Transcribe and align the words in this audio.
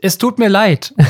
Es 0.00 0.18
tut 0.18 0.38
mir 0.38 0.48
leid. 0.48 0.94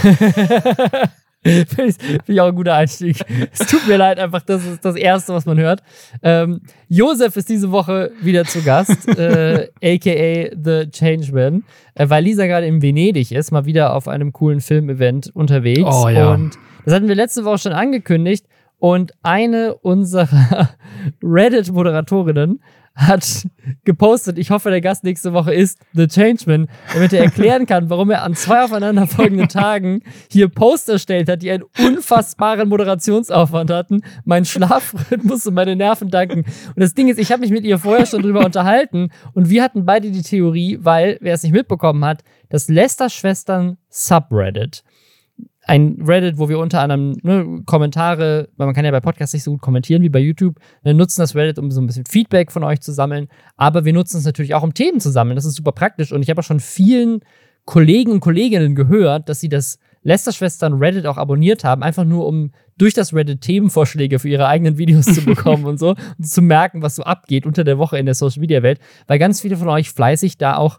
Finde 1.42 1.94
ich 2.26 2.40
auch 2.40 2.48
ein 2.48 2.56
guter 2.56 2.74
Einstieg. 2.74 3.18
Es 3.52 3.66
tut 3.66 3.86
mir 3.86 3.96
leid, 3.96 4.18
einfach, 4.18 4.42
das 4.42 4.64
ist 4.64 4.84
das 4.84 4.96
Erste, 4.96 5.32
was 5.32 5.46
man 5.46 5.58
hört. 5.58 5.82
Ähm, 6.22 6.60
Josef 6.88 7.36
ist 7.36 7.48
diese 7.48 7.70
Woche 7.70 8.10
wieder 8.20 8.44
zu 8.44 8.62
Gast, 8.62 9.08
äh, 9.08 9.68
aka 9.82 10.56
The 10.60 10.90
Changeman, 10.90 11.64
äh, 11.94 12.08
weil 12.08 12.24
Lisa 12.24 12.46
gerade 12.46 12.66
in 12.66 12.82
Venedig 12.82 13.30
ist, 13.30 13.52
mal 13.52 13.64
wieder 13.64 13.94
auf 13.94 14.08
einem 14.08 14.32
coolen 14.32 14.60
Filmevent 14.60 15.30
unterwegs. 15.34 15.84
Oh, 15.84 16.08
ja. 16.08 16.32
Und 16.32 16.58
das 16.84 16.94
hatten 16.94 17.08
wir 17.08 17.14
letzte 17.14 17.44
Woche 17.44 17.58
schon 17.58 17.72
angekündigt. 17.72 18.46
Und 18.78 19.12
eine 19.22 19.74
unserer 19.74 20.70
Reddit-Moderatorinnen 21.22 22.60
hat 22.96 23.46
gepostet, 23.84 24.38
ich 24.38 24.50
hoffe, 24.50 24.70
der 24.70 24.80
Gast 24.80 25.04
nächste 25.04 25.34
Woche 25.34 25.52
ist 25.52 25.78
The 25.92 26.08
Changeman, 26.08 26.66
damit 26.94 27.12
er 27.12 27.24
erklären 27.24 27.66
kann, 27.66 27.90
warum 27.90 28.10
er 28.10 28.22
an 28.22 28.34
zwei 28.34 28.64
aufeinanderfolgenden 28.64 29.48
Tagen 29.48 30.00
hier 30.30 30.48
Posts 30.48 30.88
erstellt 30.88 31.28
hat, 31.28 31.42
die 31.42 31.50
einen 31.50 31.64
unfassbaren 31.78 32.68
Moderationsaufwand 32.70 33.70
hatten, 33.70 34.00
meinen 34.24 34.46
Schlafrhythmus 34.46 35.46
und 35.46 35.54
meine 35.54 35.76
Nerven 35.76 36.08
danken. 36.08 36.38
Und 36.40 36.80
das 36.80 36.94
Ding 36.94 37.08
ist, 37.08 37.18
ich 37.18 37.30
habe 37.30 37.40
mich 37.40 37.50
mit 37.50 37.64
ihr 37.64 37.78
vorher 37.78 38.06
schon 38.06 38.22
drüber 38.22 38.44
unterhalten 38.44 39.10
und 39.34 39.50
wir 39.50 39.62
hatten 39.62 39.84
beide 39.84 40.10
die 40.10 40.22
Theorie, 40.22 40.78
weil, 40.80 41.18
wer 41.20 41.34
es 41.34 41.42
nicht 41.42 41.52
mitbekommen 41.52 42.02
hat, 42.02 42.24
das 42.48 42.68
Lester-Schwestern 42.68 43.76
Subreddit 43.90 44.82
ein 45.66 45.98
Reddit, 46.00 46.38
wo 46.38 46.48
wir 46.48 46.60
unter 46.60 46.80
anderem 46.80 47.16
ne, 47.22 47.62
Kommentare, 47.66 48.48
weil 48.56 48.66
man 48.66 48.74
kann 48.74 48.84
ja 48.84 48.92
bei 48.92 49.00
Podcasts 49.00 49.34
nicht 49.34 49.42
so 49.42 49.50
gut 49.50 49.60
kommentieren 49.60 50.00
wie 50.02 50.08
bei 50.08 50.20
YouTube, 50.20 50.60
wir 50.84 50.94
nutzen 50.94 51.20
das 51.20 51.34
Reddit, 51.34 51.58
um 51.58 51.72
so 51.72 51.80
ein 51.80 51.86
bisschen 51.86 52.06
Feedback 52.06 52.52
von 52.52 52.62
euch 52.62 52.80
zu 52.80 52.92
sammeln, 52.92 53.26
aber 53.56 53.84
wir 53.84 53.92
nutzen 53.92 54.18
es 54.18 54.24
natürlich 54.24 54.54
auch, 54.54 54.62
um 54.62 54.74
Themen 54.74 55.00
zu 55.00 55.10
sammeln. 55.10 55.34
Das 55.34 55.44
ist 55.44 55.56
super 55.56 55.72
praktisch. 55.72 56.12
Und 56.12 56.22
ich 56.22 56.30
habe 56.30 56.40
auch 56.40 56.44
schon 56.44 56.60
vielen 56.60 57.20
Kollegen 57.64 58.12
und 58.12 58.20
Kolleginnen 58.20 58.76
gehört, 58.76 59.28
dass 59.28 59.40
sie 59.40 59.48
das 59.48 59.80
Lester-Schwestern 60.04 60.74
Reddit 60.74 61.04
auch 61.04 61.16
abonniert 61.16 61.64
haben, 61.64 61.82
einfach 61.82 62.04
nur 62.04 62.26
um 62.26 62.52
durch 62.78 62.94
das 62.94 63.12
Reddit 63.12 63.40
Themenvorschläge 63.40 64.20
für 64.20 64.28
ihre 64.28 64.46
eigenen 64.46 64.78
Videos 64.78 65.06
zu 65.06 65.24
bekommen 65.24 65.64
und 65.66 65.80
so 65.80 65.96
und 66.16 66.28
zu 66.28 66.42
merken, 66.42 66.80
was 66.80 66.94
so 66.94 67.02
abgeht 67.02 67.44
unter 67.44 67.64
der 67.64 67.76
Woche 67.78 67.98
in 67.98 68.06
der 68.06 68.14
Social-Media-Welt, 68.14 68.78
weil 69.08 69.18
ganz 69.18 69.40
viele 69.40 69.56
von 69.56 69.68
euch 69.68 69.90
fleißig 69.90 70.38
da 70.38 70.56
auch 70.56 70.78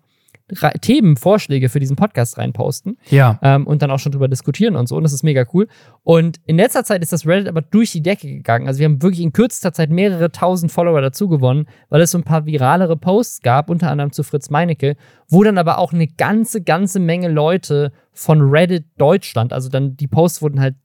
Themenvorschläge 0.82 1.68
für 1.68 1.80
diesen 1.80 1.96
Podcast 1.96 2.38
reinposten. 2.38 2.98
Ja. 3.10 3.38
Ähm, 3.42 3.68
und 3.68 3.82
dann 3.82 3.92
auch 3.92 4.00
schon 4.00 4.14
drüber 4.14 4.28
diskutieren 4.28 4.76
und 4.76 4.88
so. 4.88 4.96
Und 4.96 5.04
das 5.04 5.14
ist 5.14 5.24
mega 5.24 5.46
cool. 5.54 5.68
Und 6.04 6.40
in 6.46 6.56
letzter 6.56 6.84
Zeit 6.84 7.02
ist 7.02 7.12
das 7.12 7.28
Reddit 7.28 7.48
aber 7.48 7.62
durch 7.62 7.92
die 7.92 8.02
Decke 8.02 8.28
gegangen. 8.28 8.68
Also 8.68 8.80
wir 8.80 8.86
haben 8.86 9.02
wirklich 9.02 9.22
in 9.22 9.34
kürzester 9.34 9.74
Zeit 9.74 9.90
mehrere 9.90 10.32
tausend 10.32 10.72
Follower 10.72 11.02
dazu 11.02 11.28
gewonnen, 11.28 11.68
weil 11.90 12.02
es 12.02 12.12
so 12.12 12.18
ein 12.18 12.24
paar 12.24 12.46
viralere 12.46 12.96
Posts 12.96 13.42
gab, 13.42 13.70
unter 13.70 13.92
anderem 13.92 14.14
zu 14.14 14.24
Fritz 14.24 14.50
Meinecke, 14.50 14.96
wo 15.28 15.44
dann 15.44 15.58
aber 15.58 15.80
auch 15.80 15.92
eine 15.92 16.08
ganze, 16.08 16.62
ganze 16.62 17.00
Menge 17.00 17.28
Leute 17.28 17.92
von 18.14 18.42
Reddit 18.42 18.86
Deutschland, 18.98 19.52
also 19.52 19.70
dann 19.70 19.98
die 19.98 20.08
Posts 20.08 20.42
wurden 20.42 20.62
halt 20.62 20.76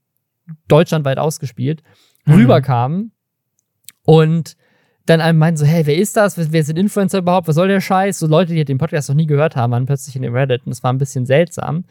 deutschlandweit 0.67 1.17
ausgespielt, 1.17 1.83
mhm. 2.25 2.33
rüberkamen. 2.33 3.11
Und 4.05 4.57
dann 5.05 5.19
einem 5.19 5.37
meinen 5.37 5.57
so, 5.57 5.65
hey, 5.65 5.85
wer 5.85 5.97
ist 5.97 6.15
das? 6.15 6.37
Wer 6.37 6.63
sind 6.63 6.77
Influencer 6.77 7.17
überhaupt? 7.17 7.47
Was 7.47 7.55
soll 7.55 7.67
der 7.67 7.81
Scheiß? 7.81 8.19
So 8.19 8.27
Leute, 8.27 8.53
die 8.53 8.63
den 8.63 8.77
Podcast 8.77 9.09
noch 9.09 9.15
nie 9.15 9.25
gehört 9.25 9.55
haben, 9.55 9.71
waren 9.71 9.85
plötzlich 9.85 10.15
in 10.15 10.21
dem 10.21 10.33
Reddit 10.33 10.61
und 10.65 10.69
das 10.69 10.81
war 10.81 10.93
ein 10.93 10.97
bisschen 10.97 11.25
seltsam. 11.25 11.83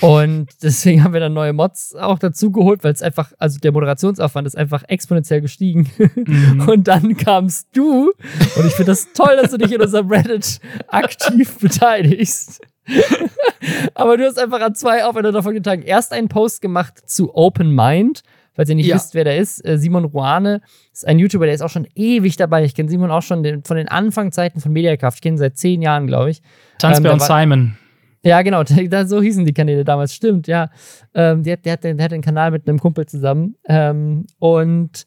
Und 0.00 0.48
deswegen 0.62 1.04
haben 1.04 1.12
wir 1.12 1.20
dann 1.20 1.34
neue 1.34 1.52
Mods 1.52 1.94
auch 1.94 2.18
dazu 2.18 2.50
geholt, 2.50 2.84
weil 2.84 2.92
es 2.92 3.02
einfach, 3.02 3.32
also 3.38 3.58
der 3.58 3.72
Moderationsaufwand 3.72 4.46
ist 4.46 4.56
einfach 4.56 4.82
exponentiell 4.88 5.42
gestiegen. 5.42 5.90
Mhm. 6.14 6.60
Und 6.68 6.88
dann 6.88 7.16
kamst 7.16 7.68
du 7.72 8.12
und 8.56 8.66
ich 8.66 8.72
finde 8.74 8.92
das 8.92 9.12
toll, 9.12 9.36
dass 9.40 9.50
du 9.50 9.58
dich 9.58 9.72
in 9.72 9.80
unserem 9.80 10.08
Reddit 10.08 10.60
aktiv 10.88 11.58
beteiligst. 11.58 12.60
Aber 13.94 14.16
du 14.16 14.24
hast 14.24 14.38
einfach 14.38 14.60
an 14.60 14.74
zwei 14.74 15.04
aufeinander 15.04 15.42
Tagen 15.62 15.82
erst 15.82 16.12
einen 16.12 16.28
Post 16.28 16.60
gemacht 16.60 17.08
zu 17.08 17.34
Open 17.34 17.74
Mind 17.74 18.22
Falls 18.58 18.70
ihr 18.70 18.74
nicht 18.74 18.88
ja. 18.88 18.96
wisst, 18.96 19.14
wer 19.14 19.22
der 19.22 19.38
ist, 19.38 19.64
äh, 19.64 19.78
Simon 19.78 20.04
Ruane 20.04 20.62
ist 20.92 21.06
ein 21.06 21.20
YouTuber, 21.20 21.46
der 21.46 21.54
ist 21.54 21.60
auch 21.60 21.70
schon 21.70 21.86
ewig 21.94 22.34
dabei. 22.34 22.64
Ich 22.64 22.74
kenne 22.74 22.88
Simon 22.88 23.12
auch 23.12 23.22
schon 23.22 23.44
den, 23.44 23.62
von 23.62 23.76
den 23.76 23.86
Anfangszeiten 23.86 24.60
von 24.60 24.72
Mediakraft. 24.72 25.18
Ich 25.18 25.22
kenne 25.22 25.36
ihn 25.36 25.38
seit 25.38 25.56
zehn 25.56 25.80
Jahren, 25.80 26.08
glaube 26.08 26.30
ich. 26.30 26.42
Tanzbär 26.80 27.12
ähm, 27.12 27.20
und 27.20 27.22
Simon. 27.22 27.76
Ja, 28.24 28.42
genau, 28.42 28.64
da, 28.88 29.06
so 29.06 29.22
hießen 29.22 29.44
die 29.44 29.52
Kanäle 29.52 29.84
damals, 29.84 30.12
stimmt, 30.12 30.48
ja. 30.48 30.70
Ähm, 31.14 31.44
der, 31.44 31.58
der, 31.58 31.74
hat, 31.74 31.84
der 31.84 32.02
hat 32.02 32.10
den 32.10 32.20
Kanal 32.20 32.50
mit 32.50 32.68
einem 32.68 32.80
Kumpel 32.80 33.06
zusammen. 33.06 33.54
Ähm, 33.68 34.26
und 34.40 35.06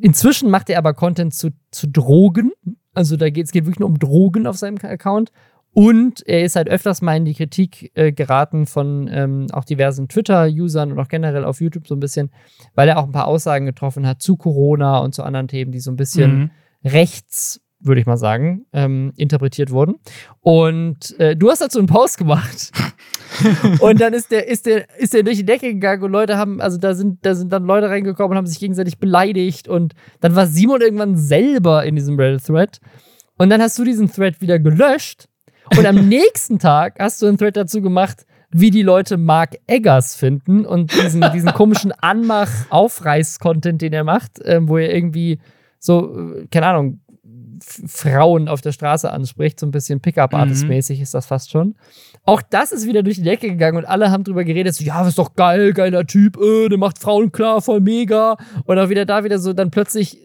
inzwischen 0.00 0.50
macht 0.50 0.68
er 0.68 0.78
aber 0.78 0.94
Content 0.94 1.32
zu, 1.32 1.50
zu 1.70 1.86
Drogen. 1.86 2.50
Also 2.92 3.16
da 3.16 3.30
geht 3.30 3.46
es 3.46 3.52
geht 3.52 3.66
wirklich 3.66 3.78
nur 3.78 3.88
um 3.88 4.00
Drogen 4.00 4.48
auf 4.48 4.56
seinem 4.56 4.78
Account. 4.82 5.30
Und 5.78 6.26
er 6.26 6.42
ist 6.42 6.56
halt 6.56 6.70
öfters 6.70 7.02
mal 7.02 7.18
in 7.18 7.26
die 7.26 7.34
Kritik 7.34 7.92
äh, 7.92 8.10
geraten 8.10 8.64
von 8.64 9.10
ähm, 9.12 9.46
auch 9.52 9.66
diversen 9.66 10.08
Twitter-Usern 10.08 10.90
und 10.90 10.98
auch 10.98 11.08
generell 11.08 11.44
auf 11.44 11.60
YouTube 11.60 11.86
so 11.86 11.94
ein 11.94 12.00
bisschen, 12.00 12.30
weil 12.74 12.88
er 12.88 12.96
auch 12.98 13.04
ein 13.04 13.12
paar 13.12 13.26
Aussagen 13.26 13.66
getroffen 13.66 14.06
hat 14.06 14.22
zu 14.22 14.38
Corona 14.38 15.00
und 15.00 15.14
zu 15.14 15.22
anderen 15.22 15.48
Themen, 15.48 15.72
die 15.72 15.80
so 15.80 15.90
ein 15.90 15.96
bisschen 15.96 16.38
mhm. 16.38 16.50
rechts, 16.82 17.60
würde 17.78 18.00
ich 18.00 18.06
mal 18.06 18.16
sagen, 18.16 18.64
ähm, 18.72 19.12
interpretiert 19.18 19.70
wurden. 19.70 19.96
Und 20.40 21.14
äh, 21.20 21.36
du 21.36 21.50
hast 21.50 21.60
dazu 21.60 21.78
einen 21.78 21.88
Post 21.88 22.16
gemacht. 22.16 22.72
und 23.80 24.00
dann 24.00 24.14
ist 24.14 24.30
der, 24.30 24.48
ist, 24.48 24.64
der, 24.64 24.86
ist 24.98 25.12
der 25.12 25.24
durch 25.24 25.36
die 25.36 25.44
Decke 25.44 25.74
gegangen 25.74 26.04
und 26.04 26.10
Leute 26.10 26.38
haben, 26.38 26.58
also 26.62 26.78
da 26.78 26.94
sind, 26.94 27.26
da 27.26 27.34
sind 27.34 27.52
dann 27.52 27.66
Leute 27.66 27.90
reingekommen 27.90 28.30
und 28.30 28.38
haben 28.38 28.46
sich 28.46 28.60
gegenseitig 28.60 28.96
beleidigt. 28.96 29.68
Und 29.68 29.92
dann 30.22 30.34
war 30.36 30.46
Simon 30.46 30.80
irgendwann 30.80 31.18
selber 31.18 31.84
in 31.84 31.96
diesem 31.96 32.18
Reddit-Thread. 32.18 32.80
Und 33.36 33.50
dann 33.50 33.60
hast 33.60 33.78
du 33.78 33.84
diesen 33.84 34.10
Thread 34.10 34.40
wieder 34.40 34.58
gelöscht 34.58 35.28
und 35.76 35.86
am 35.86 36.08
nächsten 36.08 36.58
Tag 36.58 36.98
hast 36.98 37.22
du 37.22 37.26
einen 37.26 37.38
Thread 37.38 37.56
dazu 37.56 37.80
gemacht, 37.80 38.26
wie 38.50 38.70
die 38.70 38.82
Leute 38.82 39.16
Mark 39.16 39.56
Eggers 39.66 40.16
finden 40.16 40.64
und 40.64 40.92
diesen, 40.94 41.24
diesen 41.32 41.52
komischen 41.52 41.92
Anmach-Aufreiß-Content, 41.92 43.82
den 43.82 43.92
er 43.92 44.04
macht, 44.04 44.40
ähm, 44.44 44.68
wo 44.68 44.78
er 44.78 44.94
irgendwie 44.94 45.40
so, 45.78 46.16
äh, 46.16 46.46
keine 46.50 46.66
Ahnung, 46.68 47.00
Frauen 47.86 48.48
auf 48.48 48.60
der 48.60 48.72
Straße 48.72 49.10
anspricht, 49.10 49.58
so 49.60 49.66
ein 49.66 49.70
bisschen 49.70 50.00
Pickup-Artist-mäßig 50.00 50.98
mhm. 50.98 51.02
ist 51.02 51.14
das 51.14 51.26
fast 51.26 51.50
schon. 51.50 51.74
Auch 52.24 52.42
das 52.42 52.72
ist 52.72 52.86
wieder 52.86 53.02
durch 53.02 53.16
die 53.16 53.22
Decke 53.22 53.48
gegangen 53.48 53.78
und 53.78 53.84
alle 53.84 54.10
haben 54.10 54.24
drüber 54.24 54.44
geredet, 54.44 54.74
so, 54.74 54.84
ja, 54.84 54.98
das 55.00 55.08
ist 55.08 55.18
doch 55.18 55.34
geil, 55.34 55.72
geiler 55.72 56.06
Typ, 56.06 56.36
äh, 56.36 56.68
der 56.68 56.78
macht 56.78 56.98
Frauen 56.98 57.32
klar, 57.32 57.62
voll 57.62 57.80
mega. 57.80 58.36
Und 58.64 58.78
auch 58.78 58.88
wieder 58.88 59.06
da 59.06 59.24
wieder 59.24 59.38
so, 59.38 59.52
dann 59.52 59.70
plötzlich 59.70 60.18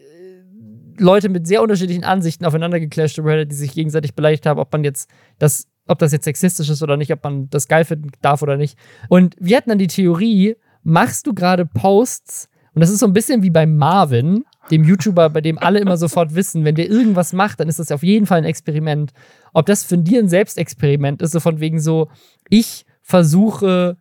Leute 1.02 1.28
mit 1.28 1.46
sehr 1.46 1.62
unterschiedlichen 1.62 2.04
Ansichten 2.04 2.44
aufeinander 2.44 2.80
geclasht 2.80 3.18
über 3.18 3.30
Reddit, 3.30 3.52
die 3.52 3.56
sich 3.56 3.72
gegenseitig 3.72 4.14
beleidigt 4.14 4.46
haben, 4.46 4.60
ob 4.60 4.72
man 4.72 4.84
jetzt 4.84 5.10
das, 5.38 5.66
ob 5.86 5.98
das 5.98 6.12
jetzt 6.12 6.24
sexistisch 6.24 6.70
ist 6.70 6.82
oder 6.82 6.96
nicht, 6.96 7.12
ob 7.12 7.22
man 7.24 7.50
das 7.50 7.68
geil 7.68 7.84
finden 7.84 8.10
darf 8.22 8.42
oder 8.42 8.56
nicht. 8.56 8.78
Und 9.08 9.34
wir 9.38 9.56
hatten 9.56 9.70
dann 9.70 9.78
die 9.78 9.88
Theorie, 9.88 10.56
machst 10.82 11.26
du 11.26 11.34
gerade 11.34 11.66
Posts, 11.66 12.48
und 12.74 12.80
das 12.80 12.90
ist 12.90 13.00
so 13.00 13.06
ein 13.06 13.12
bisschen 13.12 13.42
wie 13.42 13.50
bei 13.50 13.66
Marvin, 13.66 14.44
dem 14.70 14.84
YouTuber, 14.84 15.28
bei 15.28 15.40
dem 15.40 15.58
alle 15.58 15.78
immer 15.78 15.96
sofort 15.96 16.34
wissen, 16.34 16.64
wenn 16.64 16.74
der 16.74 16.88
irgendwas 16.88 17.32
macht, 17.32 17.60
dann 17.60 17.68
ist 17.68 17.78
das 17.78 17.92
auf 17.92 18.02
jeden 18.02 18.26
Fall 18.26 18.38
ein 18.38 18.44
Experiment. 18.44 19.12
Ob 19.52 19.66
das 19.66 19.84
für 19.84 19.98
dir 19.98 20.20
ein 20.20 20.28
Selbstexperiment 20.28 21.20
ist, 21.20 21.32
so 21.32 21.40
von 21.40 21.60
wegen 21.60 21.80
so, 21.80 22.08
ich 22.48 22.86
versuche 23.02 23.98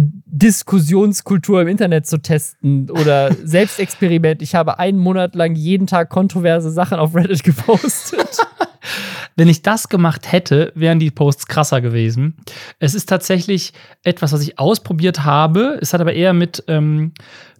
Diskussionskultur 0.00 1.60
im 1.60 1.66
Internet 1.66 2.06
zu 2.06 2.22
testen 2.22 2.88
oder 2.88 3.34
Selbstexperiment. 3.44 4.42
Ich 4.42 4.54
habe 4.54 4.78
einen 4.78 4.98
Monat 4.98 5.34
lang 5.34 5.56
jeden 5.56 5.88
Tag 5.88 6.08
kontroverse 6.08 6.70
Sachen 6.70 6.98
auf 6.98 7.16
Reddit 7.16 7.42
gepostet. 7.42 8.38
Wenn 9.36 9.48
ich 9.48 9.62
das 9.62 9.88
gemacht 9.88 10.30
hätte, 10.30 10.72
wären 10.76 11.00
die 11.00 11.10
Posts 11.10 11.48
krasser 11.48 11.80
gewesen. 11.80 12.36
Es 12.78 12.94
ist 12.94 13.08
tatsächlich 13.08 13.72
etwas, 14.04 14.32
was 14.32 14.40
ich 14.42 14.60
ausprobiert 14.60 15.24
habe. 15.24 15.78
Es 15.82 15.92
hat 15.92 16.00
aber 16.00 16.12
eher 16.12 16.32
mit, 16.32 16.62
ähm, 16.68 17.12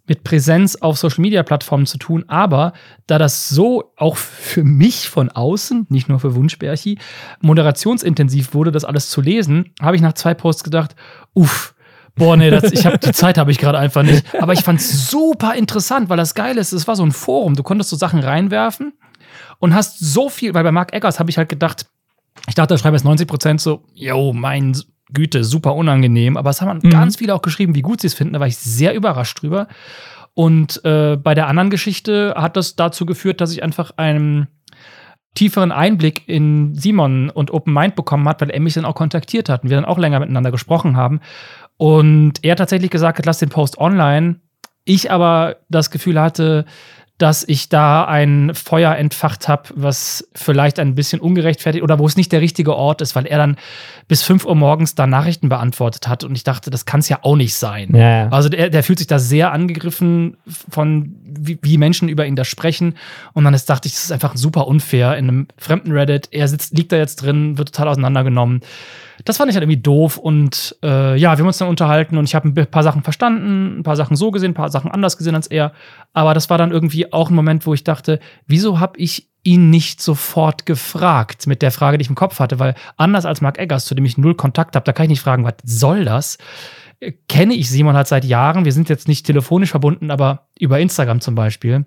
mit 0.06 0.22
Präsenz 0.22 0.76
auf 0.76 0.96
Social 0.96 1.22
Media 1.22 1.42
Plattformen 1.42 1.86
zu 1.86 1.98
tun. 1.98 2.24
Aber 2.28 2.72
da 3.08 3.18
das 3.18 3.48
so 3.48 3.92
auch 3.96 4.16
für 4.16 4.62
mich 4.62 5.08
von 5.08 5.28
außen, 5.28 5.86
nicht 5.88 6.08
nur 6.08 6.20
für 6.20 6.36
Wunschbärchi, 6.36 6.98
moderationsintensiv 7.40 8.54
wurde, 8.54 8.70
das 8.70 8.84
alles 8.84 9.10
zu 9.10 9.20
lesen, 9.20 9.72
habe 9.80 9.96
ich 9.96 10.02
nach 10.02 10.14
zwei 10.14 10.34
Posts 10.34 10.62
gedacht, 10.62 10.94
uff, 11.34 11.74
Boah, 12.18 12.36
nee, 12.36 12.50
das, 12.50 12.72
ich 12.72 12.84
hab, 12.84 13.00
die 13.00 13.12
Zeit 13.12 13.38
habe 13.38 13.50
ich 13.50 13.58
gerade 13.58 13.78
einfach 13.78 14.02
nicht. 14.02 14.24
Aber 14.40 14.52
ich 14.52 14.60
fand 14.60 14.80
es 14.80 15.10
super 15.10 15.54
interessant, 15.54 16.08
weil 16.08 16.16
das 16.16 16.34
Geile 16.34 16.60
ist, 16.60 16.72
es 16.72 16.86
war 16.86 16.96
so 16.96 17.04
ein 17.04 17.12
Forum. 17.12 17.54
Du 17.54 17.62
konntest 17.62 17.90
so 17.90 17.96
Sachen 17.96 18.20
reinwerfen 18.20 18.92
und 19.58 19.74
hast 19.74 19.98
so 19.98 20.28
viel, 20.28 20.54
weil 20.54 20.64
bei 20.64 20.72
Mark 20.72 20.92
Eggers 20.92 21.18
habe 21.18 21.30
ich 21.30 21.38
halt 21.38 21.48
gedacht, 21.48 21.86
ich 22.48 22.54
dachte, 22.54 22.74
da 22.74 22.78
schreibe 22.78 22.96
jetzt 22.96 23.04
90 23.04 23.26
Prozent 23.26 23.60
so, 23.60 23.84
yo, 23.94 24.32
mein 24.32 24.76
Güte, 25.12 25.44
super 25.44 25.74
unangenehm. 25.74 26.36
Aber 26.36 26.50
es 26.50 26.60
haben 26.60 26.80
mhm. 26.82 26.90
ganz 26.90 27.16
viele 27.16 27.34
auch 27.34 27.42
geschrieben, 27.42 27.74
wie 27.74 27.82
gut 27.82 28.00
sie 28.00 28.06
es 28.06 28.14
finden. 28.14 28.34
Da 28.34 28.40
war 28.40 28.46
ich 28.46 28.58
sehr 28.58 28.94
überrascht 28.94 29.42
drüber. 29.42 29.68
Und 30.34 30.84
äh, 30.84 31.16
bei 31.16 31.34
der 31.34 31.48
anderen 31.48 31.70
Geschichte 31.70 32.34
hat 32.36 32.56
das 32.56 32.76
dazu 32.76 33.06
geführt, 33.06 33.40
dass 33.40 33.52
ich 33.52 33.62
einfach 33.62 33.92
einen 33.96 34.46
tieferen 35.34 35.72
Einblick 35.72 36.28
in 36.28 36.74
Simon 36.74 37.30
und 37.30 37.52
Open 37.52 37.72
Mind 37.72 37.96
bekommen 37.96 38.28
hat, 38.28 38.40
weil 38.40 38.50
er 38.50 38.60
mich 38.60 38.74
dann 38.74 38.84
auch 38.84 38.94
kontaktiert 38.94 39.48
hat 39.48 39.62
und 39.62 39.70
wir 39.70 39.76
dann 39.76 39.84
auch 39.84 39.98
länger 39.98 40.20
miteinander 40.20 40.50
gesprochen 40.50 40.96
haben. 40.96 41.20
Und 41.78 42.34
er 42.42 42.56
tatsächlich 42.56 42.90
gesagt 42.90 43.18
hat, 43.18 43.26
lass 43.26 43.38
den 43.38 43.48
Post 43.48 43.78
online. 43.78 44.36
Ich 44.84 45.10
aber 45.10 45.56
das 45.68 45.90
Gefühl 45.90 46.20
hatte, 46.20 46.66
dass 47.18 47.42
ich 47.46 47.68
da 47.68 48.04
ein 48.04 48.52
Feuer 48.54 48.94
entfacht 48.94 49.48
habe, 49.48 49.70
was 49.74 50.28
vielleicht 50.34 50.78
ein 50.78 50.94
bisschen 50.94 51.20
ungerechtfertigt 51.20 51.82
oder 51.82 51.98
wo 51.98 52.06
es 52.06 52.16
nicht 52.16 52.30
der 52.30 52.40
richtige 52.40 52.76
Ort 52.76 53.00
ist, 53.02 53.16
weil 53.16 53.26
er 53.26 53.38
dann 53.38 53.56
bis 54.06 54.22
5 54.22 54.46
Uhr 54.46 54.54
morgens 54.54 54.94
da 54.94 55.08
Nachrichten 55.08 55.48
beantwortet 55.48 56.06
hat 56.06 56.22
und 56.22 56.36
ich 56.36 56.44
dachte, 56.44 56.70
das 56.70 56.86
kann 56.86 57.00
es 57.00 57.08
ja 57.08 57.18
auch 57.22 57.34
nicht 57.34 57.56
sein. 57.56 57.90
Ja, 57.92 58.24
ja. 58.24 58.28
Also 58.28 58.48
der, 58.48 58.70
der 58.70 58.84
fühlt 58.84 59.00
sich 59.00 59.08
da 59.08 59.18
sehr 59.18 59.52
angegriffen 59.52 60.36
von, 60.46 61.16
wie, 61.28 61.58
wie 61.62 61.78
Menschen 61.78 62.08
über 62.08 62.26
ihn 62.26 62.36
da 62.36 62.44
sprechen 62.44 62.94
und 63.32 63.44
dann 63.44 63.54
ist, 63.54 63.68
dachte 63.70 63.88
ich, 63.88 63.94
das 63.94 64.04
ist 64.04 64.12
einfach 64.12 64.36
super 64.36 64.66
unfair 64.66 65.16
in 65.16 65.28
einem 65.28 65.48
fremden 65.56 65.92
Reddit. 65.92 66.28
Er 66.30 66.48
sitzt, 66.48 66.76
liegt 66.76 66.92
da 66.92 66.96
jetzt 66.96 67.16
drin, 67.16 67.58
wird 67.58 67.74
total 67.74 67.88
auseinandergenommen 67.88 68.62
das 69.24 69.36
fand 69.36 69.50
ich 69.50 69.56
halt 69.56 69.64
irgendwie 69.64 69.80
doof 69.80 70.16
und 70.16 70.76
äh, 70.82 71.16
ja, 71.16 71.32
wir 71.32 71.38
haben 71.38 71.46
uns 71.46 71.58
dann 71.58 71.68
unterhalten 71.68 72.16
und 72.16 72.24
ich 72.24 72.34
habe 72.34 72.48
ein 72.48 72.70
paar 72.70 72.82
Sachen 72.82 73.02
verstanden, 73.02 73.78
ein 73.78 73.82
paar 73.82 73.96
Sachen 73.96 74.16
so 74.16 74.30
gesehen, 74.30 74.52
ein 74.52 74.54
paar 74.54 74.70
Sachen 74.70 74.90
anders 74.90 75.16
gesehen 75.16 75.34
als 75.34 75.46
er. 75.48 75.72
Aber 76.12 76.34
das 76.34 76.50
war 76.50 76.58
dann 76.58 76.70
irgendwie 76.70 77.12
auch 77.12 77.30
ein 77.30 77.34
Moment, 77.34 77.66
wo 77.66 77.74
ich 77.74 77.84
dachte, 77.84 78.20
wieso 78.46 78.80
habe 78.80 78.98
ich 78.98 79.28
ihn 79.42 79.70
nicht 79.70 80.00
sofort 80.02 80.66
gefragt 80.66 81.46
mit 81.46 81.62
der 81.62 81.70
Frage, 81.70 81.98
die 81.98 82.02
ich 82.02 82.08
im 82.08 82.14
Kopf 82.14 82.38
hatte? 82.38 82.58
Weil 82.58 82.74
anders 82.96 83.24
als 83.24 83.40
Mark 83.40 83.58
Eggers, 83.58 83.86
zu 83.86 83.94
dem 83.94 84.04
ich 84.04 84.18
null 84.18 84.34
Kontakt 84.34 84.76
habe, 84.76 84.84
da 84.84 84.92
kann 84.92 85.04
ich 85.04 85.10
nicht 85.10 85.22
fragen, 85.22 85.44
was 85.44 85.54
soll 85.64 86.04
das? 86.04 86.38
Kenne 87.28 87.54
ich 87.54 87.70
Simon 87.70 87.96
halt 87.96 88.08
seit 88.08 88.24
Jahren. 88.24 88.64
Wir 88.64 88.72
sind 88.72 88.88
jetzt 88.88 89.08
nicht 89.08 89.24
telefonisch 89.24 89.70
verbunden, 89.70 90.10
aber 90.10 90.48
über 90.58 90.80
Instagram 90.80 91.20
zum 91.20 91.34
Beispiel. 91.34 91.86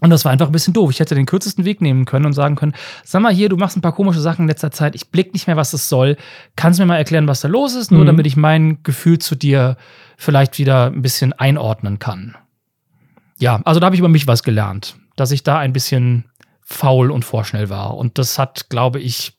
Und 0.00 0.10
das 0.10 0.24
war 0.24 0.30
einfach 0.30 0.46
ein 0.46 0.52
bisschen 0.52 0.74
doof. 0.74 0.90
Ich 0.90 1.00
hätte 1.00 1.16
den 1.16 1.26
kürzesten 1.26 1.64
Weg 1.64 1.80
nehmen 1.80 2.04
können 2.04 2.26
und 2.26 2.32
sagen 2.32 2.54
können: 2.54 2.74
Sag 3.04 3.20
mal 3.20 3.32
hier, 3.32 3.48
du 3.48 3.56
machst 3.56 3.76
ein 3.76 3.80
paar 3.80 3.94
komische 3.94 4.20
Sachen 4.20 4.42
in 4.42 4.48
letzter 4.48 4.70
Zeit. 4.70 4.94
Ich 4.94 5.10
blick 5.10 5.32
nicht 5.32 5.46
mehr, 5.48 5.56
was 5.56 5.72
das 5.72 5.88
soll. 5.88 6.16
Kannst 6.54 6.78
du 6.78 6.82
mir 6.82 6.88
mal 6.88 6.98
erklären, 6.98 7.26
was 7.26 7.40
da 7.40 7.48
los 7.48 7.74
ist? 7.74 7.90
Nur 7.90 8.02
mhm. 8.02 8.06
damit 8.06 8.26
ich 8.26 8.36
mein 8.36 8.82
Gefühl 8.82 9.18
zu 9.18 9.34
dir 9.34 9.76
vielleicht 10.16 10.58
wieder 10.58 10.86
ein 10.86 11.02
bisschen 11.02 11.32
einordnen 11.32 11.98
kann. 11.98 12.36
Ja, 13.40 13.60
also 13.64 13.80
da 13.80 13.86
habe 13.86 13.96
ich 13.96 14.00
über 14.00 14.08
mich 14.08 14.26
was 14.26 14.42
gelernt, 14.42 14.96
dass 15.16 15.30
ich 15.30 15.42
da 15.42 15.58
ein 15.58 15.72
bisschen 15.72 16.24
faul 16.62 17.10
und 17.10 17.24
vorschnell 17.24 17.68
war. 17.68 17.96
Und 17.96 18.18
das 18.18 18.38
hat, 18.38 18.68
glaube 18.68 19.00
ich, 19.00 19.38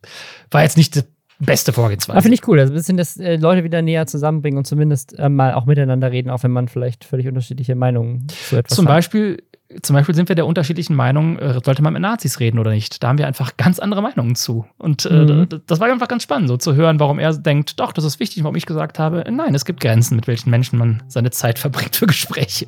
war 0.52 0.64
jetzt 0.64 0.78
nicht 0.78 1.06
beste 1.40 1.74
Vorgehensweise. 1.74 2.22
Finde 2.22 2.36
ich 2.36 2.48
cool. 2.48 2.60
Also 2.60 2.74
ein 2.74 2.76
bisschen, 2.76 2.98
dass 2.98 3.18
äh, 3.18 3.38
Leute 3.38 3.64
wieder 3.64 3.82
näher 3.82 4.06
zusammenbringen 4.08 4.58
und 4.58 4.66
zumindest 4.66 5.18
äh, 5.18 5.30
mal 5.30 5.54
auch 5.54 5.66
miteinander 5.66 6.12
reden, 6.12 6.30
auch 6.30 6.44
wenn 6.44 6.52
man 6.52 6.68
vielleicht 6.68 7.06
völlig 7.06 7.28
unterschiedliche 7.28 7.76
Meinungen 7.76 8.28
zu 8.28 8.58
etwas 8.58 8.76
Zum 8.76 8.86
hat. 8.86 8.96
Beispiel 8.96 9.42
zum 9.84 9.94
Beispiel 9.94 10.16
sind 10.16 10.30
wir 10.30 10.36
der 10.36 10.48
unterschiedlichen 10.48 10.96
Meinung, 10.96 11.38
äh, 11.38 11.60
sollte 11.64 11.84
man 11.84 11.94
mit 11.94 12.02
Nazis 12.02 12.40
reden 12.40 12.58
oder 12.58 12.72
nicht. 12.72 13.04
Da 13.04 13.10
haben 13.10 13.20
wir 13.20 13.28
einfach 13.28 13.56
ganz 13.56 13.78
andere 13.78 14.02
Meinungen 14.02 14.36
zu. 14.36 14.66
Und 14.80 15.06
äh, 15.06 15.14
mhm. 15.14 15.48
das 15.68 15.80
war 15.80 15.92
einfach 15.92 16.08
ganz 16.08 16.24
spannend, 16.24 16.50
so 16.50 16.58
zu 16.58 16.74
hören, 16.74 17.00
warum 17.00 17.20
er 17.20 17.34
denkt, 17.34 17.80
doch, 17.80 17.92
das 17.92 18.04
ist 18.04 18.20
wichtig, 18.20 18.44
warum 18.44 18.56
ich 18.56 18.66
gesagt 18.66 18.98
habe, 18.98 19.24
nein, 19.30 19.54
es 19.54 19.66
gibt 19.66 19.80
Grenzen, 19.80 20.16
mit 20.16 20.26
welchen 20.26 20.50
Menschen 20.50 20.80
man 20.80 21.04
seine 21.08 21.30
Zeit 21.30 21.60
verbringt 21.60 21.96
für 21.96 22.08
Gespräche. 22.08 22.66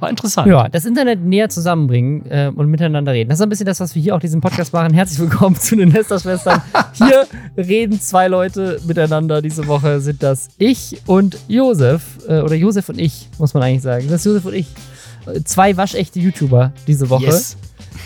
War 0.00 0.08
interessant. 0.08 0.48
Ja, 0.48 0.68
das 0.70 0.86
Internet 0.86 1.20
näher 1.20 1.50
zusammenbringen 1.50 2.24
äh, 2.30 2.50
und 2.54 2.68
miteinander 2.68 3.12
reden. 3.12 3.28
Das 3.28 3.38
ist 3.38 3.42
ein 3.42 3.50
bisschen 3.50 3.66
das, 3.66 3.80
was 3.80 3.94
wir 3.94 4.00
hier 4.00 4.16
auch 4.16 4.20
diesen 4.20 4.40
Podcast 4.40 4.72
machen. 4.72 4.94
Herzlich 4.94 5.18
willkommen 5.18 5.56
zu 5.56 5.76
den 5.76 5.90
Nesterschwestern. 5.90 6.62
hier 6.94 7.26
reden 7.58 8.00
zwei 8.00 8.26
Leute 8.28 8.80
miteinander. 8.86 9.42
Diese 9.42 9.66
Woche 9.66 10.00
sind 10.00 10.22
das 10.22 10.48
ich 10.56 11.02
und 11.04 11.36
Josef. 11.46 12.02
Äh, 12.26 12.40
oder 12.40 12.54
Josef 12.54 12.88
und 12.88 12.98
ich, 12.98 13.28
muss 13.38 13.52
man 13.52 13.62
eigentlich 13.62 13.82
sagen. 13.82 14.06
Das 14.08 14.20
ist 14.20 14.24
Josef 14.24 14.46
und 14.46 14.54
ich 14.54 14.66
zwei 15.44 15.76
waschechte 15.76 16.18
YouTuber 16.18 16.37
diese 16.86 17.10
Woche, 17.10 17.24
yes. 17.24 17.56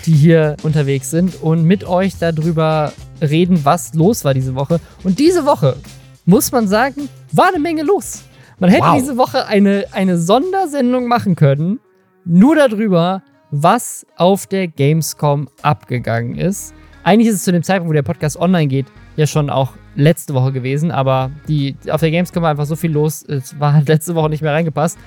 die 0.06 0.12
hier 0.12 0.56
unterwegs 0.62 1.10
sind 1.10 1.42
und 1.42 1.64
mit 1.64 1.84
euch 1.84 2.18
darüber 2.18 2.92
reden, 3.20 3.64
was 3.64 3.94
los 3.94 4.24
war 4.24 4.34
diese 4.34 4.54
Woche. 4.54 4.80
Und 5.04 5.18
diese 5.18 5.44
Woche, 5.44 5.76
muss 6.24 6.52
man 6.52 6.68
sagen, 6.68 7.08
war 7.32 7.48
eine 7.48 7.58
Menge 7.58 7.82
los. 7.82 8.22
Man 8.58 8.70
hätte 8.70 8.84
wow. 8.84 8.96
diese 8.96 9.16
Woche 9.16 9.46
eine, 9.46 9.86
eine 9.92 10.18
Sondersendung 10.18 11.06
machen 11.06 11.36
können, 11.36 11.80
nur 12.24 12.54
darüber, 12.54 13.22
was 13.50 14.06
auf 14.16 14.46
der 14.46 14.68
Gamescom 14.68 15.48
abgegangen 15.62 16.36
ist. 16.36 16.74
Eigentlich 17.04 17.28
ist 17.28 17.36
es 17.36 17.44
zu 17.44 17.52
dem 17.52 17.62
Zeitpunkt, 17.62 17.90
wo 17.90 17.92
der 17.92 18.02
Podcast 18.02 18.36
online 18.38 18.68
geht, 18.68 18.86
ja 19.16 19.26
schon 19.26 19.50
auch 19.50 19.72
letzte 19.94 20.32
Woche 20.34 20.52
gewesen, 20.52 20.90
aber 20.90 21.30
die, 21.48 21.76
auf 21.90 22.00
der 22.00 22.10
Gamescom 22.10 22.42
war 22.42 22.50
einfach 22.50 22.66
so 22.66 22.76
viel 22.76 22.92
los, 22.92 23.24
es 23.24 23.58
war 23.60 23.82
letzte 23.86 24.14
Woche 24.14 24.30
nicht 24.30 24.42
mehr 24.42 24.52
reingepasst. 24.52 24.98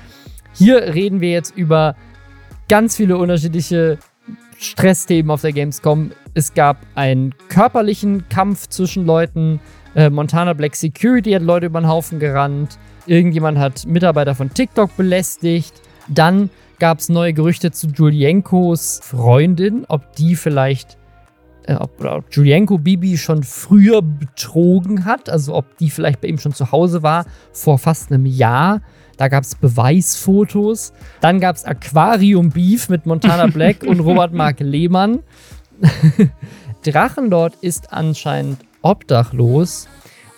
Hier 0.53 0.93
reden 0.93 1.21
wir 1.21 1.31
jetzt 1.31 1.55
über 1.55 1.95
ganz 2.67 2.95
viele 2.95 3.17
unterschiedliche 3.17 3.97
Stressthemen 4.57 5.29
auf 5.31 5.41
der 5.41 5.53
Gamescom. 5.53 6.11
Es 6.33 6.53
gab 6.53 6.77
einen 6.95 7.33
körperlichen 7.49 8.27
Kampf 8.29 8.67
zwischen 8.67 9.05
Leuten. 9.05 9.59
Äh, 9.95 10.09
Montana 10.09 10.53
Black 10.53 10.75
Security 10.75 11.31
hat 11.31 11.43
Leute 11.43 11.67
über 11.67 11.81
den 11.81 11.87
Haufen 11.87 12.19
gerannt. 12.19 12.77
Irgendjemand 13.05 13.57
hat 13.57 13.85
Mitarbeiter 13.85 14.35
von 14.35 14.53
TikTok 14.53 14.95
belästigt. 14.97 15.81
Dann 16.07 16.49
gab 16.79 16.99
es 16.99 17.09
neue 17.09 17.33
Gerüchte 17.33 17.71
zu 17.71 17.87
Julienkos 17.87 18.99
Freundin, 19.03 19.85
ob 19.87 20.15
die 20.15 20.35
vielleicht, 20.35 20.97
äh, 21.67 21.75
ob, 21.75 22.03
ob 22.03 22.25
Julienko 22.31 22.79
Bibi 22.79 23.17
schon 23.17 23.43
früher 23.43 24.01
betrogen 24.01 25.05
hat, 25.05 25.29
also 25.29 25.55
ob 25.55 25.77
die 25.77 25.89
vielleicht 25.89 26.21
bei 26.21 26.27
ihm 26.27 26.39
schon 26.39 26.53
zu 26.53 26.71
Hause 26.71 27.03
war 27.03 27.25
vor 27.53 27.77
fast 27.77 28.11
einem 28.11 28.25
Jahr. 28.25 28.81
Da 29.17 29.27
gab 29.27 29.43
es 29.43 29.55
Beweisfotos. 29.55 30.93
Dann 31.21 31.39
gab 31.39 31.55
es 31.55 31.65
Aquarium 31.65 32.49
Beef 32.49 32.89
mit 32.89 33.05
Montana 33.05 33.47
Black 33.47 33.83
und 33.83 33.99
Robert 34.01 34.33
Mark 34.33 34.59
Lehmann. 34.59 35.19
Drachenlord 36.83 37.55
ist 37.61 37.91
anscheinend 37.91 38.59
obdachlos. 38.81 39.87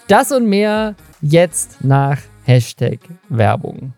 Das 0.07 0.31
und 0.31 0.47
mehr 0.47 0.95
jetzt 1.21 1.83
nach 1.83 2.19
Hashtag 2.45 2.99
Werbung. 3.29 3.93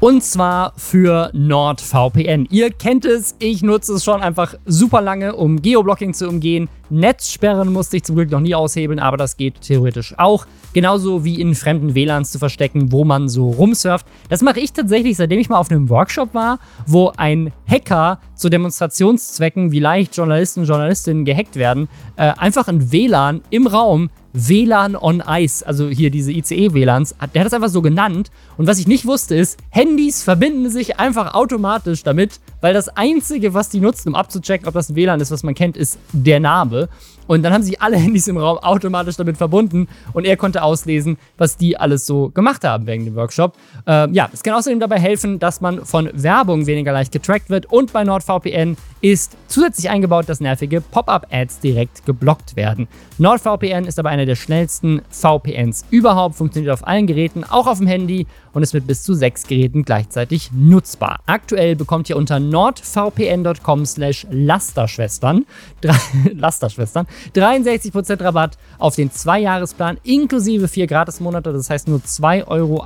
Und 0.00 0.22
zwar 0.22 0.74
für 0.76 1.30
NordVPN. 1.32 2.46
Ihr 2.50 2.70
kennt 2.70 3.04
es, 3.04 3.34
ich 3.40 3.62
nutze 3.62 3.94
es 3.94 4.04
schon 4.04 4.22
einfach 4.22 4.54
super 4.64 5.00
lange, 5.00 5.34
um 5.34 5.60
Geoblocking 5.60 6.14
zu 6.14 6.28
umgehen. 6.28 6.68
Netzsperren 6.88 7.72
musste 7.72 7.96
ich 7.96 8.04
zum 8.04 8.14
Glück 8.14 8.30
noch 8.30 8.38
nie 8.38 8.54
aushebeln, 8.54 9.00
aber 9.00 9.16
das 9.16 9.36
geht 9.36 9.60
theoretisch 9.60 10.14
auch. 10.16 10.46
Genauso 10.72 11.24
wie 11.24 11.40
in 11.40 11.56
fremden 11.56 11.96
WLANs 11.96 12.30
zu 12.30 12.38
verstecken, 12.38 12.92
wo 12.92 13.04
man 13.04 13.28
so 13.28 13.50
rumsurft. 13.50 14.06
Das 14.28 14.40
mache 14.40 14.60
ich 14.60 14.72
tatsächlich, 14.72 15.16
seitdem 15.16 15.40
ich 15.40 15.48
mal 15.48 15.58
auf 15.58 15.68
einem 15.68 15.88
Workshop 15.88 16.32
war, 16.32 16.60
wo 16.86 17.12
ein 17.16 17.52
Hacker 17.66 18.20
zu 18.36 18.50
Demonstrationszwecken, 18.50 19.72
wie 19.72 19.80
leicht 19.80 20.16
Journalisten 20.16 20.60
und 20.60 20.66
Journalistinnen 20.66 21.24
gehackt 21.24 21.56
werden, 21.56 21.88
äh, 22.14 22.32
einfach 22.36 22.68
ein 22.68 22.92
WLAN 22.92 23.40
im 23.50 23.66
Raum 23.66 24.10
WLAN 24.46 24.94
on 24.94 25.22
Ice, 25.26 25.66
also 25.66 25.88
hier 25.88 26.10
diese 26.10 26.32
ICE-WLANs, 26.32 27.16
der 27.34 27.40
hat 27.40 27.46
das 27.46 27.52
einfach 27.52 27.68
so 27.68 27.82
genannt. 27.82 28.30
Und 28.56 28.66
was 28.66 28.78
ich 28.78 28.86
nicht 28.86 29.04
wusste 29.04 29.34
ist, 29.34 29.58
Handys 29.70 30.22
verbinden 30.22 30.70
sich 30.70 30.98
einfach 30.98 31.34
automatisch 31.34 32.02
damit, 32.04 32.40
weil 32.60 32.72
das 32.72 32.88
Einzige, 32.88 33.54
was 33.54 33.68
die 33.68 33.80
nutzen, 33.80 34.08
um 34.10 34.14
abzuchecken, 34.14 34.68
ob 34.68 34.74
das 34.74 34.90
ein 34.90 34.96
WLAN 34.96 35.20
ist, 35.20 35.30
was 35.30 35.42
man 35.42 35.54
kennt, 35.54 35.76
ist 35.76 35.98
der 36.12 36.40
Name. 36.40 36.88
Und 37.28 37.44
dann 37.44 37.52
haben 37.52 37.62
sich 37.62 37.80
alle 37.80 37.96
Handys 38.08 38.26
im 38.26 38.36
Raum 38.36 38.58
automatisch 38.58 39.16
damit 39.16 39.36
verbunden 39.36 39.86
und 40.12 40.24
er 40.24 40.36
konnte 40.36 40.64
auslesen, 40.64 41.16
was 41.36 41.56
die 41.56 41.76
alles 41.76 42.04
so 42.04 42.30
gemacht 42.30 42.64
haben 42.64 42.88
wegen 42.88 43.04
dem 43.04 43.14
Workshop. 43.14 43.54
Äh, 43.86 44.10
ja, 44.10 44.28
es 44.32 44.42
kann 44.42 44.54
außerdem 44.54 44.80
dabei 44.80 44.98
helfen, 44.98 45.38
dass 45.38 45.60
man 45.60 45.84
von 45.84 46.10
Werbung 46.12 46.66
weniger 46.66 46.92
leicht 46.92 47.12
getrackt 47.12 47.50
wird 47.50 47.66
und 47.66 47.92
bei 47.92 48.02
NordVPN 48.02 48.76
ist 49.00 49.36
zusätzlich 49.46 49.90
eingebaut, 49.90 50.28
dass 50.28 50.40
nervige 50.40 50.80
Pop-up-Ads 50.80 51.60
direkt 51.60 52.04
geblockt 52.04 52.56
werden. 52.56 52.88
NordVPN 53.18 53.84
ist 53.84 53.98
aber 53.98 54.08
einer 54.08 54.26
der 54.26 54.34
schnellsten 54.34 55.02
VPNs 55.10 55.84
überhaupt, 55.90 56.34
funktioniert 56.34 56.72
auf 56.72 56.86
allen 56.86 57.06
Geräten, 57.06 57.44
auch 57.44 57.66
auf 57.66 57.78
dem 57.78 57.86
Handy 57.86 58.26
und 58.58 58.64
ist 58.64 58.74
mit 58.74 58.88
bis 58.88 59.04
zu 59.04 59.14
sechs 59.14 59.46
Geräten 59.46 59.84
gleichzeitig 59.84 60.50
nutzbar. 60.52 61.20
Aktuell 61.26 61.76
bekommt 61.76 62.10
ihr 62.10 62.16
unter 62.16 62.40
nordvpn.com 62.40 63.86
slash 63.86 64.26
Lasterschwestern, 64.32 65.46
Lasterschwestern 66.34 67.06
63% 67.36 68.20
Rabatt 68.20 68.58
auf 68.80 68.96
den 68.96 69.12
Zwei-Jahres-Plan 69.12 69.98
inklusive 70.02 70.66
vier 70.66 70.88
Gratis-Monate. 70.88 71.52
Das 71.52 71.70
heißt 71.70 71.86
nur 71.86 72.00
2,88 72.00 72.48
Euro 72.48 72.84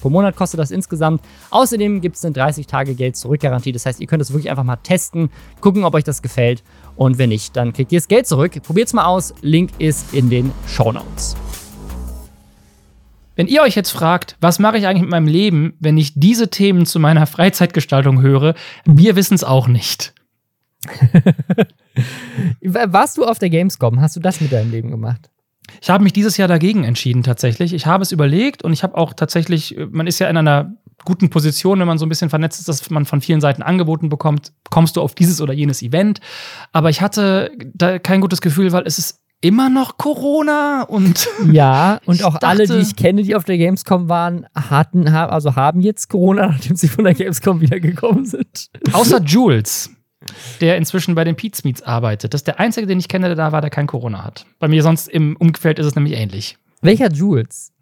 pro 0.00 0.10
Monat 0.10 0.34
kostet 0.34 0.58
das 0.58 0.72
insgesamt. 0.72 1.22
Außerdem 1.50 2.00
gibt 2.00 2.16
es 2.16 2.24
eine 2.24 2.34
30-Tage-Geld-Zurück-Garantie. 2.34 3.70
Das 3.70 3.86
heißt, 3.86 4.00
ihr 4.00 4.08
könnt 4.08 4.22
es 4.22 4.32
wirklich 4.32 4.50
einfach 4.50 4.64
mal 4.64 4.74
testen, 4.74 5.30
gucken, 5.60 5.84
ob 5.84 5.94
euch 5.94 6.02
das 6.02 6.20
gefällt. 6.20 6.64
Und 6.96 7.18
wenn 7.18 7.28
nicht, 7.28 7.54
dann 7.54 7.72
kriegt 7.72 7.92
ihr 7.92 8.00
das 8.00 8.08
Geld 8.08 8.26
zurück. 8.26 8.60
Probiert 8.60 8.88
es 8.88 8.92
mal 8.92 9.04
aus. 9.04 9.34
Link 9.40 9.70
ist 9.78 10.12
in 10.12 10.30
den 10.30 10.50
Show 10.66 10.90
Notes. 10.90 11.36
Wenn 13.36 13.46
ihr 13.46 13.62
euch 13.62 13.76
jetzt 13.76 13.90
fragt, 13.90 14.36
was 14.40 14.58
mache 14.58 14.78
ich 14.78 14.86
eigentlich 14.86 15.02
mit 15.02 15.10
meinem 15.10 15.28
Leben, 15.28 15.74
wenn 15.78 15.96
ich 15.98 16.18
diese 16.18 16.48
Themen 16.50 16.86
zu 16.86 16.98
meiner 16.98 17.26
Freizeitgestaltung 17.26 18.20
höre, 18.22 18.54
wir 18.84 19.14
wissen 19.14 19.34
es 19.34 19.44
auch 19.44 19.68
nicht. 19.68 20.14
Warst 22.62 23.18
du 23.18 23.24
auf 23.24 23.38
der 23.38 23.50
Gamescom? 23.50 24.00
Hast 24.00 24.16
du 24.16 24.20
das 24.20 24.40
mit 24.40 24.52
deinem 24.52 24.70
Leben 24.70 24.90
gemacht? 24.90 25.30
Ich 25.80 25.90
habe 25.90 26.04
mich 26.04 26.12
dieses 26.12 26.36
Jahr 26.36 26.48
dagegen 26.48 26.84
entschieden, 26.84 27.22
tatsächlich. 27.22 27.74
Ich 27.74 27.86
habe 27.86 28.02
es 28.02 28.12
überlegt 28.12 28.62
und 28.62 28.72
ich 28.72 28.82
habe 28.82 28.96
auch 28.96 29.12
tatsächlich, 29.12 29.76
man 29.90 30.06
ist 30.06 30.18
ja 30.18 30.28
in 30.28 30.36
einer 30.36 30.74
guten 31.04 31.28
Position, 31.28 31.80
wenn 31.80 31.86
man 31.86 31.98
so 31.98 32.06
ein 32.06 32.08
bisschen 32.08 32.30
vernetzt 32.30 32.60
ist, 32.60 32.68
dass 32.68 32.88
man 32.90 33.04
von 33.04 33.20
vielen 33.20 33.40
Seiten 33.40 33.62
angeboten 33.62 34.08
bekommt, 34.08 34.52
kommst 34.70 34.96
du 34.96 35.02
auf 35.02 35.14
dieses 35.14 35.40
oder 35.40 35.52
jenes 35.52 35.82
Event. 35.82 36.20
Aber 36.72 36.88
ich 36.88 37.00
hatte 37.00 37.50
da 37.74 37.98
kein 37.98 38.20
gutes 38.20 38.40
Gefühl, 38.40 38.72
weil 38.72 38.86
es 38.86 38.98
ist 38.98 39.25
immer 39.46 39.68
noch 39.70 39.96
Corona 39.98 40.82
und 40.82 41.28
Ja, 41.52 42.00
und 42.06 42.22
auch 42.24 42.34
dachte- 42.34 42.46
alle, 42.46 42.66
die 42.66 42.78
ich 42.78 42.96
kenne, 42.96 43.22
die 43.22 43.34
auf 43.34 43.44
der 43.44 43.58
Gamescom 43.58 44.08
waren, 44.08 44.46
hatten, 44.54 45.12
ha- 45.12 45.26
also 45.26 45.56
haben 45.56 45.80
jetzt 45.80 46.08
Corona, 46.08 46.46
nachdem 46.52 46.76
sie 46.76 46.88
von 46.88 47.04
der 47.04 47.14
Gamescom 47.14 47.60
wiedergekommen 47.60 48.24
sind. 48.26 48.70
außer 48.92 49.20
Jules, 49.22 49.90
der 50.60 50.76
inzwischen 50.76 51.14
bei 51.14 51.24
den 51.24 51.36
Pete's 51.36 51.64
Meets 51.64 51.82
arbeitet. 51.82 52.34
Das 52.34 52.40
ist 52.40 52.46
der 52.46 52.58
einzige, 52.60 52.86
den 52.86 52.98
ich 52.98 53.08
kenne, 53.08 53.26
der 53.28 53.36
da 53.36 53.52
war, 53.52 53.60
der 53.60 53.70
kein 53.70 53.86
Corona 53.86 54.24
hat. 54.24 54.44
Bei 54.58 54.68
mir 54.68 54.82
sonst 54.82 55.08
im 55.08 55.36
Umfeld 55.36 55.78
ist 55.78 55.86
es 55.86 55.94
nämlich 55.94 56.14
ähnlich. 56.14 56.58
Welcher 56.82 57.10
Jules? 57.10 57.72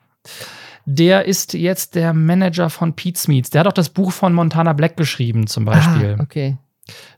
Der 0.86 1.24
ist 1.24 1.54
jetzt 1.54 1.94
der 1.94 2.12
Manager 2.12 2.68
von 2.68 2.94
Pete's 2.94 3.26
Meets. 3.28 3.48
Der 3.50 3.60
hat 3.60 3.66
auch 3.68 3.72
das 3.72 3.88
Buch 3.88 4.12
von 4.12 4.34
Montana 4.34 4.74
Black 4.74 4.96
geschrieben, 4.98 5.46
zum 5.46 5.64
Beispiel. 5.64 6.16
Ah, 6.18 6.22
okay. 6.22 6.58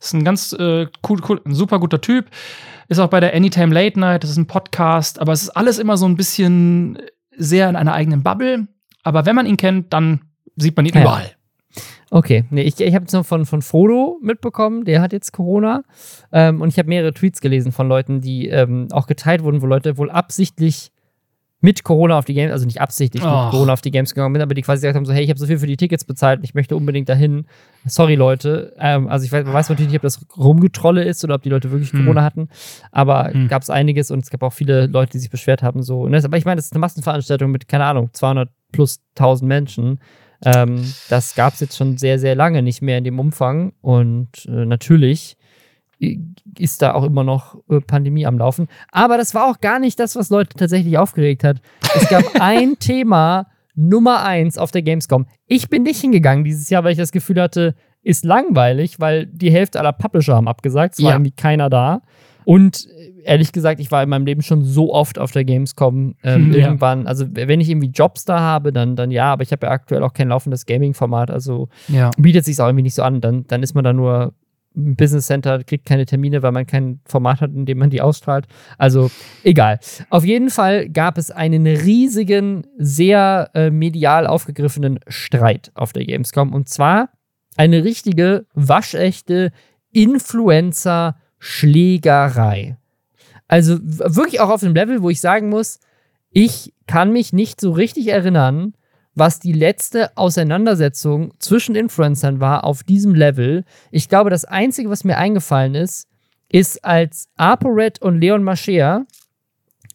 Ist 0.00 0.14
ein 0.14 0.24
ganz 0.24 0.52
äh, 0.52 0.86
cool, 1.08 1.20
cool, 1.28 1.40
ein 1.44 1.54
super 1.54 1.80
guter 1.80 2.00
Typ. 2.00 2.26
Ist 2.88 2.98
auch 2.98 3.08
bei 3.10 3.20
der 3.20 3.34
Anytime 3.34 3.74
Late 3.74 3.98
Night, 3.98 4.22
das 4.22 4.30
ist 4.30 4.36
ein 4.36 4.46
Podcast, 4.46 5.20
aber 5.20 5.32
es 5.32 5.42
ist 5.42 5.50
alles 5.50 5.78
immer 5.78 5.96
so 5.96 6.06
ein 6.06 6.16
bisschen 6.16 6.98
sehr 7.36 7.68
in 7.68 7.76
einer 7.76 7.92
eigenen 7.94 8.22
Bubble. 8.22 8.66
Aber 9.02 9.26
wenn 9.26 9.36
man 9.36 9.46
ihn 9.46 9.56
kennt, 9.56 9.92
dann 9.92 10.20
sieht 10.56 10.76
man 10.76 10.86
ihn 10.86 10.94
Ja. 10.94 11.02
überall. 11.02 11.32
Okay, 12.10 12.44
nee, 12.50 12.62
ich, 12.62 12.80
ich 12.80 12.94
habe 12.94 13.02
jetzt 13.04 13.12
nur 13.12 13.24
von, 13.24 13.44
von 13.46 13.62
Frodo 13.62 14.18
mitbekommen, 14.22 14.84
der 14.84 15.02
hat 15.02 15.12
jetzt 15.12 15.32
Corona. 15.32 15.82
Ähm, 16.32 16.60
und 16.60 16.68
ich 16.68 16.78
habe 16.78 16.88
mehrere 16.88 17.12
Tweets 17.12 17.40
gelesen 17.40 17.72
von 17.72 17.88
Leuten, 17.88 18.20
die 18.20 18.48
ähm, 18.48 18.86
auch 18.92 19.06
geteilt 19.08 19.42
wurden, 19.42 19.60
wo 19.60 19.66
Leute 19.66 19.98
wohl 19.98 20.10
absichtlich 20.10 20.92
mit 21.66 21.82
Corona 21.82 22.16
auf 22.16 22.24
die 22.24 22.34
Games, 22.34 22.52
also 22.52 22.64
nicht 22.64 22.80
absichtlich 22.80 23.24
mit 23.24 23.32
Och. 23.32 23.50
Corona 23.50 23.72
auf 23.72 23.80
die 23.80 23.90
Games 23.90 24.14
gegangen 24.14 24.32
sind, 24.36 24.40
aber 24.42 24.54
die 24.54 24.62
quasi 24.62 24.82
gesagt 24.82 24.94
haben: 24.94 25.04
so, 25.04 25.12
hey, 25.12 25.24
ich 25.24 25.30
habe 25.30 25.38
so 25.40 25.46
viel 25.46 25.58
für 25.58 25.66
die 25.66 25.76
Tickets 25.76 26.04
bezahlt 26.04 26.38
und 26.38 26.44
ich 26.44 26.54
möchte 26.54 26.76
unbedingt 26.76 27.08
dahin. 27.08 27.46
Sorry, 27.86 28.14
Leute. 28.14 28.72
Ähm, 28.78 29.08
also 29.08 29.24
ich 29.26 29.32
weiß, 29.32 29.44
man 29.44 29.52
weiß 29.52 29.68
natürlich 29.68 29.90
nicht, 29.90 29.98
ob 29.98 30.02
das 30.02 30.24
Rumgetrolle 30.38 31.02
ist 31.02 31.24
oder 31.24 31.34
ob 31.34 31.42
die 31.42 31.48
Leute 31.48 31.72
wirklich 31.72 31.90
Hm. 31.92 32.04
Corona 32.04 32.22
hatten. 32.22 32.48
Aber 32.92 33.32
Hm. 33.32 33.48
gab 33.48 33.62
es 33.62 33.70
einiges 33.70 34.12
und 34.12 34.22
es 34.22 34.30
gab 34.30 34.44
auch 34.44 34.52
viele 34.52 34.86
Leute, 34.86 35.10
die 35.12 35.18
sich 35.18 35.30
beschwert 35.30 35.64
haben. 35.64 35.82
So. 35.82 36.06
Ne? 36.06 36.20
Aber 36.22 36.36
ich 36.36 36.44
meine, 36.44 36.56
das 36.56 36.66
ist 36.66 36.72
eine 36.72 36.80
Massenveranstaltung 36.80 37.50
mit, 37.50 37.66
keine 37.66 37.84
Ahnung, 37.86 38.10
200 38.12 38.48
plus 38.70 39.00
1000 39.16 39.48
Menschen. 39.48 39.98
Ähm, 40.44 40.84
das 41.08 41.34
gab 41.34 41.54
es 41.54 41.60
jetzt 41.60 41.76
schon 41.76 41.96
sehr, 41.98 42.20
sehr 42.20 42.36
lange 42.36 42.62
nicht 42.62 42.80
mehr 42.80 42.98
in 42.98 43.04
dem 43.04 43.18
Umfang. 43.18 43.72
Und 43.80 44.46
äh, 44.46 44.66
natürlich 44.66 45.36
ist 46.58 46.82
da 46.82 46.94
auch 46.94 47.04
immer 47.04 47.24
noch 47.24 47.56
äh, 47.70 47.80
Pandemie 47.80 48.26
am 48.26 48.38
Laufen. 48.38 48.68
Aber 48.92 49.16
das 49.16 49.34
war 49.34 49.46
auch 49.50 49.60
gar 49.60 49.78
nicht 49.78 49.98
das, 49.98 50.16
was 50.16 50.30
Leute 50.30 50.56
tatsächlich 50.56 50.98
aufgeregt 50.98 51.44
hat. 51.44 51.58
Es 51.94 52.08
gab 52.08 52.22
ein 52.40 52.78
Thema 52.78 53.46
Nummer 53.74 54.22
eins 54.24 54.58
auf 54.58 54.70
der 54.70 54.82
Gamescom. 54.82 55.26
Ich 55.46 55.68
bin 55.68 55.82
nicht 55.82 56.00
hingegangen 56.00 56.44
dieses 56.44 56.70
Jahr, 56.70 56.84
weil 56.84 56.92
ich 56.92 56.98
das 56.98 57.12
Gefühl 57.12 57.40
hatte, 57.40 57.74
ist 58.02 58.24
langweilig, 58.24 59.00
weil 59.00 59.26
die 59.26 59.50
Hälfte 59.50 59.78
aller 59.80 59.92
Publisher 59.92 60.34
haben 60.36 60.48
abgesagt. 60.48 60.94
Es 60.94 61.02
war 61.02 61.10
Ja. 61.10 61.16
irgendwie 61.16 61.32
keiner 61.32 61.68
da. 61.70 62.02
Und 62.44 62.86
äh, 62.86 63.22
ehrlich 63.24 63.50
gesagt, 63.52 63.80
ich 63.80 63.90
war 63.90 64.02
in 64.02 64.08
meinem 64.08 64.24
Leben 64.24 64.40
schon 64.42 64.64
so 64.64 64.94
oft 64.94 65.18
auf 65.18 65.32
der 65.32 65.44
Gamescom. 65.44 66.14
Ähm, 66.22 66.52
Ja. 66.52 66.66
Irgendwann, 66.66 67.06
also 67.06 67.26
wenn 67.30 67.60
ich 67.60 67.68
irgendwie 67.68 67.88
Jobs 67.88 68.24
da 68.24 68.38
habe, 68.40 68.72
dann, 68.72 68.96
dann 68.96 69.10
ja, 69.10 69.32
aber 69.32 69.42
ich 69.42 69.50
habe 69.52 69.66
ja 69.66 69.72
aktuell 69.72 70.02
auch 70.04 70.12
kein 70.12 70.28
laufendes 70.28 70.64
Gaming-Format, 70.66 71.30
also 71.30 71.68
Ja. 71.88 72.12
bietet 72.16 72.44
sich 72.44 72.60
auch 72.60 72.66
irgendwie 72.66 72.84
nicht 72.84 72.94
so 72.94 73.02
an. 73.02 73.20
Dann, 73.20 73.46
dann 73.48 73.62
ist 73.62 73.74
man 73.74 73.82
da 73.84 73.92
nur 73.92 74.32
Business 74.76 75.26
Center, 75.26 75.64
kriegt 75.64 75.86
keine 75.86 76.06
Termine, 76.06 76.42
weil 76.42 76.52
man 76.52 76.66
kein 76.66 77.00
Format 77.06 77.40
hat, 77.40 77.50
in 77.52 77.66
dem 77.66 77.78
man 77.78 77.90
die 77.90 78.02
ausstrahlt. 78.02 78.46
Also 78.76 79.10
egal. 79.42 79.80
Auf 80.10 80.24
jeden 80.24 80.50
Fall 80.50 80.88
gab 80.90 81.18
es 81.18 81.30
einen 81.30 81.66
riesigen, 81.66 82.66
sehr 82.76 83.50
äh, 83.54 83.70
medial 83.70 84.26
aufgegriffenen 84.26 84.98
Streit 85.08 85.70
auf 85.74 85.92
der 85.92 86.04
Gamescom. 86.04 86.52
Und 86.52 86.68
zwar 86.68 87.10
eine 87.56 87.84
richtige, 87.84 88.44
waschechte 88.54 89.52
Influencer-Schlägerei. 89.92 92.76
Also 93.48 93.78
wirklich 93.82 94.40
auch 94.40 94.50
auf 94.50 94.62
einem 94.62 94.74
Level, 94.74 95.02
wo 95.02 95.10
ich 95.10 95.20
sagen 95.20 95.48
muss, 95.48 95.80
ich 96.30 96.74
kann 96.86 97.12
mich 97.12 97.32
nicht 97.32 97.60
so 97.60 97.72
richtig 97.72 98.06
erinnern, 98.08 98.74
was 99.16 99.40
die 99.40 99.52
letzte 99.52 100.16
Auseinandersetzung 100.16 101.32
zwischen 101.38 101.74
Influencern 101.74 102.38
war 102.38 102.64
auf 102.64 102.84
diesem 102.84 103.14
Level. 103.14 103.64
Ich 103.90 104.08
glaube, 104.08 104.30
das 104.30 104.44
Einzige, 104.44 104.90
was 104.90 105.02
mir 105.02 105.16
eingefallen 105.16 105.74
ist, 105.74 106.06
ist, 106.48 106.84
als 106.84 107.28
ApoRed 107.36 108.00
und 108.00 108.20
Leon 108.20 108.44
Mascher 108.44 109.06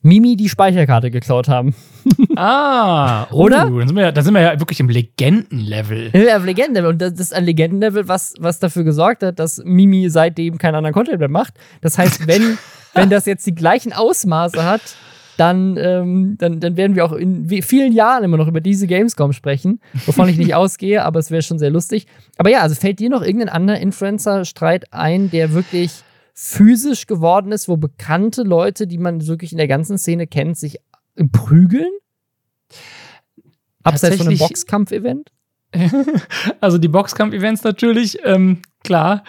Mimi 0.04 0.36
die 0.36 0.50
Speicherkarte 0.50 1.12
geklaut 1.12 1.48
haben. 1.48 1.74
Ah, 2.38 3.28
Oder? 3.32 3.70
Uh, 3.70 3.80
dann, 3.80 3.88
sind 3.90 3.98
wir 3.98 4.04
ja, 4.04 4.12
dann 4.12 4.24
sind 4.24 4.34
wir 4.34 4.42
ja 4.42 4.60
wirklich 4.60 4.80
im 4.80 4.90
Legendenlevel. 4.90 6.12
Ja, 6.14 6.38
auf 6.38 6.46
Legendenlevel. 6.46 6.90
Und 6.90 7.02
das 7.02 7.20
ist 7.20 7.34
ein 7.34 7.44
Legendenlevel, 7.44 8.08
was, 8.08 8.34
was 8.40 8.58
dafür 8.58 8.84
gesorgt 8.84 9.22
hat, 9.22 9.38
dass 9.38 9.62
Mimi 9.64 10.10
seitdem 10.10 10.58
keinen 10.58 10.76
anderen 10.76 10.94
Content 10.94 11.20
mehr 11.20 11.28
macht. 11.28 11.54
Das 11.82 11.98
heißt, 11.98 12.26
wenn, 12.28 12.58
wenn 12.96 13.10
das 13.10 13.26
jetzt 13.26 13.46
die 13.46 13.54
gleichen 13.54 13.94
Ausmaße 13.94 14.64
hat, 14.64 14.82
dann, 15.38 15.78
ähm, 15.78 16.36
dann, 16.38 16.60
dann 16.60 16.78
werden 16.78 16.96
wir 16.96 17.06
auch 17.06 17.14
in 17.14 17.48
vielen 17.62 17.94
Jahren 17.94 18.24
immer 18.24 18.38
noch 18.38 18.48
über 18.48 18.62
diese 18.62 18.88
Gamescom 18.88 19.34
sprechen, 19.34 19.80
wovon 20.06 20.30
ich 20.30 20.38
nicht 20.38 20.56
ausgehe, 20.56 21.04
aber 21.04 21.20
es 21.20 21.32
wäre 21.32 21.42
schon 21.42 21.60
sehr 21.60 21.70
lustig. 21.70 22.08
Aber 22.38 22.50
ja, 22.50 22.62
also 22.62 22.76
fällt 22.76 23.00
dir 23.00 23.10
noch 23.10 23.22
irgendein 23.22 23.50
anderer 23.50 23.80
Influencer-Streit 23.80 24.94
ein, 24.94 25.32
der 25.32 25.54
wirklich 25.54 26.04
physisch 26.34 27.08
geworden 27.08 27.52
ist, 27.52 27.68
wo 27.68 27.78
bekannte 27.78 28.44
Leute, 28.44 28.88
die 28.88 28.98
man 28.98 29.26
wirklich 29.28 29.52
in 29.52 29.58
der 29.58 29.68
ganzen 29.68 29.98
Szene 29.98 30.28
kennt, 30.28 30.58
sich 30.58 30.80
prügeln? 31.32 31.92
Abseits 33.84 34.18
von 34.18 34.28
einem 34.28 34.38
Boxkampf-Event? 34.38 35.32
Also 36.60 36.78
die 36.78 36.90
Boxkampf-Events 36.90 37.64
natürlich, 37.64 38.20
ähm, 38.26 38.62
klar. 38.84 39.24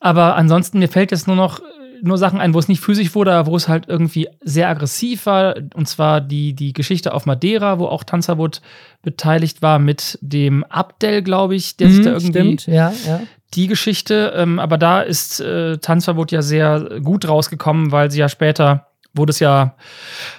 Aber 0.00 0.34
ansonsten, 0.36 0.80
mir 0.80 0.88
fällt 0.88 1.12
jetzt 1.12 1.26
nur 1.26 1.36
noch 1.36 1.60
nur 2.04 2.18
Sachen 2.18 2.40
ein, 2.40 2.54
wo 2.54 2.58
es 2.58 2.68
nicht 2.68 2.80
physisch 2.80 3.14
wurde, 3.14 3.32
aber 3.32 3.50
wo 3.50 3.56
es 3.56 3.68
halt 3.68 3.88
irgendwie 3.88 4.28
sehr 4.42 4.68
aggressiv 4.68 5.26
war. 5.26 5.56
Und 5.74 5.88
zwar 5.88 6.20
die, 6.20 6.52
die 6.52 6.72
Geschichte 6.72 7.12
auf 7.14 7.26
Madeira, 7.26 7.78
wo 7.78 7.86
auch 7.86 8.04
Tanzerwood 8.04 8.60
beteiligt 9.02 9.62
war 9.62 9.78
mit 9.78 10.18
dem 10.20 10.64
Abdel, 10.64 11.22
glaube 11.22 11.54
ich, 11.56 11.76
der 11.76 11.90
sich 11.90 12.00
da 12.04 12.10
irgendwie 12.12 12.28
Mhm, 12.28 12.58
Stimmt, 12.58 12.66
ja, 12.66 12.92
ja. 13.06 13.20
die 13.54 13.66
Geschichte. 13.66 14.32
Ähm, 14.36 14.58
aber 14.58 14.78
da 14.78 15.00
ist 15.00 15.40
äh, 15.40 15.78
Tanzverbot 15.78 16.32
ja 16.32 16.42
sehr 16.42 17.00
gut 17.02 17.26
rausgekommen, 17.28 17.92
weil 17.92 18.10
sie 18.10 18.20
ja 18.20 18.28
später 18.28 18.86
wurde 19.16 19.30
es 19.30 19.38
ja 19.38 19.76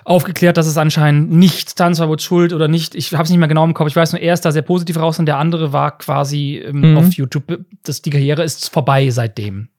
aufgeklärt, 0.03 0.57
dass 0.57 0.67
es 0.67 0.77
anscheinend 0.77 1.31
nicht 1.31 1.77
Tanzverbot 1.77 2.21
schuld 2.21 2.51
oder 2.51 2.67
nicht. 2.67 2.93
Ich 2.93 3.13
habe 3.13 3.23
es 3.23 3.29
nicht 3.29 3.39
mehr 3.39 3.47
genau 3.47 3.63
im 3.63 3.73
Kopf. 3.73 3.87
Ich 3.87 3.95
weiß 3.95 4.11
nur, 4.11 4.21
er 4.21 4.33
ist 4.33 4.43
da 4.43 4.51
sehr 4.51 4.63
positiv 4.63 4.97
raus 4.99 5.17
und 5.17 5.27
der 5.27 5.37
andere 5.37 5.71
war 5.71 5.97
quasi 5.97 6.57
ähm, 6.57 6.91
Mhm. 6.91 6.97
auf 6.97 7.13
YouTube. 7.13 7.59
Das, 7.83 8.01
die 8.01 8.09
Karriere 8.09 8.43
ist 8.43 8.69
vorbei 8.69 9.09
seitdem. 9.11 9.69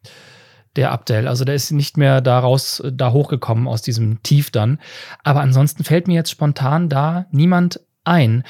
Der 0.77 0.93
Abdel. 0.93 1.27
Also 1.27 1.45
der 1.45 1.55
ist 1.55 1.71
nicht 1.71 1.97
mehr 1.97 2.21
da 2.21 2.39
raus, 2.39 2.83
da 2.93 3.13
hochgekommen 3.13 3.67
aus 3.67 3.83
diesem 3.83 4.23
Tief 4.23 4.51
dann. 4.51 4.79
Aber 5.25 5.41
ansonsten 5.41 5.85
fällt 5.85 6.07
mir 6.07 6.15
jetzt 6.15 6.31
spontan 6.31 6.89
da 6.89 7.27
niemand 7.31 7.81
ein. 8.05 8.45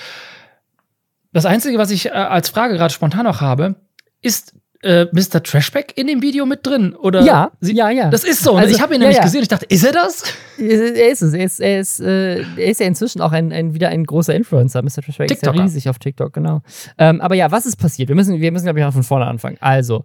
Das 1.33 1.47
Einzige, 1.47 1.79
was 1.79 1.91
ich 1.91 2.07
äh, 2.07 2.11
als 2.11 2.49
Frage 2.49 2.75
gerade 2.75 2.93
spontan 2.93 3.25
noch 3.25 3.41
habe, 3.41 3.77
ist 4.23 4.55
äh, 4.83 5.07
Mr. 5.13 5.43
Trashback 5.43 5.93
in 5.97 6.07
dem 6.07 6.23
Video 6.23 6.47
mit 6.47 6.67
drin? 6.67 6.95
Oder 6.95 7.23
Ja, 7.23 7.51
Sie, 7.61 7.75
ja, 7.75 7.91
ja. 7.91 8.11
Das 8.11 8.25
ist 8.25 8.43
so. 8.43 8.55
ne? 8.55 8.61
Also, 8.61 8.75
ich 8.75 8.81
habe 8.81 8.95
ihn 8.95 9.01
ja, 9.01 9.09
nämlich 9.09 9.19
ja. 9.19 9.25
gesehen. 9.25 9.43
Ich 9.43 9.49
dachte, 9.49 9.67
ist 9.67 9.85
er 9.85 9.93
das? 9.93 10.25
Er 10.59 11.11
ist 11.11 11.23
es. 11.23 11.35
Er 11.35 11.45
ist, 11.45 11.61
er 11.61 11.81
ist, 11.81 12.01
äh, 12.01 12.41
er 12.41 12.71
ist 12.71 12.81
ja 12.81 12.87
inzwischen 12.87 13.21
auch 13.21 13.33
ein, 13.33 13.53
ein, 13.53 13.75
wieder 13.75 13.89
ein 13.89 14.05
großer 14.05 14.35
Influencer. 14.35 14.83
Mr. 14.83 15.03
Trashback 15.03 15.31
ist 15.31 15.43
ja 15.43 15.51
TikToker. 15.51 15.65
riesig 15.65 15.89
auf 15.89 15.99
TikTok, 15.99 16.33
genau. 16.33 16.63
Ähm, 16.99 17.21
aber 17.21 17.35
ja, 17.35 17.51
was 17.51 17.67
ist 17.67 17.77
passiert? 17.77 18.09
Wir 18.09 18.17
müssen, 18.17 18.41
wir 18.41 18.53
müssen 18.53 18.65
glaube 18.65 18.79
ich, 18.79 18.85
mal 18.85 18.93
von 18.93 19.03
vorne 19.03 19.27
anfangen. 19.27 19.57
Also, 19.61 20.05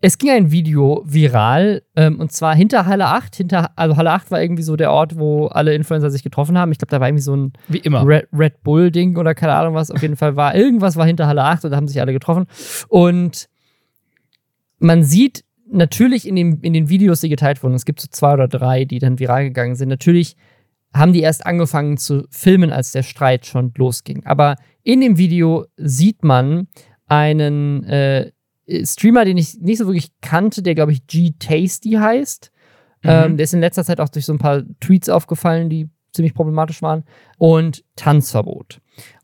es 0.00 0.18
ging 0.18 0.30
ein 0.30 0.52
Video 0.52 1.02
viral 1.04 1.82
ähm, 1.96 2.20
und 2.20 2.30
zwar 2.30 2.54
hinter 2.54 2.86
Halle 2.86 3.06
8. 3.06 3.34
Hinter, 3.34 3.76
also 3.76 3.96
Halle 3.96 4.12
8 4.12 4.30
war 4.30 4.40
irgendwie 4.40 4.62
so 4.62 4.76
der 4.76 4.92
Ort, 4.92 5.18
wo 5.18 5.46
alle 5.46 5.74
Influencer 5.74 6.10
sich 6.10 6.22
getroffen 6.22 6.56
haben. 6.56 6.70
Ich 6.70 6.78
glaube, 6.78 6.90
da 6.90 7.00
war 7.00 7.08
irgendwie 7.08 7.22
so 7.22 7.34
ein 7.34 7.52
Wie 7.66 7.78
immer. 7.78 8.06
Red, 8.06 8.28
Red 8.32 8.62
Bull-Ding 8.62 9.16
oder 9.16 9.34
keine 9.34 9.54
Ahnung 9.54 9.74
was. 9.74 9.90
Auf 9.90 10.02
jeden 10.02 10.16
Fall 10.16 10.36
war 10.36 10.54
irgendwas 10.54 10.94
war 10.96 11.04
hinter 11.04 11.26
Halle 11.26 11.42
8 11.42 11.64
und 11.64 11.70
da 11.72 11.76
haben 11.76 11.88
sich 11.88 12.00
alle 12.00 12.12
getroffen. 12.12 12.46
Und 12.88 13.48
man 14.78 15.02
sieht 15.02 15.44
natürlich 15.70 16.28
in, 16.28 16.36
dem, 16.36 16.60
in 16.62 16.72
den 16.72 16.88
Videos, 16.88 17.20
die 17.20 17.28
geteilt 17.28 17.62
wurden, 17.62 17.74
es 17.74 17.84
gibt 17.84 18.00
so 18.00 18.08
zwei 18.08 18.34
oder 18.34 18.48
drei, 18.48 18.84
die 18.84 19.00
dann 19.00 19.18
viral 19.18 19.44
gegangen 19.44 19.74
sind, 19.74 19.88
natürlich 19.88 20.36
haben 20.94 21.12
die 21.12 21.20
erst 21.20 21.44
angefangen 21.44 21.98
zu 21.98 22.26
filmen, 22.30 22.72
als 22.72 22.92
der 22.92 23.02
Streit 23.02 23.44
schon 23.44 23.72
losging. 23.76 24.24
Aber 24.24 24.56
in 24.82 25.00
dem 25.00 25.18
Video 25.18 25.66
sieht 25.76 26.24
man 26.24 26.68
einen 27.06 27.84
äh, 27.84 28.30
Streamer, 28.84 29.24
den 29.24 29.38
ich 29.38 29.58
nicht 29.60 29.78
so 29.78 29.86
wirklich 29.86 30.12
kannte, 30.20 30.62
der, 30.62 30.74
glaube 30.74 30.92
ich, 30.92 31.06
G-Tasty 31.06 31.92
heißt. 31.92 32.52
Mhm. 33.02 33.10
Ähm, 33.10 33.36
der 33.36 33.44
ist 33.44 33.54
in 33.54 33.60
letzter 33.60 33.84
Zeit 33.84 34.00
auch 34.00 34.08
durch 34.08 34.26
so 34.26 34.32
ein 34.32 34.38
paar 34.38 34.62
Tweets 34.80 35.08
aufgefallen, 35.08 35.70
die 35.70 35.88
ziemlich 36.12 36.34
problematisch 36.34 36.82
waren. 36.82 37.04
Und 37.38 37.84
Tanzverbot. 37.96 38.80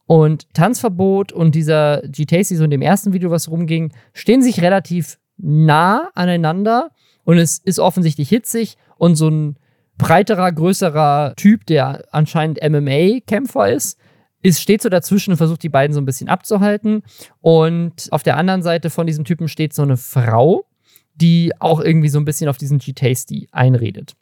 Und 0.06 0.52
Tanzverbot 0.54 1.32
und 1.32 1.54
dieser 1.54 2.02
G-Tasty, 2.02 2.56
so 2.56 2.64
in 2.64 2.70
dem 2.70 2.82
ersten 2.82 3.12
Video, 3.12 3.30
was 3.30 3.50
rumging, 3.50 3.92
stehen 4.12 4.42
sich 4.42 4.60
relativ 4.60 5.18
nah 5.36 6.10
aneinander 6.14 6.90
und 7.24 7.38
es 7.38 7.58
ist 7.58 7.78
offensichtlich 7.78 8.28
hitzig 8.28 8.76
und 8.96 9.16
so 9.16 9.28
ein 9.28 9.56
breiterer, 9.96 10.52
größerer 10.52 11.34
Typ, 11.36 11.66
der 11.66 12.04
anscheinend 12.12 12.60
MMA-Kämpfer 12.62 13.72
ist, 13.72 13.98
ist, 14.44 14.60
steht 14.60 14.82
so 14.82 14.90
dazwischen 14.90 15.30
und 15.30 15.38
versucht 15.38 15.62
die 15.62 15.70
beiden 15.70 15.94
so 15.94 16.00
ein 16.00 16.04
bisschen 16.04 16.28
abzuhalten. 16.28 17.02
Und 17.40 18.08
auf 18.10 18.22
der 18.22 18.36
anderen 18.36 18.62
Seite 18.62 18.90
von 18.90 19.06
diesem 19.06 19.24
Typen 19.24 19.48
steht 19.48 19.72
so 19.72 19.82
eine 19.82 19.96
Frau, 19.96 20.66
die 21.14 21.52
auch 21.60 21.80
irgendwie 21.80 22.10
so 22.10 22.18
ein 22.18 22.26
bisschen 22.26 22.48
auf 22.50 22.58
diesen 22.58 22.78
G-Tasty 22.78 23.48
einredet. 23.52 24.12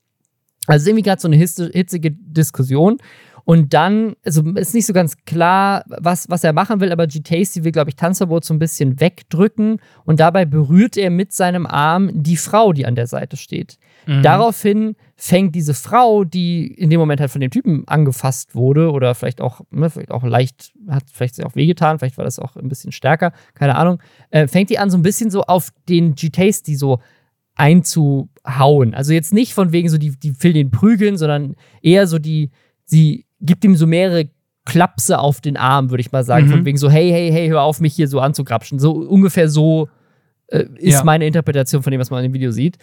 Also 0.69 0.89
irgendwie 0.89 1.03
gerade 1.03 1.21
so 1.21 1.27
eine 1.27 1.37
hitzige 1.37 2.13
Diskussion. 2.13 2.99
Und 3.45 3.75
dann, 3.75 4.15
also 4.25 4.43
ist 4.55 4.75
nicht 4.75 4.87
so 4.87 4.93
ganz 4.93 5.17
klar, 5.25 5.83
was, 5.89 6.31
was 6.31 6.45
er 6.45 6.53
machen 6.53 6.79
will, 6.79 6.93
aber 6.93 7.09
G. 7.09 7.19
Tasty 7.21 7.65
will, 7.65 7.73
glaube 7.73 7.91
ich, 7.91 7.97
Tanzverbot 7.97 8.45
so 8.45 8.55
ein 8.55 8.61
bisschen 8.61 9.01
wegdrücken 9.01 9.81
und 10.05 10.21
dabei 10.21 10.45
berührt 10.45 10.97
er 10.97 11.11
mit 11.11 11.33
seinem 11.33 11.67
Arm 11.67 12.11
die 12.13 12.37
Frau, 12.37 12.73
die 12.73 12.87
an 12.87 12.95
der 12.95 13.09
Seite 13.09 13.37
steht. 13.37 13.79
Mhm. 14.07 14.23
Daraufhin 14.23 14.97
fängt 15.17 15.55
diese 15.55 15.75
Frau, 15.75 16.25
die 16.25 16.67
in 16.67 16.91
dem 16.91 16.99
Moment 16.99 17.21
halt 17.21 17.31
von 17.31 17.41
dem 17.41 17.51
Typen 17.51 17.87
angefasst 17.87 18.55
wurde 18.55 18.91
oder 18.91 19.15
vielleicht 19.15 19.41
auch, 19.41 19.61
ne, 19.71 19.89
vielleicht 19.91 20.11
auch 20.11 20.25
leicht, 20.25 20.73
hat 20.89 21.05
vielleicht 21.13 21.45
auch 21.45 21.55
wehgetan, 21.55 21.99
vielleicht 21.99 22.19
war 22.19 22.25
das 22.25 22.39
auch 22.39 22.57
ein 22.57 22.69
bisschen 22.69 22.93
stärker, 22.93 23.33
keine 23.55 23.77
Ahnung, 23.77 24.03
äh, 24.31 24.47
fängt 24.49 24.71
die 24.71 24.79
an 24.79 24.91
so 24.91 24.99
ein 24.99 25.03
bisschen 25.03 25.31
so 25.31 25.43
auf 25.43 25.71
den 25.89 26.15
G-Tasty 26.15 26.75
so 26.75 27.01
einzuhauen. 27.55 28.95
Also 28.95 29.13
jetzt 29.13 29.33
nicht 29.33 29.55
von 29.55 29.73
wegen 29.73 29.89
so, 29.89 29.99
die, 29.99 30.19
die 30.19 30.43
will 30.43 30.53
den 30.53 30.71
prügeln, 30.71 31.17
sondern 31.17 31.55
eher 31.83 32.07
so 32.07 32.19
die, 32.19 32.51
sie 32.85 33.27
gibt 33.41 33.65
ihm 33.65 33.77
so 33.77 33.87
mehrere 33.87 34.31
Klapse 34.65 35.19
auf 35.19 35.41
den 35.41 35.57
Arm, 35.57 35.91
würde 35.91 36.01
ich 36.01 36.13
mal 36.13 36.25
sagen. 36.25 36.47
Mhm. 36.47 36.51
Von 36.51 36.65
wegen 36.65 36.79
so, 36.79 36.91
hey, 36.91 37.11
hey, 37.11 37.31
hey, 37.31 37.49
hör 37.49 37.63
auf, 37.63 37.81
mich 37.81 37.95
hier 37.95 38.09
so 38.09 38.21
anzugrapschen. 38.21 38.79
So 38.79 38.93
ungefähr 38.93 39.49
so 39.49 39.89
äh, 40.47 40.65
ist 40.77 40.95
ja. 40.95 41.05
meine 41.05 41.27
Interpretation 41.27 41.83
von 41.83 41.91
dem, 41.91 42.01
was 42.01 42.11
man 42.11 42.25
im 42.25 42.33
Video 42.33 42.53
sieht. 42.53 42.79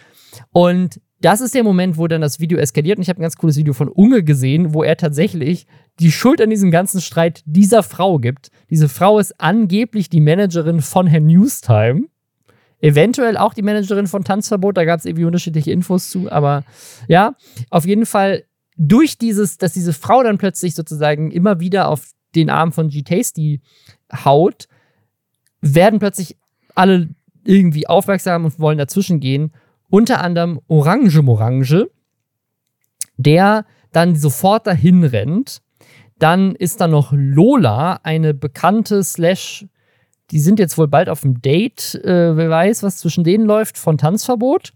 Und 0.52 1.00
das 1.20 1.40
ist 1.40 1.54
der 1.54 1.64
Moment, 1.64 1.98
wo 1.98 2.06
dann 2.06 2.22
das 2.22 2.40
Video 2.40 2.58
eskaliert. 2.58 2.98
Und 2.98 3.02
ich 3.02 3.08
habe 3.08 3.20
ein 3.20 3.22
ganz 3.22 3.36
cooles 3.36 3.56
Video 3.56 3.74
von 3.74 3.88
Unge 3.88 4.22
gesehen, 4.22 4.72
wo 4.72 4.82
er 4.82 4.96
tatsächlich 4.96 5.66
die 5.98 6.12
Schuld 6.12 6.40
an 6.40 6.50
diesem 6.50 6.70
ganzen 6.70 7.00
Streit 7.00 7.42
dieser 7.44 7.82
Frau 7.82 8.18
gibt. 8.18 8.50
Diese 8.70 8.88
Frau 8.88 9.18
ist 9.18 9.38
angeblich 9.38 10.08
die 10.08 10.20
Managerin 10.20 10.80
von 10.80 11.06
Herrn 11.06 11.26
Newstime. 11.26 12.06
Eventuell 12.80 13.36
auch 13.36 13.52
die 13.52 13.62
Managerin 13.62 14.06
von 14.06 14.24
Tanzverbot, 14.24 14.78
da 14.78 14.86
gab 14.86 14.98
es 14.98 15.04
irgendwie 15.04 15.26
unterschiedliche 15.26 15.70
Infos 15.70 16.08
zu, 16.08 16.32
aber 16.32 16.64
ja, 17.08 17.34
auf 17.68 17.84
jeden 17.84 18.06
Fall 18.06 18.44
durch 18.78 19.18
dieses, 19.18 19.58
dass 19.58 19.74
diese 19.74 19.92
Frau 19.92 20.22
dann 20.22 20.38
plötzlich 20.38 20.74
sozusagen 20.74 21.30
immer 21.30 21.60
wieder 21.60 21.88
auf 21.88 22.12
den 22.34 22.48
Arm 22.48 22.72
von 22.72 22.88
G-Tasty 22.88 23.60
haut, 24.24 24.66
werden 25.60 25.98
plötzlich 25.98 26.38
alle 26.74 27.10
irgendwie 27.44 27.86
aufmerksam 27.86 28.46
und 28.46 28.58
wollen 28.58 28.78
dazwischen 28.78 29.20
gehen. 29.20 29.52
Unter 29.90 30.22
anderem 30.22 30.60
Orange 30.68 31.20
Morange, 31.22 31.88
der 33.16 33.66
dann 33.92 34.16
sofort 34.16 34.66
dahin 34.66 35.04
rennt. 35.04 35.60
Dann 36.18 36.54
ist 36.54 36.80
da 36.80 36.86
noch 36.86 37.12
Lola, 37.12 38.00
eine 38.02 38.34
bekannte 38.34 39.02
Slash, 39.02 39.66
die 40.30 40.38
sind 40.38 40.58
jetzt 40.58 40.78
wohl 40.78 40.86
bald 40.86 41.08
auf 41.08 41.22
dem 41.22 41.40
Date, 41.40 41.94
äh, 42.04 42.36
wer 42.36 42.50
weiß, 42.50 42.82
was 42.82 42.98
zwischen 42.98 43.24
denen 43.24 43.46
läuft, 43.46 43.78
von 43.78 43.98
Tanzverbot. 43.98 44.72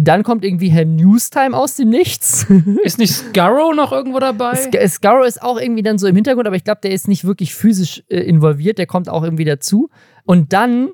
Dann 0.00 0.22
kommt 0.22 0.44
irgendwie 0.44 0.68
Herr 0.68 0.84
Newstime 0.84 1.56
aus 1.56 1.74
dem 1.74 1.90
Nichts. 1.90 2.46
Ist 2.84 2.98
nicht 2.98 3.12
Scarrow 3.12 3.74
noch 3.74 3.92
irgendwo 3.92 4.20
dabei? 4.20 4.54
Sc 4.54 4.88
Scarrow 4.88 5.26
ist 5.26 5.42
auch 5.42 5.60
irgendwie 5.60 5.82
dann 5.82 5.98
so 5.98 6.06
im 6.06 6.14
Hintergrund, 6.14 6.46
aber 6.46 6.54
ich 6.54 6.62
glaube, 6.62 6.80
der 6.82 6.92
ist 6.92 7.08
nicht 7.08 7.24
wirklich 7.24 7.52
physisch 7.52 8.04
äh, 8.08 8.20
involviert, 8.20 8.78
der 8.78 8.86
kommt 8.86 9.08
auch 9.08 9.24
irgendwie 9.24 9.44
dazu. 9.44 9.90
Und 10.24 10.52
dann 10.52 10.90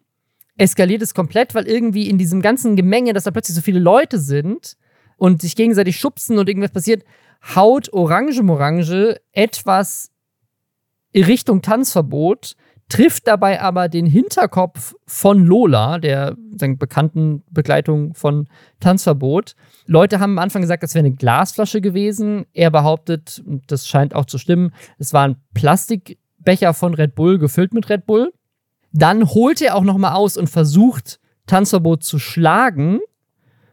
eskaliert 0.56 1.02
es 1.02 1.14
komplett, 1.14 1.54
weil 1.54 1.66
irgendwie 1.66 2.08
in 2.08 2.18
diesem 2.18 2.42
ganzen 2.42 2.76
Gemenge, 2.76 3.12
dass 3.12 3.24
da 3.24 3.30
plötzlich 3.30 3.56
so 3.56 3.62
viele 3.62 3.80
Leute 3.80 4.18
sind 4.18 4.76
und 5.16 5.42
sich 5.42 5.56
gegenseitig 5.56 5.98
schubsen 5.98 6.38
und 6.38 6.48
irgendwas 6.48 6.70
passiert, 6.70 7.04
haut 7.54 7.92
Orange 7.92 8.42
Morange 8.42 9.20
etwas 9.32 10.10
in 11.12 11.24
Richtung 11.24 11.62
Tanzverbot 11.62 12.56
trifft 12.88 13.26
dabei 13.26 13.60
aber 13.60 13.88
den 13.88 14.06
Hinterkopf 14.06 14.94
von 15.06 15.44
Lola, 15.44 15.98
der 15.98 16.36
bekannten 16.36 17.42
Begleitung 17.50 18.14
von 18.14 18.48
Tanzverbot. 18.80 19.54
Leute 19.86 20.20
haben 20.20 20.32
am 20.32 20.38
Anfang 20.38 20.62
gesagt, 20.62 20.82
das 20.82 20.94
wäre 20.94 21.06
eine 21.06 21.14
Glasflasche 21.14 21.80
gewesen. 21.80 22.46
Er 22.52 22.70
behauptet, 22.70 23.42
und 23.46 23.70
das 23.70 23.88
scheint 23.88 24.14
auch 24.14 24.26
zu 24.26 24.38
stimmen, 24.38 24.72
es 24.98 25.12
war 25.12 25.26
ein 25.26 25.36
Plastikbecher 25.54 26.74
von 26.74 26.94
Red 26.94 27.14
Bull 27.14 27.38
gefüllt 27.38 27.72
mit 27.72 27.88
Red 27.88 28.06
Bull. 28.06 28.32
Dann 28.94 29.28
holt 29.28 29.60
er 29.60 29.74
auch 29.74 29.82
noch 29.82 29.98
mal 29.98 30.14
aus 30.14 30.36
und 30.36 30.48
versucht 30.48 31.18
Tanzverbot 31.46 32.04
zu 32.04 32.20
schlagen, 32.20 33.00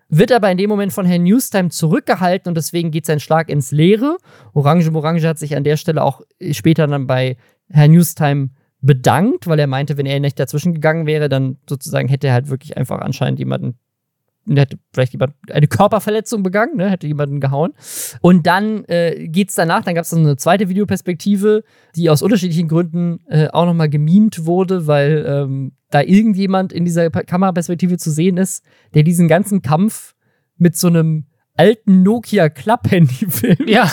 wird 0.09 0.31
aber 0.31 0.51
in 0.51 0.57
dem 0.57 0.69
Moment 0.69 0.91
von 0.91 1.05
Herrn 1.05 1.23
Newstime 1.23 1.69
zurückgehalten 1.69 2.49
und 2.49 2.55
deswegen 2.55 2.89
geht 2.89 3.05
sein 3.05 3.19
Schlag 3.19 3.47
ins 3.47 3.71
Leere. 3.71 4.17
Orange 4.53 4.89
Morange 4.89 5.25
hat 5.27 5.37
sich 5.37 5.55
an 5.55 5.63
der 5.63 5.77
Stelle 5.77 6.03
auch 6.03 6.21
später 6.49 6.87
dann 6.87 7.05
bei 7.05 7.37
Herrn 7.69 7.91
Newstime 7.91 8.49
bedankt, 8.81 9.45
weil 9.45 9.59
er 9.59 9.67
meinte, 9.67 9.95
wenn 9.95 10.07
er 10.07 10.19
nicht 10.19 10.39
dazwischen 10.39 10.73
gegangen 10.73 11.05
wäre, 11.05 11.29
dann 11.29 11.57
sozusagen 11.69 12.07
hätte 12.07 12.27
er 12.27 12.33
halt 12.33 12.49
wirklich 12.49 12.75
einfach 12.75 12.99
anscheinend 12.99 13.37
jemanden, 13.37 13.77
hätte 14.47 14.77
vielleicht 14.93 15.13
jemand 15.13 15.33
eine 15.51 15.67
Körperverletzung 15.67 16.43
begangen, 16.43 16.77
ne, 16.77 16.89
hätte 16.89 17.07
jemanden 17.07 17.39
gehauen. 17.39 17.73
Und 18.21 18.47
dann 18.47 18.85
äh, 18.85 19.27
geht's 19.27 19.55
danach, 19.55 19.83
dann 19.83 19.95
gab 19.95 20.05
es 20.05 20.13
eine 20.13 20.35
zweite 20.37 20.69
Videoperspektive, 20.69 21.63
die 21.95 22.09
aus 22.09 22.21
unterschiedlichen 22.21 22.67
Gründen 22.67 23.19
äh, 23.27 23.47
auch 23.49 23.65
nochmal 23.65 23.89
gemimt 23.89 24.45
wurde, 24.45 24.87
weil 24.87 25.25
ähm, 25.27 25.73
da 25.89 26.01
irgendjemand 26.01 26.73
in 26.73 26.85
dieser 26.85 27.09
Kameraperspektive 27.09 27.97
zu 27.97 28.11
sehen 28.11 28.37
ist, 28.37 28.63
der 28.93 29.03
diesen 29.03 29.27
ganzen 29.27 29.61
Kampf 29.61 30.15
mit 30.57 30.77
so 30.77 30.87
einem 30.87 31.25
alten 31.55 32.03
Nokia 32.03 32.49
Klapphandy 32.49 33.27
filmt. 33.29 33.69
Ja. 33.69 33.91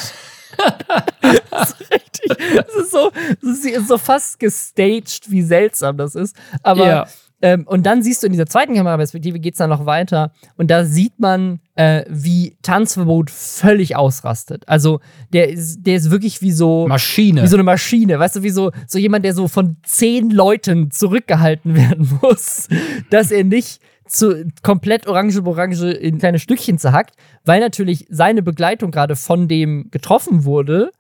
das 1.51 1.73
ist 1.73 1.93
richtig. 1.93 2.57
Das 2.57 2.75
ist 2.75 2.91
so, 2.91 3.11
das 3.43 3.65
ist 3.65 3.89
so 3.89 3.99
fast 3.99 4.39
gestaged, 4.39 5.31
wie 5.31 5.43
seltsam 5.43 5.97
das 5.97 6.15
ist. 6.15 6.37
Aber 6.63 6.87
ja. 6.87 7.07
Ähm, 7.41 7.65
und 7.67 7.87
dann 7.87 8.03
siehst 8.03 8.23
du 8.23 8.27
in 8.27 8.33
dieser 8.33 8.47
zweiten 8.47 8.75
Kameraperspektive 8.75 9.39
geht 9.39 9.55
es 9.55 9.59
dann 9.59 9.71
noch 9.71 9.87
weiter 9.87 10.33
und 10.57 10.71
da 10.71 10.85
sieht 10.85 11.21
man, 11.21 11.61
äh, 11.77 12.05
wie 12.09 12.57
Tanzverbot 12.63 13.31
völlig 13.31 13.95
ausrastet. 13.95 14.65
Also 14.67 15.01
der 15.33 15.49
ist, 15.49 15.83
der 15.83 15.97
ist 15.97 16.11
wirklich 16.11 16.43
wie 16.43 16.51
so 16.51 16.89
Maschine, 16.89 17.43
wie 17.43 17.47
so 17.47 17.57
eine 17.57 17.63
Maschine, 17.63 18.19
weißt 18.19 18.37
du, 18.37 18.43
wie 18.43 18.51
so 18.51 18.73
so 18.87 18.99
jemand, 18.99 19.25
der 19.25 19.35
so 19.35 19.47
von 19.47 19.77
zehn 19.85 20.31
Leuten 20.31 20.91
zurückgehalten 20.91 21.75
werden 21.77 22.19
muss, 22.21 22.69
dass 23.11 23.31
er 23.31 23.45
nicht 23.45 23.81
zu, 24.09 24.51
komplett 24.63 25.07
orange-orange 25.07 25.93
in 25.93 26.19
kleine 26.19 26.39
Stückchen 26.39 26.79
zerhackt, 26.79 27.15
weil 27.45 27.61
natürlich 27.61 28.07
seine 28.09 28.43
Begleitung 28.43 28.91
gerade 28.91 29.17
von 29.17 29.49
dem 29.49 29.91
getroffen 29.91 30.45
wurde. 30.45 30.91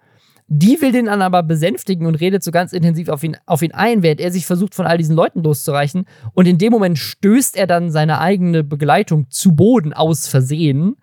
Die 0.48 0.80
will 0.80 0.92
den 0.92 1.06
dann 1.06 1.22
aber 1.22 1.42
besänftigen 1.42 2.06
und 2.06 2.14
redet 2.16 2.42
so 2.42 2.50
ganz 2.50 2.72
intensiv 2.72 3.08
auf 3.10 3.22
ihn, 3.22 3.36
auf 3.44 3.62
ihn 3.62 3.72
ein, 3.72 4.02
während 4.02 4.20
er 4.20 4.32
sich 4.32 4.46
versucht, 4.46 4.74
von 4.74 4.86
all 4.86 4.96
diesen 4.96 5.14
Leuten 5.14 5.42
loszureichen. 5.42 6.06
Und 6.32 6.46
in 6.46 6.58
dem 6.58 6.72
Moment 6.72 6.98
stößt 6.98 7.56
er 7.56 7.66
dann 7.66 7.90
seine 7.90 8.18
eigene 8.18 8.64
Begleitung 8.64 9.26
zu 9.30 9.54
Boden 9.54 9.92
aus 9.92 10.26
Versehen 10.26 10.96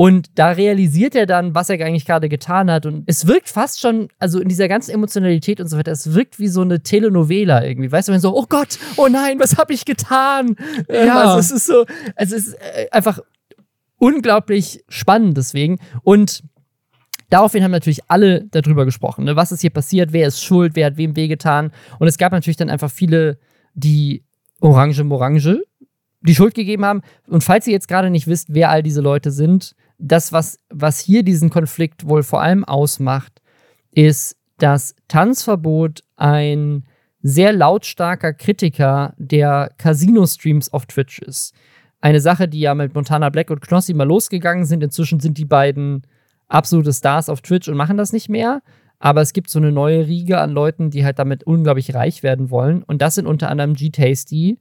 und 0.00 0.38
da 0.38 0.52
realisiert 0.52 1.14
er 1.14 1.26
dann, 1.26 1.54
was 1.54 1.68
er 1.68 1.74
eigentlich 1.84 2.06
gerade 2.06 2.30
getan 2.30 2.70
hat. 2.70 2.86
Und 2.86 3.04
es 3.04 3.26
wirkt 3.26 3.50
fast 3.50 3.80
schon, 3.80 4.08
also 4.18 4.40
in 4.40 4.48
dieser 4.48 4.66
ganzen 4.66 4.92
Emotionalität 4.92 5.60
und 5.60 5.68
so 5.68 5.76
weiter, 5.76 5.92
es 5.92 6.14
wirkt 6.14 6.38
wie 6.38 6.48
so 6.48 6.62
eine 6.62 6.82
Telenovela 6.82 7.62
irgendwie. 7.62 7.92
Weißt 7.92 8.08
du, 8.08 8.12
wenn 8.14 8.20
so, 8.20 8.34
oh 8.34 8.46
Gott, 8.48 8.78
oh 8.96 9.08
nein, 9.08 9.38
was 9.38 9.58
habe 9.58 9.74
ich 9.74 9.84
getan? 9.84 10.56
Ähm, 10.88 11.06
ja. 11.06 11.20
Also 11.20 11.38
es 11.40 11.50
ist 11.50 11.66
so, 11.66 11.84
es 12.16 12.32
ist 12.32 12.54
äh, 12.54 12.88
einfach 12.90 13.20
unglaublich 13.98 14.82
spannend 14.88 15.36
deswegen. 15.36 15.78
Und 16.02 16.44
Daraufhin 17.30 17.62
haben 17.62 17.70
natürlich 17.70 18.00
alle 18.08 18.44
darüber 18.50 18.84
gesprochen. 18.84 19.24
Ne? 19.24 19.36
Was 19.36 19.52
ist 19.52 19.60
hier 19.60 19.70
passiert? 19.70 20.12
Wer 20.12 20.26
ist 20.26 20.42
schuld? 20.42 20.74
Wer 20.74 20.86
hat 20.86 20.96
wem 20.96 21.16
wehgetan? 21.16 21.72
Und 21.98 22.08
es 22.08 22.18
gab 22.18 22.32
natürlich 22.32 22.56
dann 22.56 22.70
einfach 22.70 22.90
viele, 22.90 23.38
die 23.74 24.24
Orange 24.60 25.04
Morange 25.04 25.62
die 26.22 26.34
Schuld 26.34 26.54
gegeben 26.54 26.84
haben. 26.84 27.02
Und 27.26 27.42
falls 27.42 27.66
ihr 27.66 27.72
jetzt 27.72 27.88
gerade 27.88 28.10
nicht 28.10 28.26
wisst, 28.26 28.52
wer 28.52 28.70
all 28.70 28.82
diese 28.82 29.00
Leute 29.00 29.30
sind, 29.30 29.74
das, 29.98 30.32
was, 30.32 30.58
was 30.68 30.98
hier 30.98 31.22
diesen 31.22 31.50
Konflikt 31.50 32.08
wohl 32.08 32.22
vor 32.22 32.42
allem 32.42 32.64
ausmacht, 32.64 33.40
ist, 33.92 34.36
dass 34.58 34.94
Tanzverbot 35.08 36.02
ein 36.16 36.84
sehr 37.22 37.52
lautstarker 37.52 38.32
Kritiker 38.32 39.14
der 39.18 39.72
Casino-Streams 39.78 40.72
auf 40.72 40.86
Twitch 40.86 41.20
ist. 41.20 41.54
Eine 42.00 42.20
Sache, 42.20 42.48
die 42.48 42.60
ja 42.60 42.74
mit 42.74 42.94
Montana 42.94 43.28
Black 43.28 43.50
und 43.50 43.60
Knossi 43.60 43.92
mal 43.92 44.04
losgegangen 44.04 44.64
sind. 44.64 44.82
Inzwischen 44.82 45.20
sind 45.20 45.36
die 45.36 45.44
beiden 45.44 46.02
absolute 46.50 46.92
Stars 46.92 47.28
auf 47.28 47.40
Twitch 47.40 47.68
und 47.68 47.76
machen 47.76 47.96
das 47.96 48.12
nicht 48.12 48.28
mehr. 48.28 48.62
Aber 48.98 49.22
es 49.22 49.32
gibt 49.32 49.48
so 49.48 49.58
eine 49.58 49.72
neue 49.72 50.06
Riege 50.06 50.38
an 50.38 50.50
Leuten, 50.50 50.90
die 50.90 51.04
halt 51.04 51.18
damit 51.18 51.44
unglaublich 51.44 51.94
reich 51.94 52.22
werden 52.22 52.50
wollen. 52.50 52.82
Und 52.82 53.00
das 53.00 53.14
sind 53.14 53.26
unter 53.26 53.48
anderem 53.48 53.74
G-Tasty, 53.74 54.58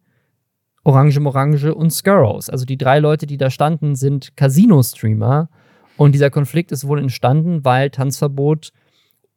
Orange 0.86 1.20
Morange 1.20 1.76
und 1.76 1.92
Skurrows. 1.92 2.50
Also 2.50 2.66
die 2.66 2.78
drei 2.78 3.00
Leute, 3.00 3.28
die 3.28 3.38
da 3.38 3.50
standen, 3.50 3.96
sind 3.96 4.38
Casino-Streamer. 4.38 5.50
Und 5.98 6.14
dieser 6.14 6.30
Konflikt 6.30 6.72
ist 6.72 6.88
wohl 6.88 7.00
entstanden, 7.00 7.66
weil 7.66 7.90
Tanzverbot 7.90 8.72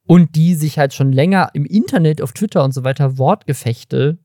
und 0.07 0.37
die 0.37 0.55
sich 0.55 0.79
halt 0.79 0.95
schon 0.95 1.11
länger 1.11 1.51
im 1.55 1.65
Internet, 1.65 2.23
auf 2.23 2.33
Twitter 2.33 2.63
und 2.63 2.73
so 2.73 2.85
weiter 2.85 3.19
Wortgefechte 3.19 4.19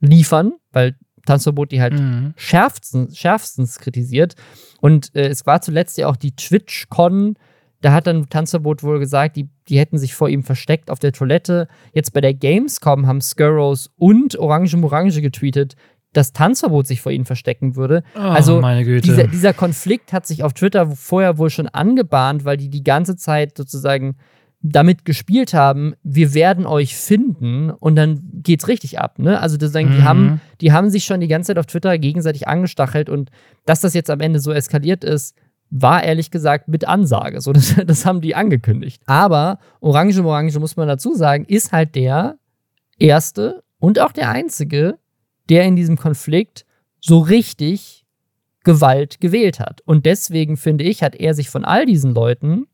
liefern, 0.00 0.52
weil 0.70 0.96
Tanzverbot 1.26 1.72
die 1.72 1.80
halt 1.80 1.94
mhm. 1.94 2.34
schärfstens, 2.36 3.16
schärfstens 3.16 3.78
kritisiert. 3.78 4.34
Und 4.80 5.14
äh, 5.14 5.28
es 5.28 5.46
war 5.46 5.60
zuletzt 5.60 5.98
ja 5.98 6.08
auch 6.08 6.16
die 6.16 6.34
TwitchCon. 6.34 7.36
Da 7.80 7.92
hat 7.92 8.06
dann 8.06 8.28
Tanzverbot 8.28 8.82
wohl 8.82 8.98
gesagt, 8.98 9.36
die, 9.36 9.48
die 9.68 9.78
hätten 9.78 9.98
sich 9.98 10.14
vor 10.14 10.28
ihm 10.28 10.42
versteckt 10.42 10.90
auf 10.90 10.98
der 10.98 11.12
Toilette. 11.12 11.68
Jetzt 11.92 12.12
bei 12.12 12.20
der 12.20 12.34
Gamescom 12.34 13.06
haben 13.06 13.20
Skurrows 13.20 13.90
und 13.96 14.38
Orange 14.38 14.76
Morange 14.76 15.20
getweetet, 15.20 15.74
das 16.12 16.32
Tanzverbot 16.32 16.86
sich 16.86 17.00
vor 17.00 17.10
ihnen 17.10 17.24
verstecken 17.24 17.74
würde. 17.74 18.04
Oh, 18.14 18.20
also 18.20 18.60
dieser, 18.60 19.26
dieser 19.26 19.54
Konflikt 19.54 20.12
hat 20.12 20.26
sich 20.26 20.44
auf 20.44 20.52
Twitter 20.52 20.90
vorher 20.90 21.38
wohl 21.38 21.50
schon 21.50 21.68
angebahnt, 21.68 22.44
weil 22.44 22.56
die 22.56 22.68
die 22.68 22.84
ganze 22.84 23.16
Zeit 23.16 23.56
sozusagen 23.56 24.16
damit 24.62 25.04
gespielt 25.04 25.54
haben, 25.54 25.94
wir 26.04 26.34
werden 26.34 26.66
euch 26.66 26.96
finden 26.96 27.70
und 27.70 27.96
dann 27.96 28.20
geht's 28.42 28.68
richtig 28.68 29.00
ab. 29.00 29.18
Ne? 29.18 29.40
Also 29.40 29.56
das, 29.56 29.72
die, 29.72 29.84
Mhm. 29.84 30.04
haben, 30.04 30.40
die 30.60 30.72
haben 30.72 30.88
sich 30.88 31.04
schon 31.04 31.20
die 31.20 31.28
ganze 31.28 31.48
Zeit 31.48 31.58
auf 31.58 31.66
Twitter 31.66 31.98
gegenseitig 31.98 32.46
angestachelt 32.46 33.08
und 33.08 33.30
dass 33.66 33.80
das 33.80 33.92
jetzt 33.94 34.08
am 34.10 34.20
Ende 34.20 34.38
so 34.38 34.52
eskaliert 34.52 35.02
ist, 35.02 35.36
war 35.70 36.04
ehrlich 36.04 36.30
gesagt 36.30 36.68
mit 36.68 36.86
Ansage. 36.86 37.40
So, 37.40 37.52
das, 37.52 37.74
das 37.86 38.06
haben 38.06 38.20
die 38.20 38.36
angekündigt. 38.36 39.02
Aber 39.06 39.58
Orange 39.80 40.22
Morange, 40.22 40.56
muss 40.60 40.76
man 40.76 40.86
dazu 40.86 41.14
sagen, 41.14 41.44
ist 41.44 41.72
halt 41.72 41.96
der 41.96 42.36
erste 42.98 43.64
und 43.78 43.98
auch 43.98 44.12
der 44.12 44.30
einzige, 44.30 44.98
der 45.48 45.64
in 45.64 45.74
diesem 45.74 45.96
Konflikt 45.96 46.64
so 47.00 47.18
richtig 47.18 48.04
Gewalt 48.62 49.20
gewählt 49.20 49.58
hat. 49.58 49.80
Und 49.86 50.06
deswegen 50.06 50.56
finde 50.56 50.84
ich, 50.84 51.02
hat 51.02 51.16
er 51.16 51.34
sich 51.34 51.50
von 51.50 51.64
all 51.64 51.84
diesen 51.84 52.14
Leuten 52.14 52.66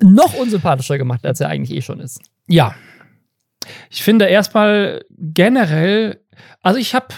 noch 0.00 0.34
unsympathischer 0.34 0.98
gemacht, 0.98 1.26
als 1.26 1.40
er 1.40 1.48
eigentlich 1.48 1.76
eh 1.76 1.82
schon 1.82 2.00
ist. 2.00 2.20
Ja. 2.46 2.74
Ich 3.90 4.02
finde 4.02 4.26
erstmal 4.26 5.04
generell, 5.10 6.22
also 6.62 6.78
ich 6.78 6.94
habe 6.94 7.08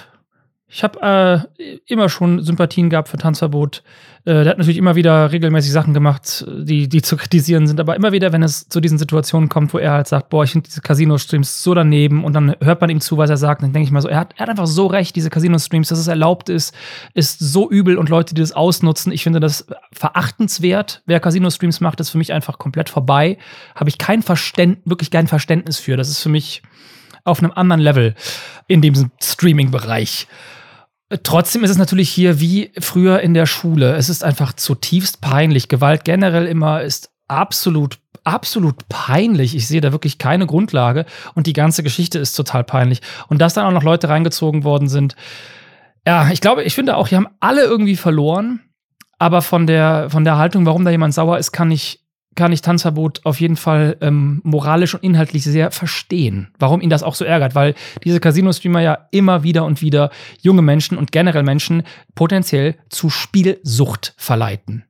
ich 0.70 0.84
habe 0.84 1.46
äh, 1.58 1.78
immer 1.86 2.10
schon 2.10 2.42
Sympathien 2.42 2.90
gehabt 2.90 3.08
für 3.08 3.16
Tanzverbot. 3.16 3.82
Äh, 4.26 4.44
der 4.44 4.50
hat 4.50 4.58
natürlich 4.58 4.76
immer 4.76 4.96
wieder 4.96 5.32
regelmäßig 5.32 5.72
Sachen 5.72 5.94
gemacht, 5.94 6.44
die, 6.46 6.90
die 6.90 7.00
zu 7.00 7.16
kritisieren 7.16 7.66
sind. 7.66 7.80
Aber 7.80 7.96
immer 7.96 8.12
wieder, 8.12 8.34
wenn 8.34 8.42
es 8.42 8.68
zu 8.68 8.80
diesen 8.80 8.98
Situationen 8.98 9.48
kommt, 9.48 9.72
wo 9.72 9.78
er 9.78 9.92
halt 9.92 10.08
sagt, 10.08 10.28
boah, 10.28 10.44
ich 10.44 10.52
finde 10.52 10.68
diese 10.68 10.82
Casino-Streams 10.82 11.62
so 11.62 11.72
daneben 11.72 12.22
und 12.22 12.34
dann 12.34 12.54
hört 12.60 12.82
man 12.82 12.90
ihm 12.90 13.00
zu, 13.00 13.16
was 13.16 13.30
er 13.30 13.38
sagt, 13.38 13.62
dann 13.62 13.72
denke 13.72 13.86
ich 13.86 13.92
mal 13.92 14.02
so, 14.02 14.08
er 14.08 14.18
hat, 14.18 14.34
er 14.36 14.40
hat 14.40 14.50
einfach 14.50 14.66
so 14.66 14.88
recht, 14.88 15.16
diese 15.16 15.30
Casino-Streams, 15.30 15.88
dass 15.88 15.98
es 15.98 16.06
erlaubt 16.06 16.50
ist, 16.50 16.74
ist 17.14 17.38
so 17.38 17.70
übel 17.70 17.96
und 17.96 18.10
Leute, 18.10 18.34
die 18.34 18.42
das 18.42 18.52
ausnutzen. 18.52 19.10
Ich 19.10 19.22
finde 19.22 19.40
das 19.40 19.66
verachtenswert. 19.92 21.02
Wer 21.06 21.18
Casino-Streams 21.18 21.80
macht, 21.80 21.98
ist 22.00 22.10
für 22.10 22.18
mich 22.18 22.34
einfach 22.34 22.58
komplett 22.58 22.90
vorbei. 22.90 23.38
Habe 23.74 23.88
ich 23.88 23.96
kein 23.96 24.22
Verständnis, 24.22 24.82
wirklich 24.84 25.10
kein 25.10 25.28
Verständnis 25.28 25.78
für. 25.78 25.96
Das 25.96 26.10
ist 26.10 26.18
für 26.18 26.28
mich 26.28 26.60
auf 27.24 27.38
einem 27.42 27.52
anderen 27.52 27.80
Level 27.80 28.14
in 28.66 28.82
diesem 28.82 29.10
Streaming-Bereich. 29.22 30.28
Trotzdem 31.22 31.64
ist 31.64 31.70
es 31.70 31.78
natürlich 31.78 32.10
hier 32.10 32.38
wie 32.38 32.70
früher 32.78 33.20
in 33.20 33.32
der 33.32 33.46
Schule. 33.46 33.96
Es 33.96 34.10
ist 34.10 34.22
einfach 34.22 34.52
zutiefst 34.52 35.22
peinlich. 35.22 35.68
Gewalt 35.68 36.04
generell 36.04 36.46
immer 36.46 36.82
ist 36.82 37.10
absolut, 37.28 37.98
absolut 38.24 38.88
peinlich. 38.90 39.56
Ich 39.56 39.66
sehe 39.66 39.80
da 39.80 39.92
wirklich 39.92 40.18
keine 40.18 40.46
Grundlage 40.46 41.06
und 41.34 41.46
die 41.46 41.54
ganze 41.54 41.82
Geschichte 41.82 42.18
ist 42.18 42.34
total 42.34 42.62
peinlich. 42.62 43.00
Und 43.28 43.40
dass 43.40 43.54
dann 43.54 43.64
auch 43.64 43.72
noch 43.72 43.82
Leute 43.82 44.10
reingezogen 44.10 44.64
worden 44.64 44.88
sind. 44.88 45.16
Ja, 46.06 46.30
ich 46.30 46.42
glaube, 46.42 46.62
ich 46.62 46.74
finde 46.74 46.96
auch, 46.96 47.08
die 47.08 47.16
haben 47.16 47.28
alle 47.40 47.62
irgendwie 47.62 47.96
verloren. 47.96 48.60
Aber 49.18 49.42
von 49.42 49.66
der, 49.66 50.10
von 50.10 50.24
der 50.24 50.36
Haltung, 50.36 50.64
warum 50.66 50.84
da 50.84 50.90
jemand 50.90 51.12
sauer 51.14 51.38
ist, 51.38 51.52
kann 51.52 51.70
ich 51.70 52.04
kann 52.38 52.52
ich 52.52 52.62
Tanzverbot 52.62 53.22
auf 53.24 53.40
jeden 53.40 53.56
Fall 53.56 53.96
ähm, 54.00 54.40
moralisch 54.44 54.94
und 54.94 55.02
inhaltlich 55.02 55.42
sehr 55.42 55.72
verstehen, 55.72 56.52
warum 56.60 56.80
ihn 56.80 56.88
das 56.88 57.02
auch 57.02 57.16
so 57.16 57.24
ärgert, 57.24 57.56
weil 57.56 57.74
diese 58.04 58.20
Casino-Streamer 58.20 58.80
ja 58.80 59.08
immer 59.10 59.42
wieder 59.42 59.64
und 59.64 59.82
wieder 59.82 60.10
junge 60.40 60.62
Menschen 60.62 60.96
und 60.96 61.10
generell 61.10 61.42
Menschen 61.42 61.82
potenziell 62.14 62.76
zu 62.90 63.10
Spielsucht 63.10 64.14
verleiten. 64.16 64.84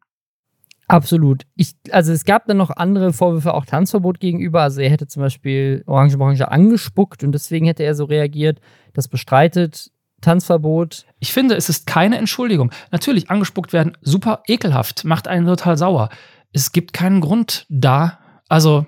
Absolut. 0.89 1.45
Ich, 1.57 1.75
also 1.91 2.13
es 2.13 2.27
gab 2.27 2.45
dann 2.47 2.59
noch 2.59 2.69
andere 2.69 3.15
Vorwürfe, 3.15 3.55
auch 3.55 3.65
Tanzverbot 3.65 4.21
gegenüber. 4.21 4.61
Also 4.61 4.83
er 4.83 4.91
hätte 4.91 5.07
zum 5.07 5.23
Beispiel 5.23 5.85
Orange 5.87 6.19
Orange 6.21 6.49
angespuckt 6.49 7.25
und 7.25 7.33
deswegen 7.33 7.65
hätte 7.65 7.83
er 7.83 7.95
so 7.95 8.05
reagiert. 8.05 8.61
Das 8.93 9.09
bestreitet 9.09 9.91
Tanzverbot. 10.21 11.07
Ich 11.19 11.33
finde, 11.33 11.55
es 11.55 11.69
ist 11.69 11.87
keine 11.87 12.19
Entschuldigung. 12.19 12.73
Natürlich, 12.91 13.31
angespuckt 13.31 13.73
werden, 13.73 13.97
super 14.03 14.43
ekelhaft, 14.47 15.05
macht 15.05 15.29
einen 15.29 15.47
total 15.47 15.79
sauer. 15.79 16.11
Es 16.53 16.73
gibt 16.73 16.93
keinen 16.93 17.21
Grund 17.21 17.67
da. 17.69 18.19
Also 18.49 18.87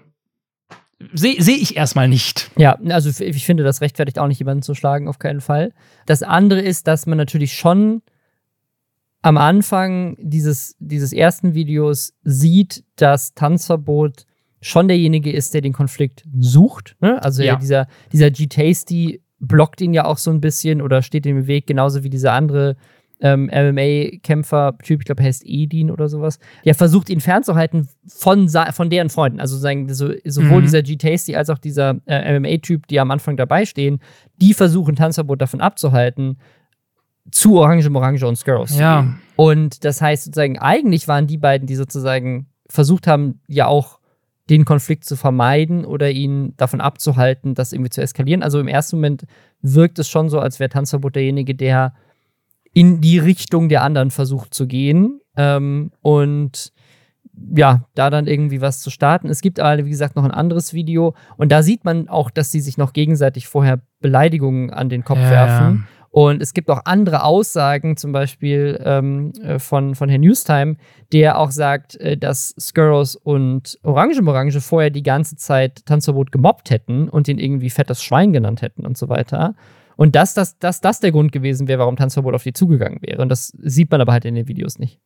sehe 1.14 1.40
seh 1.42 1.52
ich 1.52 1.76
erstmal 1.76 2.08
nicht. 2.08 2.50
Ja, 2.56 2.78
also 2.88 3.22
ich 3.22 3.44
finde, 3.44 3.62
das 3.62 3.80
rechtfertigt 3.80 4.18
auch 4.18 4.26
nicht, 4.28 4.38
jemanden 4.38 4.62
zu 4.62 4.74
schlagen, 4.74 5.08
auf 5.08 5.18
keinen 5.18 5.40
Fall. 5.40 5.72
Das 6.06 6.22
andere 6.22 6.60
ist, 6.60 6.86
dass 6.86 7.06
man 7.06 7.18
natürlich 7.18 7.54
schon 7.54 8.02
am 9.22 9.36
Anfang 9.36 10.16
dieses, 10.20 10.76
dieses 10.78 11.12
ersten 11.12 11.54
Videos 11.54 12.14
sieht, 12.22 12.84
dass 12.96 13.34
Tanzverbot 13.34 14.24
schon 14.62 14.88
derjenige 14.88 15.32
ist, 15.32 15.54
der 15.54 15.60
den 15.60 15.72
Konflikt 15.72 16.24
sucht. 16.38 16.96
Ne? 17.00 17.22
Also 17.22 17.42
Ja. 17.42 17.56
dieser, 17.56 17.86
dieser 18.12 18.30
G-Tasty 18.30 19.22
blockt 19.38 19.80
ihn 19.80 19.94
ja 19.94 20.04
auch 20.04 20.18
so 20.18 20.30
ein 20.30 20.40
bisschen 20.40 20.82
oder 20.82 21.02
steht 21.02 21.24
ihm 21.26 21.38
im 21.38 21.46
Weg, 21.46 21.66
genauso 21.66 22.02
wie 22.02 22.10
dieser 22.10 22.32
andere 22.34 22.76
ähm, 23.20 23.50
MMA-Kämpfer-Typ, 23.52 25.00
ich 25.00 25.06
glaube, 25.06 25.22
heißt 25.22 25.42
Edin 25.44 25.90
oder 25.90 26.08
sowas, 26.08 26.38
der 26.64 26.74
versucht, 26.74 27.10
ihn 27.10 27.20
fernzuhalten 27.20 27.88
von, 28.08 28.48
von 28.48 28.90
deren 28.90 29.10
Freunden. 29.10 29.40
Also 29.40 29.56
sagen, 29.56 29.92
so, 29.92 30.10
sowohl 30.24 30.58
Mhm. 30.60 30.64
dieser 30.64 30.82
G-Tasty 30.82 31.36
als 31.36 31.50
auch 31.50 31.58
dieser 31.58 31.96
äh, 32.06 32.38
MMA-Typ, 32.38 32.86
die 32.86 33.00
am 33.00 33.10
Anfang 33.10 33.36
dabei 33.36 33.66
stehen, 33.66 34.00
die 34.40 34.54
versuchen, 34.54 34.96
Tanzverbot 34.96 35.40
davon 35.40 35.60
abzuhalten, 35.60 36.38
zu 37.30 37.58
Orange 37.58 37.88
Morange 37.90 38.26
und 38.26 38.36
zu 38.36 38.44
Ja. 38.78 39.14
Und 39.36 39.84
das 39.84 40.00
heißt 40.00 40.24
sozusagen, 40.24 40.58
eigentlich 40.58 41.06
waren 41.08 41.26
die 41.26 41.38
beiden, 41.38 41.66
die 41.66 41.76
sozusagen 41.76 42.46
versucht 42.68 43.06
haben, 43.06 43.40
ja 43.46 43.66
auch 43.66 44.00
den 44.48 44.64
Konflikt 44.64 45.04
zu 45.04 45.16
vermeiden 45.16 45.84
oder 45.84 46.10
ihn 46.10 46.54
davon 46.56 46.80
abzuhalten, 46.80 47.54
das 47.54 47.72
irgendwie 47.72 47.90
zu 47.90 48.02
eskalieren. 48.02 48.42
Also 48.42 48.58
im 48.58 48.66
ersten 48.66 48.96
Moment 48.96 49.24
wirkt 49.62 49.98
es 50.00 50.08
schon 50.08 50.28
so, 50.28 50.40
als 50.40 50.58
wäre 50.58 50.70
Tanzverbot 50.70 51.14
derjenige, 51.14 51.54
der 51.54 51.94
in 52.72 53.00
die 53.00 53.18
Richtung 53.18 53.68
der 53.68 53.82
anderen 53.82 54.10
versucht 54.10 54.54
zu 54.54 54.66
gehen. 54.66 55.20
Ähm, 55.36 55.90
und 56.02 56.72
ja, 57.56 57.84
da 57.94 58.10
dann 58.10 58.26
irgendwie 58.26 58.60
was 58.60 58.80
zu 58.80 58.90
starten. 58.90 59.28
Es 59.28 59.40
gibt 59.40 59.60
aber, 59.60 59.84
wie 59.84 59.90
gesagt, 59.90 60.16
noch 60.16 60.24
ein 60.24 60.30
anderes 60.30 60.74
Video 60.74 61.14
und 61.36 61.50
da 61.50 61.62
sieht 61.62 61.84
man 61.84 62.08
auch, 62.08 62.30
dass 62.30 62.50
sie 62.50 62.60
sich 62.60 62.76
noch 62.76 62.92
gegenseitig 62.92 63.48
vorher 63.48 63.80
Beleidigungen 64.00 64.70
an 64.70 64.88
den 64.88 65.04
Kopf 65.04 65.20
Ja, 65.20 65.30
werfen. 65.30 65.86
Und 66.12 66.42
es 66.42 66.54
gibt 66.54 66.68
auch 66.70 66.80
andere 66.86 67.22
Aussagen, 67.22 67.96
zum 67.96 68.10
Beispiel 68.10 68.80
ähm, 68.84 69.32
äh, 69.42 69.60
von, 69.60 69.94
von 69.94 70.08
Herrn 70.08 70.22
Newstime, 70.22 70.76
der 71.12 71.38
auch 71.38 71.52
sagt, 71.52 71.94
äh, 71.96 72.16
dass 72.16 72.52
Skurrows 72.58 73.14
und 73.14 73.78
Orange 73.84 74.20
Morange 74.20 74.60
vorher 74.60 74.90
die 74.90 75.04
ganze 75.04 75.36
Zeit 75.36 75.86
Tanzverbot 75.86 76.32
gemobbt 76.32 76.70
hätten 76.70 77.08
und 77.08 77.28
ihn 77.28 77.38
irgendwie 77.38 77.70
fettes 77.70 78.02
Schwein 78.02 78.32
genannt 78.32 78.60
hätten 78.60 78.84
und 78.84 78.98
so 78.98 79.08
weiter. 79.08 79.54
Und 80.00 80.16
dass 80.16 80.32
das, 80.32 80.58
dass 80.58 80.80
das 80.80 81.00
der 81.00 81.12
Grund 81.12 81.30
gewesen 81.30 81.68
wäre, 81.68 81.80
warum 81.80 81.96
Tanzverbot 81.96 82.34
auf 82.34 82.42
die 82.42 82.54
zugegangen 82.54 83.02
wäre. 83.02 83.20
Und 83.20 83.28
das 83.28 83.48
sieht 83.58 83.90
man 83.90 84.00
aber 84.00 84.14
halt 84.14 84.24
in 84.24 84.34
den 84.34 84.48
Videos 84.48 84.78
nicht. 84.78 84.98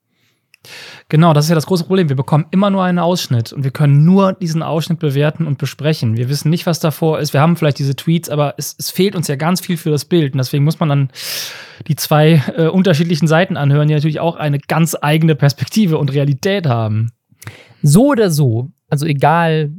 Genau, 1.09 1.33
das 1.33 1.47
ist 1.47 1.49
ja 1.49 1.57
das 1.57 1.67
große 1.67 1.83
Problem. 1.83 2.09
Wir 2.09 2.15
bekommen 2.15 2.47
immer 2.53 2.71
nur 2.71 2.85
einen 2.85 3.01
Ausschnitt 3.01 3.53
und 3.53 3.65
wir 3.65 3.73
können 3.73 4.05
nur 4.05 4.35
diesen 4.35 4.63
Ausschnitt 4.63 5.01
bewerten 5.01 5.49
und 5.49 5.59
besprechen. 5.59 6.17
Wir 6.17 6.29
wissen 6.29 6.49
nicht, 6.49 6.65
was 6.67 6.79
davor 6.79 7.19
ist. 7.19 7.33
Wir 7.33 7.41
haben 7.41 7.57
vielleicht 7.57 7.81
diese 7.81 7.97
Tweets, 7.97 8.31
aber 8.31 8.55
es, 8.57 8.77
es 8.79 8.93
fehlt 8.93 9.17
uns 9.17 9.27
ja 9.27 9.35
ganz 9.35 9.61
viel 9.61 9.77
für 9.77 9.91
das 9.91 10.05
Bild. 10.05 10.35
Und 10.35 10.39
deswegen 10.39 10.63
muss 10.63 10.79
man 10.79 10.89
dann 10.89 11.11
die 11.89 11.97
zwei 11.97 12.41
äh, 12.57 12.69
unterschiedlichen 12.69 13.27
Seiten 13.27 13.57
anhören, 13.57 13.89
die 13.89 13.95
natürlich 13.95 14.21
auch 14.21 14.37
eine 14.37 14.61
ganz 14.61 14.97
eigene 15.03 15.35
Perspektive 15.35 15.99
und 15.99 16.13
Realität 16.13 16.69
haben. 16.69 17.11
So 17.83 18.11
oder 18.11 18.31
so, 18.31 18.71
also 18.89 19.07
egal, 19.07 19.73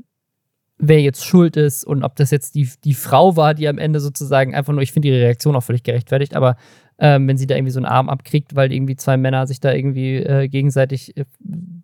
wer 0.77 1.01
jetzt 1.01 1.25
schuld 1.25 1.55
ist 1.57 1.85
und 1.85 2.03
ob 2.03 2.15
das 2.15 2.31
jetzt 2.31 2.55
die, 2.55 2.69
die 2.83 2.93
Frau 2.93 3.38
war, 3.38 3.53
die 3.53 3.67
am 3.67 3.77
Ende 3.77 3.99
sozusagen 3.99 4.53
einfach 4.53 4.73
nur, 4.73 4.81
ich 4.81 4.91
finde 4.91 5.07
ihre 5.07 5.21
Reaktion 5.21 5.55
auch 5.55 5.63
völlig 5.63 5.83
gerechtfertigt, 5.83 6.35
aber 6.35 6.57
ähm, 6.97 7.27
wenn 7.27 7.38
sie 7.38 7.47
da 7.47 7.55
irgendwie 7.55 7.71
so 7.71 7.79
einen 7.79 7.85
Arm 7.85 8.09
abkriegt, 8.09 8.55
weil 8.55 8.71
irgendwie 8.71 8.95
zwei 8.95 9.17
Männer 9.17 9.47
sich 9.47 9.59
da 9.59 9.73
irgendwie 9.73 10.15
äh, 10.15 10.47
gegenseitig 10.47 11.15
äh, 11.17 11.25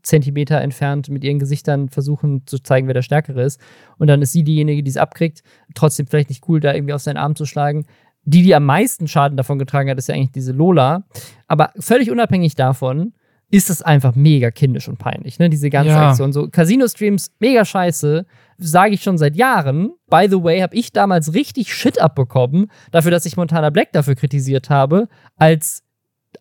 Zentimeter 0.04 0.62
entfernt 0.62 1.10
mit 1.10 1.24
ihren 1.24 1.40
Gesichtern 1.40 1.90
versuchen 1.90 2.44
zu 2.46 2.60
zeigen, 2.60 2.88
wer 2.88 2.94
der 2.94 3.02
Stärkere 3.02 3.44
ist. 3.44 3.60
Und 3.98 4.08
dann 4.08 4.22
ist 4.22 4.32
sie 4.32 4.44
diejenige, 4.44 4.84
die 4.84 4.90
es 4.90 4.98
abkriegt. 4.98 5.44
Trotzdem 5.76 6.08
vielleicht 6.08 6.30
nicht 6.30 6.48
cool, 6.48 6.60
da 6.62 6.74
irgendwie 6.74 6.94
auf 6.94 7.02
seinen 7.02 7.18
Arm 7.18 7.36
zu 7.36 7.46
schlagen. 7.46 7.86
Die, 8.24 8.42
die 8.44 8.56
am 8.56 8.66
meisten 8.66 9.08
Schaden 9.08 9.36
davon 9.36 9.60
getragen 9.60 9.90
hat, 9.90 9.98
ist 9.98 10.08
ja 10.08 10.16
eigentlich 10.16 10.32
diese 10.32 10.54
Lola. 10.54 11.04
Aber 11.48 11.72
völlig 11.78 12.10
unabhängig 12.10 12.56
davon 12.56 13.14
ist 13.50 13.70
es 13.70 13.82
einfach 13.82 14.16
mega 14.16 14.50
kindisch 14.50 14.88
und 14.88 14.98
peinlich, 14.98 15.38
ne? 15.40 15.50
Diese 15.50 15.70
ganze 15.70 15.90
Ja. 15.92 16.10
Aktion. 16.10 16.32
So 16.32 16.48
Casino-Streams, 16.48 17.34
mega 17.40 17.66
scheiße, 17.66 18.26
sage 18.62 18.94
ich 18.94 19.04
schon 19.04 19.18
seit 19.18 19.36
Jahren. 19.36 19.92
By 20.10 20.28
the 20.30 20.44
way, 20.44 20.62
habe 20.62 20.76
ich 20.76 20.92
damals 20.92 21.34
richtig 21.34 21.74
Shit 21.74 22.00
abbekommen, 22.00 22.72
dafür, 22.92 23.12
dass 23.12 23.26
ich 23.26 23.38
Montana 23.38 23.70
Black 23.70 23.92
dafür 23.92 24.16
kritisiert 24.16 24.70
habe, 24.70 25.08
als 25.38 25.84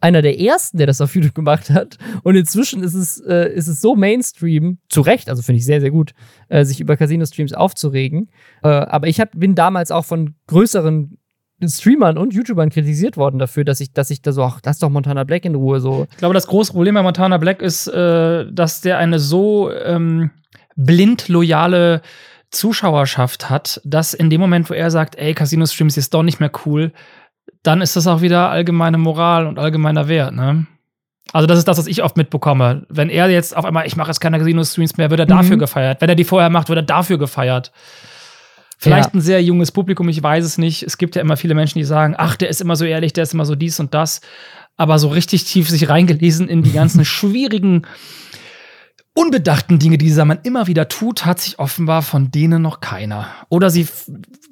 einer 0.00 0.22
der 0.22 0.38
ersten, 0.38 0.78
der 0.78 0.86
das 0.86 1.00
auf 1.00 1.14
YouTube 1.14 1.34
gemacht 1.34 1.70
hat. 1.70 1.98
Und 2.22 2.36
inzwischen 2.36 2.82
ist 2.82 2.94
es, 2.94 3.20
äh, 3.20 3.52
ist 3.52 3.66
es 3.66 3.80
so 3.80 3.96
Mainstream, 3.96 4.78
zu 4.88 5.00
Recht, 5.00 5.28
also 5.28 5.42
finde 5.42 5.58
ich 5.58 5.64
sehr, 5.64 5.80
sehr 5.80 5.90
gut, 5.90 6.12
äh, 6.48 6.64
sich 6.64 6.80
über 6.80 6.96
Casino-Streams 6.96 7.52
aufzuregen. 7.52 8.30
Äh, 8.62 8.68
aber 8.68 9.08
ich 9.08 9.20
hab, 9.20 9.32
bin 9.32 9.54
damals 9.54 9.90
auch 9.90 10.04
von 10.04 10.34
größeren 10.46 11.18
Streamern 11.62 12.16
und 12.16 12.32
YouTubern 12.32 12.70
kritisiert 12.70 13.16
worden 13.16 13.38
dafür, 13.38 13.64
dass 13.64 13.80
ich, 13.80 13.92
dass 13.92 14.10
ich 14.10 14.22
da 14.22 14.32
so, 14.32 14.42
ach, 14.42 14.60
lass 14.64 14.78
doch 14.78 14.88
Montana 14.88 15.24
Black 15.24 15.44
in 15.44 15.54
Ruhe 15.54 15.80
so. 15.80 16.06
Ich 16.10 16.16
glaube, 16.16 16.32
das 16.34 16.46
große 16.46 16.72
Problem 16.72 16.94
bei 16.94 17.02
Montana 17.02 17.36
Black 17.36 17.60
ist, 17.60 17.86
äh, 17.88 18.50
dass 18.50 18.80
der 18.80 18.96
eine 18.98 19.18
so 19.18 19.70
ähm, 19.70 20.30
blind 20.76 21.28
loyale 21.28 22.02
Zuschauerschaft 22.50 23.48
hat, 23.48 23.80
dass 23.84 24.12
in 24.14 24.28
dem 24.30 24.40
Moment, 24.40 24.68
wo 24.70 24.74
er 24.74 24.90
sagt, 24.90 25.16
ey, 25.16 25.34
Casino-Stream 25.34 25.88
ist 25.88 26.12
doch 26.14 26.22
nicht 26.22 26.40
mehr 26.40 26.50
cool, 26.66 26.92
dann 27.62 27.80
ist 27.80 27.96
das 27.96 28.06
auch 28.06 28.22
wieder 28.22 28.48
allgemeine 28.50 28.98
Moral 28.98 29.46
und 29.46 29.58
allgemeiner 29.58 30.08
Wert, 30.08 30.34
ne? 30.34 30.66
Also, 31.32 31.46
das 31.46 31.58
ist 31.58 31.68
das, 31.68 31.78
was 31.78 31.86
ich 31.86 32.02
oft 32.02 32.16
mitbekomme. 32.16 32.86
Wenn 32.88 33.08
er 33.08 33.30
jetzt 33.30 33.56
auf 33.56 33.64
einmal, 33.64 33.86
ich 33.86 33.94
mache 33.94 34.08
jetzt 34.10 34.18
keine 34.18 34.38
Casino-Streams 34.38 34.96
mehr, 34.96 35.10
wird 35.10 35.20
er 35.20 35.26
dafür 35.26 35.54
Mhm. 35.56 35.60
gefeiert. 35.60 36.00
Wenn 36.00 36.08
er 36.08 36.16
die 36.16 36.24
vorher 36.24 36.50
macht, 36.50 36.68
wird 36.68 36.78
er 36.78 36.82
dafür 36.82 37.18
gefeiert. 37.18 37.70
Vielleicht 38.78 39.10
Ja. 39.10 39.14
ein 39.14 39.20
sehr 39.20 39.42
junges 39.42 39.70
Publikum, 39.70 40.08
ich 40.08 40.20
weiß 40.20 40.44
es 40.44 40.58
nicht. 40.58 40.82
Es 40.82 40.98
gibt 40.98 41.14
ja 41.14 41.22
immer 41.22 41.36
viele 41.36 41.54
Menschen, 41.54 41.78
die 41.78 41.84
sagen, 41.84 42.14
ach, 42.18 42.34
der 42.34 42.48
ist 42.48 42.60
immer 42.60 42.74
so 42.74 42.84
ehrlich, 42.84 43.12
der 43.12 43.22
ist 43.24 43.34
immer 43.34 43.44
so 43.44 43.54
dies 43.54 43.78
und 43.78 43.94
das. 43.94 44.22
Aber 44.76 44.98
so 44.98 45.08
richtig 45.08 45.44
tief 45.44 45.68
sich 45.68 45.88
reingelesen 45.88 46.48
in 46.48 46.62
die 46.62 46.72
ganzen 46.72 47.04
schwierigen, 47.04 47.86
unbedachten 49.20 49.78
Dinge, 49.78 49.98
die 49.98 50.06
dieser 50.06 50.24
Mann 50.24 50.38
immer 50.44 50.66
wieder 50.66 50.88
tut, 50.88 51.26
hat 51.26 51.40
sich 51.40 51.58
offenbar 51.58 52.00
von 52.02 52.30
denen 52.30 52.62
noch 52.62 52.80
keiner. 52.80 53.26
Oder 53.50 53.68
sie, 53.68 53.86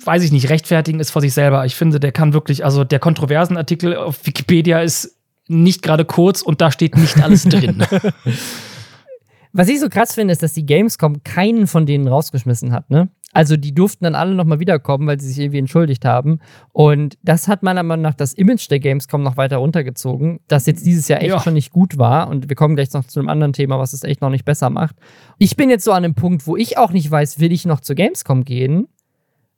weiß 0.05 0.23
ich 0.23 0.31
nicht, 0.31 0.51
rechtfertigen 0.51 1.01
ist 1.01 1.11
vor 1.11 1.23
sich 1.23 1.33
selber. 1.33 1.65
Ich 1.65 1.75
finde, 1.75 1.99
der 1.99 2.13
kann 2.13 2.35
wirklich, 2.35 2.65
also 2.65 2.85
der 2.85 2.99
kontroversen 2.99 3.57
Artikel 3.57 3.97
auf 3.97 4.27
Wikipedia 4.27 4.81
ist 4.81 5.17
nicht 5.49 5.83
gerade 5.83 6.05
kurz 6.05 6.43
und 6.43 6.61
da 6.61 6.71
steht 6.71 6.97
nicht 6.97 7.23
alles 7.23 7.45
drin. 7.45 7.83
Was 9.53 9.69
ich 9.69 9.81
so 9.81 9.89
krass 9.89 10.15
finde, 10.15 10.33
ist, 10.33 10.43
dass 10.43 10.53
die 10.53 10.67
Gamescom 10.67 11.23
keinen 11.25 11.67
von 11.67 11.87
denen 11.87 12.07
rausgeschmissen 12.07 12.73
hat, 12.73 12.91
ne? 12.91 13.09
Also 13.35 13.57
die 13.59 13.75
durften 13.75 14.05
dann 14.05 14.15
alle 14.15 14.35
nochmal 14.35 14.59
wiederkommen, 14.59 15.07
weil 15.07 15.21
sie 15.21 15.29
sich 15.29 15.39
irgendwie 15.39 15.59
entschuldigt 15.59 16.05
haben. 16.07 16.41
Und 16.73 17.19
das 17.23 17.47
hat 17.47 17.63
meiner 17.63 17.83
Meinung 17.83 18.03
nach 18.03 18.15
das 18.15 18.33
Image 18.33 18.71
der 18.71 18.81
Gamescom 18.81 19.23
noch 19.23 19.37
weiter 19.37 19.59
runtergezogen, 19.59 20.41
das 20.49 20.65
jetzt 20.67 20.87
dieses 20.87 21.09
Jahr 21.09 21.21
echt 21.21 21.29
Ja. 21.31 21.41
schon 21.41 21.53
nicht 21.55 21.71
gut 21.71 21.99
war. 21.99 22.29
Und 22.29 22.49
wir 22.49 22.57
kommen 22.57 22.75
gleich 22.75 22.93
noch 22.95 23.05
zu 23.05 23.21
einem 23.21 23.29
anderen 23.29 23.53
Thema, 23.53 23.79
was 23.79 23.93
es 23.93 24.03
echt 24.03 24.23
noch 24.23 24.31
nicht 24.31 24.47
besser 24.47 24.71
macht. 24.71 24.97
Ich 25.39 25.57
bin 25.57 25.69
jetzt 25.69 25.85
so 25.85 25.93
an 25.93 26.05
einem 26.05 26.15
Punkt, 26.15 26.47
wo 26.47 26.57
ich 26.57 26.79
auch 26.79 26.91
nicht 26.91 27.11
weiß, 27.11 27.39
will 27.39 27.53
ich 27.53 27.67
noch 27.67 27.81
zur 27.81 27.97
Gamescom 27.97 28.45
gehen, 28.45 28.89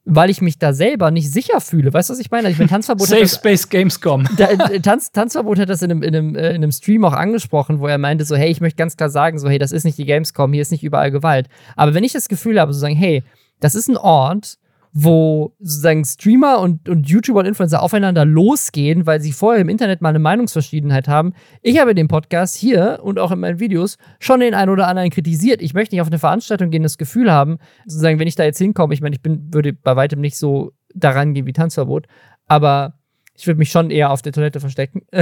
weil 0.04 0.30
ich 0.30 0.40
mich 0.40 0.58
da 0.58 0.72
selber 0.72 1.10
nicht 1.12 1.30
sicher 1.30 1.60
fühle. 1.60 1.92
Weißt 1.94 2.08
du, 2.10 2.14
was 2.14 2.20
ich 2.20 2.30
meine? 2.32 2.50
Ich 2.50 2.58
meine, 2.58 2.70
Tanzverbot 2.70 3.06
Safe 3.06 3.20
das 3.20 3.34
Space 3.36 3.68
Gamescom. 3.68 4.26
da, 4.36 4.46
äh, 4.48 4.80
Tanz, 4.80 5.12
Tanzverbot 5.12 5.58
hat 5.60 5.68
das 5.68 5.82
in 5.82 5.92
einem, 5.92 6.02
in, 6.02 6.16
einem, 6.16 6.34
äh, 6.34 6.48
in 6.50 6.56
einem 6.56 6.72
Stream 6.72 7.04
auch 7.04 7.12
angesprochen, 7.12 7.78
wo 7.78 7.86
er 7.86 7.98
meinte 7.98 8.24
so, 8.24 8.34
hey, 8.34 8.50
ich 8.50 8.60
möchte 8.60 8.76
ganz 8.78 8.96
klar 8.96 9.10
sagen, 9.10 9.38
so, 9.38 9.48
hey, 9.48 9.58
das 9.58 9.70
ist 9.70 9.84
nicht 9.84 9.96
die 9.98 10.06
Gamescom, 10.06 10.52
hier 10.52 10.62
ist 10.62 10.72
nicht 10.72 10.82
überall 10.82 11.12
Gewalt. 11.12 11.48
Aber 11.76 11.94
wenn 11.94 12.02
ich 12.02 12.12
das 12.12 12.28
Gefühl 12.28 12.58
habe, 12.60 12.72
sozusagen, 12.72 12.96
hey, 12.96 13.22
das 13.60 13.74
ist 13.74 13.88
ein 13.88 13.96
Ort, 13.96 14.58
wo 14.92 15.54
sozusagen 15.60 16.04
Streamer 16.04 16.58
und, 16.60 16.88
und 16.88 17.08
YouTuber 17.08 17.40
und 17.40 17.46
Influencer 17.46 17.82
aufeinander 17.82 18.24
losgehen, 18.24 19.06
weil 19.06 19.20
sie 19.20 19.32
vorher 19.32 19.60
im 19.60 19.68
Internet 19.68 20.00
mal 20.00 20.08
eine 20.08 20.18
Meinungsverschiedenheit 20.18 21.06
haben. 21.06 21.32
Ich 21.62 21.78
habe 21.78 21.94
den 21.94 22.08
Podcast 22.08 22.56
hier 22.56 22.98
und 23.02 23.18
auch 23.18 23.30
in 23.30 23.38
meinen 23.38 23.60
Videos 23.60 23.98
schon 24.18 24.40
den 24.40 24.54
einen 24.54 24.70
oder 24.70 24.88
anderen 24.88 25.10
kritisiert. 25.10 25.62
Ich 25.62 25.74
möchte 25.74 25.94
nicht 25.94 26.02
auf 26.02 26.08
eine 26.08 26.18
Veranstaltung 26.18 26.70
gehen, 26.70 26.82
das 26.82 26.98
Gefühl 26.98 27.30
haben, 27.30 27.58
sozusagen, 27.86 28.18
wenn 28.18 28.26
ich 28.26 28.34
da 28.34 28.44
jetzt 28.44 28.58
hinkomme, 28.58 28.92
ich 28.92 29.00
meine, 29.00 29.14
ich 29.14 29.22
bin, 29.22 29.54
würde 29.54 29.72
bei 29.72 29.94
weitem 29.94 30.20
nicht 30.20 30.36
so 30.36 30.72
daran 30.92 31.34
gehen 31.34 31.46
wie 31.46 31.52
Tanzverbot, 31.52 32.06
aber 32.48 32.94
ich 33.36 33.46
würde 33.46 33.58
mich 33.58 33.70
schon 33.70 33.90
eher 33.90 34.10
auf 34.10 34.22
der 34.22 34.32
Toilette 34.32 34.60
verstecken. 34.60 35.02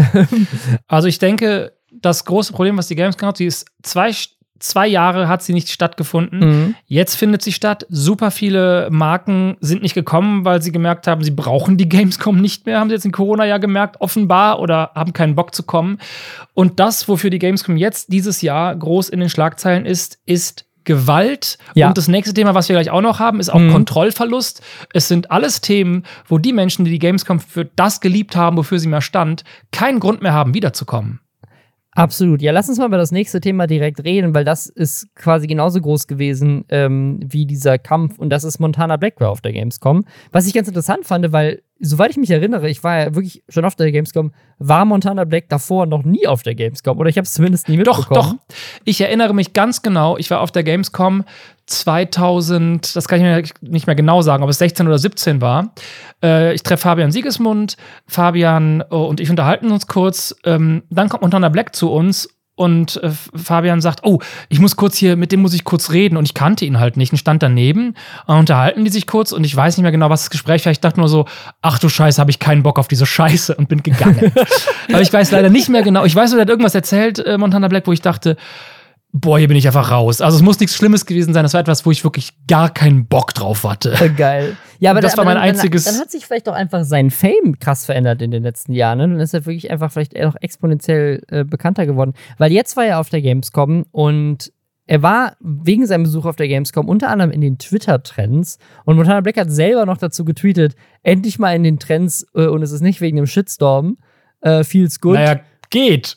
Also 0.87 1.09
ich 1.09 1.19
denke, 1.19 1.73
das 1.93 2.25
große 2.25 2.53
Problem, 2.53 2.77
was 2.77 2.89
die 2.89 2.97
Gamescom 2.97 3.29
hat, 3.29 3.37
sie 3.37 3.47
ist 3.47 3.67
zwei, 3.83 4.13
zwei 4.59 4.87
Jahre 4.87 5.29
hat 5.29 5.43
sie 5.43 5.53
nicht 5.53 5.69
stattgefunden. 5.71 6.39
Mhm. 6.41 6.75
Jetzt 6.87 7.17
findet 7.17 7.43
sie 7.43 7.53
statt. 7.53 7.87
Super 7.89 8.31
viele 8.31 8.89
Marken 8.91 9.57
sind 9.61 9.83
nicht 9.83 9.95
gekommen, 9.95 10.45
weil 10.45 10.63
sie 10.63 10.73
gemerkt 10.73 11.07
haben, 11.07 11.23
sie 11.23 11.31
brauchen 11.31 11.77
die 11.77 11.89
Gamescom 11.89 12.41
nicht 12.41 12.67
mehr, 12.67 12.81
haben 12.81 12.89
sie 12.89 12.95
jetzt 12.95 13.05
in 13.05 13.13
Corona-Jahr 13.13 13.59
gemerkt, 13.59 14.01
offenbar, 14.01 14.61
oder 14.61 14.91
haben 14.95 15.13
keinen 15.13 15.35
Bock 15.35 15.55
zu 15.55 15.63
kommen. 15.63 15.99
Und 16.55 16.81
das, 16.81 17.09
wofür 17.09 17.31
die 17.31 17.39
Gamescom 17.39 17.77
jetzt 17.77 18.13
dieses 18.13 18.43
Jahr 18.43 18.75
groß 18.75 19.09
in 19.09 19.21
den 19.21 19.29
Schlagzeilen 19.29 19.87
ist, 19.87 20.19
ist 20.27 20.65
Gewalt. 20.85 21.59
Ja. 21.75 21.89
Und 21.89 21.99
das 21.99 22.09
nächste 22.09 22.33
Thema, 22.33 22.55
was 22.55 22.69
wir 22.71 22.75
gleich 22.75 22.89
auch 22.91 23.03
noch 23.03 23.19
haben, 23.21 23.41
ist 23.41 23.51
auch 23.51 23.59
Mhm. 23.59 23.73
Kontrollverlust. 23.73 24.63
Es 24.95 25.07
sind 25.07 25.31
alles 25.31 25.61
Themen, 25.61 26.05
wo 26.27 26.39
die 26.39 26.55
Menschen, 26.55 26.87
die 26.87 26.91
die 26.91 26.99
Gamescom 26.99 27.41
für 27.41 27.67
das 27.67 28.01
geliebt 28.01 28.35
haben, 28.37 28.57
wofür 28.57 28.79
sie 28.79 28.89
mal 28.89 29.03
stand, 29.03 29.45
keinen 29.71 30.01
Grund 30.01 30.23
mehr 30.23 30.33
haben, 30.33 30.55
wiederzukommen. 30.55 31.21
Absolut. 31.99 32.43
Ja, 32.43 32.53
lass 32.53 32.69
uns 32.69 32.79
mal 32.79 32.87
über 32.87 32.97
das 32.97 33.11
nächste 33.11 33.41
Thema 33.41 33.67
direkt 33.67 34.05
reden, 34.05 34.33
weil 34.33 34.45
das 34.45 34.67
ist 34.67 35.13
quasi 35.17 35.49
genauso 35.49 35.81
groß 35.81 36.07
gewesen 36.07 36.65
ähm, 36.69 37.19
wie 37.25 37.45
dieser 37.45 37.77
Kampf 37.77 38.21
und 38.21 38.31
das 38.31 38.45
ist 38.45 38.61
Montana 38.61 38.97
Black 38.97 39.21
auf 39.21 39.41
der 39.41 39.53
Gamescom. 39.53 40.05
Was 40.31 40.47
ich 40.47 40.55
ganz 40.55 40.69
interessant 40.69 41.07
fand, 41.07 41.33
weil, 41.33 41.61
soweit 41.81 42.11
ich 42.11 42.17
mich 42.17 42.31
erinnere, 42.31 42.69
ich 42.69 42.83
war 42.83 42.99
ja 42.99 43.15
wirklich 43.15 43.43
schon 43.49 43.65
auf 43.65 43.77
der 43.77 43.91
Gamescom, 43.93 44.33
war 44.59 44.85
Montana 44.85 45.25
Black 45.25 45.49
davor 45.49 45.87
noch 45.87 46.05
nie 46.05 46.27
auf 46.27 46.43
der 46.43 46.55
Gamescom 46.55 46.99
oder 46.99 47.09
ich 47.09 47.17
habe 47.17 47.25
es 47.25 47.33
zumindest 47.33 47.69
nie 47.69 47.83
Doch, 47.83 47.99
mitbekommen. 47.99 48.39
doch. 48.49 48.57
Ich 48.85 49.01
erinnere 49.01 49.35
mich 49.35 49.53
ganz 49.53 49.83
genau, 49.83 50.17
ich 50.17 50.31
war 50.31 50.41
auf 50.41 50.51
der 50.51 50.65
Gamescom 50.65 51.25
2000, 51.67 52.97
das 52.97 53.09
kann 53.09 53.19
ich 53.19 53.25
mir 53.25 53.71
nicht 53.71 53.87
mehr 53.87 53.97
genau 53.97 54.23
sagen, 54.23 54.43
ob 54.43 54.49
es 54.49 54.59
16 54.59 54.87
oder 54.87 54.99
17 54.99 55.41
war. 55.41 55.75
Äh, 56.23 56.55
ich 56.55 56.63
treffe 56.63 56.83
Fabian 56.83 57.13
Siegesmund, 57.13 57.77
Fabian 58.07 58.83
oh, 58.91 59.05
und 59.05 59.21
ich 59.21 59.31
unterhalten 59.31 59.71
uns 59.71 59.87
kurz. 59.87 60.35
Ähm, 60.45 60.83
dann 60.91 61.09
kommt 61.09 61.23
Montana 61.23 61.51
Black 61.51 61.77
zu 61.77 61.91
uns 61.91 62.29
und 62.59 63.01
äh, 63.05 63.11
Fabian 63.37 63.81
sagt, 63.81 64.01
oh, 64.03 64.19
ich 64.49 64.59
muss 64.59 64.75
kurz 64.75 64.97
hier, 64.97 65.15
mit 65.15 65.31
dem 65.31 65.41
muss 65.41 65.55
ich 65.55 65.63
kurz 65.63 65.93
reden. 65.93 66.17
Und 66.17 66.25
ich 66.25 66.35
kannte 66.35 66.65
ihn 66.65 66.81
halt 66.81 66.97
nicht 66.97 67.13
und 67.13 67.19
stand 67.19 67.41
daneben. 67.41 67.95
Und 68.27 68.37
unterhalten 68.37 68.85
die 68.85 68.91
sich 68.91 69.07
kurz 69.07 69.31
und 69.31 69.45
ich 69.45 69.55
weiß 69.55 69.77
nicht 69.77 69.83
mehr 69.83 69.93
genau, 69.93 70.11
was 70.11 70.23
das 70.23 70.31
Gespräch 70.31 70.65
war. 70.67 70.73
Ich 70.73 70.81
dachte 70.81 70.99
nur 70.99 71.09
so, 71.09 71.27
ach 71.63 71.79
du 71.79 71.89
Scheiße, 71.89 72.21
habe 72.21 72.33
ich 72.33 72.41
keinen 72.41 72.65
Bock 72.65 72.81
auf 72.81 72.89
diese 72.89 73.07
Scheiße 73.07 73.55
und 73.55 73.69
bin 73.69 73.85
gegangen. 73.85 74.33
Aber 74.89 75.01
ich 75.01 75.13
weiß 75.13 75.31
leider 75.31 75.51
nicht 75.51 75.69
mehr 75.69 75.83
genau. 75.83 76.05
Ich 76.05 76.17
weiß 76.17 76.31
nur, 76.31 76.39
der 76.39 76.47
hat 76.47 76.51
irgendwas 76.51 76.75
erzählt, 76.75 77.21
äh, 77.21 77.39
Montana 77.39 77.69
Black, 77.69 77.87
wo 77.87 77.93
ich 77.93 78.03
dachte, 78.03 78.37
boah, 79.13 79.39
hier 79.39 79.49
bin 79.49 79.57
ich 79.57 79.67
einfach 79.67 79.91
raus. 79.91 80.21
Also 80.21 80.37
es 80.37 80.43
muss 80.43 80.61
nichts 80.61 80.77
Schlimmes 80.77 81.07
gewesen 81.07 81.33
sein. 81.35 81.43
Das 81.43 81.55
war 81.55 81.61
etwas, 81.61 81.85
wo 81.87 81.91
ich 81.91 82.05
wirklich 82.05 82.33
gar 82.47 82.73
keinen 82.73 83.07
Bock 83.07 83.35
drauf 83.35 83.65
hatte. 83.65 83.93
Äh, 84.01 84.11
Geil. 84.11 84.57
Ja, 84.81 84.91
aber 84.93 85.01
Das 85.01 85.13
da- 85.13 85.19
war 85.19 85.25
aber 85.25 85.35
mein 85.41 85.49
dann, 85.49 85.57
einziges- 85.57 85.85
Dann, 85.85 85.95
dann 85.95 86.03
hat 86.03 86.11
sich 86.11 86.25
vielleicht 86.27 86.49
auch 86.49 86.55
einfach 86.55 86.85
sein 86.85 87.11
Fame 87.11 87.59
krass 87.59 87.85
verändert 87.87 88.23
in 88.23 88.31
den 88.31 88.43
letzten 88.43 88.73
Jahren. 88.73 88.99
Ne? 88.99 89.09
Dann 89.09 89.21
ist 89.21 89.35
er 89.35 89.45
wirklich 89.47 89.71
einfach 89.71 89.91
vielleicht 89.91 90.15
noch 90.17 90.37
exponentiell 90.41 91.23
äh, 91.29 91.45
bekannter 91.45 91.87
geworden. 91.87 92.13
Weil 92.39 92.53
jetzt 92.53 92.77
war 92.77 92.85
er 92.85 93.01
auf 93.01 93.09
der 93.09 93.23
Gamescom 93.23 93.87
und 93.91 94.53
er 94.87 95.03
war 95.03 95.37
wegen 95.41 95.87
seinem 95.87 96.05
Besuch 96.05 96.25
auf 96.25 96.37
der 96.37 96.49
Gamescom 96.49 96.89
unter 96.89 97.11
anderem 97.11 97.31
in 97.31 97.41
den 97.43 97.59
Twitter-Trends. 97.59 98.59
Und 98.85 98.97
Montana 98.97 99.21
Black 99.21 99.37
hat 99.37 99.51
selber 99.51 99.85
noch 99.85 99.99
dazu 99.99 100.25
getweetet, 100.25 100.77
endlich 101.03 101.39
mal 101.39 101.55
in 101.55 101.63
den 101.63 101.79
Trends 101.79 102.27
äh, 102.35 102.47
und 102.47 102.63
es 102.63 102.73
ist 102.73 102.81
nicht 102.81 103.01
wegen 103.01 103.17
dem 103.17 103.27
Shitstorm. 103.27 103.99
Äh, 104.41 104.65
feels 104.65 105.01
good. 105.01 105.15
Naja, 105.15 105.41
geht. 105.71 106.17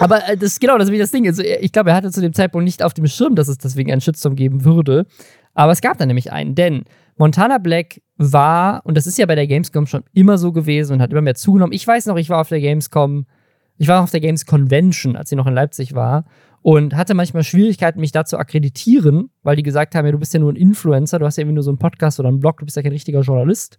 Aber 0.00 0.28
äh, 0.28 0.36
das 0.36 0.60
genau 0.60 0.78
das 0.78 0.88
ist 0.88 0.98
das 0.98 1.10
Ding. 1.10 1.26
Also, 1.26 1.42
ich 1.42 1.72
glaube, 1.72 1.90
er 1.90 1.96
hatte 1.96 2.10
zu 2.10 2.20
dem 2.20 2.32
Zeitpunkt 2.32 2.64
nicht 2.64 2.82
auf 2.82 2.94
dem 2.94 3.06
Schirm, 3.06 3.34
dass 3.34 3.48
es 3.48 3.58
deswegen 3.58 3.90
einen 3.90 4.00
Shitstorm 4.00 4.36
geben 4.36 4.64
würde. 4.64 5.06
Aber 5.54 5.72
es 5.72 5.80
gab 5.80 5.96
da 5.98 6.04
nämlich 6.04 6.32
einen, 6.32 6.54
denn 6.54 6.84
Montana 7.16 7.58
Black 7.58 8.02
war, 8.18 8.84
und 8.84 8.96
das 8.96 9.06
ist 9.06 9.16
ja 9.18 9.26
bei 9.26 9.34
der 9.34 9.46
Gamescom 9.46 9.86
schon 9.86 10.04
immer 10.12 10.36
so 10.36 10.52
gewesen 10.52 10.94
und 10.94 11.02
hat 11.02 11.10
immer 11.10 11.22
mehr 11.22 11.34
zugenommen. 11.34 11.72
Ich 11.72 11.86
weiß 11.86 12.06
noch, 12.06 12.16
ich 12.16 12.28
war 12.28 12.40
auf 12.40 12.50
der 12.50 12.60
Gamescom, 12.60 13.26
ich 13.78 13.88
war 13.88 14.02
auf 14.02 14.10
der 14.10 14.20
Games 14.20 14.44
Convention, 14.44 15.16
als 15.16 15.30
sie 15.30 15.36
noch 15.36 15.46
in 15.46 15.54
Leipzig 15.54 15.94
war, 15.94 16.24
und 16.68 16.96
hatte 16.96 17.14
manchmal 17.14 17.44
Schwierigkeiten, 17.44 18.00
mich 18.00 18.10
da 18.10 18.24
zu 18.24 18.38
akkreditieren, 18.38 19.30
weil 19.44 19.54
die 19.54 19.62
gesagt 19.62 19.94
haben, 19.94 20.04
ja, 20.04 20.10
du 20.10 20.18
bist 20.18 20.34
ja 20.34 20.40
nur 20.40 20.52
ein 20.52 20.56
Influencer, 20.56 21.20
du 21.20 21.24
hast 21.24 21.36
ja 21.36 21.42
irgendwie 21.42 21.54
nur 21.54 21.62
so 21.62 21.70
einen 21.70 21.78
Podcast 21.78 22.18
oder 22.18 22.28
einen 22.28 22.40
Blog, 22.40 22.58
du 22.58 22.64
bist 22.64 22.76
ja 22.76 22.82
kein 22.82 22.90
richtiger 22.90 23.20
Journalist. 23.20 23.78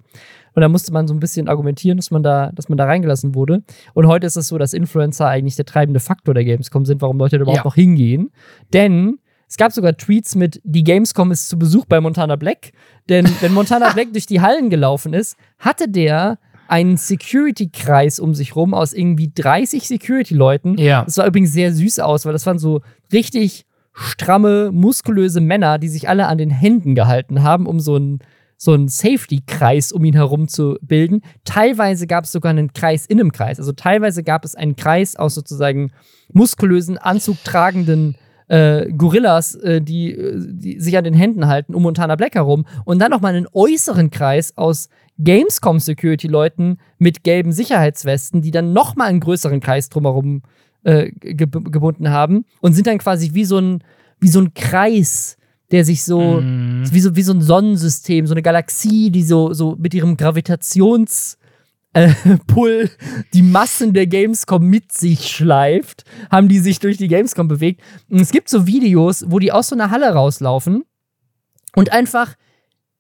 Und 0.54 0.62
da 0.62 0.70
musste 0.70 0.94
man 0.94 1.06
so 1.06 1.14
ein 1.14 1.20
bisschen 1.20 1.50
argumentieren, 1.50 1.98
dass 1.98 2.12
man 2.12 2.24
da, 2.24 2.50
dass 2.56 2.70
man 2.70 2.78
da 2.78 2.86
reingelassen 2.86 3.36
wurde. 3.36 3.62
Und 3.94 4.08
heute 4.08 4.26
ist 4.26 4.38
es 4.38 4.48
so, 4.48 4.58
dass 4.58 4.72
Influencer 4.72 5.28
eigentlich 5.28 5.58
der 5.58 5.66
treibende 5.66 6.00
Faktor 6.00 6.34
der 6.34 6.46
Gamescom 6.46 6.86
sind, 6.86 7.02
warum 7.02 7.18
Leute 7.18 7.36
da 7.38 7.42
überhaupt 7.42 7.58
Ja. 7.58 7.64
noch 7.66 7.76
hingehen. 7.76 8.32
Denn 8.72 9.20
es 9.50 9.58
gab 9.58 9.74
sogar 9.74 9.98
Tweets 9.98 10.36
mit, 10.36 10.62
die 10.64 10.86
Gamescom 10.86 11.30
ist 11.32 11.50
zu 11.50 11.60
Besuch 11.60 11.84
bei 11.88 12.00
Montana 12.00 12.38
Black. 12.38 12.72
Denn 13.10 13.28
wenn 13.42 13.54
Montana 13.54 13.90
Black 13.94 14.14
durch 14.14 14.28
die 14.28 14.40
Hallen 14.40 14.70
gelaufen 14.70 15.14
ist, 15.14 15.36
hatte 15.60 15.90
der 15.90 16.40
einen 16.68 16.98
Security-Kreis 16.98 18.20
um 18.20 18.34
sich 18.34 18.56
rum 18.56 18.74
aus 18.74 18.94
irgendwie 18.94 19.32
30 19.34 19.88
Security-Leuten. 19.88 20.78
Ja. 20.78 21.04
Das 21.04 21.16
sah 21.16 21.28
übrigens 21.28 21.54
sehr 21.54 21.74
süß 21.74 22.00
aus, 22.00 22.26
weil 22.26 22.34
das 22.34 22.46
waren 22.46 22.60
so 22.60 22.82
richtig 23.12 23.66
stramme, 23.94 24.72
muskulöse 24.72 25.42
Männer, 25.42 25.80
die 25.80 25.90
sich 25.90 26.08
alle 26.08 26.28
an 26.28 26.38
den 26.38 26.52
Händen 26.52 26.96
gehalten 26.96 27.44
haben, 27.44 27.66
um 27.66 27.80
so 27.80 27.96
einen 27.96 28.20
so 28.60 28.74
einen 28.74 28.88
Safety-Kreis 28.88 29.92
um 29.92 30.04
ihn 30.04 30.16
herum 30.16 30.48
zu 30.48 30.78
bilden. 30.82 31.22
Teilweise 31.46 32.08
gab 32.08 32.24
es 32.24 32.32
sogar 32.32 32.50
einen 32.50 32.74
Kreis 32.74 33.06
in 33.06 33.20
einem 33.20 33.32
Kreis. 33.32 33.60
Also 33.60 33.72
teilweise 33.72 34.24
gab 34.24 34.44
es 34.44 34.56
einen 34.56 34.76
Kreis 34.76 35.16
aus 35.16 35.36
sozusagen 35.36 35.92
muskulösen, 36.34 36.98
anzugtragenden 36.98 38.16
äh, 38.50 38.92
Gorillas, 38.94 39.56
äh, 39.56 39.82
die, 39.82 40.12
äh, 40.14 40.34
die 40.38 40.80
sich 40.80 40.98
an 40.98 41.04
den 41.04 41.14
Händen 41.14 41.48
halten, 41.48 41.76
um 41.76 41.84
Montana 41.84 42.16
Black 42.16 42.36
herum. 42.36 42.66
Und 42.86 43.00
dann 43.00 43.12
nochmal 43.12 43.36
einen 43.36 43.48
äußeren 43.54 44.10
Kreis 44.10 44.54
aus 44.58 44.90
Gamescom-Security-Leuten 45.20 46.78
mit 46.98 47.24
gelben 47.24 47.52
Sicherheitswesten, 47.52 48.42
die 48.42 48.52
dann 48.52 48.74
nochmal 48.74 49.08
einen 49.10 49.20
größeren 49.20 49.60
Kreis 49.60 49.90
drumherum 49.90 50.44
äh, 50.84 51.12
ge 51.12 51.36
gebunden 51.48 52.10
haben 52.10 52.46
und 52.62 52.74
sind 52.74 52.88
dann 52.88 52.98
quasi 53.00 53.32
wie 53.34 53.46
so 53.46 53.58
ein, 53.58 53.84
wie 54.20 54.28
so 54.30 54.40
ein 54.40 54.54
Kreis, 54.54 55.38
der 55.72 55.84
sich 55.84 56.04
so, 56.04 56.40
Mhm. 56.42 56.84
wie 56.92 57.00
so, 57.02 57.16
wie 57.16 57.22
so 57.24 57.34
ein 57.34 57.42
Sonnensystem, 57.42 58.26
so 58.28 58.34
eine 58.34 58.42
Galaxie, 58.42 59.10
die 59.12 59.24
so, 59.24 59.54
so 59.54 59.76
mit 59.78 59.94
ihrem 59.94 60.16
Gravitations- 60.16 61.37
Pull 62.48 62.90
die 63.34 63.42
Massen 63.42 63.94
der 63.94 64.08
Gamescom 64.08 64.64
mit 64.64 64.92
sich 64.92 65.28
schleift, 65.28 66.04
haben 66.32 66.48
die 66.48 66.60
sich 66.60 66.80
durch 66.80 66.98
die 66.98 67.08
Gamescom 67.08 67.48
bewegt. 67.48 67.82
Und 68.10 68.22
es 68.22 68.32
gibt 68.32 68.50
so 68.50 68.68
Videos, 68.68 69.26
wo 69.28 69.40
die 69.40 69.52
aus 69.52 69.68
so 69.68 69.76
einer 69.76 69.92
Halle 69.92 70.14
rauslaufen 70.14 70.84
Und 71.76 71.92
einfach 71.92 72.36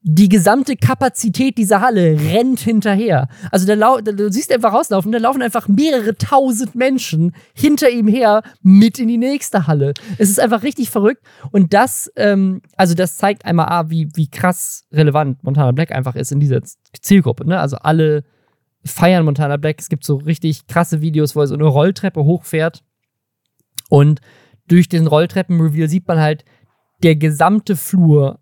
die 0.09 0.29
gesamte 0.29 0.77
Kapazität 0.77 1.57
dieser 1.57 1.81
Halle 1.81 2.17
rennt 2.17 2.59
hinterher. 2.59 3.27
Also 3.51 3.65
da 3.65 3.73
lau 3.73 3.99
du 3.99 4.31
siehst 4.31 4.53
einfach 4.53 4.71
rauslaufen, 4.71 5.11
da 5.11 5.17
laufen 5.17 5.41
einfach 5.41 5.67
mehrere 5.67 6.15
tausend 6.15 6.75
Menschen 6.75 7.35
hinter 7.53 7.89
ihm 7.89 8.07
her 8.07 8.41
mit 8.61 8.99
in 8.99 9.09
die 9.09 9.17
nächste 9.17 9.67
Halle. 9.67 9.93
Es 10.17 10.29
ist 10.29 10.39
einfach 10.39 10.63
richtig 10.63 10.91
verrückt. 10.91 11.23
Und 11.51 11.73
das, 11.73 12.09
ähm, 12.15 12.61
also 12.77 12.93
das 12.93 13.17
zeigt 13.17 13.43
einmal, 13.43 13.67
ah, 13.67 13.89
wie, 13.89 14.07
wie 14.15 14.29
krass 14.29 14.85
relevant 14.93 15.43
Montana 15.43 15.71
Black 15.73 15.91
einfach 15.91 16.15
ist 16.15 16.31
in 16.31 16.39
dieser 16.39 16.61
Zielgruppe. 17.01 17.45
Ne? 17.45 17.59
Also 17.59 17.77
alle 17.77 18.23
feiern 18.85 19.25
Montana 19.25 19.57
Black. 19.57 19.79
Es 19.79 19.89
gibt 19.89 20.03
so 20.05 20.15
richtig 20.15 20.67
krasse 20.67 21.01
Videos, 21.01 21.35
wo 21.35 21.41
er 21.41 21.47
so 21.47 21.55
eine 21.55 21.65
Rolltreppe 21.65 22.23
hochfährt. 22.23 22.83
Und 23.89 24.21
durch 24.67 24.89
den 24.89 25.07
Rolltreppenreveal 25.07 25.87
sieht 25.89 26.07
man 26.07 26.19
halt, 26.19 26.43
der 27.03 27.15
gesamte 27.15 27.75
Flur 27.75 28.39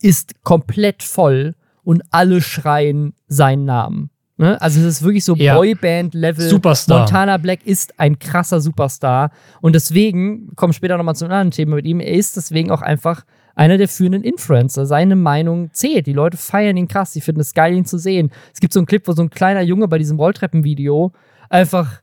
ist 0.00 0.42
komplett 0.42 1.02
voll 1.02 1.54
und 1.82 2.02
alle 2.10 2.42
schreien 2.42 3.14
seinen 3.26 3.64
Namen. 3.64 4.10
Ne? 4.38 4.60
Also 4.60 4.80
es 4.80 4.86
ist 4.86 5.02
wirklich 5.02 5.24
so 5.24 5.34
ja. 5.34 5.56
Boyband-Level. 5.56 6.48
Superstar. 6.48 7.00
Montana 7.00 7.36
Black 7.38 7.64
ist 7.64 7.98
ein 7.98 8.18
krasser 8.18 8.60
Superstar. 8.60 9.30
Und 9.62 9.74
deswegen, 9.74 10.54
kommen 10.56 10.74
später 10.74 10.98
nochmal 10.98 11.16
zu 11.16 11.24
einem 11.24 11.32
anderen 11.32 11.50
Thema 11.52 11.76
mit 11.76 11.86
ihm, 11.86 12.00
er 12.00 12.12
ist 12.12 12.36
deswegen 12.36 12.70
auch 12.70 12.82
einfach 12.82 13.24
einer 13.56 13.78
der 13.78 13.88
führenden 13.88 14.22
Influencer. 14.22 14.86
Seine 14.86 15.16
Meinung 15.16 15.72
zählt. 15.72 16.06
Die 16.06 16.12
Leute 16.12 16.36
feiern 16.36 16.76
ihn 16.76 16.86
krass. 16.86 17.12
Die 17.12 17.20
finden 17.20 17.40
es 17.40 17.54
geil, 17.54 17.74
ihn 17.74 17.86
zu 17.86 17.98
sehen. 17.98 18.30
Es 18.54 18.60
gibt 18.60 18.72
so 18.72 18.78
einen 18.78 18.86
Clip, 18.86 19.06
wo 19.08 19.12
so 19.12 19.22
ein 19.22 19.30
kleiner 19.30 19.62
Junge 19.62 19.88
bei 19.88 19.98
diesem 19.98 20.18
Rolltreppenvideo 20.20 21.12
einfach 21.48 22.02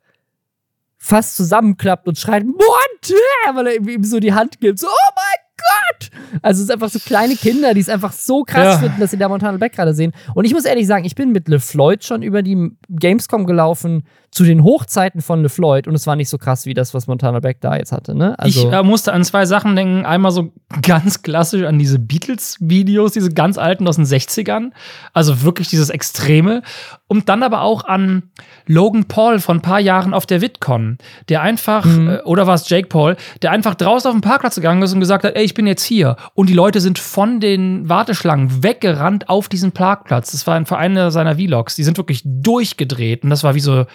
fast 0.98 1.36
zusammenklappt 1.38 2.08
und 2.08 2.18
schreit, 2.18 2.44
Monte! 2.46 3.14
Weil 3.54 3.68
er 3.68 3.76
ihm 3.76 4.04
so 4.04 4.20
die 4.20 4.34
Hand 4.34 4.60
gibt. 4.60 4.80
So, 4.80 4.88
oh 4.88 5.14
mein 5.16 5.43
Gott! 5.58 6.10
Also 6.42 6.62
es 6.62 6.68
sind 6.68 6.74
einfach 6.74 6.90
so 6.90 7.00
kleine 7.00 7.36
Kinder, 7.36 7.74
die 7.74 7.82
es 7.82 7.90
einfach 7.90 8.12
so 8.12 8.44
krass 8.44 8.76
ja. 8.76 8.78
finden, 8.80 9.00
dass 9.00 9.12
sie 9.12 9.18
da 9.18 9.30
Montana 9.30 9.58
Black 9.58 9.74
gerade 9.74 9.94
sehen. 9.94 10.14
Und 10.34 10.46
ich 10.46 10.54
muss 10.54 10.66
ehrlich 10.66 10.88
sagen, 10.88 11.06
ich 11.06 11.16
bin 11.16 11.32
mit 11.32 11.48
LeFloid 11.48 12.04
schon 12.04 12.24
über 12.24 12.42
die 12.42 12.72
Gamescom 12.90 13.46
gelaufen 13.46 14.04
zu 14.34 14.44
den 14.44 14.64
Hochzeiten 14.64 15.22
von 15.22 15.44
LeFloid 15.44 15.88
und 15.88 15.94
es 15.94 16.08
war 16.08 16.16
nicht 16.16 16.30
so 16.30 16.40
krass 16.40 16.66
wie 16.66 16.74
das, 16.74 16.96
was 16.96 17.06
Montana 17.06 17.40
Black 17.40 17.62
da 17.62 17.78
jetzt 17.78 17.92
hatte. 17.92 18.16
Ne? 18.16 18.38
Also 18.40 18.68
ich 18.68 18.74
äh, 18.74 18.82
musste 18.82 19.14
an 19.14 19.24
zwei 19.24 19.46
Sachen 19.46 19.76
denken. 19.76 20.06
Einmal 20.06 20.32
so 20.32 20.52
ganz 20.82 21.22
klassisch 21.22 21.64
an 21.64 21.78
diese 21.78 22.00
Beatles-Videos, 22.00 23.12
diese 23.12 23.30
ganz 23.30 23.60
alten 23.60 23.88
aus 23.88 23.98
den 23.98 24.06
60ern. 24.06 24.72
Also 25.14 25.44
wirklich 25.44 25.68
dieses 25.68 25.92
Extreme. 25.92 26.64
Und 27.08 27.30
dann 27.30 27.44
aber 27.44 27.62
auch 27.62 27.84
an 27.84 28.24
Logan 28.66 29.06
Paul 29.06 29.40
von 29.40 29.58
ein 29.58 29.62
paar 29.62 29.80
Jahren 29.80 30.16
auf 30.16 30.26
der 30.26 30.42
VidCon, 30.42 30.98
der 31.30 31.44
einfach, 31.44 31.86
mhm. 31.86 32.10
äh, 32.10 32.22
oder 32.24 32.48
war 32.48 32.56
es 32.56 32.68
Jake 32.68 32.88
Paul, 32.88 33.16
der 33.44 33.52
einfach 33.52 33.76
draußen 33.76 34.10
auf 34.10 34.16
den 34.16 34.22
Parkplatz 34.22 34.56
gegangen 34.56 34.82
ist 34.82 34.94
und 34.94 35.00
gesagt 35.00 35.24
hat, 35.24 35.36
ey, 35.36 35.43
ich 35.44 35.54
bin 35.54 35.68
jetzt 35.68 35.84
hier. 35.84 36.16
Und 36.34 36.50
die 36.50 36.54
Leute 36.54 36.82
sind 36.82 37.00
von 37.00 37.40
den 37.40 37.88
Warteschlangen 37.90 38.64
weggerannt 38.64 39.30
auf 39.30 39.50
diesen 39.50 39.72
Parkplatz. 39.72 40.32
Das 40.32 40.48
war 40.48 40.56
ein 40.56 40.66
Verein 40.66 41.12
seiner 41.12 41.36
Vlogs. 41.36 41.76
Die 41.76 41.84
sind 41.84 41.98
wirklich 41.98 42.22
durchgedreht. 42.26 43.24
Und 43.24 43.30
das 43.30 43.44
war 43.44 43.56
wie 43.56 43.60
so 43.60 43.86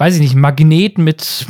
weiß 0.00 0.14
ich 0.14 0.20
nicht, 0.20 0.34
Magnet 0.34 0.96
mit, 0.96 1.46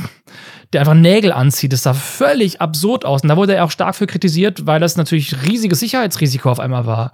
der 0.73 0.81
einfach 0.81 0.95
Nägel 0.95 1.33
anzieht. 1.33 1.73
Das 1.73 1.85
sah 1.85 1.95
völlig 1.95 2.61
absurd 2.61 3.05
aus. 3.05 3.23
Und 3.23 3.29
da 3.29 3.37
wurde 3.37 3.55
er 3.55 3.65
auch 3.65 3.71
stark 3.71 3.95
für 3.95 4.09
kritisiert, 4.09 4.67
weil 4.67 4.81
das 4.81 4.97
natürlich 4.97 5.47
riesiges 5.47 5.79
Sicherheitsrisiko 5.79 6.51
auf 6.51 6.59
einmal 6.59 6.85
war. 6.85 7.13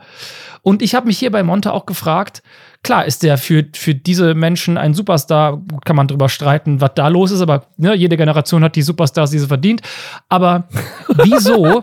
Und 0.63 0.81
ich 0.81 0.95
habe 0.95 1.07
mich 1.07 1.19
hier 1.19 1.31
bei 1.31 1.43
Monte 1.43 1.75
auch 1.75 1.85
gefragt, 1.85 2.43
klar 2.83 3.05
ist 3.05 3.23
der 3.23 3.39
für, 3.39 3.65
für 3.75 3.95
diese 3.95 4.35
Menschen 4.35 4.79
ein 4.79 4.95
Superstar, 4.95 5.63
kann 5.85 5.97
man 5.97 6.09
drüber 6.09 6.29
streiten, 6.29 6.81
was 6.81 6.93
da 6.95 7.09
los 7.09 7.31
ist, 7.31 7.41
aber 7.41 7.67
ne, 7.77 7.95
jede 7.95 8.17
Generation 8.17 8.65
hat 8.65 8.77
die 8.77 8.83
Superstars, 8.83 9.31
die 9.31 9.39
sie 9.39 9.47
verdient. 9.47 9.83
Aber 10.29 10.69
wieso 11.25 11.83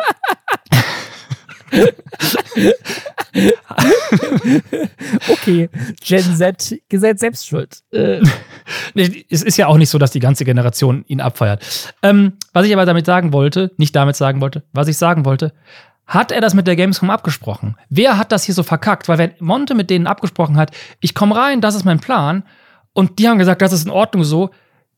okay, 5.29 5.69
Gen 6.03 6.35
Z, 6.35 6.81
Gesetz 6.89 7.19
selbst 7.19 7.47
schuld. 7.47 7.79
Äh. 7.91 8.21
es 9.29 9.41
ist 9.41 9.57
ja 9.57 9.67
auch 9.67 9.77
nicht 9.77 9.89
so, 9.89 9.97
dass 9.97 10.11
die 10.11 10.19
ganze 10.19 10.45
Generation 10.45 11.03
ihn 11.07 11.21
abfeiert. 11.21 11.93
Ähm, 12.01 12.33
was 12.53 12.65
ich 12.65 12.73
aber 12.73 12.85
damit 12.85 13.05
sagen 13.05 13.33
wollte, 13.33 13.71
nicht 13.77 13.95
damit 13.95 14.15
sagen 14.15 14.41
wollte, 14.41 14.63
was 14.71 14.87
ich 14.87 14.97
sagen 14.97 15.25
wollte, 15.25 15.53
hat 16.05 16.31
er 16.31 16.41
das 16.41 16.53
mit 16.53 16.67
der 16.67 16.75
Gamescom 16.75 17.09
abgesprochen? 17.09 17.75
Wer 17.89 18.17
hat 18.17 18.31
das 18.31 18.43
hier 18.43 18.55
so 18.55 18.63
verkackt? 18.63 19.07
Weil 19.07 19.17
wenn 19.17 19.33
Monte 19.39 19.75
mit 19.75 19.89
denen 19.89 20.07
abgesprochen 20.07 20.57
hat, 20.57 20.71
ich 20.99 21.15
komme 21.15 21.35
rein, 21.35 21.61
das 21.61 21.75
ist 21.75 21.85
mein 21.85 21.99
Plan, 21.99 22.43
und 22.93 23.19
die 23.19 23.27
haben 23.27 23.39
gesagt, 23.39 23.61
das 23.61 23.73
ist 23.73 23.85
in 23.85 23.91
Ordnung 23.91 24.23
so, 24.23 24.51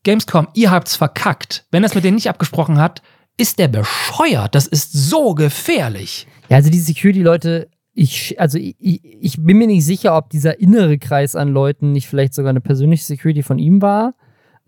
Gamescom, 0.04 0.48
ihr 0.54 0.70
habt's 0.70 0.94
verkackt. 0.94 1.66
Wenn 1.70 1.82
er 1.82 1.88
es 1.88 1.94
mit 1.94 2.04
denen 2.04 2.14
nicht 2.14 2.28
abgesprochen 2.28 2.78
hat, 2.78 3.02
ist 3.36 3.58
der 3.58 3.68
bescheuert. 3.68 4.54
Das 4.54 4.66
ist 4.66 4.92
so 4.92 5.34
gefährlich. 5.34 6.26
Ja, 6.48 6.56
also 6.56 6.70
die 6.70 6.78
Security-Leute, 6.78 7.68
ich, 7.92 8.38
also 8.38 8.58
ich, 8.58 8.76
ich 8.78 9.42
bin 9.42 9.58
mir 9.58 9.66
nicht 9.66 9.84
sicher, 9.84 10.16
ob 10.16 10.30
dieser 10.30 10.60
innere 10.60 10.98
Kreis 10.98 11.34
an 11.34 11.48
Leuten 11.48 11.92
nicht 11.92 12.06
vielleicht 12.06 12.34
sogar 12.34 12.50
eine 12.50 12.60
persönliche 12.60 13.04
Security 13.04 13.42
von 13.42 13.58
ihm 13.58 13.82
war. 13.82 14.14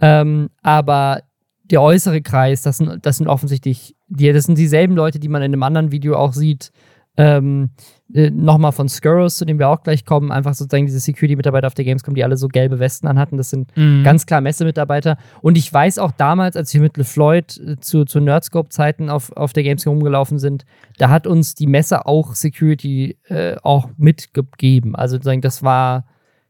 Ähm, 0.00 0.50
aber 0.62 1.22
der 1.64 1.82
äußere 1.82 2.22
Kreis, 2.22 2.62
das 2.62 2.78
sind, 2.78 3.04
das 3.04 3.18
sind 3.18 3.28
offensichtlich, 3.28 3.94
die, 4.08 4.32
das 4.32 4.44
sind 4.44 4.58
dieselben 4.58 4.94
Leute, 4.94 5.18
die 5.18 5.28
man 5.28 5.42
in 5.42 5.52
einem 5.52 5.62
anderen 5.62 5.92
Video 5.92 6.16
auch 6.16 6.32
sieht, 6.32 6.72
ähm, 7.18 7.70
äh, 8.14 8.30
Nochmal 8.30 8.72
von 8.72 8.88
Skurrus, 8.88 9.36
zu 9.36 9.44
dem 9.44 9.58
wir 9.58 9.68
auch 9.68 9.82
gleich 9.82 10.06
kommen, 10.06 10.32
einfach 10.32 10.54
sozusagen 10.54 10.86
diese 10.86 11.00
Security-Mitarbeiter 11.00 11.66
auf 11.66 11.74
der 11.74 11.84
Gamescom, 11.84 12.14
die 12.14 12.24
alle 12.24 12.36
so 12.36 12.48
gelbe 12.48 12.78
Westen 12.78 13.06
anhatten. 13.06 13.36
Das 13.36 13.50
sind 13.50 13.76
mhm. 13.76 14.02
ganz 14.02 14.24
klar 14.24 14.40
Messemitarbeiter. 14.40 15.18
Und 15.42 15.58
ich 15.58 15.70
weiß 15.70 15.98
auch 15.98 16.12
damals, 16.12 16.56
als 16.56 16.72
wir 16.72 16.80
mit 16.80 16.96
LeFloid 16.96 17.58
äh, 17.58 17.76
zu, 17.80 18.04
zu 18.04 18.20
Nerdscope-Zeiten 18.20 19.10
auf, 19.10 19.32
auf 19.32 19.52
der 19.52 19.64
Gamescom 19.64 19.94
rumgelaufen 19.94 20.38
sind, 20.38 20.64
da 20.96 21.10
hat 21.10 21.26
uns 21.26 21.54
die 21.54 21.66
Messe 21.66 22.06
auch 22.06 22.34
Security 22.34 23.18
äh, 23.28 23.56
auch 23.62 23.90
mitgegeben. 23.98 24.94
Also 24.94 25.16
sozusagen, 25.16 25.42
das 25.42 25.62
war, 25.62 26.06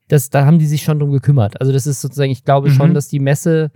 das, 0.07 0.31
da 0.31 0.45
haben 0.45 0.59
die 0.59 0.67
sich 0.67 0.83
schon 0.83 0.99
drum 1.01 1.11
gekümmert. 1.11 1.61
Also 1.61 1.73
das 1.73 1.87
ist 1.87 2.03
sozusagen, 2.03 2.31
ich 2.31 2.45
glaube 2.45 2.69
mhm. 2.69 2.75
schon, 2.75 2.95
dass 2.95 3.09
die 3.09 3.21
Messe 3.21 3.73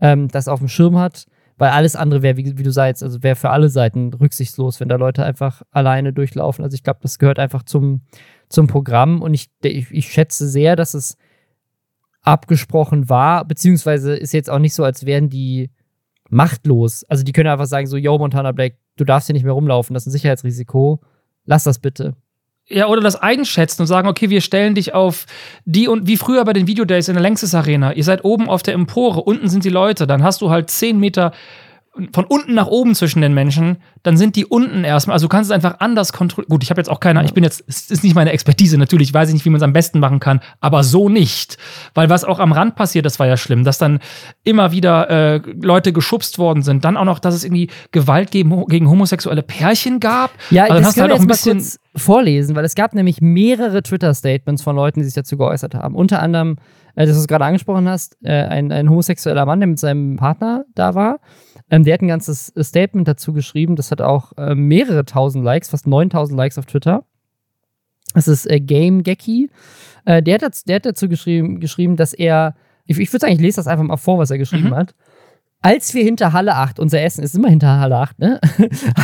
ähm, 0.00 0.28
das 0.28 0.46
auf 0.46 0.60
dem 0.60 0.68
Schirm 0.68 0.98
hat. 0.98 1.26
Weil 1.56 1.70
alles 1.70 1.94
andere 1.94 2.22
wäre, 2.22 2.36
wie, 2.36 2.58
wie, 2.58 2.62
du 2.62 2.72
sagst, 2.72 3.02
also 3.02 3.22
wäre 3.22 3.36
für 3.36 3.50
alle 3.50 3.68
Seiten 3.68 4.12
rücksichtslos, 4.12 4.80
wenn 4.80 4.88
da 4.88 4.96
Leute 4.96 5.24
einfach 5.24 5.62
alleine 5.70 6.12
durchlaufen. 6.12 6.64
Also 6.64 6.74
ich 6.74 6.82
glaube, 6.82 6.98
das 7.02 7.18
gehört 7.18 7.38
einfach 7.38 7.62
zum, 7.62 8.02
zum 8.48 8.66
Programm 8.66 9.22
und 9.22 9.34
ich, 9.34 9.50
ich, 9.62 9.90
ich 9.90 10.12
schätze 10.12 10.48
sehr, 10.48 10.74
dass 10.74 10.94
es 10.94 11.16
abgesprochen 12.22 13.08
war, 13.08 13.44
beziehungsweise 13.44 14.16
ist 14.16 14.32
jetzt 14.32 14.50
auch 14.50 14.58
nicht 14.58 14.74
so, 14.74 14.82
als 14.82 15.06
wären 15.06 15.28
die 15.28 15.70
machtlos. 16.28 17.04
Also 17.04 17.22
die 17.22 17.32
können 17.32 17.50
einfach 17.50 17.66
sagen 17.66 17.86
so, 17.86 17.96
yo, 17.96 18.18
Montana 18.18 18.52
Black, 18.52 18.78
du 18.96 19.04
darfst 19.04 19.26
hier 19.26 19.34
nicht 19.34 19.44
mehr 19.44 19.52
rumlaufen, 19.52 19.94
das 19.94 20.04
ist 20.04 20.08
ein 20.08 20.12
Sicherheitsrisiko, 20.12 21.00
lass 21.44 21.64
das 21.64 21.78
bitte 21.78 22.16
ja, 22.68 22.86
oder 22.86 23.00
das 23.00 23.16
einschätzen 23.16 23.82
und 23.82 23.86
sagen, 23.86 24.08
okay, 24.08 24.30
wir 24.30 24.40
stellen 24.40 24.74
dich 24.74 24.94
auf 24.94 25.26
die 25.64 25.88
und 25.88 26.06
wie 26.06 26.16
früher 26.16 26.44
bei 26.44 26.52
den 26.52 26.66
Videodays 26.66 27.08
in 27.08 27.14
der 27.14 27.22
Längstes 27.22 27.54
Arena. 27.54 27.92
Ihr 27.92 28.04
seid 28.04 28.24
oben 28.24 28.48
auf 28.48 28.62
der 28.62 28.74
Empore, 28.74 29.20
unten 29.22 29.48
sind 29.48 29.64
die 29.64 29.70
Leute, 29.70 30.06
dann 30.06 30.22
hast 30.22 30.40
du 30.40 30.50
halt 30.50 30.70
zehn 30.70 30.98
Meter 30.98 31.32
von 32.12 32.24
unten 32.24 32.54
nach 32.54 32.66
oben 32.66 32.94
zwischen 32.94 33.20
den 33.20 33.34
Menschen, 33.34 33.76
dann 34.02 34.16
sind 34.16 34.34
die 34.34 34.44
unten 34.46 34.82
erstmal. 34.82 35.14
Also 35.14 35.26
du 35.26 35.28
kannst 35.28 35.50
es 35.50 35.54
einfach 35.54 35.78
anders 35.78 36.12
kontrollieren. 36.12 36.50
Gut, 36.50 36.64
ich 36.64 36.70
habe 36.70 36.80
jetzt 36.80 36.88
auch 36.88 36.98
keine, 36.98 37.24
ich 37.24 37.34
bin 37.34 37.44
jetzt, 37.44 37.62
es 37.68 37.88
ist 37.88 38.02
nicht 38.02 38.16
meine 38.16 38.32
Expertise, 38.32 38.76
natürlich 38.78 39.14
weiß 39.14 39.28
ich 39.28 39.34
nicht, 39.34 39.44
wie 39.44 39.50
man 39.50 39.58
es 39.58 39.62
am 39.62 39.72
besten 39.72 40.00
machen 40.00 40.18
kann, 40.18 40.40
aber 40.60 40.82
so 40.82 41.08
nicht. 41.08 41.56
Weil 41.94 42.10
was 42.10 42.24
auch 42.24 42.40
am 42.40 42.50
Rand 42.50 42.74
passiert, 42.74 43.06
das 43.06 43.20
war 43.20 43.28
ja 43.28 43.36
schlimm, 43.36 43.62
dass 43.62 43.78
dann 43.78 44.00
immer 44.42 44.72
wieder 44.72 45.08
äh, 45.08 45.40
Leute 45.60 45.92
geschubst 45.92 46.38
worden 46.38 46.62
sind. 46.62 46.84
Dann 46.84 46.96
auch 46.96 47.04
noch, 47.04 47.20
dass 47.20 47.34
es 47.34 47.44
irgendwie 47.44 47.70
Gewalt 47.92 48.32
gegen, 48.32 48.66
gegen 48.66 48.90
homosexuelle 48.90 49.42
Pärchen 49.42 50.00
gab. 50.00 50.32
Ja, 50.50 50.64
also 50.64 50.82
das 50.82 50.94
können 50.94 51.12
halt 51.12 51.20
wir 51.20 51.28
jetzt 51.28 51.46
mal 51.46 51.52
kurz 51.52 51.78
vorlesen, 51.96 52.56
weil 52.56 52.64
es 52.64 52.74
gab 52.74 52.94
nämlich 52.94 53.20
mehrere 53.20 53.82
Twitter-Statements 53.82 54.62
von 54.62 54.76
Leuten, 54.76 55.00
die 55.00 55.04
sich 55.04 55.14
dazu 55.14 55.36
geäußert 55.36 55.74
haben. 55.74 55.94
Unter 55.94 56.20
anderem, 56.20 56.56
äh, 56.96 57.06
das 57.06 57.20
du 57.20 57.26
gerade 57.26 57.44
angesprochen 57.44 57.88
hast, 57.88 58.16
äh, 58.22 58.32
ein, 58.32 58.72
ein 58.72 58.90
homosexueller 58.90 59.46
Mann, 59.46 59.60
der 59.60 59.68
mit 59.68 59.78
seinem 59.78 60.16
Partner 60.16 60.64
da 60.74 60.94
war 60.94 61.20
ähm, 61.70 61.84
der 61.84 61.94
hat 61.94 62.02
ein 62.02 62.08
ganzes 62.08 62.52
Statement 62.60 63.08
dazu 63.08 63.32
geschrieben. 63.32 63.76
Das 63.76 63.90
hat 63.90 64.00
auch 64.00 64.32
äh, 64.36 64.54
mehrere 64.54 65.04
tausend 65.04 65.44
Likes, 65.44 65.70
fast 65.70 65.86
9000 65.86 66.36
Likes 66.36 66.58
auf 66.58 66.66
Twitter. 66.66 67.04
Das 68.14 68.28
ist 68.28 68.48
äh, 68.50 68.60
Game 68.60 69.02
Gecki. 69.02 69.50
Äh, 70.04 70.22
der, 70.22 70.38
hat, 70.38 70.68
der 70.68 70.76
hat 70.76 70.86
dazu 70.86 71.08
geschrieben, 71.08 71.60
geschrieben 71.60 71.96
dass 71.96 72.12
er, 72.12 72.54
ich, 72.86 72.98
ich 72.98 73.12
würde 73.12 73.20
sagen, 73.20 73.32
ich 73.32 73.40
lese 73.40 73.56
das 73.56 73.66
einfach 73.66 73.84
mal 73.84 73.96
vor, 73.96 74.18
was 74.18 74.30
er 74.30 74.38
geschrieben 74.38 74.70
mhm. 74.70 74.76
hat 74.76 74.94
als 75.64 75.94
wir 75.94 76.04
hinter 76.04 76.34
Halle 76.34 76.56
8, 76.56 76.78
unser 76.78 77.00
Essen 77.00 77.24
ist 77.24 77.34
immer 77.34 77.48
hinter 77.48 77.80
Halle 77.80 77.96
8, 77.96 78.18
ne? 78.18 78.38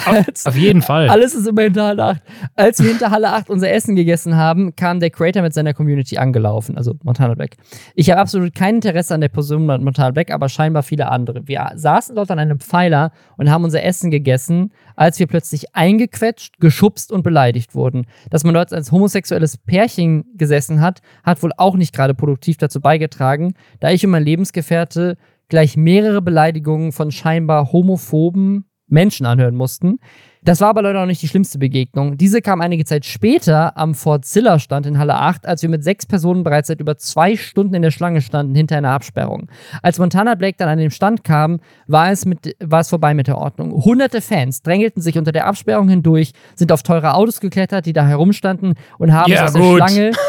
als, 0.05 0.45
auf 0.47 0.57
jeden 0.57 0.83
Fall. 0.83 1.09
Alles 1.09 1.35
ist 1.35 1.47
immer 1.47 1.63
hinter 1.63 1.87
Halle 1.87 2.05
8. 2.05 2.23
Als 2.55 2.83
wir 2.83 2.91
hinter 2.91 3.11
Halle 3.11 3.33
8 3.33 3.49
unser 3.49 3.71
Essen 3.71 3.97
gegessen 3.97 4.37
haben, 4.37 4.77
kam 4.77 5.01
der 5.01 5.09
Creator 5.09 5.41
mit 5.41 5.55
seiner 5.55 5.73
Community 5.73 6.19
angelaufen, 6.19 6.77
also 6.77 6.97
Montana 7.03 7.33
Black. 7.33 7.57
Ich 7.95 8.11
habe 8.11 8.21
absolut 8.21 8.55
kein 8.55 8.75
Interesse 8.75 9.15
an 9.15 9.23
der 9.23 9.31
Person 9.31 9.65
Montana 9.65 10.11
Black, 10.11 10.31
aber 10.31 10.51
scheinbar 10.51 10.83
viele 10.83 11.09
andere. 11.11 11.49
Wir 11.49 11.73
saßen 11.77 12.15
dort 12.15 12.31
an 12.31 12.39
einem 12.39 12.61
Pfeiler 12.61 13.13
und 13.39 13.51
haben 13.51 13.65
unser 13.65 13.83
Essen 13.83 14.11
gegessen, 14.11 14.71
als 14.97 15.19
wir 15.19 15.29
plötzlich 15.29 15.75
eingequetscht, 15.75 16.61
geschubst 16.61 17.11
und 17.11 17.23
beleidigt 17.23 17.75
wurden. 17.75 18.05
Dass 18.29 18.45
man 18.45 18.53
dort 18.53 18.75
als 18.75 18.93
homosexuelles 18.93 19.57
Pärchen 19.57 20.27
gesessen 20.37 20.83
hat, 20.83 21.01
hat 21.25 21.43
wohl 21.43 21.53
auch 21.57 21.77
nicht 21.77 21.95
gerade 21.95 22.13
produktiv 22.13 22.59
dazu 22.59 22.83
beigetragen, 22.83 23.55
da 23.79 23.91
ich 23.91 24.05
und 24.05 24.11
mein 24.11 24.25
Lebensgefährte 24.25 25.17
gleich 25.51 25.77
mehrere 25.77 26.23
Beleidigungen 26.23 26.93
von 26.93 27.11
scheinbar 27.11 27.73
homophoben 27.73 28.65
Menschen 28.87 29.27
anhören 29.27 29.55
mussten. 29.55 29.99
Das 30.43 30.61
war 30.61 30.69
aber 30.69 30.83
leider 30.83 31.01
noch 31.01 31.07
nicht 31.07 31.21
die 31.23 31.29
schlimmste 31.29 31.59
Begegnung. 31.59 32.17
Diese 32.17 32.41
kam 32.41 32.61
einige 32.61 32.85
Zeit 32.85 33.05
später 33.05 33.77
am 33.77 33.95
Fortzilla-Stand 33.95 34.87
in 34.87 34.99
Halle 34.99 35.17
8, 35.17 35.47
als 35.47 35.61
wir 35.63 35.69
mit 35.69 35.85
sechs 35.85 36.07
Personen 36.07 36.45
bereits 36.45 36.69
seit 36.69 36.81
über 36.81 36.97
zwei 36.97 37.37
Stunden 37.37 37.75
in 37.75 37.83
der 37.83 37.91
Schlange 37.91 38.23
standen 38.23 38.55
hinter 38.55 38.77
einer 38.77 38.91
Absperrung. 38.91 39.49
Als 39.83 39.99
Montana 39.99 40.35
Black 40.37 40.57
dann 40.57 40.69
an 40.69 40.79
den 40.79 40.91
Stand 40.91 41.25
kam, 41.25 41.61
war 41.87 42.11
es, 42.11 42.25
mit, 42.25 42.57
war 42.59 42.81
es 42.81 42.89
vorbei 42.89 43.13
mit 43.13 43.27
der 43.27 43.37
Ordnung. 43.37 43.85
Hunderte 43.85 44.23
Fans 44.23 44.63
drängelten 44.63 45.03
sich 45.03 45.19
unter 45.19 45.33
der 45.33 45.47
Absperrung 45.47 45.89
hindurch, 45.89 46.33
sind 46.55 46.73
auf 46.73 46.83
teure 46.83 47.15
Autos 47.15 47.41
geklettert, 47.41 47.85
die 47.85 47.93
da 47.93 48.07
herumstanden 48.07 48.75
und 48.99 49.13
haben 49.13 49.33
es 49.33 49.41
aus 49.41 49.53
gut. 49.53 49.81
der 49.81 49.89
Schlange. 49.89 50.11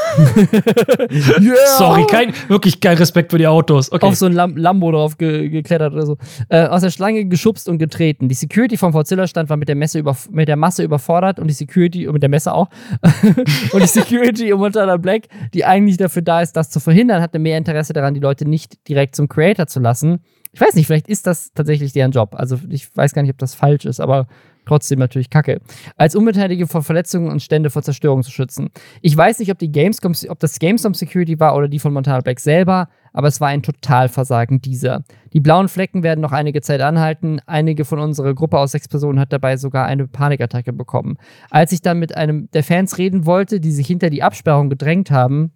Yeah. 1.12 1.56
Sorry, 1.78 2.06
kein, 2.06 2.34
wirklich 2.50 2.80
kein 2.82 2.98
Respekt 2.98 3.32
für 3.32 3.38
die 3.38 3.48
Autos. 3.48 3.92
Okay. 3.92 4.06
auf 4.06 4.16
so 4.16 4.26
ein 4.26 4.34
Lam 4.34 4.58
Lambo 4.58 4.92
drauf 4.92 5.18
ge 5.18 5.48
geklettert 5.50 5.94
oder 5.94 6.06
so. 6.06 6.18
Äh, 6.50 6.66
aus 6.66 6.82
der 6.82 6.90
Schlange 6.90 7.26
geschubst 7.26 7.70
und 7.70 7.78
getreten. 7.78 8.28
Die 8.28 8.36
Security 8.36 8.78
vom 8.78 8.92
Fortzilla-Stand 8.92 9.50
war 9.50 9.58
mit 9.58 9.70
der, 9.70 9.76
Messe 9.76 10.01
mit 10.30 10.48
der 10.48 10.56
Masse 10.56 10.84
überfordert 10.84 11.40
und 11.40 11.48
die 11.48 11.54
Security, 11.54 12.08
und 12.08 12.14
mit 12.14 12.24
der 12.24 12.30
Messe 12.30 12.54
auch, 12.54 12.70
und 13.74 13.82
die 13.82 13.88
Security 13.88 14.54
um 14.54 14.60
Montana 14.60 14.98
Black, 14.98 15.28
die 15.54 15.66
eigentlich 15.66 15.98
dafür 15.98 16.22
da 16.22 16.42
ist, 16.42 16.54
das 16.54 16.70
zu 16.70 16.80
verhindern, 16.80 17.22
hatte 17.22 17.40
mehr 17.40 17.58
Interesse 17.58 17.94
daran, 17.94 18.14
die 18.14 18.20
Leute 18.20 18.48
nicht 18.48 18.88
direkt 18.88 19.16
zum 19.16 19.28
Creator 19.28 19.68
zu 19.68 19.80
lassen. 19.80 20.20
Ich 20.54 20.60
weiß 20.60 20.76
nicht, 20.76 20.88
vielleicht 20.88 21.08
ist 21.08 21.28
das 21.28 21.54
tatsächlich 21.54 21.94
deren 21.94 22.12
Job. 22.12 22.36
Also 22.36 22.60
ich 22.70 22.96
weiß 22.96 23.14
gar 23.14 23.22
nicht, 23.22 23.32
ob 23.32 23.38
das 23.38 23.56
falsch 23.56 23.86
ist, 23.86 24.02
aber 24.02 24.28
trotzdem 24.72 25.00
natürlich 25.00 25.30
Kacke. 25.30 25.60
Als 25.98 26.16
Unbeteiligte 26.16 26.66
vor 26.66 26.82
Verletzungen 26.82 27.30
und 27.30 27.42
Stände 27.42 27.70
vor 27.70 27.82
Zerstörung 27.82 28.24
zu 28.24 28.32
schützen. 28.32 28.70
Ich 29.02 29.16
weiß 29.16 29.40
nicht, 29.40 29.52
ob 29.52 29.60
die 29.60 29.70
Gamescom, 29.72 30.14
ob 30.30 30.40
das 30.40 30.60
Gamescom 30.60 30.94
Security 30.94 31.42
war 31.42 31.58
oder 31.58 31.68
die 31.68 31.80
von 31.80 31.92
Montana 31.92 32.22
Black 32.22 32.40
selber, 32.40 32.88
aber 33.12 33.28
es 33.28 33.42
war 33.42 33.50
ein 33.50 33.64
Totalversagen 33.64 34.62
dieser. 34.62 35.04
Die 35.34 35.42
blauen 35.42 35.68
Flecken 35.68 36.04
werden 36.04 36.22
noch 36.22 36.32
einige 36.32 36.62
Zeit 36.62 36.80
anhalten. 36.80 37.42
Einige 37.46 37.84
von 37.84 38.00
unserer 38.00 38.34
Gruppe 38.34 38.60
aus 38.60 38.72
sechs 38.72 38.88
Personen 38.88 39.20
hat 39.20 39.34
dabei 39.34 39.58
sogar 39.58 39.86
eine 39.86 40.08
Panikattacke 40.08 40.72
bekommen. 40.72 41.18
Als 41.50 41.74
ich 41.74 41.82
dann 41.82 42.00
mit 42.00 42.16
einem 42.16 42.50
der 42.52 42.64
Fans 42.64 42.98
reden 42.98 43.26
wollte, 43.26 43.60
die 43.60 43.72
sich 43.72 43.88
hinter 43.88 44.10
die 44.10 44.24
Absperrung 44.24 44.70
gedrängt 44.70 45.12
haben, 45.12 45.52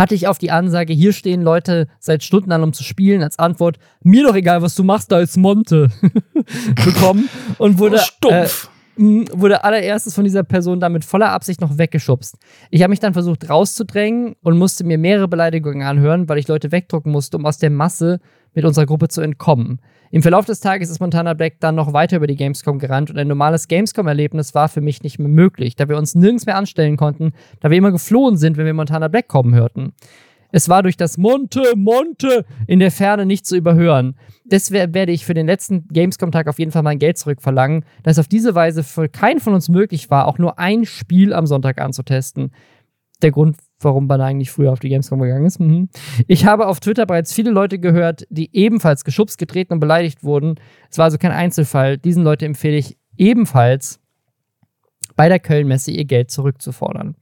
hatte 0.00 0.14
ich 0.14 0.26
auf 0.26 0.38
die 0.38 0.50
Ansage, 0.50 0.94
hier 0.94 1.12
stehen 1.12 1.42
Leute 1.42 1.86
seit 1.98 2.24
Stunden 2.24 2.50
an, 2.52 2.62
um 2.62 2.72
zu 2.72 2.82
spielen, 2.82 3.22
als 3.22 3.38
Antwort, 3.38 3.78
mir 4.02 4.26
doch 4.26 4.34
egal, 4.34 4.62
was 4.62 4.74
du 4.74 4.82
machst, 4.82 5.12
da 5.12 5.20
ist 5.20 5.36
Monte, 5.36 5.90
bekommen 6.84 7.28
und 7.58 7.78
wurde, 7.78 7.96
äh, 7.96 8.00
Stumpf. 8.00 8.70
mh, 8.96 9.26
wurde 9.34 9.62
allererstes 9.62 10.14
von 10.14 10.24
dieser 10.24 10.42
Person 10.42 10.80
dann 10.80 10.94
mit 10.94 11.04
voller 11.04 11.30
Absicht 11.32 11.60
noch 11.60 11.76
weggeschubst. 11.76 12.38
Ich 12.70 12.82
habe 12.82 12.90
mich 12.90 13.00
dann 13.00 13.12
versucht 13.12 13.50
rauszudrängen 13.50 14.36
und 14.40 14.56
musste 14.56 14.84
mir 14.84 14.96
mehrere 14.96 15.28
Beleidigungen 15.28 15.82
anhören, 15.82 16.30
weil 16.30 16.38
ich 16.38 16.48
Leute 16.48 16.72
wegdrucken 16.72 17.12
musste, 17.12 17.36
um 17.36 17.44
aus 17.44 17.58
der 17.58 17.70
Masse 17.70 18.20
mit 18.54 18.64
unserer 18.64 18.86
Gruppe 18.86 19.08
zu 19.08 19.20
entkommen. 19.20 19.80
Im 20.12 20.22
Verlauf 20.22 20.44
des 20.44 20.58
Tages 20.58 20.90
ist 20.90 21.00
Montana 21.00 21.34
Black 21.34 21.60
dann 21.60 21.76
noch 21.76 21.92
weiter 21.92 22.16
über 22.16 22.26
die 22.26 22.34
Gamescom 22.34 22.80
gerannt 22.80 23.10
und 23.10 23.18
ein 23.18 23.28
normales 23.28 23.68
Gamescom-Erlebnis 23.68 24.54
war 24.56 24.68
für 24.68 24.80
mich 24.80 25.02
nicht 25.02 25.20
mehr 25.20 25.28
möglich, 25.28 25.76
da 25.76 25.88
wir 25.88 25.96
uns 25.96 26.16
nirgends 26.16 26.46
mehr 26.46 26.56
anstellen 26.56 26.96
konnten, 26.96 27.32
da 27.60 27.70
wir 27.70 27.78
immer 27.78 27.92
geflohen 27.92 28.36
sind, 28.36 28.56
wenn 28.56 28.66
wir 28.66 28.74
Montana 28.74 29.06
Black 29.06 29.28
kommen 29.28 29.54
hörten. 29.54 29.92
Es 30.52 30.68
war 30.68 30.82
durch 30.82 30.96
das 30.96 31.16
Monte, 31.16 31.62
Monte 31.76 32.44
in 32.66 32.80
der 32.80 32.90
Ferne 32.90 33.24
nicht 33.24 33.46
zu 33.46 33.56
überhören. 33.56 34.16
Deswegen 34.44 34.94
werde 34.94 35.12
ich 35.12 35.24
für 35.24 35.34
den 35.34 35.46
letzten 35.46 35.86
Gamescom-Tag 35.88 36.48
auf 36.48 36.58
jeden 36.58 36.72
Fall 36.72 36.82
mein 36.82 36.98
Geld 36.98 37.18
zurückverlangen, 37.18 37.84
da 38.02 38.10
es 38.10 38.18
auf 38.18 38.26
diese 38.26 38.54
Weise 38.56 38.82
für 38.82 39.08
keinen 39.08 39.38
von 39.38 39.54
uns 39.54 39.68
möglich 39.68 40.10
war, 40.10 40.26
auch 40.26 40.38
nur 40.38 40.58
ein 40.58 40.84
Spiel 40.84 41.32
am 41.32 41.46
Sonntag 41.46 41.80
anzutesten. 41.80 42.50
Der 43.22 43.30
Grund, 43.30 43.56
warum 43.80 44.06
man 44.06 44.20
eigentlich 44.20 44.50
früher 44.50 44.72
auf 44.72 44.80
die 44.80 44.88
Gamescom 44.88 45.20
gegangen 45.20 45.46
ist. 45.46 45.60
Mhm. 45.60 45.88
Ich 46.26 46.46
habe 46.46 46.66
auf 46.66 46.80
Twitter 46.80 47.06
bereits 47.06 47.32
viele 47.32 47.50
Leute 47.50 47.78
gehört, 47.78 48.26
die 48.30 48.54
ebenfalls 48.54 49.04
geschubst, 49.04 49.38
getreten 49.38 49.74
und 49.74 49.80
beleidigt 49.80 50.22
wurden. 50.24 50.56
Es 50.90 50.98
war 50.98 51.04
also 51.04 51.18
kein 51.18 51.32
Einzelfall. 51.32 51.98
Diesen 51.98 52.24
Leute 52.24 52.46
empfehle 52.46 52.76
ich 52.76 52.96
ebenfalls 53.16 54.00
bei 55.16 55.28
der 55.28 55.38
Köln-Messe 55.38 55.90
ihr 55.90 56.04
Geld 56.04 56.30
zurückzufordern. 56.30 57.16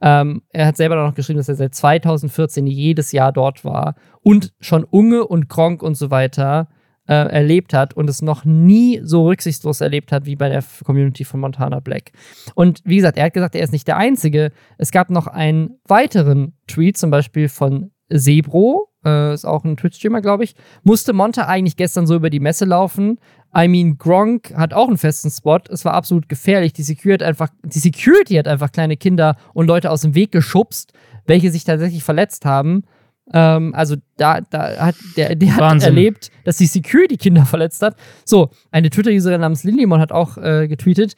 Ähm, 0.00 0.42
er 0.50 0.66
hat 0.66 0.76
selber 0.76 0.96
noch 0.96 1.14
geschrieben, 1.14 1.38
dass 1.38 1.48
er 1.48 1.56
seit 1.56 1.74
2014 1.74 2.66
jedes 2.66 3.12
Jahr 3.12 3.32
dort 3.32 3.64
war 3.64 3.96
und 4.22 4.52
schon 4.60 4.84
Unge 4.84 5.26
und 5.26 5.48
Kronk 5.48 5.82
und 5.82 5.94
so 5.94 6.10
weiter 6.10 6.68
äh, 7.10 7.14
erlebt 7.14 7.74
hat 7.74 7.92
und 7.94 8.08
es 8.08 8.22
noch 8.22 8.44
nie 8.44 9.00
so 9.02 9.26
rücksichtslos 9.26 9.80
erlebt 9.80 10.12
hat 10.12 10.26
wie 10.26 10.36
bei 10.36 10.48
der 10.48 10.62
Community 10.84 11.24
von 11.24 11.40
Montana 11.40 11.80
Black. 11.80 12.12
Und 12.54 12.80
wie 12.84 12.96
gesagt, 12.96 13.18
er 13.18 13.24
hat 13.24 13.34
gesagt, 13.34 13.56
er 13.56 13.64
ist 13.64 13.72
nicht 13.72 13.88
der 13.88 13.96
Einzige. 13.96 14.52
Es 14.78 14.92
gab 14.92 15.10
noch 15.10 15.26
einen 15.26 15.80
weiteren 15.88 16.52
Tweet, 16.68 16.96
zum 16.96 17.10
Beispiel 17.10 17.48
von 17.48 17.90
Sebro, 18.10 18.86
äh, 19.04 19.34
ist 19.34 19.44
auch 19.44 19.64
ein 19.64 19.76
Twitch-Streamer, 19.76 20.20
glaube 20.20 20.44
ich. 20.44 20.54
Musste 20.84 21.12
Monta 21.12 21.46
eigentlich 21.46 21.76
gestern 21.76 22.06
so 22.06 22.14
über 22.14 22.30
die 22.30 22.38
Messe 22.38 22.64
laufen. 22.64 23.18
I 23.56 23.66
mean, 23.66 23.98
Gronk 23.98 24.54
hat 24.54 24.72
auch 24.72 24.86
einen 24.86 24.98
festen 24.98 25.30
Spot. 25.30 25.58
Es 25.68 25.84
war 25.84 25.94
absolut 25.94 26.28
gefährlich. 26.28 26.74
Die 26.74 26.84
Security 26.84 27.24
einfach, 27.24 27.48
die 27.64 27.80
Security 27.80 28.34
hat 28.34 28.46
einfach 28.46 28.70
kleine 28.70 28.96
Kinder 28.96 29.36
und 29.52 29.66
Leute 29.66 29.90
aus 29.90 30.02
dem 30.02 30.14
Weg 30.14 30.30
geschubst, 30.30 30.92
welche 31.26 31.50
sich 31.50 31.64
tatsächlich 31.64 32.04
verletzt 32.04 32.44
haben. 32.44 32.84
Ähm, 33.32 33.74
also 33.74 33.96
da, 34.16 34.40
da 34.40 34.76
hat 34.78 34.96
der, 35.16 35.34
der 35.36 35.56
hat 35.56 35.82
erlebt, 35.82 36.30
dass 36.44 36.56
die 36.56 36.66
Security 36.66 37.16
Kinder 37.16 37.46
verletzt 37.46 37.82
hat. 37.82 37.96
So, 38.24 38.50
eine 38.70 38.90
Twitter-Userin 38.90 39.40
namens 39.40 39.64
Lindimon 39.64 40.00
hat 40.00 40.12
auch 40.12 40.36
äh, 40.36 40.68
getweetet. 40.68 41.14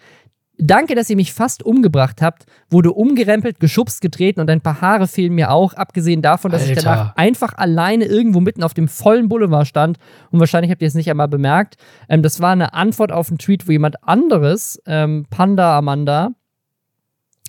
Danke, 0.59 0.95
dass 0.95 1.09
ihr 1.09 1.17
mich 1.17 1.33
fast 1.33 1.65
umgebracht 1.65 2.21
habt. 2.21 2.45
Wurde 2.71 2.93
umgerempelt, 2.93 3.59
geschubst, 3.59 4.01
getreten 4.01 4.41
und 4.41 4.51
ein 4.51 4.61
paar 4.61 4.81
Haare 4.81 5.09
fehlen 5.09 5.35
mir 5.35 5.51
auch. 5.51 5.73
Abgesehen 5.73 6.21
davon, 6.23 6.53
dass 6.53 6.65
ich 6.65 6.71
Alter. 6.71 6.83
danach 6.83 7.17
einfach 7.17 7.55
alleine 7.57 8.05
irgendwo 8.05 8.41
mitten 8.41 8.63
auf 8.63 8.75
dem 8.75 8.87
vollen 8.87 9.29
Boulevard 9.29 9.67
stand. 9.67 9.99
Und 10.31 10.39
wahrscheinlich 10.39 10.71
habt 10.71 10.83
ihr 10.83 10.89
es 10.89 10.95
nicht 10.95 11.11
einmal 11.11 11.29
bemerkt. 11.29 11.77
Ähm, 12.09 12.23
das 12.23 12.41
war 12.41 12.53
eine 12.53 12.75
Antwort 12.75 13.11
auf 13.11 13.29
einen 13.29 13.39
Tweet, 13.39 13.67
wo 13.67 13.73
jemand 13.73 14.07
anderes, 14.07 14.81
ähm, 14.87 15.27
Panda 15.31 15.77
Amanda, 15.79 16.31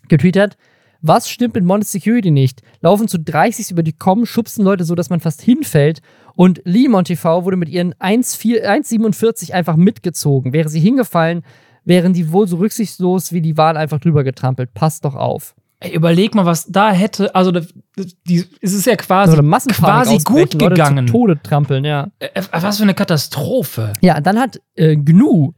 getweetet 0.08 0.42
hat. 0.42 0.58
Was 1.06 1.30
stimmt 1.30 1.56
mit 1.56 1.66
Monte 1.66 1.86
Security 1.86 2.32
nicht? 2.32 2.62
Laufen 2.80 3.10
zu 3.10 3.20
30 3.20 3.72
über 3.72 3.84
die 3.84 3.92
Com, 3.92 4.26
schubsen 4.26 4.64
Leute 4.64 4.86
so, 4.86 4.96
dass 4.96 5.10
man 5.10 5.20
fast 5.20 5.42
hinfällt. 5.42 6.02
Und 6.34 6.62
Limon 6.64 7.04
TV 7.04 7.44
wurde 7.44 7.58
mit 7.58 7.68
ihren 7.68 7.94
1,4 7.96 8.64
1,47 8.64 9.52
einfach 9.52 9.76
mitgezogen. 9.76 10.54
Wäre 10.54 10.70
sie 10.70 10.80
hingefallen, 10.80 11.44
wären 11.84 12.14
die 12.14 12.32
wohl 12.32 12.48
so 12.48 12.56
rücksichtslos 12.56 13.34
wie 13.34 13.42
die 13.42 13.58
Wahl 13.58 13.76
einfach 13.76 14.00
drüber 14.00 14.24
getrampelt. 14.24 14.74
Passt 14.74 15.04
doch 15.04 15.16
auf. 15.16 15.56
Ey, 15.82 15.94
überleg 15.94 16.34
mal, 16.36 16.46
was 16.46 16.68
da 16.68 16.94
hätte. 16.94 17.36
Also, 17.36 17.52
die, 17.52 18.46
es 18.62 18.72
ist 18.74 18.86
ja 18.86 18.96
quasi, 18.96 19.36
quasi 19.42 20.18
gut 20.20 20.28
ausbrechen, 20.28 20.60
Leute 20.60 20.70
gegangen. 20.70 21.08
Zu 21.08 21.12
Tode 21.12 21.40
trampeln, 21.44 21.84
ja. 21.84 22.08
Äh, 22.20 22.42
was 22.52 22.78
für 22.78 22.84
eine 22.84 22.94
Katastrophe. 22.94 23.92
Ja, 24.00 24.22
dann 24.22 24.40
hat 24.40 24.62
äh, 24.76 24.96
GNU, 24.96 25.52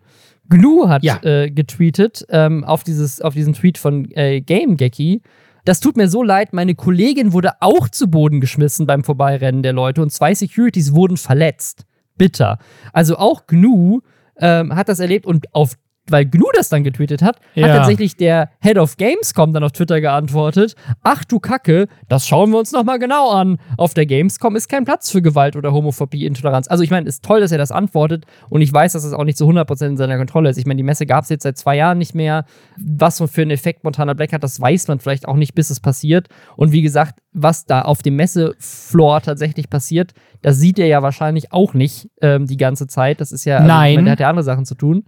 GNU 0.50 0.88
hat 0.88 1.04
Ja. 1.04 1.22
äh, 1.24 1.50
getweetet 1.50 2.26
ähm, 2.30 2.64
auf, 2.64 2.84
dieses, 2.84 3.22
auf 3.22 3.34
diesen 3.34 3.54
Tweet 3.54 3.78
von 3.78 4.10
äh, 4.12 4.42
GameGecki. 4.42 5.22
Das 5.66 5.80
tut 5.80 5.98
mir 5.98 6.08
so 6.08 6.22
leid, 6.22 6.54
meine 6.54 6.76
Kollegin 6.76 7.34
wurde 7.34 7.54
auch 7.60 7.90
zu 7.90 8.08
Boden 8.08 8.40
geschmissen 8.40 8.86
beim 8.86 9.04
Vorbeirennen 9.04 9.64
der 9.64 9.74
Leute 9.74 10.02
und 10.02 10.12
zwei 10.12 10.34
Securities 10.36 10.94
wurden 10.94 11.18
verletzt. 11.18 11.86
Bitter. 12.18 12.60
Also 12.94 13.18
auch 13.18 13.48
GNU 13.48 14.02
ähm, 14.38 14.76
hat 14.76 14.90
das 14.90 15.00
erlebt 15.00 15.26
und 15.26 15.54
auf 15.54 15.76
weil 16.10 16.26
GNU 16.26 16.46
das 16.54 16.70
dann 16.70 16.84
getweetet 16.84 17.22
hat, 17.22 17.38
hat 17.38 17.44
Ja. 17.56 17.68
tatsächlich 17.78 18.16
der 18.16 18.50
Head 18.62 18.78
of 18.78 18.98
Gamescom 18.98 19.54
dann 19.54 19.64
auf 19.64 19.72
Twitter 19.72 20.02
geantwortet: 20.02 20.76
Ach 21.04 21.24
du 21.26 21.40
Kacke, 21.40 21.88
das 22.08 22.28
schauen 22.28 22.52
wir 22.52 22.60
uns 22.60 22.72
nochmal 22.72 23.00
genau 23.00 23.30
an. 23.32 23.58
Auf 23.78 23.94
der 23.94 24.06
Gamescom 24.06 24.56
ist 24.56 24.70
kein 24.70 24.86
Platz 24.86 25.10
für 25.12 25.22
Gewalt 25.22 25.56
oder 25.56 25.74
Homophobie, 25.74 26.26
Intoleranz. 26.26 26.68
Also, 26.68 26.84
ich 26.84 26.92
meine, 26.92 27.08
ist 27.08 27.24
toll, 27.24 27.40
dass 27.42 27.52
er 27.52 27.58
das 27.58 27.72
antwortet 27.72 28.26
und 28.50 28.62
ich 28.62 28.72
weiß, 28.72 28.94
dass 28.94 29.04
es 29.04 29.14
auch 29.14 29.24
nicht 29.24 29.38
zu 29.38 29.46
100% 29.48 29.86
in 29.88 29.98
seiner 29.98 30.18
Kontrolle 30.18 30.50
ist. 30.50 30.58
Ich 30.58 30.66
meine, 30.66 30.78
die 30.78 30.84
Messe 30.84 31.06
gab 31.06 31.24
es 31.24 31.30
jetzt 31.30 31.44
seit 31.44 31.58
zwei 31.58 31.76
Jahren 31.76 31.98
nicht 31.98 32.16
mehr. 32.16 32.46
Was 32.78 33.22
für 33.32 33.42
einen 33.42 33.52
Effekt 33.52 33.84
Montana 33.84 34.14
Black 34.14 34.34
hat, 34.34 34.44
das 34.44 34.60
weiß 34.60 34.88
man 34.88 35.00
vielleicht 35.00 35.28
auch 35.28 35.36
nicht, 35.36 35.56
bis 35.56 35.70
es 35.70 35.80
passiert. 35.80 36.28
Und 36.56 36.72
wie 36.72 36.82
gesagt, 36.82 37.20
was 37.34 37.66
da 37.66 37.82
auf 37.82 38.02
dem 38.02 38.16
Messefloor 38.16 39.22
tatsächlich 39.22 39.70
passiert, 39.70 40.14
das 40.42 40.58
sieht 40.58 40.80
er 40.80 40.88
ja 40.88 41.02
wahrscheinlich 41.02 41.52
auch 41.52 41.74
nicht 41.74 42.10
ähm, 42.22 42.46
die 42.46 42.58
ganze 42.58 42.88
Zeit. 42.88 43.20
Das 43.22 43.32
ist 43.32 43.46
ja, 43.46 43.58
also, 43.58 43.68
Nein. 43.68 43.90
ich 43.92 43.96
meine, 43.98 44.06
der 44.06 44.12
hat 44.14 44.20
ja 44.20 44.30
andere 44.30 44.44
Sachen 44.44 44.66
zu 44.66 44.76
tun. 44.76 45.04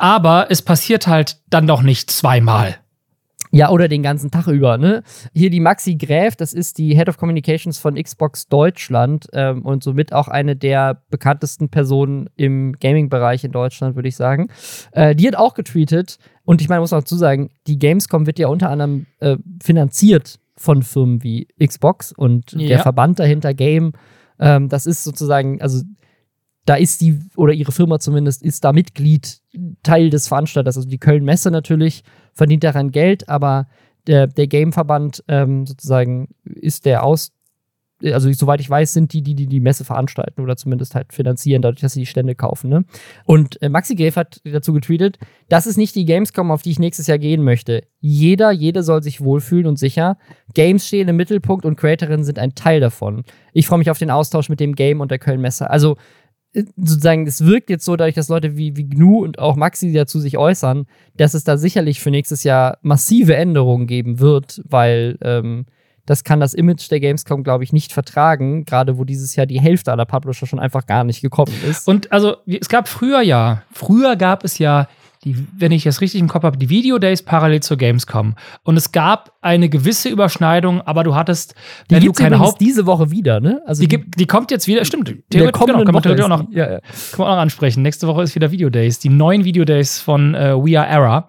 Aber 0.00 0.46
es 0.50 0.62
passiert 0.62 1.06
halt 1.06 1.42
dann 1.50 1.66
doch 1.66 1.82
nicht 1.82 2.10
zweimal. 2.10 2.76
Ja, 3.52 3.70
oder 3.70 3.88
den 3.88 4.02
ganzen 4.02 4.30
Tag 4.30 4.46
über, 4.46 4.78
ne? 4.78 5.02
Hier 5.34 5.50
die 5.50 5.58
Maxi 5.60 5.96
Gräf, 5.96 6.36
das 6.36 6.52
ist 6.52 6.78
die 6.78 6.94
Head 6.94 7.08
of 7.08 7.18
Communications 7.18 7.78
von 7.78 7.96
Xbox 8.00 8.46
Deutschland 8.48 9.26
ähm, 9.32 9.62
und 9.66 9.82
somit 9.82 10.12
auch 10.12 10.28
eine 10.28 10.54
der 10.54 11.02
bekanntesten 11.10 11.68
Personen 11.68 12.30
im 12.36 12.76
Gaming-Bereich 12.78 13.42
in 13.42 13.50
Deutschland, 13.50 13.96
würde 13.96 14.08
ich 14.08 14.14
sagen. 14.16 14.48
Äh, 14.92 15.16
die 15.16 15.26
hat 15.26 15.34
auch 15.34 15.54
getweetet 15.54 16.18
und 16.44 16.62
ich 16.62 16.68
meine, 16.68 16.80
muss 16.80 16.92
auch 16.92 17.00
dazu 17.00 17.16
sagen, 17.16 17.50
die 17.66 17.78
Gamescom 17.78 18.24
wird 18.24 18.38
ja 18.38 18.46
unter 18.46 18.70
anderem 18.70 19.06
äh, 19.18 19.36
finanziert 19.62 20.38
von 20.56 20.82
Firmen 20.84 21.22
wie 21.24 21.48
Xbox 21.62 22.12
und 22.12 22.52
der 22.52 22.60
Ja. 22.68 22.78
Verband 22.78 23.18
dahinter 23.18 23.52
Game. 23.52 23.92
Ähm, 24.38 24.68
das 24.68 24.86
ist 24.86 25.02
sozusagen, 25.02 25.60
also 25.60 25.82
da 26.66 26.74
ist 26.74 27.00
die, 27.00 27.18
oder 27.36 27.52
ihre 27.52 27.72
Firma 27.72 27.98
zumindest, 27.98 28.42
ist 28.42 28.64
da 28.64 28.72
Mitglied, 28.72 29.40
Teil 29.82 30.10
des 30.10 30.28
Veranstalters. 30.28 30.76
Also 30.76 30.88
die 30.88 30.98
Köln-Messe 30.98 31.50
natürlich 31.50 32.04
verdient 32.32 32.64
daran 32.64 32.90
Geld, 32.90 33.28
aber 33.28 33.68
der, 34.06 34.26
der 34.26 34.46
Game-Verband 34.46 35.24
ähm, 35.28 35.66
sozusagen 35.66 36.28
ist 36.44 36.86
der 36.86 37.02
also 38.02 38.32
soweit 38.32 38.60
ich 38.60 38.70
weiß, 38.70 38.92
sind 38.92 39.12
die, 39.12 39.22
die 39.22 39.34
die, 39.34 39.46
die 39.46 39.60
Messe 39.60 39.84
veranstalten 39.84 40.40
oder 40.40 40.56
zumindest 40.56 40.94
halt 40.94 41.12
finanzieren, 41.12 41.62
dadurch, 41.62 41.80
dass 41.80 41.92
sie 41.92 42.00
die 42.00 42.06
Stände 42.06 42.34
kaufen. 42.34 42.70
Ne? 42.70 42.84
Und 43.24 43.60
äh, 43.62 43.68
Maxi 43.68 43.94
Grave 43.94 44.16
hat 44.16 44.40
dazu 44.44 44.72
getweetet, 44.72 45.18
das 45.48 45.66
ist 45.66 45.76
nicht 45.76 45.94
die 45.94 46.04
Gamescom, 46.04 46.50
auf 46.50 46.62
die 46.62 46.70
ich 46.70 46.78
nächstes 46.78 47.06
Jahr 47.06 47.18
gehen 47.18 47.42
möchte. 47.42 47.82
Jeder, 48.00 48.50
jede 48.52 48.82
soll 48.82 49.02
sich 49.02 49.20
wohlfühlen 49.20 49.66
und 49.66 49.78
sicher. 49.78 50.16
Games 50.54 50.86
stehen 50.86 51.08
im 51.08 51.16
Mittelpunkt 51.16 51.64
und 51.64 51.76
Creatorinnen 51.76 52.24
sind 52.24 52.38
ein 52.38 52.54
Teil 52.54 52.80
davon. 52.80 53.24
Ich 53.52 53.66
freue 53.66 53.78
mich 53.78 53.90
auf 53.90 53.98
den 53.98 54.10
Austausch 54.10 54.48
mit 54.48 54.60
dem 54.60 54.74
Game 54.74 55.00
und 55.00 55.10
der 55.10 55.18
Köln-Messe. 55.18 55.68
Also 55.68 55.96
sozusagen, 56.76 57.26
es 57.26 57.44
wirkt 57.44 57.70
jetzt 57.70 57.84
so, 57.84 57.96
dadurch, 57.96 58.14
dass 58.14 58.28
Leute 58.28 58.56
wie, 58.56 58.76
wie 58.76 58.88
GNU 58.88 59.22
und 59.22 59.38
auch 59.38 59.56
Maxi 59.56 59.92
dazu 59.92 60.18
sich 60.18 60.36
äußern, 60.36 60.86
dass 61.16 61.34
es 61.34 61.44
da 61.44 61.56
sicherlich 61.56 62.00
für 62.00 62.10
nächstes 62.10 62.42
Jahr 62.42 62.78
massive 62.82 63.36
Änderungen 63.36 63.86
geben 63.86 64.18
wird, 64.18 64.60
weil 64.68 65.18
ähm, 65.22 65.66
das 66.06 66.24
kann 66.24 66.40
das 66.40 66.54
Image 66.54 66.90
der 66.90 66.98
Gamescom, 66.98 67.44
glaube 67.44 67.62
ich, 67.62 67.72
nicht 67.72 67.92
vertragen, 67.92 68.64
gerade 68.64 68.98
wo 68.98 69.04
dieses 69.04 69.36
Jahr 69.36 69.46
die 69.46 69.60
Hälfte 69.60 69.92
aller 69.92 70.06
Publisher 70.06 70.46
schon 70.46 70.58
einfach 70.58 70.86
gar 70.86 71.04
nicht 71.04 71.20
gekommen 71.20 71.54
ist. 71.68 71.86
Und 71.86 72.10
also, 72.10 72.36
es 72.46 72.68
gab 72.68 72.88
früher 72.88 73.20
ja, 73.20 73.62
früher 73.70 74.16
gab 74.16 74.42
es 74.42 74.58
ja 74.58 74.88
die, 75.24 75.36
wenn 75.56 75.70
ich 75.70 75.84
es 75.84 76.00
richtig 76.00 76.20
im 76.20 76.28
Kopf 76.28 76.44
habe, 76.44 76.56
die 76.56 76.70
Video 76.70 76.98
Days 76.98 77.22
parallel 77.22 77.60
zur 77.60 77.76
Gamescom. 77.76 78.34
Und 78.62 78.76
es 78.76 78.90
gab 78.90 79.32
eine 79.42 79.68
gewisse 79.68 80.08
Überschneidung, 80.08 80.80
aber 80.80 81.04
du 81.04 81.14
hattest, 81.14 81.54
die 81.90 81.96
wenn 81.96 82.04
du 82.04 82.12
keine 82.12 82.38
Haupt 82.38 82.60
diese 82.60 82.86
Woche 82.86 83.10
wieder, 83.10 83.40
ne? 83.40 83.60
Also 83.66 83.82
die, 83.82 83.88
die, 83.88 84.10
die 84.10 84.26
kommt 84.26 84.50
jetzt 84.50 84.66
wieder, 84.66 84.84
stimmt. 84.84 85.08
Kommt 85.08 85.28
genau, 85.30 85.50
kann 85.84 85.94
man 85.94 86.20
auch 86.20 86.28
noch, 86.28 86.50
ja, 86.50 86.72
ja. 86.72 86.80
Kann 86.80 87.18
man 87.18 87.28
auch 87.28 87.34
noch 87.34 87.42
ansprechen. 87.42 87.82
Nächste 87.82 88.06
Woche 88.06 88.22
ist 88.22 88.34
wieder 88.34 88.50
Video 88.50 88.70
Days, 88.70 88.98
die 88.98 89.10
neuen 89.10 89.44
Video 89.44 89.64
Days 89.64 90.00
von 90.00 90.34
äh, 90.34 90.54
We 90.54 90.80
Are 90.80 90.88
Era. 90.88 91.28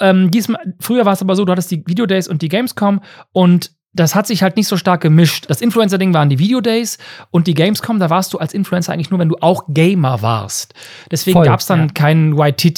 Ähm, 0.00 0.32
diesmal, 0.32 0.74
früher 0.80 1.04
war 1.04 1.12
es 1.12 1.22
aber 1.22 1.36
so, 1.36 1.44
du 1.44 1.52
hattest 1.52 1.70
die 1.70 1.84
Video 1.86 2.06
Days 2.06 2.26
und 2.26 2.42
die 2.42 2.48
Gamescom 2.48 3.00
und 3.30 3.70
das 3.94 4.14
hat 4.14 4.26
sich 4.26 4.42
halt 4.42 4.56
nicht 4.56 4.68
so 4.68 4.76
stark 4.76 5.02
gemischt. 5.02 5.44
Das 5.48 5.60
Influencer-Ding 5.60 6.14
waren 6.14 6.30
die 6.30 6.38
Video-Days 6.38 6.98
und 7.30 7.46
die 7.46 7.54
Gamescom, 7.54 7.98
da 7.98 8.08
warst 8.08 8.32
du 8.32 8.38
als 8.38 8.54
Influencer 8.54 8.92
eigentlich 8.92 9.10
nur, 9.10 9.20
wenn 9.20 9.28
du 9.28 9.36
auch 9.40 9.64
Gamer 9.68 10.22
warst. 10.22 10.74
Deswegen 11.10 11.42
gab 11.42 11.60
es 11.60 11.66
dann 11.66 11.80
ja. 11.80 11.92
keinen 11.92 12.38
White 12.38 12.68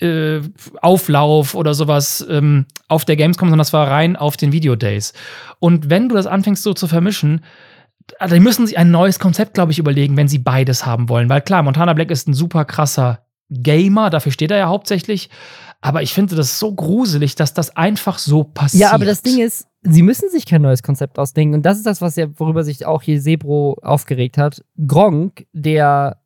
äh, 0.00 0.40
Auflauf 0.82 1.54
oder 1.54 1.72
sowas 1.72 2.24
ähm, 2.28 2.66
auf 2.88 3.04
der 3.06 3.16
Gamescom, 3.16 3.48
sondern 3.48 3.58
das 3.58 3.72
war 3.72 3.88
rein 3.88 4.16
auf 4.16 4.36
den 4.36 4.52
Video-Days. 4.52 5.14
Und 5.58 5.88
wenn 5.88 6.10
du 6.10 6.14
das 6.14 6.26
anfängst 6.26 6.62
so 6.62 6.74
zu 6.74 6.88
vermischen, 6.88 7.40
also 8.18 8.34
die 8.34 8.40
müssen 8.40 8.66
sich 8.66 8.76
ein 8.76 8.90
neues 8.90 9.18
Konzept, 9.18 9.54
glaube 9.54 9.72
ich, 9.72 9.78
überlegen, 9.78 10.16
wenn 10.16 10.28
sie 10.28 10.38
beides 10.38 10.84
haben 10.84 11.08
wollen. 11.08 11.30
Weil 11.30 11.40
klar, 11.40 11.62
Montana 11.62 11.94
Black 11.94 12.10
ist 12.10 12.28
ein 12.28 12.34
super 12.34 12.66
krasser 12.66 13.24
Gamer, 13.48 14.10
dafür 14.10 14.32
steht 14.32 14.50
er 14.50 14.58
ja 14.58 14.68
hauptsächlich. 14.68 15.30
Aber 15.80 16.02
ich 16.02 16.12
finde 16.12 16.36
das 16.36 16.58
so 16.58 16.72
gruselig, 16.74 17.34
dass 17.34 17.54
das 17.54 17.76
einfach 17.76 18.18
so 18.18 18.44
passiert. 18.44 18.82
Ja, 18.82 18.92
aber 18.92 19.04
das 19.04 19.22
Ding 19.22 19.40
ist, 19.40 19.66
sie 19.82 20.02
müssen 20.02 20.30
sich 20.30 20.46
kein 20.46 20.62
neues 20.62 20.82
Konzept 20.82 21.18
ausdenken. 21.18 21.54
Und 21.54 21.66
das 21.66 21.76
ist 21.76 21.86
das, 21.86 22.00
was 22.00 22.16
ja, 22.16 22.26
worüber 22.38 22.64
sich 22.64 22.86
auch 22.86 23.02
hier 23.02 23.20
Sebro 23.20 23.76
aufgeregt 23.82 24.38
hat. 24.38 24.64
Gronk, 24.86 25.46
der 25.52 26.18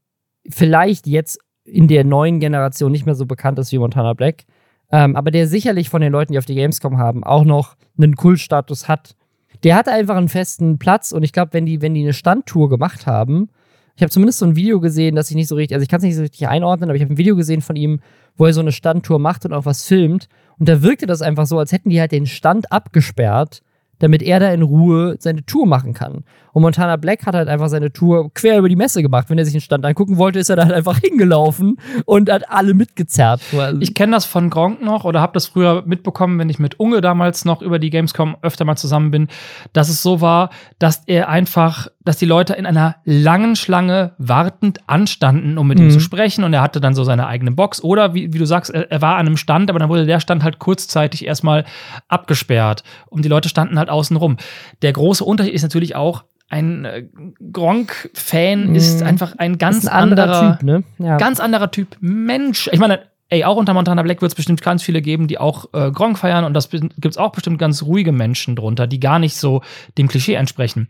vielleicht 0.48 1.06
jetzt 1.06 1.38
in 1.64 1.88
der 1.88 2.04
neuen 2.04 2.38
Generation 2.38 2.92
nicht 2.92 3.06
mehr 3.06 3.14
so 3.14 3.26
bekannt 3.26 3.58
ist 3.58 3.72
wie 3.72 3.78
Montana 3.78 4.12
Black, 4.12 4.44
ähm, 4.92 5.16
aber 5.16 5.30
der 5.30 5.48
sicherlich 5.48 5.88
von 5.90 6.00
den 6.00 6.12
Leuten, 6.12 6.32
die 6.32 6.38
auf 6.38 6.44
die 6.44 6.54
Gamescom 6.54 6.98
haben, 6.98 7.24
auch 7.24 7.44
noch 7.44 7.76
einen 7.98 8.14
Kultstatus 8.14 8.88
hat. 8.88 9.16
Der 9.64 9.74
hatte 9.74 9.90
einfach 9.90 10.16
einen 10.16 10.28
festen 10.28 10.78
Platz 10.78 11.10
und 11.10 11.24
ich 11.24 11.32
glaube, 11.32 11.54
wenn 11.54 11.66
die, 11.66 11.82
wenn 11.82 11.94
die 11.94 12.02
eine 12.02 12.12
Standtour 12.12 12.68
gemacht 12.68 13.06
haben, 13.06 13.48
ich 13.96 14.02
habe 14.02 14.10
zumindest 14.10 14.38
so 14.38 14.46
ein 14.46 14.56
Video 14.56 14.80
gesehen, 14.80 15.16
das 15.16 15.30
ich 15.30 15.36
nicht 15.36 15.48
so 15.48 15.54
richtig, 15.54 15.74
also 15.74 15.82
ich 15.82 15.88
kann 15.88 15.98
es 15.98 16.04
nicht 16.04 16.16
so 16.16 16.22
richtig 16.22 16.46
einordnen, 16.48 16.88
aber 16.88 16.96
ich 16.96 17.02
habe 17.02 17.14
ein 17.14 17.18
Video 17.18 17.34
gesehen 17.34 17.62
von 17.62 17.76
ihm, 17.76 18.00
wo 18.36 18.46
er 18.46 18.52
so 18.52 18.60
eine 18.60 18.72
Standtour 18.72 19.18
macht 19.18 19.44
und 19.44 19.52
auch 19.52 19.64
was 19.64 19.84
filmt. 19.84 20.28
Und 20.58 20.68
da 20.68 20.82
wirkte 20.82 21.06
das 21.06 21.22
einfach 21.22 21.46
so, 21.46 21.58
als 21.58 21.72
hätten 21.72 21.90
die 21.90 22.00
halt 22.00 22.12
den 22.12 22.26
Stand 22.26 22.70
abgesperrt 22.70 23.62
damit 23.98 24.22
er 24.22 24.40
da 24.40 24.52
in 24.52 24.62
Ruhe 24.62 25.16
seine 25.18 25.44
Tour 25.44 25.66
machen 25.66 25.94
kann. 25.94 26.24
Und 26.56 26.62
Montana 26.62 26.96
Black 26.96 27.26
hat 27.26 27.34
halt 27.34 27.48
einfach 27.48 27.68
seine 27.68 27.92
Tour 27.92 28.32
quer 28.34 28.58
über 28.58 28.68
die 28.68 28.76
Messe 28.76 29.02
gemacht. 29.02 29.30
Wenn 29.30 29.38
er 29.38 29.44
sich 29.44 29.54
den 29.54 29.60
Stand 29.60 29.84
angucken 29.84 30.16
wollte, 30.18 30.38
ist 30.38 30.50
er 30.50 30.56
da 30.56 30.64
halt 30.64 30.74
einfach 30.74 30.98
hingelaufen 31.04 31.78
und 32.04 32.30
hat 32.30 32.50
alle 32.50 32.74
mitgezerrt. 32.74 33.40
Ich 33.80 33.94
kenne 33.94 34.12
das 34.12 34.24
von 34.24 34.50
Gronk 34.50 34.82
noch 34.82 35.04
oder 35.04 35.20
habe 35.20 35.32
das 35.34 35.46
früher 35.46 35.82
mitbekommen, 35.86 36.38
wenn 36.38 36.48
ich 36.50 36.58
mit 36.58 36.80
Unge 36.80 37.00
damals 37.00 37.44
noch 37.44 37.62
über 37.62 37.78
die 37.78 37.90
Gamescom 37.90 38.36
öfter 38.42 38.64
mal 38.64 38.76
zusammen 38.76 39.10
bin, 39.10 39.28
dass 39.72 39.88
es 39.88 40.02
so 40.02 40.20
war, 40.20 40.50
dass 40.78 41.02
er 41.06 41.28
einfach, 41.28 41.88
dass 42.04 42.16
die 42.16 42.26
Leute 42.26 42.54
in 42.54 42.66
einer 42.66 42.96
langen 43.04 43.54
Schlange 43.56 44.14
wartend 44.18 44.80
anstanden, 44.86 45.58
um 45.58 45.68
mit 45.68 45.78
mhm. 45.78 45.84
ihm 45.84 45.90
zu 45.90 46.00
sprechen. 46.00 46.42
Und 46.42 46.52
er 46.54 46.62
hatte 46.62 46.80
dann 46.80 46.94
so 46.94 47.04
seine 47.04 47.26
eigene 47.26 47.50
Box. 47.50 47.82
Oder 47.82 48.14
wie, 48.14 48.32
wie 48.32 48.38
du 48.38 48.46
sagst, 48.46 48.70
er, 48.70 48.90
er 48.90 49.02
war 49.02 49.16
an 49.16 49.26
einem 49.26 49.36
Stand, 49.36 49.68
aber 49.68 49.78
dann 49.78 49.88
wurde 49.88 50.06
der 50.06 50.20
Stand 50.20 50.42
halt 50.42 50.58
kurzzeitig 50.58 51.26
erstmal 51.26 51.64
abgesperrt. 52.08 52.82
Und 53.10 53.24
die 53.26 53.28
Leute 53.28 53.48
standen 53.50 53.78
halt 53.78 53.86
halt 53.86 53.90
außen 53.90 54.16
rum. 54.16 54.36
Der 54.82 54.92
große 54.92 55.24
Unterschied 55.24 55.54
ist 55.54 55.62
natürlich 55.62 55.96
auch, 55.96 56.24
ein 56.48 56.84
äh, 56.84 57.06
Gronk-Fan 57.52 58.72
mm. 58.72 58.74
ist 58.74 59.02
einfach 59.02 59.34
ein 59.38 59.58
ganz 59.58 59.86
ein 59.86 59.92
anderer, 59.92 60.22
anderer, 60.24 60.58
Typ, 60.58 60.62
ne? 60.62 60.84
Ja. 60.98 61.16
Ganz 61.16 61.40
anderer 61.40 61.70
Typ 61.70 61.96
Mensch. 62.00 62.68
Ich 62.72 62.78
meine, 62.78 63.00
ey, 63.28 63.44
auch 63.44 63.56
unter 63.56 63.74
Montana 63.74 64.02
Black 64.02 64.22
wird 64.22 64.32
es 64.32 64.36
bestimmt 64.36 64.62
ganz 64.62 64.82
viele 64.82 65.02
geben, 65.02 65.26
die 65.26 65.38
auch 65.38 65.66
äh, 65.72 65.90
Gronk 65.90 66.18
feiern 66.18 66.44
und 66.44 66.54
das 66.54 66.70
gibt 66.70 67.04
es 67.04 67.18
auch 67.18 67.32
bestimmt 67.32 67.58
ganz 67.58 67.82
ruhige 67.82 68.12
Menschen 68.12 68.56
drunter, 68.56 68.86
die 68.86 69.00
gar 69.00 69.18
nicht 69.18 69.36
so 69.36 69.62
dem 69.98 70.08
Klischee 70.08 70.34
entsprechen. 70.34 70.88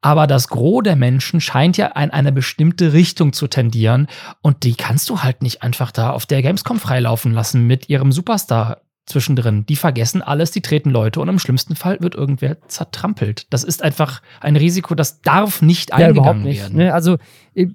Aber 0.00 0.26
das 0.28 0.48
Gros 0.48 0.84
der 0.84 0.96
Menschen 0.96 1.40
scheint 1.40 1.76
ja 1.76 1.88
in 1.88 2.10
eine 2.10 2.30
bestimmte 2.30 2.92
Richtung 2.92 3.32
zu 3.32 3.48
tendieren 3.48 4.06
und 4.42 4.62
die 4.62 4.74
kannst 4.74 5.10
du 5.10 5.22
halt 5.22 5.42
nicht 5.42 5.62
einfach 5.62 5.90
da 5.90 6.10
auf 6.10 6.24
der 6.24 6.40
Gamescom 6.40 6.78
freilaufen 6.78 7.32
lassen 7.32 7.66
mit 7.66 7.88
ihrem 7.88 8.12
Superstar 8.12 8.82
zwischendrin. 9.08 9.64
Die 9.66 9.76
vergessen 9.76 10.22
alles, 10.22 10.50
die 10.50 10.60
treten 10.60 10.90
Leute 10.90 11.20
und 11.20 11.28
im 11.28 11.38
schlimmsten 11.38 11.76
Fall 11.76 11.98
wird 12.00 12.14
irgendwer 12.14 12.60
zertrampelt. 12.68 13.46
Das 13.50 13.64
ist 13.64 13.82
einfach 13.82 14.22
ein 14.40 14.56
Risiko, 14.56 14.94
das 14.94 15.22
darf 15.22 15.62
nicht 15.62 15.90
ja, 15.90 15.96
eingegangen 15.96 16.42
nicht, 16.42 16.60
werden. 16.60 16.76
Ne? 16.76 16.94
Also 16.94 17.16
äh, 17.54 17.68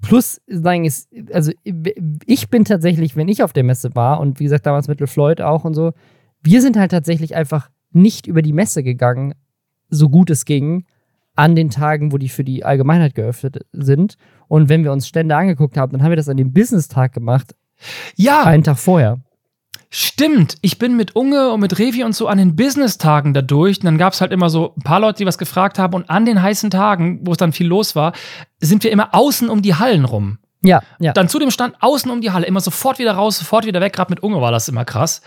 plus 0.00 0.40
sagen 0.46 0.84
ist, 0.84 1.08
also 1.32 1.52
ich 2.26 2.48
bin 2.48 2.64
tatsächlich, 2.64 3.16
wenn 3.16 3.28
ich 3.28 3.42
auf 3.42 3.52
der 3.52 3.64
Messe 3.64 3.94
war 3.94 4.20
und 4.20 4.40
wie 4.40 4.44
gesagt 4.44 4.66
damals 4.66 4.88
mit 4.88 5.00
LeFloid 5.00 5.40
auch 5.40 5.64
und 5.64 5.74
so, 5.74 5.92
wir 6.42 6.60
sind 6.60 6.76
halt 6.76 6.90
tatsächlich 6.90 7.34
einfach 7.34 7.70
nicht 7.92 8.26
über 8.26 8.42
die 8.42 8.52
Messe 8.52 8.82
gegangen, 8.82 9.34
so 9.88 10.08
gut 10.08 10.30
es 10.30 10.44
ging, 10.44 10.86
an 11.34 11.56
den 11.56 11.70
Tagen, 11.70 12.12
wo 12.12 12.18
die 12.18 12.28
für 12.28 12.44
die 12.44 12.64
Allgemeinheit 12.64 13.14
geöffnet 13.14 13.64
sind. 13.72 14.16
Und 14.48 14.68
wenn 14.68 14.84
wir 14.84 14.92
uns 14.92 15.08
Stände 15.08 15.36
angeguckt 15.36 15.76
haben, 15.76 15.92
dann 15.92 16.02
haben 16.02 16.10
wir 16.10 16.16
das 16.16 16.28
an 16.28 16.36
dem 16.36 16.52
Business-Tag 16.52 17.12
gemacht. 17.12 17.54
Ja. 18.16 18.44
Einen 18.44 18.64
Tag 18.64 18.78
vorher. 18.78 19.20
Stimmt, 19.94 20.56
ich 20.62 20.78
bin 20.78 20.96
mit 20.96 21.14
Unge 21.14 21.50
und 21.50 21.60
mit 21.60 21.78
Revi 21.78 22.02
und 22.02 22.14
so 22.14 22.26
an 22.26 22.38
den 22.38 22.56
Business-Tagen 22.56 23.34
da 23.34 23.42
durch. 23.42 23.80
Und 23.80 23.84
dann 23.84 23.98
gab 23.98 24.14
es 24.14 24.22
halt 24.22 24.32
immer 24.32 24.48
so 24.48 24.72
ein 24.74 24.82
paar 24.82 25.00
Leute, 25.00 25.18
die 25.18 25.26
was 25.26 25.36
gefragt 25.36 25.78
haben. 25.78 25.92
Und 25.92 26.08
an 26.08 26.24
den 26.24 26.40
heißen 26.40 26.70
Tagen, 26.70 27.20
wo 27.26 27.32
es 27.32 27.36
dann 27.36 27.52
viel 27.52 27.66
los 27.66 27.94
war, 27.94 28.14
sind 28.58 28.84
wir 28.84 28.90
immer 28.90 29.14
außen 29.14 29.50
um 29.50 29.60
die 29.60 29.74
Hallen 29.74 30.06
rum. 30.06 30.38
Ja, 30.62 30.80
ja. 30.98 31.12
Dann 31.12 31.28
zu 31.28 31.38
dem 31.38 31.50
Stand 31.50 31.74
außen 31.80 32.10
um 32.10 32.22
die 32.22 32.30
Halle, 32.30 32.46
immer 32.46 32.60
sofort 32.60 32.98
wieder 32.98 33.12
raus, 33.12 33.38
sofort 33.38 33.66
wieder 33.66 33.82
weg. 33.82 33.92
Gerade 33.92 34.10
mit 34.10 34.22
Unge 34.22 34.40
war 34.40 34.50
das 34.50 34.66
immer 34.66 34.86
krass. 34.86 35.20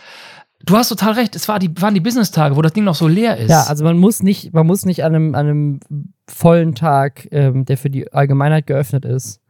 Du 0.63 0.75
hast 0.75 0.89
total 0.89 1.13
recht, 1.13 1.35
es 1.35 1.47
war 1.47 1.59
die, 1.59 1.69
waren 1.79 1.93
die 1.93 1.99
Business-Tage, 1.99 2.55
wo 2.55 2.63
das 2.63 2.73
Ding 2.73 2.85
noch 2.85 2.95
so 2.95 3.07
leer 3.07 3.37
ist. 3.37 3.51
Ja, 3.51 3.65
also 3.65 3.83
man 3.83 3.99
muss 3.99 4.23
nicht, 4.23 4.51
man 4.51 4.65
muss 4.65 4.83
nicht 4.83 5.03
an 5.03 5.13
einem, 5.13 5.35
an 5.35 5.45
einem 5.45 5.79
vollen 6.27 6.73
Tag, 6.73 7.27
ähm, 7.29 7.65
der 7.65 7.77
für 7.77 7.91
die 7.91 8.11
Allgemeinheit 8.11 8.65
geöffnet 8.65 9.05
ist, 9.05 9.41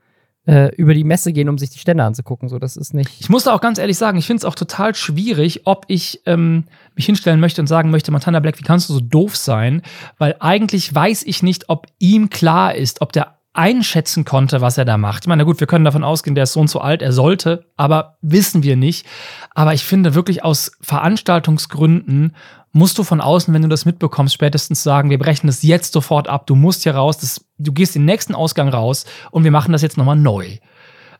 über 0.77 0.93
die 0.93 1.03
Messe 1.03 1.33
gehen, 1.33 1.49
um 1.49 1.57
sich 1.57 1.71
die 1.71 1.79
Stände 1.79 2.03
anzugucken. 2.03 2.49
So, 2.49 2.59
das 2.59 2.77
ist 2.77 2.93
nicht. 2.93 3.09
Ich 3.19 3.29
muss 3.29 3.45
da 3.45 3.53
auch 3.53 3.61
ganz 3.61 3.79
ehrlich 3.79 3.97
sagen, 3.97 4.17
ich 4.17 4.27
finde 4.27 4.41
es 4.41 4.45
auch 4.45 4.55
total 4.55 4.93
schwierig, 4.93 5.61
ob 5.65 5.85
ich 5.87 6.21
ähm, 6.25 6.65
mich 6.95 7.05
hinstellen 7.05 7.39
möchte 7.39 7.61
und 7.61 7.67
sagen 7.67 7.89
möchte, 7.89 8.11
Montana 8.11 8.39
Black, 8.39 8.59
wie 8.59 8.63
kannst 8.63 8.89
du 8.89 8.93
so 8.93 8.99
doof 8.99 9.35
sein? 9.35 9.81
Weil 10.17 10.35
eigentlich 10.39 10.93
weiß 10.93 11.23
ich 11.23 11.41
nicht, 11.41 11.69
ob 11.69 11.87
ihm 11.99 12.29
klar 12.29 12.75
ist, 12.75 13.01
ob 13.01 13.11
der 13.11 13.34
einschätzen 13.57 14.25
konnte, 14.25 14.61
was 14.61 14.77
er 14.77 14.85
da 14.85 14.97
macht. 14.97 15.23
Ich 15.23 15.27
meine, 15.27 15.45
gut, 15.45 15.59
wir 15.59 15.67
können 15.67 15.85
davon 15.85 16.03
ausgehen, 16.03 16.35
der 16.35 16.43
ist 16.43 16.53
so 16.53 16.59
und 16.59 16.69
so 16.69 16.79
alt, 16.79 17.01
er 17.01 17.11
sollte, 17.11 17.65
aber 17.77 18.17
wissen 18.21 18.63
wir 18.63 18.75
nicht. 18.75 19.05
Aber 19.53 19.73
ich 19.73 19.83
finde 19.83 20.15
wirklich 20.15 20.43
aus 20.43 20.71
Veranstaltungsgründen 20.81 22.35
musst 22.75 22.97
du 22.97 23.03
von 23.03 23.21
außen, 23.21 23.53
wenn 23.53 23.61
du 23.61 23.69
das 23.69 23.85
mitbekommst, 23.85 24.33
spätestens 24.33 24.83
sagen, 24.83 25.09
wir 25.09 25.17
brechen 25.17 25.47
das 25.47 25.63
jetzt 25.63 25.93
sofort 25.93 26.27
ab, 26.27 26.45
du 26.45 26.55
musst 26.55 26.83
hier 26.83 26.95
raus, 26.95 27.17
das, 27.17 27.45
du 27.57 27.71
gehst 27.71 27.95
den 27.95 28.03
nächsten 28.03 28.35
Ausgang 28.35 28.67
raus 28.67 29.05
und 29.31 29.45
wir 29.45 29.51
machen 29.51 29.71
das 29.71 29.81
jetzt 29.81 29.97
nochmal 29.97 30.17
neu. 30.17 30.57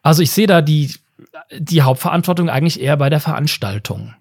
Also 0.04 0.22
ich 0.22 0.32
sehe 0.32 0.48
da 0.48 0.62
die, 0.62 0.94
die 1.58 1.82
Hauptverantwortung 1.82 2.50
eigentlich 2.50 2.82
eher 2.82 2.98
bei 2.98 3.10
der 3.10 3.22
Veranstaltung. 3.22 4.14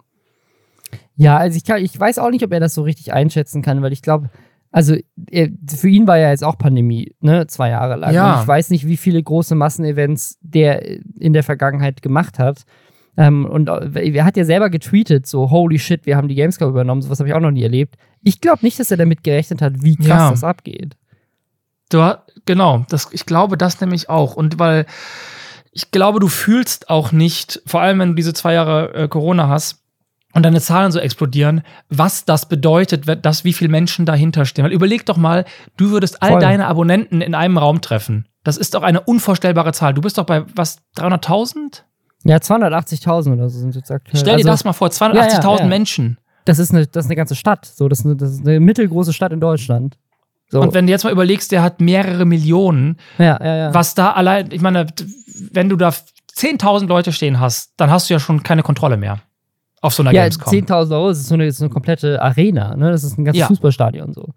Ja, 1.17 1.37
also 1.37 1.57
ich, 1.57 1.65
kann, 1.65 1.83
ich 1.83 1.99
weiß 1.99 2.19
auch 2.19 2.31
nicht, 2.31 2.45
ob 2.45 2.53
er 2.53 2.61
das 2.61 2.75
so 2.75 2.83
richtig 2.83 3.13
einschätzen 3.13 3.63
kann, 3.63 3.83
weil 3.83 3.93
ich 3.93 4.03
glaube, 4.03 4.31
also 4.75 4.97
er, 5.31 5.51
für 5.69 5.89
ihn 5.89 6.09
war 6.09 6.19
ja 6.19 6.31
jetzt 6.31 6.43
auch 6.43 6.59
Pandemie, 6.59 7.15
ne, 7.21 7.47
zwei 7.47 7.71
Jahre 7.71 7.95
lang. 7.95 8.13
Ja. 8.13 8.35
Und 8.35 8.43
ich 8.43 8.49
weiß 8.49 8.71
nicht, 8.71 8.89
wie 8.89 8.97
viele 8.97 9.23
große 9.23 9.55
Massenevents 9.55 10.37
der 10.41 10.85
in 11.21 11.33
der 11.33 11.45
Vergangenheit 11.45 12.03
gemacht 12.03 12.41
hat. 12.41 12.65
Ähm, 13.17 13.47
und 13.47 13.69
äh, 13.69 14.11
er 14.11 14.25
hat 14.25 14.37
ja 14.37 14.45
selber 14.45 14.71
getweetet, 14.71 15.29
so, 15.29 15.53
holy 15.53 15.79
shit, 15.79 16.07
wir 16.07 16.17
haben 16.17 16.27
die 16.27 16.35
Gamescom 16.35 16.69
übernommen, 16.69 17.03
sowas 17.03 17.21
habe 17.21 17.29
ich 17.29 17.37
auch 17.37 17.41
noch 17.41 17.53
nie 17.53 17.63
erlebt. 17.63 17.95
Ich 18.25 18.41
glaube 18.41 18.59
nicht, 18.63 18.81
dass 18.81 18.91
er 18.91 18.97
damit 18.97 19.23
gerechnet 19.23 19.63
hat, 19.63 19.75
wie 19.85 19.95
krass 19.95 20.09
ja. 20.09 20.31
das 20.31 20.43
abgeht. 20.43 20.97
Du, 21.91 22.19
genau, 22.45 22.85
das, 22.89 23.11
ich 23.13 23.27
glaube 23.27 23.57
das 23.57 23.81
nämlich 23.81 24.11
auch. 24.11 24.35
Und 24.35 24.59
weil 24.59 24.87
ich 25.71 25.93
glaube, 25.93 26.19
du 26.19 26.27
fühlst 26.27 26.91
auch 26.91 27.13
nicht, 27.13 27.63
vor 27.65 27.81
allem 27.81 28.01
wenn 28.01 28.09
du 28.09 28.15
diese 28.17 28.35
zwei 28.35 28.55
Jahre 28.55 28.93
äh, 28.95 29.07
Corona 29.07 29.49
hast, 29.49 29.84
und 30.35 30.43
deine 30.43 30.61
Zahlen 30.61 30.93
so 30.93 30.99
explodieren, 30.99 31.63
was 31.89 32.25
das 32.25 32.47
bedeutet, 32.47 33.25
dass 33.25 33.45
wie 33.45 33.53
viele 33.53 33.71
Menschen 33.71 34.05
dahinter 34.05 34.45
stehen. 34.45 34.65
Weil 34.65 34.73
überleg 34.73 35.07
doch 35.07 35.17
mal, 35.17 35.45
du 35.77 35.91
würdest 35.91 36.23
all 36.23 36.33
Voll. 36.33 36.41
deine 36.41 36.67
Abonnenten 36.67 37.21
in 37.21 37.35
einem 37.35 37.57
Raum 37.57 37.81
treffen. 37.81 38.27
Das 38.43 38.57
ist 38.57 38.75
doch 38.75 38.83
eine 38.83 39.01
unvorstellbare 39.01 39.73
Zahl. 39.73 39.95
Du 39.95 40.01
bist 40.01 40.19
doch 40.19 40.27
bei 40.27 40.45
was 40.55 40.79
300.000? 40.99 41.83
Ja, 42.25 42.37
280.000 42.37 43.33
oder 43.33 43.49
so 43.49 43.61
sind 43.61 43.75
jetzt 43.75 43.91
aktuell. 43.91 44.19
Stell 44.19 44.37
dir 44.37 44.39
Also, 44.39 44.49
das 44.49 44.65
mal 44.65 44.73
vor, 44.73 44.89
280.000 44.89 45.15
Ja, 45.15 45.29
ja, 45.29 45.59
ja. 45.61 45.67
Menschen. 45.67 46.19
Das 46.45 46.59
ist, 46.59 46.73
eine, 46.73 46.87
das 46.87 47.07
ist 47.07 47.11
eine 47.11 47.17
ganze 47.17 47.37
Stadt. 47.37 47.65
So, 47.65 47.89
das, 47.89 48.01
ist 48.01 48.07
eine, 48.07 48.17
das 48.17 48.33
ist 48.33 48.47
eine 48.47 48.61
mittelgroße 48.61 49.13
Stadt 49.13 49.33
in 49.33 49.41
Deutschland. 49.41 49.97
So. 50.51 50.61
Und 50.61 50.75
wenn 50.75 50.87
du 50.87 50.93
jetzt 50.93 51.05
mal 51.05 51.13
überlegst, 51.13 51.53
der 51.53 51.63
hat 51.63 51.81
mehrere 51.81 52.27
Millionen, 52.27 52.99
ja, 53.19 53.39
ja, 53.43 53.57
ja. 53.57 53.75
was 53.75 53.95
da 53.95 54.13
allein, 54.13 54.51
ich 54.51 54.61
meine, 54.61 54.87
wenn 55.53 55.69
du 55.69 55.77
da 55.77 55.89
10.000 56.37 56.87
Leute 56.87 57.13
stehen 57.13 57.41
hast, 57.41 57.73
dann 57.77 57.91
hast 57.91 58.11
du 58.11 58.15
ja 58.15 58.21
schon 58.21 58.43
keine 58.43 58.63
Kontrolle 58.63 58.97
mehr 58.97 59.21
auf 59.85 59.95
so 59.95 60.03
einer 60.03 60.13
ja, 60.13 60.23
Gamescom. 60.23 60.53
10.000 60.53 60.93
Euro, 60.93 61.09
das 61.09 61.19
ist 61.19 61.29
so 61.29 61.35
eine, 61.35 61.47
ist 61.47 61.61
eine 61.61 61.71
komplette 61.71 62.21
Arena. 62.21 62.75
Ne? 62.75 62.91
Das 62.91 63.05
ist 63.05 63.19
ein 63.19 63.25
ganzes 63.25 63.41
Ja. 63.41 63.47
Fußballstadion 63.49 64.15
so. 64.15 64.31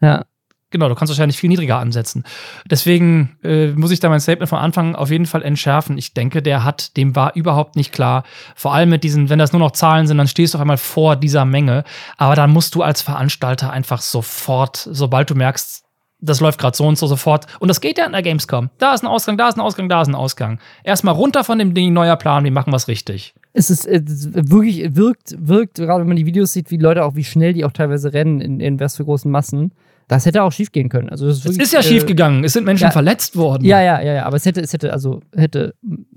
Ja. 0.00 0.24
Genau, 0.70 0.88
du 0.88 0.94
kannst 0.94 1.10
wahrscheinlich 1.10 1.38
viel 1.38 1.48
niedriger 1.48 1.78
ansetzen. 1.78 2.24
Deswegen 2.70 3.38
äh, 3.42 3.68
muss 3.68 3.90
ich 3.90 4.00
da 4.00 4.10
mein 4.10 4.20
Statement 4.20 4.50
von 4.50 4.58
Anfang 4.58 4.94
auf 4.94 5.10
jeden 5.10 5.24
Fall 5.24 5.42
entschärfen. 5.42 5.96
Ich 5.96 6.12
denke, 6.12 6.42
der 6.42 6.62
hat, 6.62 6.96
dem 6.98 7.16
war 7.16 7.34
überhaupt 7.34 7.74
nicht 7.74 7.90
klar. 7.90 8.22
Vor 8.54 8.74
allem 8.74 8.90
mit 8.90 9.02
diesen, 9.02 9.30
wenn 9.30 9.38
das 9.38 9.52
nur 9.52 9.60
noch 9.60 9.70
Zahlen 9.72 10.06
sind, 10.06 10.18
dann 10.18 10.28
stehst 10.28 10.52
du 10.52 10.58
auf 10.58 10.60
einmal 10.60 10.76
vor 10.76 11.16
dieser 11.16 11.46
Menge. 11.46 11.84
Aber 12.18 12.36
dann 12.36 12.50
musst 12.50 12.74
du 12.74 12.82
als 12.82 13.00
Veranstalter 13.00 13.72
einfach 13.72 14.02
sofort, 14.02 14.76
sobald 14.76 15.30
du 15.30 15.34
merkst, 15.34 15.84
das 16.20 16.40
läuft 16.40 16.60
gerade 16.60 16.76
so 16.76 16.86
und 16.86 16.98
so 16.98 17.06
sofort. 17.06 17.46
Und 17.60 17.68
das 17.68 17.80
geht 17.80 17.96
ja 17.96 18.04
in 18.04 18.12
der 18.12 18.22
Gamescom. 18.22 18.70
Da 18.78 18.92
ist 18.92 19.02
ein 19.02 19.06
Ausgang, 19.06 19.38
da 19.38 19.48
ist 19.48 19.56
ein 19.56 19.60
Ausgang, 19.60 19.88
da 19.88 20.02
ist 20.02 20.08
ein 20.08 20.14
Ausgang. 20.14 20.60
Erstmal 20.84 21.14
runter 21.14 21.44
von 21.44 21.58
dem 21.58 21.74
Ding, 21.74 21.92
neuer 21.92 22.16
Plan, 22.16 22.44
wir 22.44 22.52
machen 22.52 22.72
was 22.72 22.88
richtig. 22.88 23.34
Es 23.58 23.70
ist, 23.70 23.86
es 23.86 24.02
ist 24.02 24.50
wirklich, 24.50 24.94
wirkt, 24.94 25.34
wirkt, 25.38 25.76
gerade 25.76 26.00
wenn 26.00 26.08
man 26.08 26.16
die 26.16 26.26
Videos 26.26 26.52
sieht, 26.52 26.70
wie 26.70 26.76
Leute 26.76 27.04
auch, 27.04 27.16
wie 27.16 27.24
schnell 27.24 27.52
die 27.52 27.64
auch 27.64 27.72
teilweise 27.72 28.12
rennen 28.12 28.40
in, 28.40 28.60
in 28.60 28.78
was 28.80 28.96
für 28.96 29.04
großen 29.04 29.30
Massen. 29.30 29.72
Das 30.06 30.24
hätte 30.24 30.42
auch 30.42 30.52
schief 30.52 30.72
gehen 30.72 30.88
können. 30.88 31.10
Also 31.10 31.26
das 31.26 31.38
ist, 31.38 31.40
Es 31.40 31.50
wirklich, 31.50 31.64
ist 31.64 31.72
ja 31.74 31.80
äh, 31.80 31.82
schief 31.82 32.06
gegangen. 32.06 32.42
Es 32.42 32.54
sind 32.54 32.64
Menschen 32.64 32.84
ja. 32.84 32.90
verletzt 32.90 33.36
worden. 33.36 33.64
Ja, 33.66 33.82
ja, 33.82 34.00
ja, 34.00 34.14
ja, 34.14 34.24
aber 34.24 34.36
es 34.36 34.46
hätte, 34.46 34.62
es 34.62 34.72
hätte, 34.72 34.92
also 34.92 35.20
hätte 35.36 35.74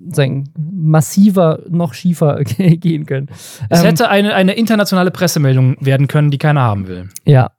sagen, 0.09 0.45
massiver 0.57 1.59
noch 1.69 1.93
schiefer 1.93 2.41
gehen 2.57 3.05
können. 3.05 3.27
Es 3.69 3.81
Ähm, 3.81 3.87
hätte 3.87 4.09
eine, 4.09 4.33
eine 4.33 4.53
internationale 4.53 5.11
Pressemeldung 5.11 5.75
werden 5.81 6.07
können, 6.07 6.31
die 6.31 6.37
keiner 6.37 6.61
haben 6.61 6.87
will. 6.87 7.09
Ja. 7.25 7.51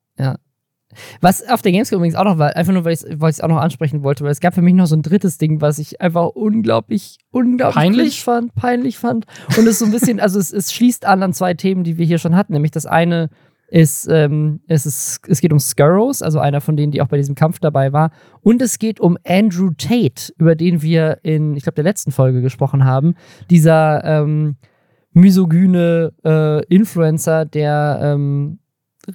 Was 1.20 1.46
auf 1.48 1.62
der 1.62 1.72
Gamescom 1.72 1.98
übrigens 1.98 2.16
auch 2.16 2.24
noch 2.24 2.38
war, 2.38 2.56
einfach 2.56 2.72
nur, 2.72 2.84
weil 2.84 2.92
ich 2.92 3.02
es 3.02 3.40
auch 3.40 3.48
noch 3.48 3.58
ansprechen 3.58 4.02
wollte, 4.02 4.24
weil 4.24 4.30
es 4.32 4.40
gab 4.40 4.54
für 4.54 4.62
mich 4.62 4.74
noch 4.74 4.86
so 4.86 4.96
ein 4.96 5.02
drittes 5.02 5.38
Ding, 5.38 5.60
was 5.60 5.78
ich 5.78 6.00
einfach 6.00 6.28
unglaublich, 6.28 7.18
unglaublich 7.30 7.74
Peinlich? 7.74 8.22
fand, 8.22 8.54
peinlich 8.54 8.98
fand. 8.98 9.26
Und 9.56 9.66
es 9.66 9.78
so 9.78 9.84
ein 9.84 9.90
bisschen, 9.90 10.20
also 10.20 10.38
es, 10.38 10.52
es 10.52 10.72
schließt 10.72 11.04
an 11.06 11.22
an 11.22 11.32
zwei 11.32 11.54
Themen, 11.54 11.84
die 11.84 11.98
wir 11.98 12.06
hier 12.06 12.18
schon 12.18 12.36
hatten. 12.36 12.52
Nämlich 12.52 12.72
das 12.72 12.86
eine 12.86 13.30
ist, 13.72 14.06
ähm, 14.10 14.60
es 14.68 14.84
ist, 14.84 15.20
es 15.28 15.40
geht 15.40 15.52
um 15.52 15.58
Skurrows, 15.58 16.20
also 16.20 16.38
einer 16.38 16.60
von 16.60 16.76
denen, 16.76 16.92
die 16.92 17.00
auch 17.00 17.08
bei 17.08 17.16
diesem 17.16 17.34
Kampf 17.34 17.58
dabei 17.58 17.92
war. 17.92 18.10
Und 18.42 18.60
es 18.60 18.78
geht 18.78 19.00
um 19.00 19.16
Andrew 19.26 19.70
Tate, 19.76 20.32
über 20.36 20.54
den 20.54 20.82
wir 20.82 21.20
in, 21.22 21.56
ich 21.56 21.62
glaube, 21.62 21.76
der 21.76 21.84
letzten 21.84 22.12
Folge 22.12 22.42
gesprochen 22.42 22.84
haben. 22.84 23.14
Dieser 23.48 24.04
ähm, 24.04 24.56
misogyne 25.14 26.12
äh, 26.24 26.64
Influencer, 26.66 27.46
der 27.46 27.98
ähm, 28.02 28.58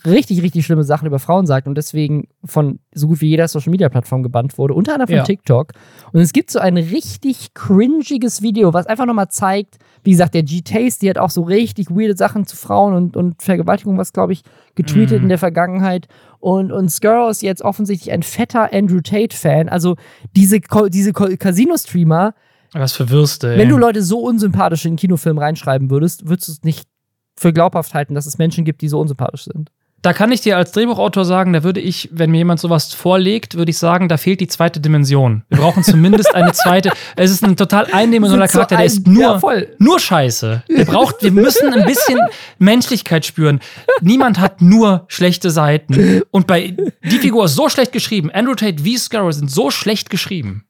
richtig, 0.06 0.42
richtig 0.42 0.66
schlimme 0.66 0.84
Sachen 0.84 1.06
über 1.08 1.20
Frauen 1.20 1.46
sagt 1.46 1.68
und 1.68 1.76
deswegen 1.76 2.28
von 2.44 2.80
so 2.94 3.08
gut 3.08 3.22
wie 3.22 3.28
jeder 3.30 3.48
Social-Media-Plattform 3.48 4.22
gebannt 4.24 4.58
wurde, 4.58 4.74
unter 4.74 4.94
anderem 4.94 5.08
von 5.08 5.16
Ja. 5.18 5.24
TikTok. 5.24 5.72
Und 6.12 6.20
es 6.22 6.34
gibt 6.34 6.52
so 6.52 6.60
ein 6.60 6.76
richtig 6.78 7.54
cringiges 7.54 8.42
Video, 8.42 8.74
was 8.74 8.86
einfach 8.86 9.06
nochmal 9.06 9.30
zeigt, 9.30 9.78
wie 10.04 10.12
gesagt, 10.12 10.34
der 10.34 10.44
G-Taste, 10.44 11.00
die 11.02 11.10
hat 11.10 11.18
auch 11.18 11.30
so 11.30 11.42
richtig 11.44 11.90
weirde 11.90 12.16
Sachen 12.18 12.46
zu 12.46 12.56
Frauen 12.58 12.94
und, 12.96 13.18
und 13.18 13.42
Vergewaltigung, 13.42 13.98
was, 13.98 14.14
glaube 14.14 14.34
ich, 14.34 14.44
getweetet 14.76 15.20
Mhm. 15.20 15.24
in 15.24 15.30
der 15.30 15.38
Vergangenheit. 15.38 16.08
Und, 16.40 16.72
und 16.72 16.90
Skuro 16.90 17.30
ist 17.30 17.42
jetzt 17.42 17.62
offensichtlich 17.62 18.12
ein 18.12 18.24
fetter 18.24 18.72
Andrew 18.74 19.02
Tate-Fan. 19.02 19.70
Also 19.70 19.96
diese, 20.36 20.60
diese 20.90 21.14
Casino-Streamer, 21.14 22.34
Was 22.74 22.94
für 22.94 23.10
Würste, 23.10 23.54
ey. 23.54 23.58
wenn 23.60 23.70
du 23.70 23.78
Leute 23.78 24.04
so 24.04 24.20
unsympathisch 24.20 24.86
in 24.86 24.90
einen 24.92 24.98
Kinofilm 24.98 25.38
reinschreiben 25.38 25.90
würdest, 25.90 26.28
würdest 26.28 26.48
du 26.50 26.52
es 26.54 26.64
nicht 26.64 26.88
für 27.38 27.54
glaubhaft 27.54 27.94
halten, 27.94 28.16
dass 28.16 28.26
es 28.26 28.38
Menschen 28.38 28.66
gibt, 28.66 28.82
die 28.82 28.90
so 28.90 29.00
unsympathisch 29.00 29.46
sind. 29.46 29.70
Da 30.04 30.14
kann 30.14 30.32
ich 30.32 30.42
dir 30.42 30.58
als 30.58 30.72
Drehbuchautor 30.74 31.26
sagen, 31.26 31.54
da 31.54 31.64
würde 31.64 31.80
ich, 31.80 32.08
wenn 32.14 32.30
mir 32.30 32.38
jemand 32.38 32.60
sowas 32.60 32.94
vorlegt, 32.94 33.56
würde 33.56 33.72
ich 33.72 33.80
sagen, 33.80 34.08
da 34.08 34.18
fehlt 34.18 34.40
die 34.40 34.48
zweite 34.48 34.80
Dimension. 34.80 35.44
Wir 35.50 35.58
brauchen 35.58 35.84
zumindest 35.84 36.34
eine 36.36 36.52
zweite. 36.52 36.92
Es 37.16 37.32
ist 37.32 37.44
ein 37.44 37.58
total 37.58 37.88
eindimensionaler 37.92 38.48
So 38.48 38.54
Charakter, 38.54 38.76
der 38.76 38.84
ein- 38.84 38.86
ist 38.86 39.08
nur, 39.08 39.22
ja, 39.22 39.40
voll. 39.40 39.76
nur 39.80 40.00
Scheiße. 40.00 40.64
Der 40.70 40.86
braucht, 40.86 41.24
wir 41.24 41.32
müssen 41.32 41.74
ein 41.74 41.86
bisschen 41.86 42.20
Menschlichkeit 42.60 43.26
spüren. 43.26 43.60
Niemand 44.02 44.40
hat 44.40 44.62
nur 44.62 45.06
schlechte 45.08 45.50
Seiten. 45.50 46.22
Und 46.30 46.46
bei 46.46 46.76
die 47.04 47.18
Figur 47.18 47.46
ist 47.46 47.56
so 47.56 47.68
schlecht 47.68 47.92
geschrieben. 47.92 48.30
Andrew 48.32 48.54
Tate 48.54 48.84
wie 48.86 48.98
Scarrow 48.98 49.34
sind 49.34 49.50
so 49.50 49.72
schlecht 49.72 50.12
geschrieben. 50.12 50.64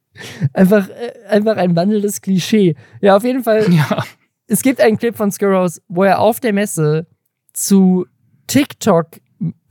Einfach, 0.54 0.88
äh, 0.90 1.30
einfach 1.30 1.58
ein 1.58 1.76
wandelndes 1.76 2.22
Klischee. 2.22 2.76
Ja, 3.02 3.18
auf 3.18 3.24
jeden 3.26 3.44
Fall. 3.44 3.72
Ja. 3.72 4.04
Es 4.48 4.62
gibt 4.62 4.82
einen 4.82 4.98
Clip 4.98 5.16
von 5.16 5.32
Skurrows, 5.32 5.82
wo 5.88 6.04
er 6.04 6.20
auf 6.20 6.40
der 6.40 6.54
Messe 6.54 7.08
zu 7.54 8.06
TikTok, 8.48 9.08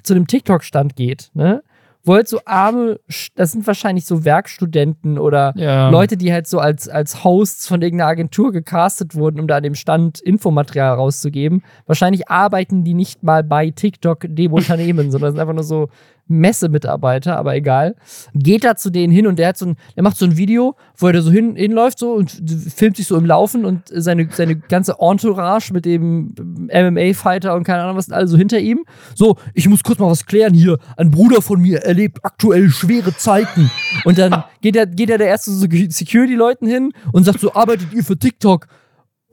zu 0.02 0.14
dem 0.14 0.26
TikTok-Stand 0.26 0.96
geht, 0.96 1.30
ne? 1.34 1.62
Wo 2.04 2.14
halt 2.14 2.28
so 2.28 2.38
arme, 2.44 3.00
das 3.34 3.50
sind 3.50 3.66
wahrscheinlich 3.66 4.04
so 4.04 4.24
Werkstudenten 4.24 5.18
oder 5.18 5.52
Ja. 5.56 5.88
Leute, 5.88 6.16
die 6.16 6.32
halt 6.32 6.46
so 6.46 6.60
als, 6.60 6.88
als 6.88 7.24
Hosts 7.24 7.66
von 7.66 7.82
irgendeiner 7.82 8.10
Agentur 8.10 8.52
gecastet 8.52 9.16
wurden, 9.16 9.40
um 9.40 9.48
da 9.48 9.56
an 9.56 9.64
dem 9.64 9.74
Stand 9.74 10.20
Infomaterial 10.20 10.94
rauszugeben. 10.94 11.64
Wahrscheinlich 11.86 12.28
arbeiten 12.28 12.84
die 12.84 12.94
nicht 12.94 13.24
mal 13.24 13.42
bei 13.42 13.70
TikTok, 13.70 14.26
dem 14.28 14.52
Unternehmen, 14.52 15.10
sondern 15.10 15.32
sind 15.32 15.40
einfach 15.40 15.54
nur 15.54 15.64
so 15.64 15.88
Messemitarbeiter, 16.28 17.36
aber 17.36 17.54
egal. 17.54 17.94
Geht 18.34 18.64
da 18.64 18.76
zu 18.76 18.90
denen 18.90 19.12
hin 19.12 19.26
und 19.26 19.38
der 19.38 19.48
hat 19.48 19.58
so 19.58 19.66
ein, 19.66 19.76
der 19.94 20.02
macht 20.02 20.16
so 20.16 20.24
ein 20.24 20.36
Video, 20.36 20.76
wo 20.96 21.06
er 21.06 21.12
da 21.12 21.22
so 21.22 21.30
hin, 21.30 21.56
hinläuft 21.56 21.98
so 21.98 22.12
und 22.14 22.42
filmt 22.74 22.96
sich 22.96 23.06
so 23.06 23.16
im 23.16 23.26
Laufen 23.26 23.64
und 23.64 23.82
seine, 23.88 24.28
seine 24.30 24.56
ganze 24.56 24.96
Entourage 24.98 25.72
mit 25.72 25.84
dem 25.84 26.34
MMA-Fighter 26.72 27.54
und 27.54 27.64
keine 27.64 27.82
Ahnung 27.82 27.96
was 27.96 28.10
alle 28.10 28.26
so 28.26 28.36
hinter 28.36 28.58
ihm. 28.58 28.84
So, 29.14 29.36
ich 29.54 29.68
muss 29.68 29.82
kurz 29.82 29.98
mal 29.98 30.10
was 30.10 30.26
klären 30.26 30.54
hier. 30.54 30.78
Ein 30.96 31.10
Bruder 31.10 31.42
von 31.42 31.60
mir 31.60 31.82
erlebt 31.82 32.18
aktuell 32.22 32.70
schwere 32.70 33.16
Zeiten. 33.16 33.70
Und 34.04 34.18
dann 34.18 34.44
geht 34.60 34.76
er, 34.76 34.86
geht 34.86 35.10
er 35.10 35.18
der 35.18 35.28
erste 35.28 35.50
so 35.50 35.66
Security-Leuten 35.66 36.66
hin 36.66 36.92
und 37.12 37.24
sagt 37.24 37.40
so, 37.40 37.52
arbeitet 37.52 37.92
ihr 37.92 38.04
für 38.04 38.18
TikTok? 38.18 38.66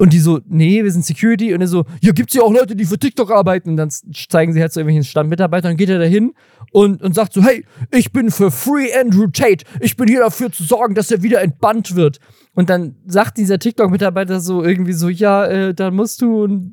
Und 0.03 0.11
die 0.11 0.19
so, 0.19 0.41
nee, 0.49 0.83
wir 0.83 0.91
sind 0.91 1.05
Security. 1.05 1.53
Und 1.53 1.61
er 1.61 1.67
so, 1.67 1.85
ja, 2.01 2.11
gibt's 2.11 2.33
ja 2.33 2.41
auch 2.41 2.51
Leute, 2.51 2.75
die 2.75 2.83
für 2.83 2.99
TikTok 2.99 3.31
arbeiten. 3.31 3.69
Und 3.69 3.77
dann 3.77 3.89
zeigen 4.27 4.51
sie 4.51 4.59
halt 4.59 4.73
so 4.73 4.81
irgendwelchen 4.81 5.09
Standmitarbeitern. 5.09 5.69
Dann 5.69 5.77
geht 5.77 5.87
er 5.87 5.97
da 5.97 6.03
hin 6.03 6.33
und, 6.73 7.01
und 7.01 7.15
sagt 7.15 7.31
so, 7.31 7.41
hey, 7.41 7.63
ich 7.89 8.11
bin 8.11 8.29
für 8.29 8.51
Free 8.51 8.93
Andrew 8.93 9.27
Tate. 9.27 9.63
Ich 9.79 9.95
bin 9.95 10.09
hier 10.09 10.19
dafür 10.19 10.51
zu 10.51 10.63
sorgen, 10.63 10.93
dass 10.93 11.09
er 11.09 11.23
wieder 11.23 11.41
entbannt 11.41 11.95
wird. 11.95 12.19
Und 12.55 12.69
dann 12.69 12.95
sagt 13.07 13.37
dieser 13.37 13.57
TikTok-Mitarbeiter 13.57 14.39
so 14.39 14.63
irgendwie 14.63 14.93
so, 14.93 15.09
ja, 15.09 15.45
äh, 15.45 15.73
dann 15.73 15.95
musst 15.95 16.21
du, 16.21 16.71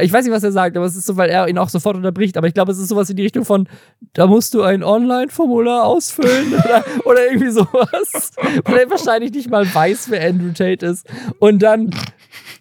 ich 0.00 0.12
weiß 0.12 0.24
nicht, 0.24 0.34
was 0.34 0.44
er 0.44 0.52
sagt, 0.52 0.76
aber 0.76 0.86
es 0.86 0.94
ist 0.94 1.06
so, 1.06 1.16
weil 1.16 1.28
er 1.28 1.48
ihn 1.48 1.58
auch 1.58 1.68
sofort 1.68 1.96
unterbricht. 1.96 2.36
Aber 2.36 2.46
ich 2.46 2.54
glaube, 2.54 2.70
es 2.70 2.78
ist 2.78 2.88
sowas 2.88 3.10
in 3.10 3.16
die 3.16 3.24
Richtung 3.24 3.44
von, 3.44 3.68
da 4.12 4.28
musst 4.28 4.54
du 4.54 4.62
ein 4.62 4.84
Online-Formular 4.84 5.84
ausfüllen 5.84 6.54
oder, 6.54 6.84
oder 7.04 7.26
irgendwie 7.26 7.50
sowas. 7.50 8.30
Weil 8.64 8.78
er 8.78 8.90
wahrscheinlich 8.90 9.32
nicht 9.32 9.50
mal 9.50 9.66
weiß, 9.72 10.10
wer 10.10 10.24
Andrew 10.28 10.52
Tate 10.52 10.86
ist. 10.86 11.06
Und 11.40 11.62
dann 11.62 11.90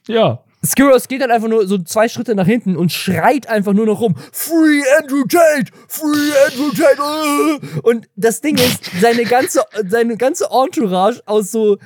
Ja. 0.08 0.44
Skiros 0.66 1.08
geht 1.08 1.22
dann 1.22 1.30
einfach 1.30 1.48
nur 1.48 1.68
so 1.68 1.78
zwei 1.78 2.10
Schritte 2.10 2.34
nach 2.34 2.48
hinten 2.48 2.76
und 2.76 2.92
schreit 2.92 3.48
einfach 3.48 3.74
nur 3.74 3.86
noch 3.86 4.02
rum: 4.02 4.16
Free 4.32 4.82
Andrew 5.00 5.24
Tate! 5.26 5.72
Free 5.88 6.32
Andrew 6.48 6.72
Tate! 6.72 7.62
äh!" 7.62 7.80
Und 7.84 8.10
das 8.16 8.42
Ding 8.42 8.58
ist, 8.58 8.90
seine 9.00 9.24
ganze, 9.24 9.62
seine 9.88 10.18
ganze 10.18 10.48
Entourage 10.52 11.22
aus 11.28 11.52
so 11.52 11.78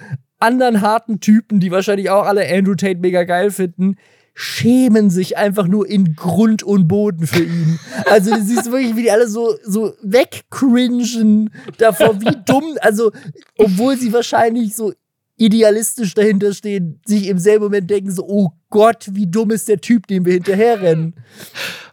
anderen 0.42 0.82
harten 0.82 1.20
Typen, 1.20 1.60
die 1.60 1.72
wahrscheinlich 1.72 2.10
auch 2.10 2.26
alle 2.26 2.48
Andrew 2.52 2.76
Tate 2.76 3.00
mega 3.00 3.24
geil 3.24 3.52
finden, 3.52 3.96
schämen 4.34 5.10
sich 5.10 5.38
einfach 5.38 5.68
nur 5.68 5.88
in 5.88 6.16
Grund 6.16 6.64
und 6.64 6.88
Boden 6.88 7.28
für 7.28 7.44
ihn. 7.44 7.80
Also 8.10 8.34
du 8.34 8.42
siehst 8.42 8.72
wirklich, 8.72 8.96
wie 8.96 9.04
die 9.04 9.12
alle 9.12 9.28
so, 9.28 9.56
so 9.64 9.94
wegcringen 10.02 11.52
davor, 11.78 12.20
wie 12.22 12.36
dumm, 12.46 12.78
also 12.82 13.12
obwohl 13.58 13.98
sie 13.98 14.14
wahrscheinlich 14.14 14.76
so 14.76 14.94
idealistisch 15.42 16.14
dahinter 16.14 16.54
stehen, 16.54 17.02
sich 17.06 17.28
im 17.28 17.40
selben 17.40 17.66
Moment 17.66 17.90
denken 17.90 18.12
so, 18.12 18.24
oh 18.28 18.52
Gott, 18.70 19.10
wie 19.12 19.26
dumm 19.26 19.50
ist 19.50 19.68
der 19.68 19.82
Typ, 19.82 20.06
dem 20.06 20.24
wir 20.24 20.34
hinterherrennen. 20.34 21.16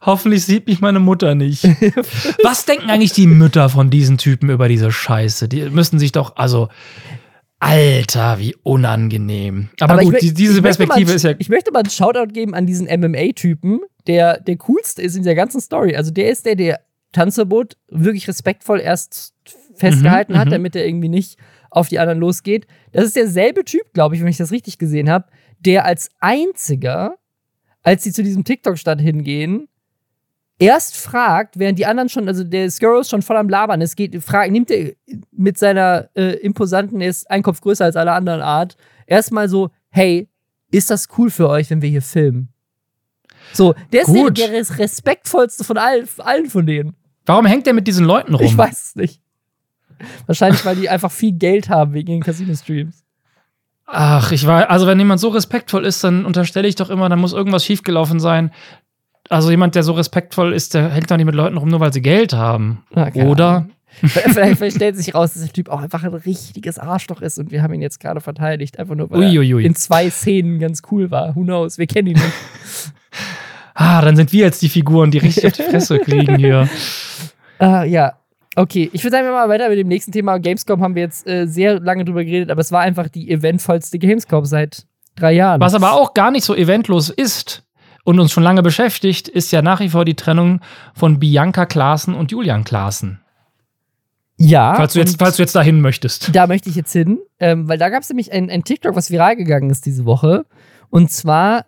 Hoffentlich 0.03 0.45
sieht 0.45 0.67
mich 0.67 0.81
meine 0.81 1.01
Mutter 1.01 1.35
nicht. 1.35 1.65
Was 2.45 2.67
denken 2.67 2.91
eigentlich 2.91 3.13
die 3.13 3.27
Mütter 3.27 3.71
von 3.71 3.89
diesen 3.89 4.19
Typen 4.19 4.51
über 4.51 4.69
diese 4.69 4.93
Scheiße? 4.93 5.49
Die 5.49 5.63
müssen 5.71 5.99
sich 5.99 6.13
doch, 6.13 6.37
also, 6.37 6.69
Alter, 7.61 8.39
wie 8.39 8.55
unangenehm. 8.63 9.69
Aber, 9.81 10.01
ich 10.01 10.07
gut, 10.09 10.15
mö- 10.17 10.21
die, 10.21 10.33
diese 10.35 10.59
ich 10.59 10.63
Perspektive 10.63 11.11
mal, 11.11 11.15
ist 11.17 11.25
ja. 11.25 11.35
Ich 11.39 11.49
möchte 11.49 11.73
mal 11.73 11.81
einen 11.81 11.91
Shoutout 11.91 12.33
geben 12.33 12.55
an 12.55 12.67
diesen 12.67 12.87
MMA-Typen, 12.87 13.81
der 14.07 14.41
der 14.41 14.57
coolste 14.59 15.03
ist 15.03 15.17
in 15.17 15.25
der 15.25 15.35
ganzen 15.35 15.61
Story. 15.61 15.97
Also 15.97 16.11
der 16.11 16.31
ist 16.31 16.47
der, 16.47 16.55
der 16.55 16.81
Tanzverbot 17.13 17.77
wirklich 17.89 18.29
respektvoll 18.29 18.81
erst 18.81 19.35
festgehalten 19.75 20.35
Mhm, 20.35 20.39
hat, 20.39 20.47
mhm. 20.47 20.53
damit 20.53 20.77
er 20.77 20.87
irgendwie 20.87 21.09
nicht 21.09 21.39
auf 21.71 21.89
die 21.89 21.99
anderen 21.99 22.21
losgeht. 22.21 22.67
Das 22.93 23.05
ist 23.05 23.17
derselbe 23.17 23.65
Typ, 23.65 23.93
glaube 23.93 24.15
ich, 24.15 24.21
wenn 24.21 24.29
ich 24.29 24.37
das 24.37 24.53
richtig 24.53 24.79
gesehen 24.79 25.11
habe, 25.11 25.27
der 25.61 25.85
als 25.85 26.11
einziger 26.21 27.17
als 27.83 28.05
sie 28.05 28.13
zu 28.13 28.23
diesem 28.23 28.45
TikTok-Stand 28.45 29.01
hingehen, 29.01 29.69
erst 30.59 30.97
fragt, 30.97 31.59
während 31.59 31.79
die 31.79 31.87
anderen 31.87 32.09
schon, 32.09 32.29
also 32.29 32.45
der 32.45 32.71
Skurrus 32.71 33.09
schon 33.09 33.23
voll 33.23 33.37
am 33.37 33.49
Labern 33.49 33.81
ist, 33.81 33.97
geht, 33.97 34.23
fragt, 34.23 34.53
nimmt 34.53 34.71
er 34.71 34.93
mit 35.31 35.59
seiner 35.59 36.09
äh, 36.15 36.37
imposanten, 36.39 37.01
er 37.01 37.11
ist 37.11 37.31
ein 37.31 37.43
Kopf 37.43 37.61
größer 37.61 37.85
als 37.85 37.97
alle 37.97 38.13
anderen 38.13 38.41
Art, 38.41 38.77
erstmal 39.07 39.49
so, 39.49 39.71
hey, 39.91 40.29
ist 40.71 40.91
das 40.91 41.09
cool 41.17 41.31
für 41.31 41.49
euch, 41.49 41.71
wenn 41.71 41.83
wir 41.83 41.89
hier 41.89 42.03
filmen? 42.03 42.49
So, 43.53 43.75
der 43.93 44.03
ist 44.03 44.13
der, 44.13 44.31
der 44.31 44.79
respektvollste 44.79 45.65
von 45.65 45.79
allen, 45.79 46.07
allen 46.19 46.51
von 46.51 46.67
denen. 46.67 46.95
Warum 47.25 47.47
hängt 47.47 47.67
der 47.67 47.75
mit 47.75 47.87
diesen 47.87 48.05
Leuten 48.05 48.35
rum? 48.35 48.45
Ich 48.45 48.57
weiß 48.57 48.87
es 48.87 48.97
nicht. 48.97 49.23
Wahrscheinlich, 50.27 50.65
weil 50.65 50.77
die 50.77 50.89
einfach 50.91 51.11
viel 51.11 51.33
Geld 51.33 51.69
haben 51.69 51.95
wegen 51.95 52.09
den 52.09 52.23
Casino-Streams. 52.23 53.05
Ach, 53.87 54.33
ich 54.33 54.47
war, 54.47 54.69
also 54.69 54.87
wenn 54.87 54.99
jemand 54.99 55.19
so 55.19 55.29
respektvoll 55.29 55.87
ist, 55.87 56.05
dann 56.05 56.27
unterstelle 56.27 56.69
ich 56.69 56.75
doch 56.75 56.91
immer, 56.91 57.09
dann 57.09 57.19
muss 57.19 57.33
irgendwas 57.33 57.65
schiefgelaufen 57.65 58.21
sein. 58.21 58.51
Also 59.29 59.51
jemand, 59.51 59.75
der 59.75 59.83
so 59.83 59.93
respektvoll 59.93 60.53
ist, 60.53 60.75
der 60.75 60.91
hängt 60.91 61.11
doch 61.11 61.17
nicht 61.17 61.27
mit 61.27 61.35
Leuten 61.35 61.57
rum, 61.57 61.69
nur 61.69 61.81
weil 61.81 61.93
sie 61.93 62.01
Geld 62.01 62.33
haben. 62.33 62.85
Na, 62.95 63.13
Oder? 63.15 63.69
vielleicht, 64.07 64.59
vielleicht 64.59 64.77
stellt 64.77 64.97
sich 64.97 65.15
raus, 65.15 65.35
dass 65.35 65.43
der 65.43 65.53
Typ 65.53 65.69
auch 65.69 65.81
einfach 65.81 66.05
ein 66.05 66.15
richtiges 66.15 66.79
Arschloch 66.79 67.21
ist 67.21 67.39
und 67.39 67.51
wir 67.51 67.63
haben 67.63 67.75
ihn 67.75 67.83
jetzt 67.83 68.01
gerade 68.01 68.21
verteidigt, 68.21 68.79
einfach 68.79 68.95
nur 68.95 69.11
weil 69.11 69.21
Uiuiui. 69.21 69.63
er 69.63 69.67
in 69.67 69.75
zwei 69.75 70.09
Szenen 70.09 70.59
ganz 70.59 70.83
cool 70.91 71.11
war. 71.11 71.35
Who 71.35 71.43
knows? 71.43 71.79
Wir 71.79 71.87
kennen 71.87 72.09
ihn 72.09 72.15
nicht. 72.15 72.93
ah, 73.75 74.01
dann 74.03 74.17
sind 74.17 74.33
wir 74.33 74.45
jetzt 74.45 74.63
die 74.63 74.69
Figuren, 74.69 75.11
die 75.11 75.19
richtig 75.19 75.47
auf 75.47 75.53
die 75.53 75.63
Fresse 75.63 75.99
kriegen 75.99 76.37
hier. 76.37 76.69
Uh, 77.61 77.83
ja, 77.87 78.15
Okay, 78.57 78.91
ich 78.93 79.05
würde 79.05 79.17
sagen, 79.17 79.27
wir 79.29 79.33
machen 79.33 79.51
weiter 79.51 79.69
mit 79.69 79.79
dem 79.79 79.87
nächsten 79.87 80.11
Thema. 80.11 80.39
Gamescom 80.39 80.83
haben 80.83 80.97
wir 80.97 81.03
jetzt 81.03 81.29
äh, 81.29 81.47
sehr 81.47 81.79
lange 81.79 82.05
drüber 82.05 82.25
geredet, 82.25 82.51
aber 82.51 82.61
es 82.61 82.73
war 82.73 82.81
einfach 82.81 83.07
die 83.07 83.31
eventvollste 83.31 84.01
Gamescom 84.01 84.45
seit 84.47 84.85
drei 85.15 85.33
Jahren. 85.35 85.61
Was 85.61 85.75
aber 85.75 85.93
auch 85.93 86.13
gar 86.13 86.33
nicht 86.33 86.43
so 86.43 86.57
eventlos 86.57 87.09
ist 87.09 87.63
und 88.09 88.21
uns 88.21 88.33
schon 88.33 88.43
lange 88.43 88.63
beschäftigt, 88.63 89.29
ist 89.29 89.53
ja 89.53 89.61
nach 89.61 89.81
wie 89.81 89.91
vor 89.91 90.07
die 90.07 90.15
Trennung 90.15 90.61
von 90.95 91.19
Bianca 91.19 91.67
Klaassen 91.67 92.15
und 92.15 92.33
Julian 92.33 92.65
Klaassen. 92.65 93.21
Ja. 94.39 94.75
Falls 94.77 94.95
du 94.95 95.01
jetzt, 95.01 95.19
falls 95.19 95.37
du 95.37 95.43
jetzt 95.43 95.55
dahin 95.55 95.83
möchtest. 95.83 96.35
Da 96.35 96.47
möchte 96.47 96.71
ich 96.71 96.75
jetzt 96.75 96.93
hin, 96.93 97.19
ähm, 97.39 97.69
weil 97.69 97.77
da 97.77 97.91
gab 97.91 98.03
es 98.03 98.09
nämlich 98.09 98.33
ein, 98.33 98.49
ein 98.49 98.65
TikTok, 98.65 98.97
was 98.97 99.11
viral 99.11 99.37
gegangen 99.37 99.69
ist 99.69 99.85
diese 99.85 100.07
Woche. 100.07 100.47
Und 100.89 101.11
zwar 101.11 101.67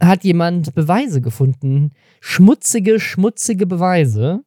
hat 0.00 0.22
jemand 0.22 0.72
Beweise 0.72 1.20
gefunden. 1.20 1.90
Schmutzige, 2.20 3.00
schmutzige 3.00 3.66
Beweise 3.66 4.44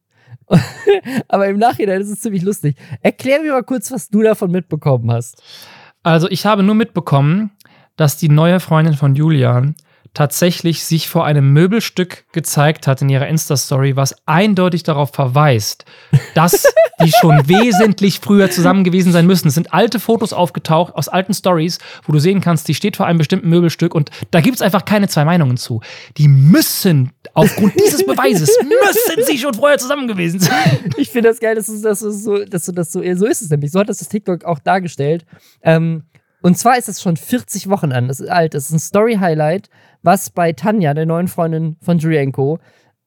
Aber 1.28 1.48
im 1.48 1.58
Nachhinein 1.58 2.00
ist 2.00 2.12
es 2.12 2.22
ziemlich 2.22 2.44
lustig. 2.44 2.78
Erklär 3.02 3.42
mir 3.42 3.52
mal 3.52 3.64
kurz, 3.64 3.92
was 3.92 4.08
du 4.08 4.22
davon 4.22 4.52
mitbekommen 4.52 5.12
hast. 5.12 5.44
Also, 6.02 6.30
ich 6.30 6.46
habe 6.46 6.64
nur 6.64 6.76
mitbekommen, 6.76 7.52
dass 7.98 8.16
die 8.16 8.30
neue 8.30 8.62
Freundin 8.62 8.94
von 8.94 9.16
Julian 9.16 9.76
tatsächlich 10.16 10.84
sich 10.84 11.08
vor 11.08 11.26
einem 11.26 11.54
Möbelstück 11.54 12.26
gezeigt 12.32 12.88
hat 12.88 13.02
in 13.04 13.10
ihrer 13.10 13.28
Insta-Story, 13.28 13.96
was 13.96 14.16
eindeutig 14.26 14.82
darauf 14.82 15.12
verweist, 15.12 15.86
dass 16.34 16.66
die 17.04 17.12
schon 17.12 17.48
wesentlich 17.48 18.20
früher 18.20 18.50
zusammen 18.50 18.84
gewesen 18.84 19.12
sein 19.12 19.28
müssen. 19.28 19.50
Es 19.50 19.54
sind 19.54 19.74
alte 19.74 20.00
Fotos 20.00 20.34
aufgetaucht 20.34 20.96
aus 20.96 21.10
alten 21.10 21.34
Stories, 21.34 21.78
wo 22.06 22.14
du 22.14 22.20
sehen 22.20 22.42
kannst, 22.42 22.68
die 22.68 22.74
steht 22.74 22.96
vor 22.98 23.06
einem 23.06 23.20
bestimmten 23.20 23.50
Möbelstück 23.50 23.94
und 23.94 24.10
da 24.32 24.42
gibt 24.42 24.56
es 24.56 24.62
einfach 24.62 24.86
keine 24.86 25.08
zwei 25.10 25.26
Meinungen 25.26 25.58
zu. 25.58 25.82
Die 26.18 26.30
müssen 26.30 27.12
aufgrund 27.34 27.74
dieses 27.80 28.06
Beweises 28.06 28.50
müssen 28.64 29.26
sie 29.26 29.38
schon 29.38 29.54
vorher 29.54 29.78
zusammen 29.78 30.08
gewesen 30.08 30.40
sein. 30.40 30.94
Ich 30.98 31.10
finde 31.10 31.30
das 31.30 31.40
geil, 31.40 31.56
dass 31.56 31.68
du 31.68 31.82
das 31.82 32.00
so, 32.00 32.46
dass 32.46 32.66
du 32.66 32.72
das 32.72 32.92
so, 32.92 33.02
so 33.16 33.26
ist 33.26 33.42
es 33.42 33.50
nämlich. 33.50 33.72
So 33.72 33.82
hat 33.82 33.90
das 33.90 33.98
das 33.98 34.08
TikTok 34.08 34.46
auch 34.46 34.60
dargestellt. 34.60 35.26
Ähm, 35.62 36.04
und 36.46 36.60
zwar 36.60 36.78
ist 36.78 36.88
es 36.88 37.02
schon 37.02 37.18
40 37.18 37.70
Wochen 37.70 37.92
an, 37.92 38.08
das 38.08 38.20
ist 38.20 38.30
alt, 38.30 38.54
das 38.54 38.66
ist 38.66 38.72
ein 38.72 38.80
Story-Highlight, 38.80 39.68
was 40.06 40.30
bei 40.30 40.54
Tanja, 40.54 40.94
der 40.94 41.06
neuen 41.06 41.28
Freundin 41.28 41.78
von 41.82 41.98
Julienko, 41.98 42.60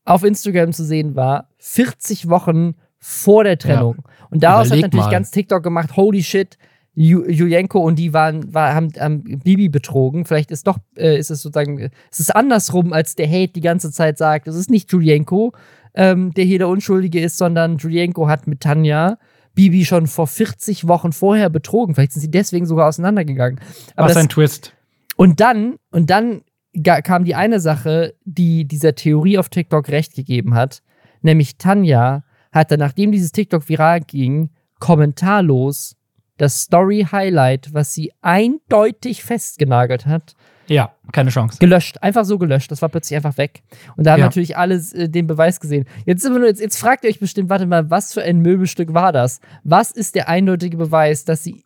auf 0.05 0.24
Instagram 0.24 0.72
zu 0.72 0.84
sehen 0.84 1.16
war, 1.16 1.49
40 1.59 2.28
Wochen 2.28 2.74
vor 2.99 3.44
der 3.44 3.59
Trennung. 3.59 3.96
Ja. 3.99 4.26
Und 4.30 4.42
daraus 4.42 4.66
Überleg 4.68 4.84
hat 4.84 4.92
natürlich 4.92 5.07
mal. 5.07 5.12
ganz 5.12 5.30
TikTok 5.30 5.62
gemacht, 5.62 5.96
holy 5.96 6.22
shit, 6.22 6.59
Julienko 6.94 7.78
und 7.78 7.96
die 7.96 8.12
waren, 8.12 8.53
war, 8.53 8.74
haben, 8.74 8.90
haben, 8.99 9.22
Bibi 9.44 9.68
betrogen. 9.68 10.24
Vielleicht 10.24 10.51
ist 10.51 10.66
doch, 10.66 10.78
äh, 10.96 11.16
ist 11.16 11.30
es 11.30 11.42
sozusagen, 11.42 11.90
es 12.11 12.18
ist 12.18 12.34
andersrum, 12.34 12.92
als 12.92 13.14
der 13.14 13.28
Hate 13.28 13.53
die 13.53 13.61
ganze 13.61 13.92
Zeit 13.92 14.18
sagt. 14.18 14.49
Es 14.49 14.57
ist 14.57 14.68
nicht 14.68 14.90
Julienko, 14.90 15.53
ähm, 15.94 16.34
der 16.34 16.44
hier 16.44 16.59
der 16.59 16.68
Unschuldige 16.68 17.20
ist, 17.20 17.38
sondern 17.38 17.76
Julienko 17.76 18.26
hat 18.26 18.49
mit 18.49 18.62
Tanja 18.62 19.18
Bibi 19.55 19.84
schon 19.84 20.09
vor 20.09 20.26
40 20.26 20.88
Wochen 20.88 21.12
vorher 21.12 21.51
betrogen. 21.51 21.94
Vielleicht 21.94 22.12
sind 22.12 22.22
sie 22.22 22.30
deswegen 22.30 22.66
sogar 22.66 22.88
auseinandergegangen. 22.88 23.61
Aber 23.94 24.07
Was 24.07 24.14
das, 24.14 24.24
ein 24.24 24.28
Twist. 24.28 24.72
Und 25.16 25.38
dann, 25.40 25.76
und 25.90 26.11
dann 26.11 26.42
kam 26.83 27.25
die 27.25 27.35
eine 27.35 27.61
Sache, 27.61 28.14
die 28.25 28.66
dieser 28.66 28.95
Theorie 28.95 29.39
auf 29.39 29.49
TikTok 29.49 29.89
recht 29.89 30.14
gegeben 30.14 30.55
hat, 30.55 30.83
nämlich 31.23 31.59
Tanja 31.59 32.25
hatte, 32.53 32.79
nachdem 32.79 33.12
dieses 33.12 33.33
TikTok 33.33 33.69
viral 33.69 34.01
ging, 34.01 34.51
kommentarlos 34.79 35.97
das 36.37 36.62
Story-Highlight, 36.62 37.75
was 37.75 37.95
sie 37.95 38.12
eindeutig 38.23 39.25
festgenagelt 39.25 40.07
hat, 40.07 40.37
ja, 40.69 40.93
keine 41.12 41.31
Chance. 41.31 41.59
Gelöscht, 41.61 42.03
einfach 42.03 42.27
so 42.27 42.39
gelöscht. 42.39 42.71
Das 42.71 42.83
war 42.83 42.91
plötzlich 42.91 43.16
einfach 43.16 43.39
weg. 43.39 43.62
Und 43.97 44.07
da 44.07 44.12
haben 44.12 44.21
ja. 44.21 44.27
natürlich 44.27 44.57
alle 44.57 44.75
äh, 44.75 45.09
den 45.09 45.27
Beweis 45.27 45.61
gesehen. 45.61 45.87
Jetzt, 46.05 46.29
nur, 46.29 46.45
jetzt, 46.45 46.61
jetzt 46.61 46.79
fragt 46.79 47.05
ihr 47.05 47.11
euch 47.11 47.21
bestimmt, 47.21 47.49
warte 47.49 47.64
mal, 47.64 47.91
was 47.91 48.12
für 48.12 48.23
ein 48.23 48.41
Möbelstück 48.41 48.93
war 48.93 49.12
das? 49.12 49.41
Was 49.64 49.91
ist 49.91 50.14
der 50.14 50.29
eindeutige 50.29 50.77
Beweis, 50.77 51.25
dass 51.25 51.43
sie 51.43 51.64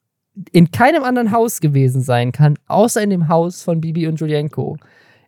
in 0.53 0.71
keinem 0.71 1.05
anderen 1.05 1.33
Haus 1.33 1.61
gewesen 1.61 2.03
sein 2.03 2.33
kann, 2.33 2.59
außer 2.67 3.03
in 3.03 3.11
dem 3.11 3.29
Haus 3.29 3.63
von 3.63 3.81
Bibi 3.81 4.07
und 4.07 4.21
Julienko? 4.21 4.77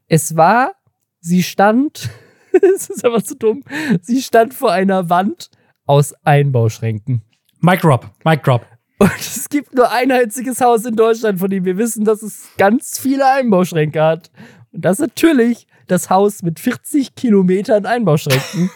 Es 0.09 0.37
war, 0.37 0.73
sie 1.21 1.43
stand, 1.43 2.11
es 2.75 2.89
ist 2.89 3.05
einfach 3.05 3.23
zu 3.23 3.37
dumm, 3.37 3.63
sie 4.01 4.23
stand 4.23 4.55
vor 4.55 4.73
einer 4.73 5.11
Wand 5.11 5.51
aus 5.87 6.15
Einbauschränken. 6.25 7.23
Mic 7.61 7.81
drop, 7.81 8.11
Mic 8.25 8.43
drop. 8.43 8.67
Und 8.99 9.19
es 9.19 9.49
gibt 9.49 9.75
nur 9.75 9.91
ein 9.91 10.13
einziges 10.13 10.61
Haus 10.61 10.85
in 10.85 10.97
Deutschland, 10.97 11.39
von 11.39 11.51
dem 11.51 11.65
wir 11.65 11.77
wissen, 11.77 12.05
dass 12.05 12.23
es 12.23 12.49
ganz 12.57 12.99
viele 12.99 13.29
Einbauschränke 13.29 14.03
hat. 14.03 14.31
Und 14.73 14.85
das 14.85 14.99
ist 14.99 15.07
natürlich 15.09 15.67
das 15.87 16.11
Haus 16.11 16.43
mit 16.43 16.61
40 16.61 17.15
Kilometern 17.15 17.87
Einbauschränken. 17.87 18.71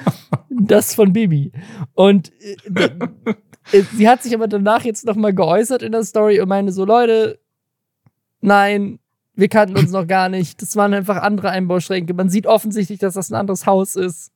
das 0.50 0.94
von 0.94 1.12
Bibi. 1.12 1.52
Und 1.94 2.32
äh, 2.40 2.56
sie 3.94 4.08
hat 4.08 4.22
sich 4.22 4.34
aber 4.34 4.48
danach 4.48 4.84
jetzt 4.84 5.04
nochmal 5.04 5.34
geäußert 5.34 5.82
in 5.82 5.92
der 5.92 6.04
Story 6.04 6.40
und 6.40 6.48
meinte 6.48 6.72
so, 6.72 6.84
Leute, 6.84 7.38
nein, 8.40 8.98
wir 9.34 9.48
kannten 9.48 9.76
uns 9.76 9.92
noch 9.92 10.06
gar 10.06 10.28
nicht. 10.28 10.60
Das 10.62 10.74
waren 10.76 10.94
einfach 10.94 11.16
andere 11.16 11.50
Einbauschränke. 11.50 12.12
Man 12.14 12.28
sieht 12.28 12.46
offensichtlich, 12.46 12.98
dass 12.98 13.14
das 13.14 13.30
ein 13.30 13.36
anderes 13.36 13.66
Haus 13.66 13.94
ist. 13.94 14.32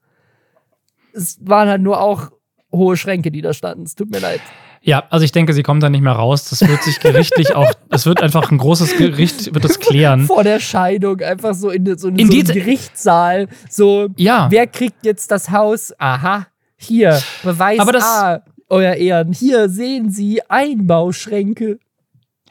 Es 1.12 1.38
waren 1.42 1.68
halt 1.68 1.82
nur 1.82 2.00
auch 2.00 2.30
hohe 2.70 2.96
Schränke, 2.96 3.30
die 3.30 3.42
da 3.42 3.52
standen. 3.52 3.84
Es 3.84 3.94
tut 3.94 4.10
mir 4.10 4.20
leid. 4.20 4.40
Ja, 4.84 5.04
also 5.10 5.24
ich 5.24 5.30
denke, 5.30 5.52
sie 5.52 5.62
kommt 5.62 5.82
da 5.82 5.90
nicht 5.90 6.00
mehr 6.02 6.12
raus. 6.12 6.48
Das 6.50 6.66
wird 6.66 6.82
sich 6.82 6.98
gerichtlich 6.98 7.54
auch, 7.54 7.72
es 7.90 8.04
wird 8.04 8.20
einfach 8.20 8.50
ein 8.50 8.58
großes 8.58 8.96
Gericht, 8.96 9.54
wird 9.54 9.64
das 9.64 9.78
klären. 9.78 10.26
Vor 10.26 10.42
der 10.42 10.58
Scheidung, 10.58 11.20
einfach 11.20 11.54
so 11.54 11.70
in, 11.70 11.84
so 11.96 12.08
in, 12.08 12.18
in 12.18 12.30
so 12.30 12.38
einen 12.38 12.46
Gerichtssaal. 12.46 13.48
So, 13.70 14.08
ja. 14.16 14.48
wer 14.50 14.66
kriegt 14.66 15.04
jetzt 15.04 15.30
das 15.30 15.50
Haus? 15.50 15.92
Aha, 15.98 16.46
hier, 16.76 17.20
Beweis 17.44 17.78
Aber 17.78 17.92
das, 17.92 18.04
A, 18.04 18.42
euer 18.72 18.94
Ehren. 18.94 19.32
Hier 19.32 19.68
sehen 19.68 20.10
Sie 20.10 20.40
Einbauschränke. 20.48 21.78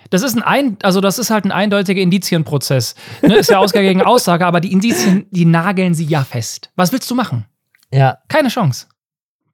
Das 0.09 0.22
ist 0.22 0.36
ein, 0.36 0.43
ein 0.43 0.78
also 0.84 1.01
das 1.01 1.19
ist 1.19 1.30
halt 1.30 1.45
ein 1.45 1.51
eindeutiger 1.51 2.01
Indizienprozess. 2.01 2.95
Ne, 3.22 3.36
ist 3.36 3.49
ja 3.49 3.57
Ausgabe 3.57 3.86
gegen 3.86 4.01
Aussage, 4.01 4.45
aber 4.45 4.59
die 4.59 4.72
Indizien, 4.72 5.26
die 5.32 5.45
nageln 5.45 5.93
sie 5.93 6.05
ja 6.05 6.24
fest. 6.24 6.72
Was 6.76 6.91
willst 6.91 7.09
du 7.09 7.15
machen? 7.15 7.45
Ja. 7.91 8.19
Keine 8.28 8.49
Chance. 8.49 8.88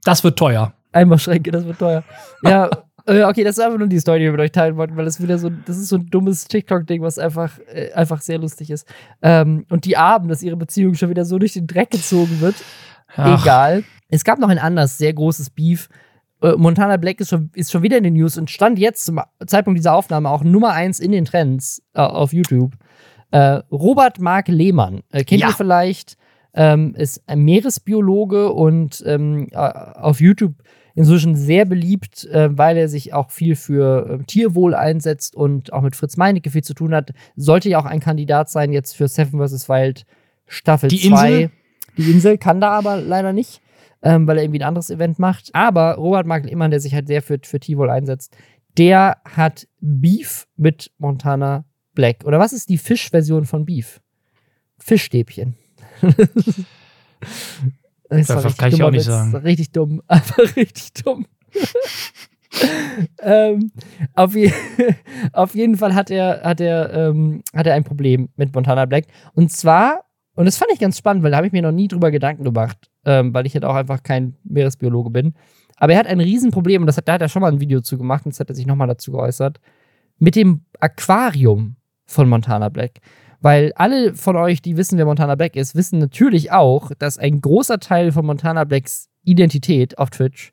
Das 0.03 0.23
wird 0.23 0.37
teuer. 0.37 0.73
Einbauschränke, 0.91 1.51
das 1.51 1.65
wird 1.65 1.79
teuer. 1.79 2.03
Ja, 2.43 2.69
äh, 3.05 3.23
okay, 3.23 3.43
das 3.43 3.57
ist 3.57 3.63
einfach 3.63 3.77
nur 3.77 3.87
die 3.87 3.99
Story, 3.99 4.19
die 4.19 4.25
wir 4.25 4.31
mit 4.31 4.41
euch 4.41 4.51
teilen 4.51 4.77
wollten, 4.77 4.95
weil 4.97 5.05
das 5.05 5.21
wieder 5.21 5.37
so, 5.37 5.49
das 5.49 5.77
ist 5.77 5.89
so 5.89 5.97
ein 5.97 6.09
dummes 6.09 6.45
TikTok-Ding, 6.45 7.01
was 7.01 7.19
einfach, 7.19 7.59
äh, 7.71 7.91
einfach 7.93 8.21
sehr 8.21 8.39
lustig 8.39 8.71
ist. 8.71 8.87
Ähm, 9.21 9.65
und 9.69 9.85
die 9.85 9.97
Abend, 9.97 10.31
dass 10.31 10.43
ihre 10.43 10.57
Beziehung 10.57 10.95
schon 10.95 11.09
wieder 11.09 11.25
so 11.25 11.37
durch 11.39 11.53
den 11.53 11.67
Dreck 11.67 11.91
gezogen 11.91 12.41
wird. 12.41 12.55
Ach. 13.15 13.41
Egal. 13.41 13.83
Es 14.09 14.23
gab 14.23 14.39
noch 14.39 14.49
ein 14.49 14.59
anderes, 14.59 14.97
sehr 14.97 15.13
großes 15.13 15.49
Beef. 15.49 15.89
Äh, 16.41 16.53
Montana 16.57 16.97
Black 16.97 17.19
ist 17.19 17.29
schon, 17.29 17.49
ist 17.53 17.71
schon 17.71 17.83
wieder 17.83 17.97
in 17.97 18.03
den 18.03 18.13
News 18.13 18.37
und 18.37 18.49
stand 18.49 18.79
jetzt 18.79 19.05
zum 19.05 19.19
Zeitpunkt 19.45 19.77
dieser 19.77 19.93
Aufnahme 19.93 20.29
auch 20.29 20.43
Nummer 20.43 20.73
1 20.73 20.99
in 20.99 21.11
den 21.11 21.25
Trends 21.25 21.81
äh, 21.93 22.01
auf 22.01 22.33
YouTube. 22.33 22.73
Äh, 23.31 23.61
Robert 23.71 24.19
Mark 24.19 24.47
Lehmann, 24.47 25.01
äh, 25.11 25.23
kennt 25.23 25.41
ja. 25.41 25.49
ihr 25.49 25.53
vielleicht, 25.53 26.17
ähm, 26.53 26.95
ist 26.95 27.21
ein 27.27 27.43
Meeresbiologe 27.43 28.51
und 28.51 29.03
ähm, 29.05 29.49
auf 29.53 30.21
YouTube 30.21 30.55
inzwischen 30.97 31.35
sehr 31.35 31.65
beliebt, 31.65 32.25
äh, 32.25 32.49
weil 32.57 32.75
er 32.75 32.89
sich 32.89 33.13
auch 33.13 33.29
viel 33.29 33.55
für 33.55 34.19
äh, 34.21 34.23
Tierwohl 34.25 34.73
einsetzt 34.73 35.35
und 35.35 35.71
auch 35.71 35.83
mit 35.83 35.95
Fritz 35.95 36.17
Meinecke 36.17 36.49
viel 36.49 36.63
zu 36.63 36.73
tun 36.73 36.95
hat. 36.95 37.11
Sollte 37.35 37.69
ja 37.69 37.79
auch 37.79 37.85
ein 37.85 37.99
Kandidat 37.99 38.49
sein 38.49 38.73
jetzt 38.73 38.95
für 38.95 39.07
Seven 39.07 39.39
vs. 39.39 39.69
Wild 39.69 40.05
Staffel 40.47 40.89
2. 40.89 41.51
Die 41.97 42.11
Insel 42.11 42.39
kann 42.39 42.59
da 42.59 42.71
aber 42.71 42.97
leider 42.97 43.31
nicht, 43.31 43.61
ähm, 44.01 44.27
weil 44.27 44.37
er 44.37 44.43
irgendwie 44.43 44.61
ein 44.61 44.67
anderes 44.67 44.89
Event 44.89 45.19
macht. 45.19 45.49
Aber 45.53 45.95
Robert 45.95 46.25
Markel 46.25 46.49
Immann, 46.49 46.71
der 46.71 46.79
sich 46.79 46.93
halt 46.93 47.07
sehr 47.07 47.21
für, 47.21 47.39
für 47.43 47.59
Tierwohl 47.59 47.89
einsetzt, 47.89 48.35
der 48.77 49.17
hat 49.25 49.67
Beef 49.79 50.47
mit 50.55 50.91
Montana 50.97 51.65
Black. 51.93 52.23
Oder 52.25 52.39
was 52.39 52.53
ist 52.53 52.69
die 52.69 52.77
Fischversion 52.77 53.45
von 53.45 53.65
Beef? 53.65 54.01
Fischstäbchen. 54.77 55.55
das, 58.09 58.27
das 58.27 58.57
kann 58.57 58.71
ich 58.71 58.83
auch 58.83 58.91
nicht 58.91 59.05
sagen. 59.05 59.35
Richtig 59.35 59.71
dumm. 59.71 60.03
Einfach 60.07 60.55
richtig 60.55 60.93
dumm. 60.93 61.25
ähm, 63.21 63.71
auf, 64.13 64.35
je 64.35 64.53
auf, 65.33 65.55
jeden 65.55 65.77
Fall 65.77 65.95
hat 65.95 66.11
er, 66.11 66.41
hat, 66.43 66.61
er, 66.61 66.93
ähm, 66.93 67.41
hat 67.55 67.65
er 67.65 67.73
ein 67.73 67.83
Problem 67.83 68.29
mit 68.35 68.53
Montana 68.53 68.85
Black. 68.85 69.05
Und 69.33 69.51
zwar, 69.51 70.03
und 70.35 70.45
das 70.45 70.57
fand 70.57 70.71
ich 70.71 70.79
ganz 70.79 70.97
spannend, 70.97 71.23
weil 71.23 71.31
da 71.31 71.37
habe 71.37 71.47
ich 71.47 71.53
mir 71.53 71.63
noch 71.63 71.71
nie 71.71 71.87
drüber 71.87 72.11
Gedanken 72.11 72.43
gemacht, 72.43 72.91
ähm, 73.07 73.33
weil 73.33 73.47
ich 73.47 73.55
halt 73.55 73.65
auch 73.65 73.73
einfach 73.73 74.03
kein 74.03 74.35
Meeresbiologe 74.43 75.09
bin. 75.09 75.33
Aber 75.77 75.93
er 75.93 75.99
hat 75.99 76.07
ein 76.07 76.19
Riesenproblem, 76.19 76.83
und 76.83 76.85
das 76.85 76.97
hat, 76.97 77.07
da 77.07 77.13
hat 77.13 77.21
er 77.21 77.29
schon 77.29 77.41
mal 77.41 77.51
ein 77.51 77.59
Video 77.59 77.81
zu 77.81 77.97
gemacht, 77.97 78.25
und 78.25 78.33
das 78.33 78.39
hat 78.39 78.49
er 78.49 78.55
sich 78.55 78.67
nochmal 78.67 78.87
dazu 78.87 79.11
geäußert, 79.11 79.59
mit 80.19 80.35
dem 80.35 80.61
Aquarium 80.79 81.77
von 82.05 82.29
Montana 82.29 82.69
Black. 82.69 82.99
Weil 83.41 83.73
alle 83.75 84.13
von 84.13 84.35
euch, 84.35 84.61
die 84.61 84.77
wissen, 84.77 84.99
wer 84.99 85.05
Montana 85.05 85.35
Black 85.35 85.55
ist, 85.55 85.75
wissen 85.75 85.97
natürlich 85.97 86.51
auch, 86.51 86.91
dass 86.99 87.17
ein 87.17 87.41
großer 87.41 87.79
Teil 87.79 88.11
von 88.11 88.25
Montana 88.25 88.63
Blacks 88.63 89.09
Identität 89.23 89.97
auf 89.97 90.11
Twitch 90.11 90.51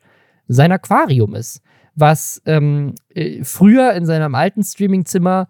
sein 0.48 0.72
Aquarium 0.72 1.34
ist 1.34 1.62
was 1.94 2.42
ähm, 2.46 2.94
äh, 3.10 3.44
früher 3.44 3.92
in 3.92 4.06
seinem 4.06 4.34
alten 4.34 4.62
Streamingzimmer 4.62 5.48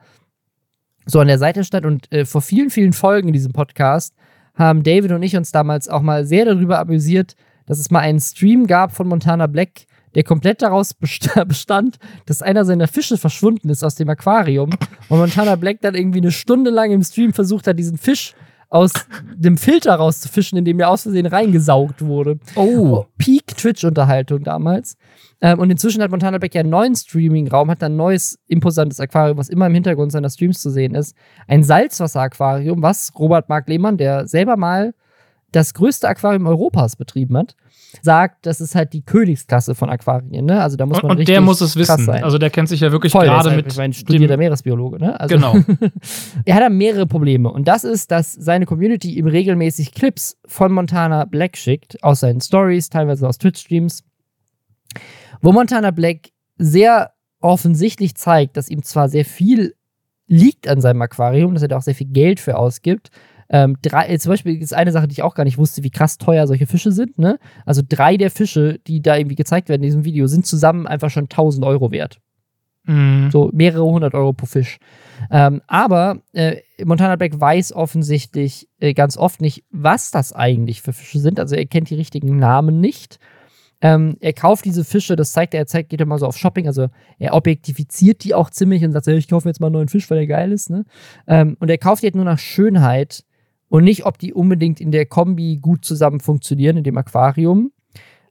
so 1.06 1.20
an 1.20 1.26
der 1.26 1.38
Seite 1.38 1.64
stand 1.64 1.86
und 1.86 2.10
äh, 2.12 2.24
vor 2.24 2.40
vielen, 2.40 2.70
vielen 2.70 2.92
Folgen 2.92 3.28
in 3.28 3.34
diesem 3.34 3.52
Podcast 3.52 4.14
haben 4.54 4.82
David 4.82 5.12
und 5.12 5.22
ich 5.22 5.36
uns 5.36 5.52
damals 5.52 5.88
auch 5.88 6.02
mal 6.02 6.24
sehr 6.24 6.44
darüber 6.44 6.78
amüsiert, 6.78 7.36
dass 7.66 7.78
es 7.78 7.90
mal 7.90 8.00
einen 8.00 8.20
Stream 8.20 8.66
gab 8.66 8.92
von 8.94 9.08
Montana 9.08 9.46
Black, 9.46 9.86
der 10.14 10.22
komplett 10.22 10.62
daraus 10.62 10.94
bestand, 11.46 11.98
dass 12.26 12.42
einer 12.42 12.64
seiner 12.64 12.88
Fische 12.88 13.18
verschwunden 13.18 13.68
ist 13.68 13.82
aus 13.82 13.96
dem 13.96 14.08
Aquarium 14.08 14.70
und 15.08 15.18
Montana 15.18 15.56
Black 15.56 15.80
dann 15.80 15.94
irgendwie 15.94 16.20
eine 16.20 16.32
Stunde 16.32 16.70
lang 16.70 16.92
im 16.92 17.02
Stream 17.02 17.32
versucht 17.32 17.66
hat, 17.66 17.78
diesen 17.78 17.98
Fisch 17.98 18.34
aus 18.74 18.92
dem 19.36 19.56
Filter 19.56 19.94
rauszufischen, 19.94 20.58
in 20.58 20.64
dem 20.64 20.80
er 20.80 20.90
aus 20.90 21.02
Versehen 21.02 21.26
reingesaugt 21.26 22.04
wurde. 22.04 22.40
Oh. 22.56 23.04
Peak 23.18 23.56
Twitch-Unterhaltung 23.56 24.42
damals. 24.42 24.96
Ähm, 25.40 25.60
und 25.60 25.70
inzwischen 25.70 26.02
hat 26.02 26.10
Montana 26.10 26.38
Beck 26.38 26.56
ja 26.56 26.60
einen 26.60 26.70
neuen 26.70 26.96
Streaming-Raum, 26.96 27.70
hat 27.70 27.84
ein 27.84 27.94
neues, 27.94 28.36
imposantes 28.48 28.98
Aquarium, 28.98 29.38
was 29.38 29.48
immer 29.48 29.68
im 29.68 29.74
Hintergrund 29.74 30.10
seiner 30.10 30.28
Streams 30.28 30.60
zu 30.60 30.70
sehen 30.70 30.96
ist. 30.96 31.14
Ein 31.46 31.62
Salzwasser-Aquarium, 31.62 32.82
was 32.82 33.12
Robert 33.16 33.48
Mark 33.48 33.68
Lehmann, 33.68 33.96
der 33.96 34.26
selber 34.26 34.56
mal 34.56 34.92
das 35.52 35.72
größte 35.72 36.08
Aquarium 36.08 36.46
Europas 36.48 36.96
betrieben 36.96 37.36
hat, 37.36 37.54
sagt, 38.02 38.46
das 38.46 38.60
ist 38.60 38.74
halt 38.74 38.92
die 38.92 39.02
Königsklasse 39.02 39.74
von 39.74 39.90
Aquarien. 39.90 40.46
Ne? 40.46 40.60
Also 40.60 40.76
da 40.76 40.86
muss 40.86 41.02
man 41.02 41.12
und, 41.12 41.18
und 41.18 41.28
der 41.28 41.40
muss 41.40 41.60
es 41.60 41.76
wissen. 41.76 42.04
Sein. 42.04 42.24
Also 42.24 42.38
der 42.38 42.50
kennt 42.50 42.68
sich 42.68 42.80
ja 42.80 42.92
wirklich 42.92 43.12
Voll, 43.12 43.26
gerade 43.26 43.50
mit. 43.50 43.66
Ich 43.66 43.76
meine, 43.76 43.92
studierter 43.92 44.36
Meeresbiologe. 44.36 44.98
Ne? 44.98 45.18
Also, 45.18 45.34
genau. 45.34 45.56
er 46.44 46.54
hat 46.54 46.62
da 46.62 46.68
mehrere 46.68 47.06
Probleme. 47.06 47.50
Und 47.50 47.68
das 47.68 47.84
ist, 47.84 48.10
dass 48.10 48.32
seine 48.32 48.66
Community 48.66 49.14
ihm 49.14 49.26
regelmäßig 49.26 49.92
Clips 49.92 50.36
von 50.46 50.72
Montana 50.72 51.24
Black 51.24 51.56
schickt, 51.56 52.02
aus 52.02 52.20
seinen 52.20 52.40
Stories, 52.40 52.88
teilweise 52.88 53.28
aus 53.28 53.38
Twitch-Streams, 53.38 54.02
wo 55.40 55.52
Montana 55.52 55.90
Black 55.90 56.30
sehr 56.56 57.12
offensichtlich 57.40 58.14
zeigt, 58.16 58.56
dass 58.56 58.68
ihm 58.68 58.82
zwar 58.82 59.08
sehr 59.08 59.24
viel 59.24 59.74
liegt 60.26 60.68
an 60.68 60.80
seinem 60.80 61.02
Aquarium, 61.02 61.54
dass 61.54 61.62
er 61.62 61.68
da 61.68 61.76
auch 61.76 61.82
sehr 61.82 61.94
viel 61.94 62.06
Geld 62.06 62.40
für 62.40 62.56
ausgibt, 62.56 63.10
ähm, 63.48 63.76
drei, 63.82 64.08
äh, 64.08 64.18
zum 64.18 64.30
Beispiel 64.30 64.60
ist 64.60 64.74
eine 64.74 64.92
Sache, 64.92 65.08
die 65.08 65.12
ich 65.12 65.22
auch 65.22 65.34
gar 65.34 65.44
nicht 65.44 65.58
wusste, 65.58 65.82
wie 65.82 65.90
krass 65.90 66.18
teuer 66.18 66.46
solche 66.46 66.66
Fische 66.66 66.92
sind. 66.92 67.18
Ne? 67.18 67.38
Also 67.66 67.82
drei 67.86 68.16
der 68.16 68.30
Fische, 68.30 68.78
die 68.86 69.02
da 69.02 69.16
irgendwie 69.16 69.36
gezeigt 69.36 69.68
werden 69.68 69.82
in 69.82 69.88
diesem 69.88 70.04
Video, 70.04 70.26
sind 70.26 70.46
zusammen 70.46 70.86
einfach 70.86 71.10
schon 71.10 71.24
1000 71.24 71.64
Euro 71.64 71.90
wert. 71.90 72.20
Mhm. 72.86 73.30
So 73.30 73.50
mehrere 73.52 73.84
hundert 73.84 74.14
Euro 74.14 74.32
pro 74.32 74.46
Fisch. 74.46 74.78
Ähm, 75.30 75.62
aber 75.66 76.18
äh, 76.32 76.56
Montana 76.84 77.16
Black 77.16 77.40
weiß 77.40 77.72
offensichtlich 77.72 78.68
äh, 78.78 78.92
ganz 78.92 79.16
oft 79.16 79.40
nicht, 79.40 79.64
was 79.70 80.10
das 80.10 80.32
eigentlich 80.32 80.82
für 80.82 80.92
Fische 80.92 81.18
sind. 81.18 81.40
Also 81.40 81.56
er 81.56 81.66
kennt 81.66 81.90
die 81.90 81.94
richtigen 81.94 82.36
Namen 82.36 82.80
nicht. 82.80 83.18
Ähm, 83.80 84.16
er 84.20 84.32
kauft 84.32 84.64
diese 84.64 84.84
Fische, 84.84 85.16
das 85.16 85.32
zeigt 85.32 85.52
er, 85.52 85.60
er 85.60 85.66
zeigt, 85.66 85.90
geht 85.90 86.00
immer 86.00 86.18
so 86.18 86.26
auf 86.26 86.38
Shopping, 86.38 86.66
also 86.66 86.88
er 87.18 87.34
objektifiziert 87.34 88.24
die 88.24 88.32
auch 88.32 88.48
ziemlich 88.48 88.82
und 88.82 88.92
sagt, 88.92 89.06
ich 89.08 89.28
kaufe 89.28 89.48
jetzt 89.48 89.60
mal 89.60 89.66
einen 89.66 89.74
neuen 89.74 89.88
Fisch, 89.88 90.08
weil 90.10 90.18
der 90.18 90.26
geil 90.26 90.52
ist. 90.52 90.70
Ne? 90.70 90.84
Ähm, 91.26 91.56
und 91.60 91.68
er 91.68 91.76
kauft 91.76 92.02
die 92.02 92.06
halt 92.06 92.14
nur 92.14 92.24
nach 92.24 92.38
Schönheit 92.38 93.24
und 93.68 93.84
nicht, 93.84 94.06
ob 94.06 94.18
die 94.18 94.32
unbedingt 94.32 94.80
in 94.80 94.92
der 94.92 95.06
Kombi 95.06 95.58
gut 95.60 95.84
zusammen 95.84 96.20
funktionieren, 96.20 96.76
in 96.76 96.84
dem 96.84 96.96
Aquarium. 96.96 97.72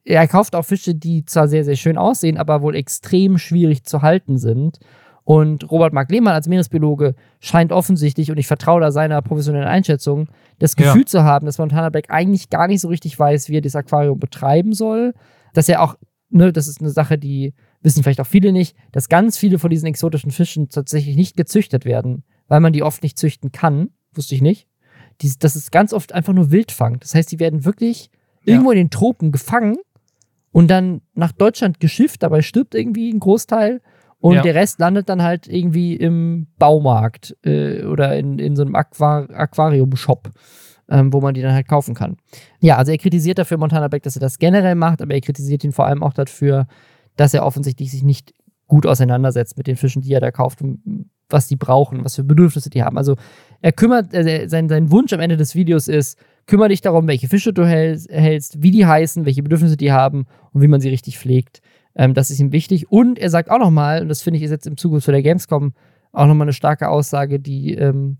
Er 0.05 0.27
kauft 0.27 0.55
auch 0.55 0.65
Fische, 0.65 0.95
die 0.95 1.25
zwar 1.25 1.47
sehr, 1.47 1.63
sehr 1.63 1.75
schön 1.75 1.97
aussehen, 1.97 2.37
aber 2.37 2.61
wohl 2.61 2.75
extrem 2.75 3.37
schwierig 3.37 3.83
zu 3.83 4.01
halten 4.01 4.37
sind. 4.37 4.79
Und 5.23 5.71
Robert 5.71 5.93
Mark 5.93 6.11
Lehmann 6.11 6.33
als 6.33 6.49
Meeresbiologe 6.49 7.15
scheint 7.39 7.71
offensichtlich, 7.71 8.29
und 8.29 8.37
ich 8.37 8.47
vertraue 8.47 8.81
da 8.81 8.91
seiner 8.91 9.21
professionellen 9.21 9.67
Einschätzung, 9.67 10.27
das 10.59 10.75
Gefühl 10.75 11.01
ja. 11.01 11.07
zu 11.07 11.23
haben, 11.23 11.45
dass 11.45 11.57
Montana 11.57 11.89
Black 11.89 12.09
eigentlich 12.09 12.49
gar 12.49 12.67
nicht 12.67 12.81
so 12.81 12.89
richtig 12.89 13.17
weiß, 13.17 13.47
wie 13.47 13.57
er 13.57 13.61
das 13.61 13.77
Aquarium 13.77 14.19
betreiben 14.19 14.73
soll. 14.73 15.13
Dass 15.53 15.69
er 15.69 15.81
auch, 15.81 15.95
ne, 16.29 16.51
das 16.51 16.67
ist 16.67 16.81
eine 16.81 16.89
Sache, 16.89 17.17
die 17.17 17.53
wissen 17.81 18.03
vielleicht 18.03 18.19
auch 18.19 18.27
viele 18.27 18.51
nicht, 18.51 18.75
dass 18.91 19.07
ganz 19.07 19.37
viele 19.37 19.59
von 19.59 19.69
diesen 19.69 19.87
exotischen 19.87 20.31
Fischen 20.31 20.67
tatsächlich 20.69 21.15
nicht 21.15 21.37
gezüchtet 21.37 21.85
werden, 21.85 22.23
weil 22.49 22.59
man 22.59 22.73
die 22.73 22.83
oft 22.83 23.01
nicht 23.03 23.17
züchten 23.17 23.53
kann. 23.53 23.91
Wusste 24.13 24.35
ich 24.35 24.41
nicht 24.41 24.67
die, 25.21 25.31
das 25.39 25.55
ist 25.55 25.71
ganz 25.71 25.93
oft 25.93 26.13
einfach 26.13 26.33
nur 26.33 26.51
Wildfang. 26.51 26.99
Das 26.99 27.15
heißt, 27.15 27.31
die 27.31 27.39
werden 27.39 27.65
wirklich 27.65 28.09
ja. 28.43 28.53
irgendwo 28.53 28.71
in 28.71 28.77
den 28.77 28.89
Tropen 28.89 29.31
gefangen 29.31 29.77
und 30.51 30.69
dann 30.69 31.01
nach 31.13 31.31
Deutschland 31.31 31.79
geschifft, 31.79 32.23
dabei 32.23 32.41
stirbt 32.41 32.75
irgendwie 32.75 33.11
ein 33.11 33.19
Großteil 33.19 33.81
und 34.19 34.35
ja. 34.35 34.41
der 34.41 34.55
Rest 34.55 34.79
landet 34.79 35.09
dann 35.09 35.21
halt 35.21 35.47
irgendwie 35.47 35.95
im 35.95 36.47
Baumarkt 36.57 37.35
äh, 37.43 37.83
oder 37.83 38.17
in, 38.17 38.39
in 38.39 38.55
so 38.55 38.61
einem 38.61 38.75
Aquar 38.75 39.29
Aquarium-Shop, 39.29 40.31
ähm, 40.89 41.11
wo 41.11 41.19
man 41.19 41.33
die 41.33 41.41
dann 41.41 41.53
halt 41.53 41.67
kaufen 41.67 41.93
kann. 41.93 42.17
Ja, 42.61 42.77
also 42.77 42.91
er 42.91 42.97
kritisiert 42.97 43.37
dafür 43.37 43.57
Montana 43.57 43.89
Beck, 43.89 44.03
dass 44.03 44.15
er 44.15 44.21
das 44.21 44.39
generell 44.39 44.75
macht, 44.75 45.01
aber 45.01 45.13
er 45.13 45.21
kritisiert 45.21 45.63
ihn 45.63 45.73
vor 45.73 45.87
allem 45.87 46.03
auch 46.03 46.13
dafür, 46.13 46.67
dass 47.17 47.33
er 47.33 47.45
offensichtlich 47.45 47.91
sich 47.91 48.03
nicht 48.03 48.33
gut 48.67 48.85
auseinandersetzt 48.85 49.57
mit 49.57 49.67
den 49.67 49.75
Fischen, 49.75 50.01
die 50.01 50.13
er 50.13 50.21
da 50.21 50.31
kauft 50.31 50.61
und 50.61 51.09
was 51.29 51.47
die 51.47 51.55
brauchen, 51.55 52.05
was 52.05 52.15
für 52.15 52.23
Bedürfnisse 52.23 52.69
die 52.69 52.83
haben. 52.83 52.97
Also 52.97 53.15
er 53.63 53.71
kümmert, 53.71 54.13
äh, 54.13 54.47
sein, 54.49 54.67
sein 54.67 54.91
Wunsch 54.91 55.13
am 55.13 55.21
Ende 55.21 55.37
des 55.37 55.55
Videos 55.55 55.87
ist, 55.87 56.19
kümmere 56.47 56.67
dich 56.67 56.81
darum, 56.81 57.07
welche 57.07 57.29
Fische 57.29 57.53
du 57.53 57.65
hältst, 57.65 58.61
wie 58.61 58.71
die 58.71 58.85
heißen, 58.85 59.25
welche 59.25 59.41
Bedürfnisse 59.41 59.77
die 59.77 59.93
haben 59.93 60.25
und 60.51 60.61
wie 60.61 60.67
man 60.67 60.81
sie 60.81 60.89
richtig 60.89 61.17
pflegt. 61.17 61.61
Ähm, 61.95 62.13
das 62.13 62.29
ist 62.29 62.41
ihm 62.41 62.51
wichtig. 62.51 62.91
Und 62.91 63.17
er 63.17 63.29
sagt 63.29 63.49
auch 63.49 63.59
nochmal, 63.59 64.01
und 64.01 64.09
das 64.09 64.21
finde 64.21 64.37
ich 64.37 64.43
ist 64.43 64.51
jetzt 64.51 64.67
im 64.67 64.75
Zuge 64.75 64.99
zu 64.99 65.11
der 65.11 65.23
Gamescom 65.23 65.73
auch 66.11 66.27
nochmal 66.27 66.45
eine 66.45 66.53
starke 66.53 66.89
Aussage, 66.89 67.39
die 67.39 67.73
ähm, 67.73 68.17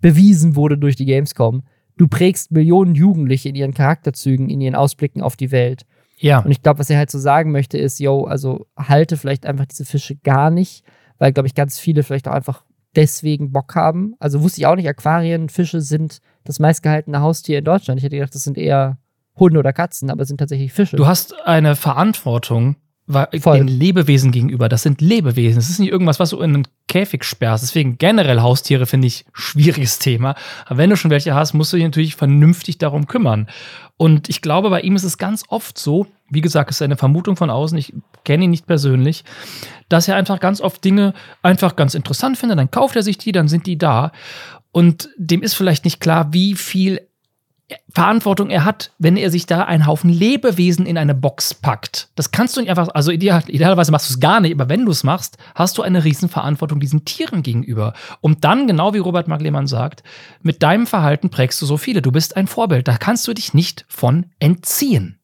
bewiesen 0.00 0.54
wurde 0.54 0.78
durch 0.78 0.94
die 0.94 1.06
Gamescom. 1.06 1.64
Du 1.96 2.06
prägst 2.06 2.52
Millionen 2.52 2.94
Jugendliche 2.94 3.48
in 3.48 3.56
ihren 3.56 3.74
Charakterzügen, 3.74 4.48
in 4.48 4.60
ihren 4.60 4.76
Ausblicken 4.76 5.22
auf 5.22 5.34
die 5.34 5.50
Welt. 5.50 5.86
Ja. 6.18 6.38
Und 6.38 6.52
ich 6.52 6.62
glaube, 6.62 6.78
was 6.78 6.88
er 6.88 6.98
halt 6.98 7.10
so 7.10 7.18
sagen 7.18 7.50
möchte, 7.50 7.78
ist, 7.78 7.98
yo, 7.98 8.26
also 8.26 8.68
halte 8.76 9.16
vielleicht 9.16 9.44
einfach 9.44 9.66
diese 9.66 9.84
Fische 9.84 10.14
gar 10.14 10.50
nicht, 10.50 10.84
weil, 11.18 11.32
glaube 11.32 11.48
ich, 11.48 11.56
ganz 11.56 11.80
viele 11.80 12.04
vielleicht 12.04 12.28
auch 12.28 12.32
einfach 12.32 12.62
deswegen 12.96 13.52
Bock 13.52 13.74
haben. 13.74 14.14
Also 14.18 14.42
wusste 14.42 14.60
ich 14.60 14.66
auch 14.66 14.76
nicht, 14.76 14.88
Aquarien, 14.88 15.48
Fische 15.48 15.80
sind 15.80 16.18
das 16.44 16.58
meistgehaltene 16.58 17.20
Haustier 17.20 17.58
in 17.58 17.64
Deutschland. 17.64 17.98
Ich 17.98 18.04
hätte 18.04 18.16
gedacht, 18.16 18.34
das 18.34 18.44
sind 18.44 18.58
eher 18.58 18.98
Hunde 19.36 19.58
oder 19.58 19.72
Katzen, 19.72 20.10
aber 20.10 20.22
es 20.22 20.28
sind 20.28 20.38
tatsächlich 20.38 20.72
Fische. 20.72 20.96
Du 20.96 21.06
hast 21.06 21.34
eine 21.46 21.76
Verantwortung 21.76 22.76
Voll. 23.40 23.58
den 23.58 23.68
Lebewesen 23.68 24.32
gegenüber. 24.32 24.68
Das 24.68 24.82
sind 24.82 25.00
Lebewesen. 25.00 25.58
Es 25.58 25.70
ist 25.70 25.78
nicht 25.78 25.90
irgendwas, 25.90 26.20
was 26.20 26.30
du 26.30 26.40
in 26.40 26.54
einen 26.54 26.68
Käfig 26.88 27.24
sperrst. 27.24 27.62
Deswegen 27.62 27.96
generell 27.96 28.40
Haustiere 28.40 28.86
finde 28.86 29.06
ich 29.06 29.24
schwieriges 29.32 29.98
Thema. 29.98 30.34
Aber 30.66 30.76
wenn 30.76 30.90
du 30.90 30.96
schon 30.96 31.10
welche 31.10 31.34
hast, 31.34 31.54
musst 31.54 31.72
du 31.72 31.78
dich 31.78 31.84
natürlich 31.84 32.16
vernünftig 32.16 32.76
darum 32.76 33.06
kümmern. 33.06 33.48
Und 33.96 34.28
ich 34.28 34.42
glaube, 34.42 34.70
bei 34.70 34.82
ihm 34.82 34.94
ist 34.94 35.04
es 35.04 35.16
ganz 35.18 35.44
oft 35.48 35.78
so, 35.78 36.06
wie 36.30 36.40
gesagt, 36.40 36.70
ist 36.70 36.82
eine 36.82 36.96
Vermutung 36.96 37.36
von 37.36 37.50
außen, 37.50 37.76
ich 37.78 37.94
kenne 38.24 38.44
ihn 38.44 38.50
nicht 38.50 38.66
persönlich, 38.66 39.24
dass 39.88 40.06
er 40.06 40.16
einfach 40.16 40.38
ganz 40.38 40.60
oft 40.60 40.84
Dinge 40.84 41.14
einfach 41.42 41.76
ganz 41.76 41.94
interessant 41.94 42.38
findet, 42.38 42.58
dann 42.58 42.70
kauft 42.70 42.94
er 42.94 43.02
sich 43.02 43.18
die, 43.18 43.32
dann 43.32 43.48
sind 43.48 43.66
die 43.66 43.78
da. 43.78 44.12
Und 44.70 45.08
dem 45.16 45.42
ist 45.42 45.54
vielleicht 45.54 45.84
nicht 45.84 46.00
klar, 46.00 46.32
wie 46.32 46.54
viel 46.54 47.07
Verantwortung 47.90 48.48
er 48.48 48.64
hat, 48.64 48.92
wenn 48.98 49.16
er 49.16 49.30
sich 49.30 49.44
da 49.44 49.64
einen 49.64 49.86
Haufen 49.86 50.08
Lebewesen 50.08 50.86
in 50.86 50.96
eine 50.96 51.14
Box 51.14 51.52
packt. 51.52 52.08
Das 52.14 52.30
kannst 52.30 52.56
du 52.56 52.60
nicht 52.60 52.70
einfach, 52.70 52.88
also 52.94 53.10
ideal, 53.10 53.42
idealerweise 53.46 53.92
machst 53.92 54.08
du 54.08 54.14
es 54.14 54.20
gar 54.20 54.40
nicht, 54.40 54.54
aber 54.54 54.70
wenn 54.70 54.86
du 54.86 54.90
es 54.90 55.04
machst, 55.04 55.36
hast 55.54 55.76
du 55.76 55.82
eine 55.82 56.02
Riesenverantwortung 56.02 56.80
diesen 56.80 57.04
Tieren 57.04 57.42
gegenüber. 57.42 57.92
Und 58.22 58.44
dann, 58.44 58.66
genau 58.66 58.94
wie 58.94 58.98
Robert 58.98 59.28
Maglemann 59.28 59.66
sagt, 59.66 60.02
mit 60.40 60.62
deinem 60.62 60.86
Verhalten 60.86 61.28
prägst 61.28 61.60
du 61.60 61.66
so 61.66 61.76
viele. 61.76 62.00
Du 62.00 62.10
bist 62.10 62.36
ein 62.36 62.46
Vorbild. 62.46 62.88
Da 62.88 62.96
kannst 62.96 63.28
du 63.28 63.34
dich 63.34 63.52
nicht 63.52 63.84
von 63.88 64.26
entziehen. 64.38 65.18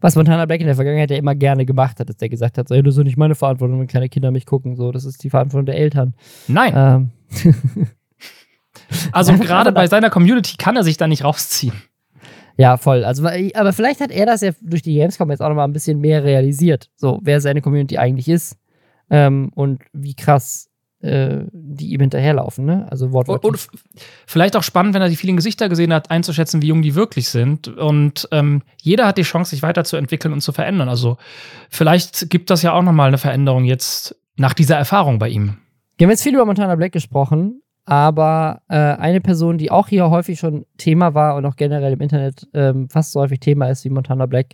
Was 0.00 0.16
Montana 0.16 0.46
Black 0.46 0.60
in 0.60 0.66
der 0.66 0.76
Vergangenheit 0.76 1.10
ja 1.10 1.16
immer 1.16 1.34
gerne 1.34 1.66
gemacht 1.66 2.00
hat, 2.00 2.08
ist, 2.08 2.20
der 2.20 2.28
gesagt 2.28 2.58
hat, 2.58 2.68
so, 2.68 2.74
hey, 2.74 2.82
das 2.82 2.96
ist 2.96 3.04
nicht 3.04 3.16
meine 3.16 3.34
Verantwortung, 3.34 3.80
wenn 3.80 3.86
kleine 3.86 4.08
Kinder 4.08 4.30
mich 4.30 4.46
gucken. 4.46 4.76
So, 4.76 4.92
das 4.92 5.04
ist 5.04 5.22
die 5.24 5.30
Verantwortung 5.30 5.66
der 5.66 5.76
Eltern. 5.76 6.14
Nein. 6.46 6.72
Ähm. 6.74 7.88
Also 9.12 9.32
gerade 9.38 9.72
bei 9.72 9.86
seiner 9.86 10.10
Community 10.10 10.56
kann 10.56 10.76
er 10.76 10.84
sich 10.84 10.96
da 10.96 11.06
nicht 11.06 11.24
rausziehen. 11.24 11.74
Ja, 12.56 12.76
voll. 12.76 13.04
Also, 13.04 13.24
aber 13.54 13.72
vielleicht 13.72 14.00
hat 14.00 14.10
er 14.10 14.26
das 14.26 14.40
ja 14.40 14.50
durch 14.60 14.82
die 14.82 14.94
Gamescom 14.94 15.30
jetzt 15.30 15.40
auch 15.40 15.48
nochmal 15.48 15.68
ein 15.68 15.72
bisschen 15.72 16.00
mehr 16.00 16.24
realisiert. 16.24 16.90
So, 16.96 17.20
wer 17.22 17.40
seine 17.40 17.62
Community 17.62 17.98
eigentlich 17.98 18.28
ist 18.28 18.56
ähm, 19.10 19.52
und 19.54 19.80
wie 19.92 20.14
krass 20.14 20.68
äh, 21.00 21.44
die 21.52 21.92
ihm 21.92 22.00
hinterherlaufen, 22.00 22.64
ne? 22.64 22.88
Also 22.90 23.12
wortwörtlich. 23.12 23.48
Und, 23.48 23.72
und 23.72 24.00
vielleicht 24.26 24.56
auch 24.56 24.64
spannend, 24.64 24.94
wenn 24.94 25.02
er 25.02 25.08
die 25.08 25.14
vielen 25.14 25.36
Gesichter 25.36 25.68
gesehen 25.68 25.94
hat, 25.94 26.10
einzuschätzen, 26.10 26.60
wie 26.60 26.66
jung 26.66 26.82
die 26.82 26.96
wirklich 26.96 27.28
sind. 27.28 27.68
Und 27.68 28.28
ähm, 28.32 28.62
jeder 28.82 29.06
hat 29.06 29.18
die 29.18 29.22
Chance, 29.22 29.50
sich 29.50 29.62
weiterzuentwickeln 29.62 30.34
und 30.34 30.40
zu 30.40 30.50
verändern. 30.50 30.88
Also 30.88 31.16
vielleicht 31.70 32.30
gibt 32.30 32.50
das 32.50 32.62
ja 32.62 32.72
auch 32.72 32.82
nochmal 32.82 33.06
eine 33.06 33.18
Veränderung 33.18 33.64
jetzt 33.64 34.16
nach 34.36 34.54
dieser 34.54 34.76
Erfahrung 34.76 35.20
bei 35.20 35.28
ihm. 35.28 35.58
Wir 35.96 36.06
haben 36.06 36.10
jetzt 36.10 36.24
viel 36.24 36.34
über 36.34 36.44
Montana 36.44 36.74
Black 36.74 36.92
gesprochen, 36.92 37.62
aber 37.88 38.60
äh, 38.68 38.76
eine 38.76 39.22
Person, 39.22 39.56
die 39.56 39.70
auch 39.70 39.88
hier 39.88 40.10
häufig 40.10 40.38
schon 40.38 40.66
Thema 40.76 41.14
war 41.14 41.36
und 41.36 41.46
auch 41.46 41.56
generell 41.56 41.94
im 41.94 42.00
Internet 42.02 42.46
ähm, 42.52 42.90
fast 42.90 43.12
so 43.12 43.20
häufig 43.20 43.40
Thema 43.40 43.70
ist 43.70 43.82
wie 43.86 43.88
Montana 43.88 44.26
Black, 44.26 44.48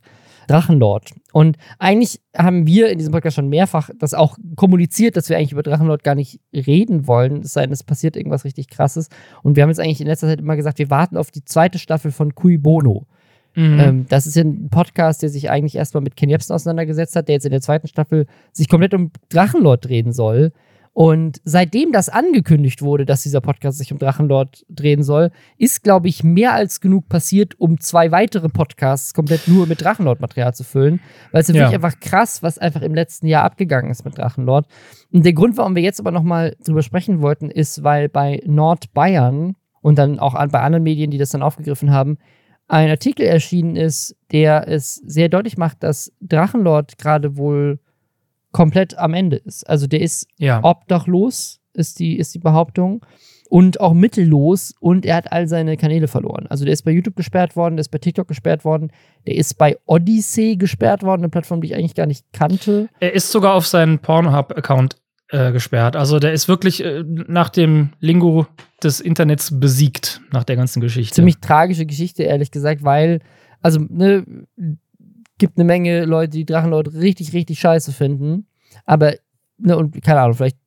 Drachenlord. 0.46 1.10
Und 1.32 1.56
eigentlich 1.80 2.20
haben 2.36 2.68
wir 2.68 2.90
in 2.90 2.98
diesem 2.98 3.12
Podcast 3.12 3.34
schon 3.34 3.48
mehrfach 3.48 3.90
das 3.98 4.14
auch 4.14 4.38
kommuniziert, 4.54 5.16
dass 5.16 5.30
wir 5.30 5.36
eigentlich 5.36 5.50
über 5.50 5.64
Drachenlord 5.64 6.04
gar 6.04 6.14
nicht 6.14 6.38
reden 6.52 7.08
wollen, 7.08 7.40
es 7.40 7.54
sei 7.54 7.62
denn, 7.62 7.72
es 7.72 7.82
passiert 7.82 8.14
irgendwas 8.14 8.44
richtig 8.44 8.68
krasses. 8.68 9.08
Und 9.42 9.56
wir 9.56 9.64
haben 9.64 9.70
jetzt 9.70 9.80
eigentlich 9.80 10.00
in 10.00 10.06
letzter 10.06 10.28
Zeit 10.28 10.38
immer 10.38 10.54
gesagt, 10.54 10.78
wir 10.78 10.90
warten 10.90 11.16
auf 11.16 11.32
die 11.32 11.44
zweite 11.44 11.80
Staffel 11.80 12.12
von 12.12 12.36
Cui 12.36 12.56
Bono. 12.56 13.08
Mhm. 13.56 13.80
Ähm, 13.80 14.06
das 14.08 14.28
ist 14.28 14.36
ja 14.36 14.44
ein 14.44 14.68
Podcast, 14.70 15.22
der 15.22 15.28
sich 15.28 15.50
eigentlich 15.50 15.74
erstmal 15.74 16.04
mit 16.04 16.14
Ken 16.14 16.30
Jebsen 16.30 16.54
auseinandergesetzt 16.54 17.16
hat, 17.16 17.26
der 17.26 17.34
jetzt 17.34 17.46
in 17.46 17.52
der 17.52 17.62
zweiten 17.62 17.88
Staffel 17.88 18.26
sich 18.52 18.68
komplett 18.68 18.94
um 18.94 19.10
Drachenlord 19.28 19.86
drehen 19.86 20.12
soll. 20.12 20.52
Und 20.94 21.40
seitdem 21.44 21.90
das 21.90 22.08
angekündigt 22.08 22.80
wurde, 22.80 23.04
dass 23.04 23.24
dieser 23.24 23.40
Podcast 23.40 23.78
sich 23.78 23.92
um 23.92 23.98
Drachenlord 23.98 24.64
drehen 24.68 25.02
soll, 25.02 25.32
ist, 25.58 25.82
glaube 25.82 26.06
ich, 26.06 26.22
mehr 26.22 26.54
als 26.54 26.80
genug 26.80 27.08
passiert, 27.08 27.58
um 27.58 27.80
zwei 27.80 28.12
weitere 28.12 28.48
Podcasts 28.48 29.12
komplett 29.12 29.48
nur 29.48 29.66
mit 29.66 29.82
Drachenlord-Material 29.82 30.54
zu 30.54 30.62
füllen. 30.62 31.00
Weil 31.32 31.42
es 31.42 31.48
ist 31.48 31.56
ja. 31.56 31.62
wirklich 31.62 31.74
einfach 31.74 31.98
krass, 31.98 32.44
was 32.44 32.58
einfach 32.58 32.80
im 32.80 32.94
letzten 32.94 33.26
Jahr 33.26 33.42
abgegangen 33.42 33.90
ist 33.90 34.04
mit 34.04 34.16
Drachenlord. 34.16 34.68
Und 35.12 35.24
der 35.24 35.32
Grund, 35.32 35.56
warum 35.56 35.74
wir 35.74 35.82
jetzt 35.82 35.98
aber 35.98 36.12
nochmal 36.12 36.56
drüber 36.64 36.82
sprechen 36.82 37.20
wollten, 37.20 37.50
ist, 37.50 37.82
weil 37.82 38.08
bei 38.08 38.40
Nordbayern 38.46 39.56
und 39.80 39.98
dann 39.98 40.20
auch 40.20 40.34
bei 40.48 40.60
anderen 40.60 40.84
Medien, 40.84 41.10
die 41.10 41.18
das 41.18 41.30
dann 41.30 41.42
aufgegriffen 41.42 41.90
haben, 41.90 42.18
ein 42.68 42.88
Artikel 42.88 43.26
erschienen 43.26 43.74
ist, 43.74 44.16
der 44.30 44.68
es 44.68 44.94
sehr 44.94 45.28
deutlich 45.28 45.58
macht, 45.58 45.82
dass 45.82 46.12
Drachenlord 46.20 46.98
gerade 46.98 47.36
wohl 47.36 47.80
komplett 48.54 48.96
am 48.96 49.12
Ende 49.12 49.36
ist. 49.36 49.68
Also 49.68 49.86
der 49.86 50.00
ist 50.00 50.26
ja. 50.38 50.60
obdachlos, 50.62 51.60
ist 51.74 51.98
die, 51.98 52.16
ist 52.16 52.34
die 52.34 52.38
Behauptung. 52.38 53.04
Und 53.50 53.78
auch 53.78 53.92
mittellos 53.92 54.74
und 54.80 55.04
er 55.04 55.16
hat 55.16 55.30
all 55.30 55.46
seine 55.46 55.76
Kanäle 55.76 56.08
verloren. 56.08 56.46
Also 56.48 56.64
der 56.64 56.72
ist 56.72 56.82
bei 56.82 56.90
YouTube 56.90 57.14
gesperrt 57.14 57.56
worden, 57.56 57.76
der 57.76 57.82
ist 57.82 57.90
bei 57.90 57.98
TikTok 57.98 58.26
gesperrt 58.26 58.64
worden, 58.64 58.90
der 59.26 59.36
ist 59.36 59.58
bei 59.58 59.76
Odyssey 59.84 60.56
gesperrt 60.56 61.02
worden, 61.02 61.20
eine 61.20 61.28
Plattform, 61.28 61.60
die 61.60 61.68
ich 61.68 61.74
eigentlich 61.74 61.94
gar 61.94 62.06
nicht 62.06 62.24
kannte. 62.32 62.88
Er 63.00 63.12
ist 63.12 63.30
sogar 63.30 63.54
auf 63.54 63.66
seinen 63.66 63.98
Pornhub-Account 63.98 64.96
äh, 65.28 65.52
gesperrt. 65.52 65.94
Also 65.94 66.18
der 66.18 66.32
ist 66.32 66.48
wirklich 66.48 66.82
äh, 66.82 67.04
nach 67.06 67.50
dem 67.50 67.90
Lingo 68.00 68.46
des 68.82 69.00
Internets 69.00 69.60
besiegt, 69.60 70.20
nach 70.32 70.44
der 70.44 70.56
ganzen 70.56 70.80
Geschichte. 70.80 71.14
Ziemlich 71.14 71.38
tragische 71.38 71.86
Geschichte, 71.86 72.22
ehrlich 72.22 72.50
gesagt, 72.50 72.82
weil, 72.82 73.20
also, 73.60 73.80
ne, 73.88 74.24
gibt 75.38 75.58
eine 75.58 75.64
Menge 75.64 76.04
Leute, 76.04 76.30
die 76.30 76.44
Drachenlord 76.44 76.94
richtig, 76.94 77.32
richtig 77.32 77.58
scheiße 77.58 77.92
finden. 77.92 78.46
Aber, 78.84 79.14
ne, 79.58 79.76
und 79.76 80.00
keine 80.02 80.20
Ahnung, 80.20 80.34
vielleicht, 80.34 80.58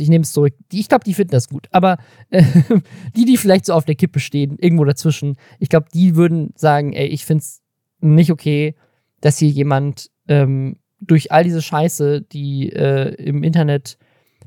ich 0.00 0.08
nehme 0.08 0.22
es 0.22 0.32
zurück. 0.32 0.54
Ich 0.72 0.88
glaube, 0.88 1.04
die 1.04 1.14
finden 1.14 1.32
das 1.32 1.48
gut. 1.48 1.66
Aber 1.70 1.98
äh, 2.30 2.44
die, 3.16 3.24
die 3.24 3.36
vielleicht 3.36 3.66
so 3.66 3.74
auf 3.74 3.84
der 3.84 3.94
Kippe 3.94 4.20
stehen, 4.20 4.56
irgendwo 4.58 4.84
dazwischen, 4.84 5.36
ich 5.58 5.68
glaube, 5.68 5.86
die 5.92 6.16
würden 6.16 6.52
sagen, 6.56 6.92
ey, 6.92 7.06
ich 7.06 7.24
finde 7.24 7.42
es 7.42 7.60
nicht 8.00 8.30
okay, 8.30 8.74
dass 9.20 9.38
hier 9.38 9.48
jemand 9.48 10.10
ähm, 10.28 10.76
durch 11.00 11.32
all 11.32 11.44
diese 11.44 11.62
Scheiße, 11.62 12.22
die 12.22 12.70
äh, 12.72 13.14
im 13.14 13.42
Internet 13.42 13.98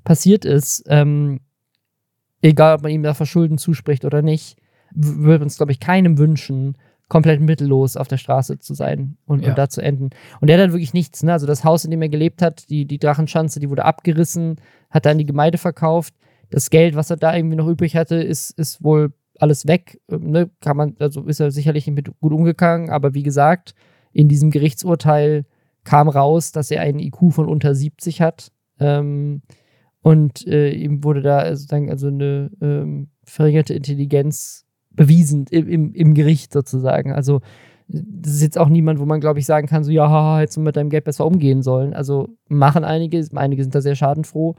passiert 0.04 0.46
ist, 0.46 0.84
ähm, 0.88 1.41
egal 2.41 2.76
ob 2.76 2.84
man 2.84 2.91
ihm 2.91 3.04
da 3.04 3.14
Verschulden 3.14 3.58
zuspricht 3.58 4.06
oder 4.06 4.22
nicht, 4.22 4.58
würde 4.93 5.43
uns, 5.43 5.58
glaube 5.58 5.72
ich, 5.72 5.80
keinem 5.80 6.18
wünschen, 6.18 6.78
komplett 7.08 7.39
mittellos 7.39 7.97
auf 7.97 8.08
der 8.08 8.18
Straße 8.18 8.60
zu 8.60 8.74
sein 8.74 9.18
und, 9.26 9.43
ja. 9.43 9.49
und 9.49 9.58
da 9.58 9.70
zu 9.70 9.82
enden. 9.82 10.10
Und 10.41 10.49
er 10.49 10.62
hat 10.62 10.72
wirklich 10.72 10.93
nichts. 10.93 11.24
Ne? 11.24 11.34
Also 11.34 11.45
das 11.45 11.64
Haus, 11.64 11.86
in 11.86 11.91
dem 11.91 12.01
er 12.01 12.10
gelebt 12.10 12.41
hat, 12.41 12.70
die, 12.70 12.86
die 12.86 12.97
Drachenschanze, 12.97 13.60
die 13.60 13.70
wurde 13.70 13.86
abgerissen, 13.86 14.56
hat 14.89 15.06
dann 15.06 15.18
die 15.18 15.26
Gemeinde 15.26 15.58
verkauft. 15.58 16.16
Das 16.49 16.70
Geld, 16.70 16.95
was 16.95 17.10
er 17.10 17.18
da 17.18 17.36
irgendwie 17.36 17.58
noch 17.58 17.68
übrig 17.68 17.95
hatte, 17.95 18.16
ist, 18.16 18.51
ist 18.58 18.84
wohl 18.84 19.14
alles 19.39 19.68
weg. 19.68 20.01
Ähm, 20.10 20.32
ne? 20.32 20.49
Kann 20.62 20.78
man, 20.78 20.95
also 20.99 21.24
ist 21.26 21.39
er 21.39 21.51
sicherlich 21.51 21.86
nicht 21.86 21.95
mit 21.95 22.20
gut 22.20 22.34
umgegangen, 22.34 22.89
aber 22.89 23.14
wie 23.14 23.24
gesagt, 23.24 23.76
in 24.12 24.28
diesem 24.28 24.49
Gerichtsurteil 24.49 25.45
kam 25.84 26.10
raus, 26.10 26.51
dass 26.51 26.72
er 26.72 26.82
einen 26.82 26.99
IQ 26.99 27.32
von 27.34 27.47
unter 27.47 27.76
70 27.76 28.22
hat. 28.22 28.51
Ähm, 28.80 29.43
und 30.01 30.45
äh, 30.47 30.72
ihm 30.72 31.03
wurde 31.03 31.22
da 31.22 31.56
sozusagen 31.56 31.89
also 31.89 32.08
eine 32.08 32.51
ähm, 32.62 33.10
verringerte 33.24 33.74
Intelligenz 33.74 34.64
bewiesen 34.96 35.46
im, 35.50 35.68
im, 35.68 35.93
im 35.93 36.14
Gericht 36.14 36.54
sozusagen. 36.54 37.12
Also 37.12 37.41
das 37.88 38.34
ist 38.34 38.41
jetzt 38.41 38.58
auch 38.58 38.70
niemand, 38.70 39.00
wo 39.00 39.06
man, 39.06 39.20
glaube 39.20 39.39
ich, 39.39 39.46
sagen 39.46 39.68
kann, 39.68 39.84
so, 39.84 39.91
ja, 39.91 40.10
haha, 40.10 40.39
hättest 40.39 40.58
du 40.58 40.62
mit 40.62 40.76
deinem 40.76 40.89
Geld 40.89 41.04
besser 41.04 41.26
umgehen 41.26 41.62
sollen. 41.62 41.93
Also 41.93 42.30
machen 42.48 42.84
einige, 42.84 43.24
einige 43.36 43.64
sind 43.64 43.76
da 43.76 43.82
sehr 43.82 43.96
schadenfroh. 43.96 44.56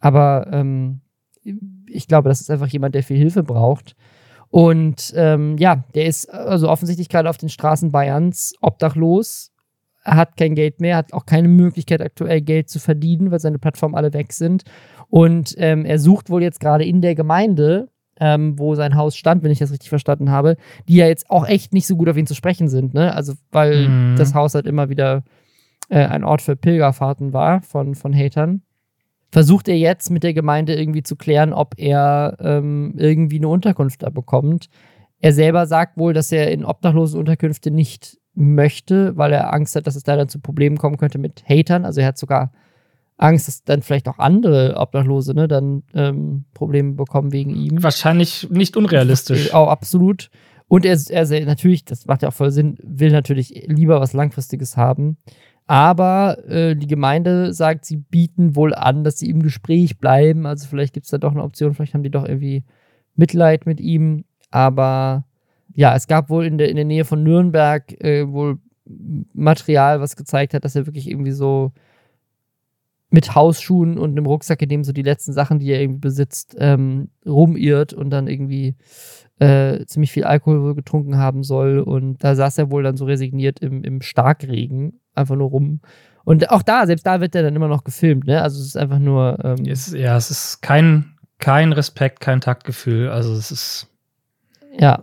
Aber 0.00 0.48
ähm, 0.52 1.00
ich 1.88 2.08
glaube, 2.08 2.28
das 2.28 2.40
ist 2.40 2.50
einfach 2.50 2.66
jemand, 2.68 2.94
der 2.94 3.04
viel 3.04 3.16
Hilfe 3.16 3.42
braucht. 3.42 3.94
Und 4.48 5.12
ähm, 5.16 5.56
ja, 5.58 5.84
der 5.94 6.06
ist 6.06 6.32
also 6.32 6.68
offensichtlich 6.68 7.08
gerade 7.08 7.30
auf 7.30 7.36
den 7.36 7.48
Straßen 7.48 7.92
Bayerns 7.92 8.54
obdachlos. 8.60 9.52
Hat 10.04 10.36
kein 10.36 10.54
Geld 10.54 10.80
mehr, 10.80 10.96
hat 10.96 11.12
auch 11.12 11.26
keine 11.26 11.48
Möglichkeit, 11.48 12.00
aktuell 12.00 12.40
Geld 12.40 12.68
zu 12.68 12.78
verdienen, 12.78 13.30
weil 13.30 13.40
seine 13.40 13.58
Plattformen 13.58 13.96
alle 13.96 14.12
weg 14.12 14.32
sind. 14.32 14.62
Und 15.08 15.54
ähm, 15.58 15.84
er 15.84 15.98
sucht 15.98 16.30
wohl 16.30 16.42
jetzt 16.42 16.60
gerade 16.60 16.84
in 16.84 17.00
der 17.00 17.14
Gemeinde 17.14 17.88
ähm, 18.20 18.58
wo 18.58 18.74
sein 18.74 18.96
Haus 18.96 19.16
stand, 19.16 19.42
wenn 19.42 19.50
ich 19.50 19.58
das 19.58 19.72
richtig 19.72 19.88
verstanden 19.88 20.30
habe, 20.30 20.56
die 20.88 20.96
ja 20.96 21.06
jetzt 21.06 21.30
auch 21.30 21.46
echt 21.46 21.72
nicht 21.72 21.86
so 21.86 21.96
gut 21.96 22.08
auf 22.08 22.16
ihn 22.16 22.26
zu 22.26 22.34
sprechen 22.34 22.68
sind, 22.68 22.94
ne? 22.94 23.14
Also, 23.14 23.34
weil 23.52 23.88
mhm. 23.88 24.16
das 24.16 24.34
Haus 24.34 24.54
halt 24.54 24.66
immer 24.66 24.88
wieder 24.88 25.22
äh, 25.88 26.04
ein 26.04 26.24
Ort 26.24 26.42
für 26.42 26.56
Pilgerfahrten 26.56 27.32
war 27.32 27.62
von, 27.62 27.94
von 27.94 28.14
Hatern. 28.14 28.62
Versucht 29.30 29.68
er 29.68 29.76
jetzt 29.76 30.10
mit 30.10 30.22
der 30.22 30.34
Gemeinde 30.34 30.74
irgendwie 30.74 31.02
zu 31.02 31.16
klären, 31.16 31.52
ob 31.52 31.74
er 31.76 32.36
ähm, 32.40 32.94
irgendwie 32.96 33.36
eine 33.36 33.48
Unterkunft 33.48 34.02
da 34.02 34.10
bekommt. 34.10 34.68
Er 35.20 35.32
selber 35.32 35.66
sagt 35.66 35.96
wohl, 35.98 36.12
dass 36.12 36.32
er 36.32 36.50
in 36.50 36.64
obdachlosen 36.64 37.18
Unterkünfte 37.18 37.70
nicht 37.70 38.18
möchte, 38.34 39.16
weil 39.16 39.32
er 39.32 39.52
Angst 39.52 39.74
hat, 39.76 39.86
dass 39.86 39.96
es 39.96 40.04
da 40.04 40.16
dann 40.16 40.28
zu 40.28 40.40
Problemen 40.40 40.76
kommen 40.76 40.98
könnte 40.98 41.18
mit 41.18 41.44
Hatern. 41.48 41.84
Also 41.84 42.00
er 42.00 42.08
hat 42.08 42.18
sogar 42.18 42.52
Angst, 43.18 43.48
dass 43.48 43.64
dann 43.64 43.82
vielleicht 43.82 44.08
auch 44.08 44.18
andere 44.18 44.76
Obdachlose 44.76 45.34
ne, 45.34 45.48
dann 45.48 45.82
ähm, 45.94 46.44
Probleme 46.52 46.92
bekommen 46.92 47.32
wegen 47.32 47.54
ihm. 47.54 47.82
Wahrscheinlich 47.82 48.48
nicht 48.50 48.76
unrealistisch. 48.76 49.54
Auch 49.54 49.68
absolut. 49.68 50.30
Und 50.68 50.84
er, 50.84 50.98
er 51.08 51.46
natürlich, 51.46 51.84
das 51.84 52.06
macht 52.06 52.22
ja 52.22 52.28
auch 52.28 52.34
voll 52.34 52.50
Sinn, 52.50 52.76
will 52.82 53.12
natürlich 53.12 53.66
lieber 53.68 54.00
was 54.00 54.12
Langfristiges 54.12 54.76
haben. 54.76 55.16
Aber 55.66 56.46
äh, 56.48 56.76
die 56.76 56.86
Gemeinde 56.86 57.52
sagt, 57.52 57.84
sie 57.84 57.96
bieten 57.96 58.54
wohl 58.54 58.74
an, 58.74 59.02
dass 59.02 59.18
sie 59.18 59.30
im 59.30 59.42
Gespräch 59.42 59.98
bleiben. 59.98 60.46
Also 60.46 60.68
vielleicht 60.68 60.92
gibt 60.92 61.06
es 61.06 61.10
da 61.10 61.18
doch 61.18 61.32
eine 61.32 61.42
Option, 61.42 61.74
vielleicht 61.74 61.94
haben 61.94 62.02
die 62.02 62.10
doch 62.10 62.24
irgendwie 62.24 62.64
Mitleid 63.14 63.66
mit 63.66 63.80
ihm. 63.80 64.24
Aber 64.50 65.24
ja, 65.74 65.94
es 65.96 66.06
gab 66.06 66.30
wohl 66.30 66.44
in 66.44 66.58
der, 66.58 66.68
in 66.68 66.76
der 66.76 66.84
Nähe 66.84 67.04
von 67.04 67.22
Nürnberg 67.22 67.92
äh, 68.02 68.30
wohl 68.30 68.58
Material, 69.32 70.00
was 70.00 70.14
gezeigt 70.14 70.54
hat, 70.54 70.64
dass 70.64 70.76
er 70.76 70.86
wirklich 70.86 71.10
irgendwie 71.10 71.32
so 71.32 71.72
mit 73.10 73.34
Hausschuhen 73.34 73.98
und 73.98 74.10
einem 74.10 74.26
Rucksack, 74.26 74.62
in 74.62 74.68
dem 74.68 74.84
so 74.84 74.92
die 74.92 75.02
letzten 75.02 75.32
Sachen, 75.32 75.58
die 75.58 75.70
er 75.70 75.80
irgendwie 75.80 76.00
besitzt, 76.00 76.56
ähm, 76.58 77.08
rumirrt 77.24 77.92
und 77.92 78.10
dann 78.10 78.26
irgendwie 78.26 78.76
äh, 79.38 79.84
ziemlich 79.86 80.10
viel 80.10 80.24
Alkohol 80.24 80.74
getrunken 80.74 81.16
haben 81.16 81.42
soll. 81.42 81.78
Und 81.78 82.22
da 82.24 82.34
saß 82.34 82.58
er 82.58 82.70
wohl 82.70 82.82
dann 82.82 82.96
so 82.96 83.04
resigniert 83.04 83.60
im, 83.60 83.84
im 83.84 84.02
Starkregen, 84.02 85.00
einfach 85.14 85.36
nur 85.36 85.50
rum. 85.50 85.80
Und 86.24 86.50
auch 86.50 86.62
da, 86.62 86.86
selbst 86.86 87.06
da 87.06 87.20
wird 87.20 87.36
er 87.36 87.44
dann 87.44 87.54
immer 87.54 87.68
noch 87.68 87.84
gefilmt, 87.84 88.26
ne? 88.26 88.42
Also 88.42 88.60
es 88.60 88.66
ist 88.66 88.76
einfach 88.76 88.98
nur. 88.98 89.38
Ähm, 89.44 89.64
es, 89.66 89.92
ja, 89.92 90.16
es 90.16 90.32
ist 90.32 90.60
kein, 90.60 91.16
kein 91.38 91.72
Respekt, 91.72 92.18
kein 92.18 92.40
Taktgefühl. 92.40 93.08
Also 93.08 93.32
es 93.34 93.52
ist. 93.52 93.88
Ja. 94.76 95.00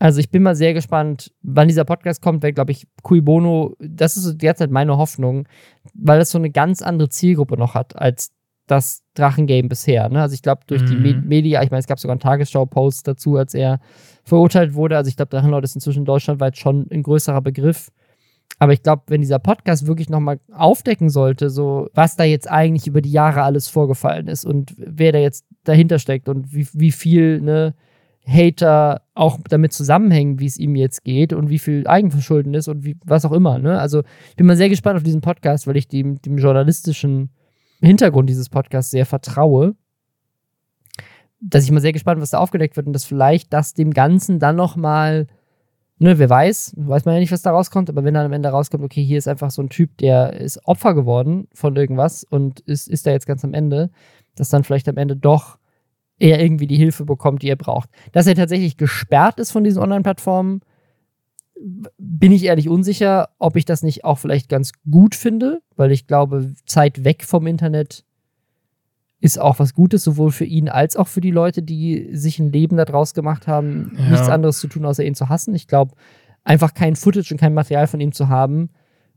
Also 0.00 0.18
ich 0.18 0.30
bin 0.30 0.42
mal 0.42 0.56
sehr 0.56 0.72
gespannt, 0.72 1.30
wann 1.42 1.68
dieser 1.68 1.84
Podcast 1.84 2.22
kommt, 2.22 2.42
weil, 2.42 2.54
glaube 2.54 2.72
ich, 2.72 2.88
Cui 3.02 3.20
Bono, 3.20 3.76
das 3.78 4.16
ist 4.16 4.38
derzeit 4.38 4.70
meine 4.70 4.96
Hoffnung, 4.96 5.46
weil 5.92 6.20
es 6.22 6.30
so 6.30 6.38
eine 6.38 6.50
ganz 6.50 6.80
andere 6.80 7.10
Zielgruppe 7.10 7.58
noch 7.58 7.74
hat 7.74 7.94
als 7.96 8.32
das 8.66 9.02
Drachengame 9.12 9.68
bisher. 9.68 10.08
Ne? 10.08 10.22
Also 10.22 10.34
ich 10.34 10.40
glaube, 10.40 10.62
durch 10.66 10.82
mhm. 10.82 10.86
die 10.86 10.96
Med 10.96 11.24
Media, 11.26 11.62
ich 11.62 11.70
meine, 11.70 11.80
es 11.80 11.86
gab 11.86 12.00
sogar 12.00 12.14
einen 12.14 12.20
Tagesschau-Post 12.20 13.08
dazu, 13.08 13.36
als 13.36 13.52
er 13.52 13.78
verurteilt 14.24 14.72
wurde. 14.72 14.96
Also 14.96 15.10
ich 15.10 15.16
glaube, 15.16 15.30
Drachenlord 15.30 15.64
ist 15.64 15.74
inzwischen 15.74 16.06
deutschlandweit 16.06 16.56
schon 16.56 16.86
ein 16.90 17.02
größerer 17.02 17.42
Begriff. 17.42 17.90
Aber 18.58 18.72
ich 18.72 18.82
glaube, 18.82 19.02
wenn 19.08 19.20
dieser 19.20 19.38
Podcast 19.38 19.86
wirklich 19.86 20.08
nochmal 20.08 20.40
aufdecken 20.50 21.10
sollte, 21.10 21.50
so 21.50 21.88
was 21.92 22.16
da 22.16 22.24
jetzt 22.24 22.50
eigentlich 22.50 22.86
über 22.86 23.02
die 23.02 23.12
Jahre 23.12 23.42
alles 23.42 23.68
vorgefallen 23.68 24.28
ist 24.28 24.46
und 24.46 24.74
wer 24.78 25.12
da 25.12 25.18
jetzt 25.18 25.44
dahinter 25.64 25.98
steckt 25.98 26.28
und 26.28 26.54
wie, 26.54 26.66
wie 26.72 26.92
viel, 26.92 27.42
ne, 27.42 27.74
Hater 28.30 29.02
auch 29.14 29.38
damit 29.48 29.72
zusammenhängen, 29.72 30.38
wie 30.38 30.46
es 30.46 30.56
ihm 30.56 30.76
jetzt 30.76 31.04
geht 31.04 31.32
und 31.32 31.50
wie 31.50 31.58
viel 31.58 31.86
Eigenverschulden 31.86 32.54
ist 32.54 32.68
und 32.68 32.84
wie, 32.84 32.96
was 33.04 33.24
auch 33.24 33.32
immer. 33.32 33.58
Ne? 33.58 33.78
Also 33.78 34.02
ich 34.30 34.36
bin 34.36 34.46
mal 34.46 34.56
sehr 34.56 34.68
gespannt 34.68 34.96
auf 34.96 35.02
diesen 35.02 35.20
Podcast, 35.20 35.66
weil 35.66 35.76
ich 35.76 35.88
dem, 35.88 36.22
dem 36.22 36.38
journalistischen 36.38 37.30
Hintergrund 37.80 38.30
dieses 38.30 38.48
Podcasts 38.48 38.90
sehr 38.90 39.06
vertraue, 39.06 39.74
dass 41.40 41.64
ich 41.64 41.70
mal 41.70 41.80
sehr 41.80 41.92
gespannt, 41.92 42.20
was 42.20 42.30
da 42.30 42.38
aufgedeckt 42.38 42.76
wird 42.76 42.86
und 42.86 42.92
dass 42.92 43.04
vielleicht 43.04 43.52
das 43.52 43.74
dem 43.74 43.92
Ganzen 43.92 44.38
dann 44.38 44.56
noch 44.56 44.76
mal, 44.76 45.26
ne, 45.98 46.18
wer 46.18 46.30
weiß, 46.30 46.74
weiß 46.76 47.06
man 47.06 47.14
ja 47.14 47.20
nicht, 47.20 47.32
was 47.32 47.42
da 47.42 47.50
rauskommt, 47.50 47.88
aber 47.88 48.04
wenn 48.04 48.14
dann 48.14 48.26
am 48.26 48.32
Ende 48.32 48.50
rauskommt, 48.50 48.84
okay, 48.84 49.02
hier 49.02 49.18
ist 49.18 49.28
einfach 49.28 49.50
so 49.50 49.62
ein 49.62 49.70
Typ, 49.70 49.96
der 49.98 50.34
ist 50.34 50.64
Opfer 50.66 50.94
geworden 50.94 51.48
von 51.54 51.74
irgendwas 51.74 52.24
und 52.24 52.60
ist, 52.60 52.88
ist 52.88 53.06
da 53.06 53.10
jetzt 53.10 53.26
ganz 53.26 53.44
am 53.44 53.54
Ende, 53.54 53.90
dass 54.36 54.50
dann 54.50 54.64
vielleicht 54.64 54.88
am 54.88 54.98
Ende 54.98 55.16
doch 55.16 55.58
er 56.20 56.40
irgendwie 56.40 56.66
die 56.68 56.76
Hilfe 56.76 57.04
bekommt, 57.04 57.42
die 57.42 57.48
er 57.48 57.56
braucht. 57.56 57.88
Dass 58.12 58.26
er 58.28 58.36
tatsächlich 58.36 58.76
gesperrt 58.76 59.40
ist 59.40 59.50
von 59.50 59.64
diesen 59.64 59.82
Online-Plattformen, 59.82 60.60
bin 61.98 62.32
ich 62.32 62.44
ehrlich 62.44 62.68
unsicher, 62.68 63.30
ob 63.38 63.56
ich 63.56 63.64
das 63.64 63.82
nicht 63.82 64.04
auch 64.04 64.18
vielleicht 64.18 64.48
ganz 64.48 64.72
gut 64.90 65.14
finde, 65.14 65.60
weil 65.76 65.90
ich 65.92 66.06
glaube, 66.06 66.54
Zeit 66.64 67.04
weg 67.04 67.24
vom 67.24 67.46
Internet 67.46 68.04
ist 69.20 69.38
auch 69.38 69.58
was 69.58 69.74
Gutes, 69.74 70.02
sowohl 70.02 70.30
für 70.30 70.46
ihn 70.46 70.70
als 70.70 70.96
auch 70.96 71.08
für 71.08 71.20
die 71.20 71.30
Leute, 71.30 71.62
die 71.62 72.08
sich 72.16 72.38
ein 72.38 72.52
Leben 72.52 72.78
daraus 72.78 73.12
gemacht 73.12 73.46
haben, 73.46 73.92
Ja. 73.98 74.10
nichts 74.10 74.28
anderes 74.30 74.58
zu 74.60 74.68
tun, 74.68 74.86
außer 74.86 75.04
ihn 75.04 75.14
zu 75.14 75.28
hassen. 75.28 75.54
Ich 75.54 75.66
glaube, 75.68 75.94
einfach 76.44 76.72
kein 76.72 76.96
Footage 76.96 77.32
und 77.34 77.40
kein 77.40 77.52
Material 77.52 77.86
von 77.86 78.00
ihm 78.00 78.12
zu 78.12 78.28
haben, 78.28 78.70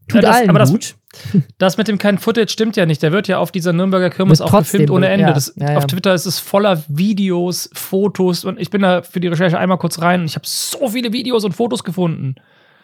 tut 0.08 0.22
Ja, 0.24 0.30
das- 0.30 0.36
allen 0.38 0.50
aber 0.50 0.60
das- 0.60 0.72
gut. 0.72 0.96
Das 1.60 1.78
mit 1.78 1.88
dem 1.88 2.00
keinen 2.00 2.18
Footage 2.18 2.50
stimmt 2.52 2.76
ja 2.76 2.86
nicht. 2.88 3.04
Der 3.04 3.12
wird 3.12 3.28
ja 3.28 3.38
auf 3.38 3.52
dieser 3.52 3.72
Nürnberger 3.72 4.10
Kirmes 4.10 4.42
auch 4.42 4.58
gefilmt 4.58 4.90
ohne 4.90 5.08
Ende. 5.10 5.28
ja, 5.28 5.34
Das, 5.34 5.54
ja. 5.56 5.78
Auf 5.78 5.86
Twitter 5.86 6.14
ist 6.14 6.26
es 6.26 6.40
voller 6.40 6.84
Videos, 6.88 7.70
Fotos 7.74 8.46
und 8.46 8.60
ich 8.60 8.72
bin 8.72 8.82
da 8.82 9.04
für 9.04 9.20
die 9.20 9.28
Recherche 9.28 9.60
einmal 9.60 9.78
kurz 9.78 10.02
rein 10.02 10.22
und 10.22 10.26
ich 10.26 10.36
habe 10.36 10.48
so 10.48 10.90
viele 10.90 11.14
Videos 11.14 11.44
und 11.46 11.52
Fotos 11.54 11.84
gefunden. 11.84 12.36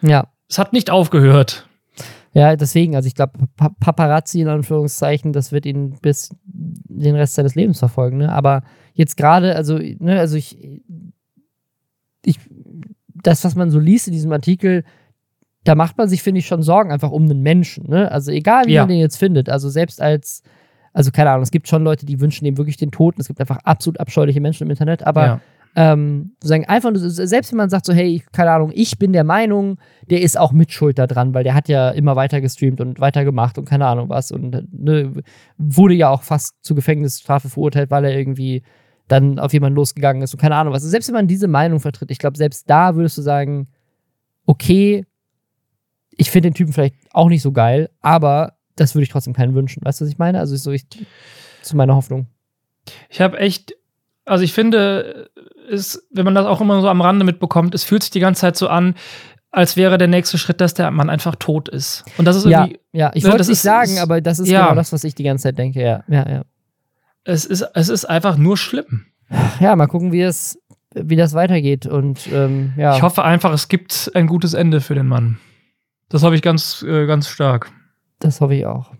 Ja. 0.02 0.28
Es 0.48 0.58
hat 0.58 0.72
nicht 0.72 0.90
aufgehört. 0.90 1.66
Ja, 2.32 2.54
deswegen, 2.54 2.94
also 2.94 3.08
ich 3.08 3.16
glaube, 3.16 3.32
Pa- 3.56 3.74
Paparazzi 3.80 4.40
in 4.40 4.46
Anführungszeichen, 4.48 5.32
das 5.32 5.50
wird 5.50 5.66
ihn 5.66 5.98
bis 6.00 6.30
den 6.44 7.16
Rest 7.16 7.34
seines 7.34 7.56
Lebens 7.56 7.80
verfolgen, 7.80 8.18
ne? 8.18 8.30
Aber 8.30 8.62
jetzt 8.94 9.16
gerade, 9.16 9.56
also, 9.56 9.76
ne, 9.78 10.20
also 10.20 10.36
ich, 10.36 10.56
ich, 12.24 12.38
das, 13.14 13.42
was 13.44 13.56
man 13.56 13.70
so 13.70 13.80
liest 13.80 14.06
in 14.06 14.12
diesem 14.12 14.30
Artikel, 14.32 14.84
da 15.64 15.74
macht 15.74 15.98
man 15.98 16.08
sich, 16.08 16.22
finde 16.22 16.38
ich, 16.38 16.46
schon 16.46 16.62
Sorgen 16.62 16.90
einfach 16.90 17.10
um 17.10 17.24
einen 17.24 17.42
Menschen, 17.42 17.88
ne? 17.88 18.10
Also 18.10 18.30
egal, 18.32 18.66
wie 18.66 18.72
Ja. 18.72 18.82
man 18.82 18.88
den 18.88 18.98
jetzt 18.98 19.16
findet, 19.16 19.48
also 19.48 19.68
selbst 19.68 20.00
als, 20.00 20.42
also 20.92 21.10
keine 21.10 21.30
Ahnung, 21.30 21.42
es 21.42 21.50
gibt 21.50 21.68
schon 21.68 21.84
Leute, 21.84 22.06
die 22.06 22.20
wünschen 22.20 22.46
ihm 22.46 22.56
wirklich 22.56 22.76
den 22.76 22.90
Toten, 22.90 23.20
es 23.20 23.28
gibt 23.28 23.40
einfach 23.40 23.58
absolut 23.64 24.00
abscheuliche 24.00 24.40
Menschen 24.40 24.64
im 24.64 24.70
Internet, 24.70 25.06
aber 25.06 25.26
ja. 25.26 25.40
ähm, 25.76 26.32
einfach, 26.66 26.90
selbst 26.94 27.52
wenn 27.52 27.58
man 27.58 27.68
sagt 27.70 27.84
so, 27.84 27.92
hey, 27.92 28.22
keine 28.32 28.50
Ahnung, 28.52 28.72
ich 28.74 28.98
bin 28.98 29.12
der 29.12 29.22
Meinung, 29.22 29.78
der 30.08 30.22
ist 30.22 30.38
auch 30.38 30.52
Mitschuld 30.52 30.98
da 30.98 31.06
dran, 31.06 31.34
weil 31.34 31.44
der 31.44 31.54
hat 31.54 31.68
ja 31.68 31.90
immer 31.90 32.16
weiter 32.16 32.40
gestreamt 32.40 32.80
und 32.80 32.98
weiter 32.98 33.24
gemacht 33.24 33.58
und 33.58 33.66
keine 33.66 33.86
Ahnung 33.86 34.08
was 34.08 34.32
und 34.32 34.66
ne, 34.72 35.12
wurde 35.58 35.94
ja 35.94 36.08
auch 36.08 36.22
fast 36.22 36.54
zu 36.64 36.74
Gefängnisstrafe 36.74 37.50
verurteilt, 37.50 37.90
weil 37.90 38.04
er 38.06 38.16
irgendwie 38.18 38.62
dann 39.08 39.38
auf 39.38 39.52
jemanden 39.52 39.76
losgegangen 39.76 40.22
ist 40.22 40.32
und 40.32 40.40
keine 40.40 40.54
Ahnung 40.54 40.72
was. 40.72 40.82
Also 40.82 40.90
selbst 40.90 41.08
wenn 41.08 41.16
man 41.16 41.26
diese 41.28 41.48
Meinung 41.48 41.80
vertritt, 41.80 42.10
ich 42.10 42.18
glaube, 42.18 42.38
selbst 42.38 42.70
da 42.70 42.94
würdest 42.94 43.18
du 43.18 43.22
sagen, 43.22 43.68
okay, 44.46 45.04
ich 46.20 46.30
finde 46.30 46.50
den 46.50 46.54
Typen 46.54 46.72
vielleicht 46.72 46.94
auch 47.12 47.28
nicht 47.28 47.42
so 47.42 47.52
geil, 47.52 47.90
aber 48.00 48.54
das 48.76 48.94
würde 48.94 49.02
ich 49.04 49.08
trotzdem 49.08 49.32
keinen 49.34 49.54
wünschen. 49.54 49.82
Weißt 49.84 50.00
du, 50.00 50.04
was 50.04 50.12
ich 50.12 50.18
meine? 50.18 50.38
Also 50.38 50.54
so 50.56 50.70
ich, 50.70 50.86
zu 51.62 51.76
meiner 51.76 51.94
Hoffnung. 51.96 52.26
Ich 53.08 53.20
habe 53.20 53.38
echt, 53.38 53.74
also 54.24 54.44
ich 54.44 54.52
finde, 54.52 55.30
es, 55.70 56.06
wenn 56.10 56.24
man 56.24 56.34
das 56.34 56.46
auch 56.46 56.60
immer 56.60 56.80
so 56.80 56.88
am 56.88 57.00
Rande 57.00 57.24
mitbekommt, 57.24 57.74
es 57.74 57.84
fühlt 57.84 58.02
sich 58.02 58.10
die 58.10 58.20
ganze 58.20 58.40
Zeit 58.42 58.56
so 58.56 58.68
an, 58.68 58.94
als 59.50 59.76
wäre 59.76 59.98
der 59.98 60.08
nächste 60.08 60.38
Schritt, 60.38 60.60
dass 60.60 60.74
der 60.74 60.90
Mann 60.90 61.10
einfach 61.10 61.34
tot 61.36 61.68
ist. 61.68 62.04
Und 62.18 62.24
das 62.26 62.36
ist 62.36 62.44
Ja, 62.46 62.62
irgendwie, 62.64 62.80
ja, 62.92 63.10
ich 63.14 63.24
Ne, 63.24 63.30
wollte 63.30 63.38
das 63.38 63.46
es 63.46 63.50
nicht 63.50 63.56
ist- 63.58 63.62
sagen, 63.62 63.90
ist- 63.92 63.98
aber 64.00 64.20
das 64.20 64.38
ist 64.38 64.48
ja. 64.48 64.62
genau 64.62 64.74
das, 64.76 64.92
was 64.92 65.04
ich 65.04 65.14
die 65.14 65.24
ganze 65.24 65.42
Zeit 65.44 65.58
denke, 65.58 65.82
ja. 65.82 66.04
Ja, 66.08 66.28
ja. 66.28 66.42
es 67.24 67.44
ist, 67.44 67.62
es 67.74 67.88
ist 67.88 68.04
einfach 68.04 68.36
nur 68.36 68.56
schlimm. 68.56 69.06
ja 69.60 69.74
mal 69.76 69.86
gucken, 69.88 70.12
wie 70.12 70.22
es, 70.22 70.58
wie 70.94 71.16
das 71.16 71.34
weitergeht. 71.34 71.86
Und 71.86 72.28
ähm, 72.32 72.72
ja. 72.76 72.94
Ich 72.96 73.02
hoffe 73.02 73.22
einfach, 73.24 73.52
es 73.52 73.68
gibt 73.68 74.10
ein 74.14 74.26
gutes 74.26 74.54
Ende 74.54 74.80
für 74.80 74.94
den 74.94 75.06
Mann. 75.06 75.38
Das 76.10 76.22
hoffe 76.22 76.34
ich 76.34 76.42
ganz, 76.42 76.82
äh, 76.86 77.06
ganz 77.06 77.28
stark. 77.28 77.72
Das 78.18 78.40
hoffe 78.42 78.54
ich 78.54 78.66
auch. 78.66 78.92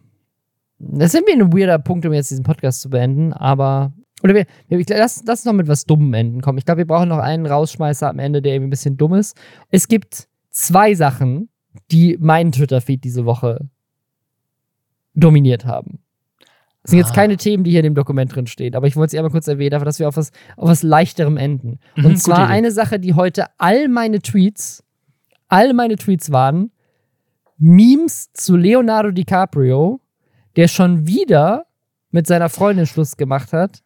Das 0.79 1.13
ist 1.13 1.21
irgendwie 1.21 1.35
ein 1.43 1.53
weirder 1.53 1.79
Punkt, 1.79 2.07
um 2.07 2.13
jetzt 2.15 2.31
diesen 2.31 2.45
Podcast 2.45 2.81
zu 2.81 2.89
beenden, 2.89 3.33
aber. 3.35 3.93
Oder 4.23 4.35
wir, 4.35 4.47
wir 4.69 4.85
lass, 4.97 5.23
lass 5.27 5.45
noch 5.45 5.53
mit 5.53 5.69
was 5.69 5.85
Dummem 5.85 6.13
enden 6.15 6.41
kommen. 6.43 6.59
Ich 6.59 6.65
glaube, 6.67 6.79
wir 6.79 6.87
brauchen 6.87 7.09
noch 7.09 7.19
einen 7.19 7.47
Rausschmeißer 7.47 8.09
am 8.09 8.19
Ende, 8.19 8.41
der 8.43 8.53
irgendwie 8.55 8.69
ein 8.69 8.71
bisschen 8.71 8.97
dumm 8.97 9.15
ist. 9.15 9.37
Es 9.71 9.89
gibt 9.89 10.29
zwei 10.51 10.95
Sachen, 10.95 11.49
die 11.91 12.17
meinen 12.21 12.53
Twitter-Feed 12.53 13.03
diese 13.03 13.25
Woche 13.25 13.69
dominiert 15.15 15.65
haben. 15.65 16.01
Das 16.83 16.91
sind 16.93 16.99
jetzt 16.99 17.13
Ah. 17.13 17.15
keine 17.15 17.37
Themen, 17.37 17.65
die 17.65 17.71
hier 17.71 17.81
in 17.81 17.85
dem 17.85 17.95
Dokument 17.95 18.35
drin 18.35 18.47
stehen, 18.47 18.75
aber 18.75 18.87
ich 18.87 18.97
wollte 18.97 19.11
sie 19.13 19.19
einmal 19.19 19.31
kurz 19.31 19.49
erwähnen, 19.49 19.71
dafür, 19.71 19.85
dass 19.85 19.99
wir 19.99 20.09
auf 20.09 20.17
was, 20.17 20.33
auf 20.57 20.69
was 20.69 20.83
Leichterem 20.83 21.37
enden. 21.37 21.79
Mhm, 21.97 22.05
Und 22.05 22.13
gute 22.13 22.17
zwar 22.17 22.47
eine 22.49 22.71
Sache, 22.73 22.99
die 22.99 23.15
heute 23.15 23.47
all 23.59 23.89
meine 23.89 24.21
Tweets, 24.21 24.83
all 25.49 25.75
meine 25.75 25.97
Tweets 25.97 26.31
waren, 26.33 26.71
Memes 27.61 28.33
zu 28.33 28.57
Leonardo 28.57 29.11
DiCaprio, 29.11 30.01
der 30.57 30.67
schon 30.67 31.07
wieder 31.07 31.67
mit 32.11 32.27
seiner 32.27 32.49
Freundin 32.49 32.87
Schluss 32.87 33.17
gemacht 33.17 33.53
hat, 33.53 33.83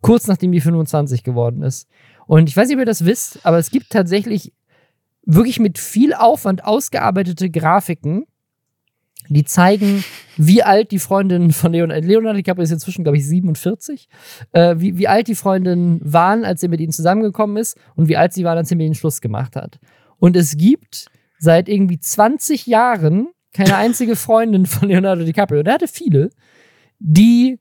kurz 0.00 0.26
nachdem 0.26 0.50
die 0.50 0.60
25 0.60 1.22
geworden 1.22 1.62
ist. 1.62 1.88
Und 2.26 2.48
ich 2.48 2.56
weiß 2.56 2.68
nicht, 2.68 2.76
ob 2.76 2.80
ihr 2.80 2.86
das 2.86 3.04
wisst, 3.04 3.44
aber 3.44 3.58
es 3.58 3.70
gibt 3.70 3.90
tatsächlich 3.90 4.52
wirklich 5.24 5.60
mit 5.60 5.78
viel 5.78 6.14
Aufwand 6.14 6.64
ausgearbeitete 6.64 7.50
Grafiken, 7.50 8.24
die 9.28 9.44
zeigen, 9.44 10.04
wie 10.38 10.62
alt 10.62 10.90
die 10.90 10.98
Freundin 10.98 11.52
von 11.52 11.72
Leonardo, 11.72 12.06
Leonardo 12.06 12.38
DiCaprio 12.38 12.62
ist 12.62 12.72
inzwischen, 12.72 13.04
glaube 13.04 13.18
ich, 13.18 13.26
47, 13.26 14.08
äh, 14.52 14.76
wie, 14.78 14.96
wie 14.96 15.06
alt 15.06 15.28
die 15.28 15.34
Freundinnen 15.34 16.00
waren, 16.02 16.46
als 16.46 16.62
er 16.62 16.70
mit 16.70 16.80
ihnen 16.80 16.92
zusammengekommen 16.92 17.58
ist 17.58 17.76
und 17.94 18.08
wie 18.08 18.16
alt 18.16 18.32
sie 18.32 18.44
waren, 18.44 18.56
als 18.56 18.70
er 18.70 18.78
mit 18.78 18.86
ihnen 18.86 18.94
Schluss 18.94 19.20
gemacht 19.20 19.54
hat. 19.54 19.78
Und 20.18 20.34
es 20.34 20.56
gibt 20.56 21.10
seit 21.38 21.68
irgendwie 21.68 21.98
20 21.98 22.66
Jahren 22.66 23.28
keine 23.52 23.76
einzige 23.76 24.16
Freundin 24.16 24.66
von 24.66 24.88
Leonardo 24.88 25.24
DiCaprio, 25.24 25.62
der 25.62 25.74
hatte 25.74 25.88
viele, 25.88 26.30
die 26.98 27.58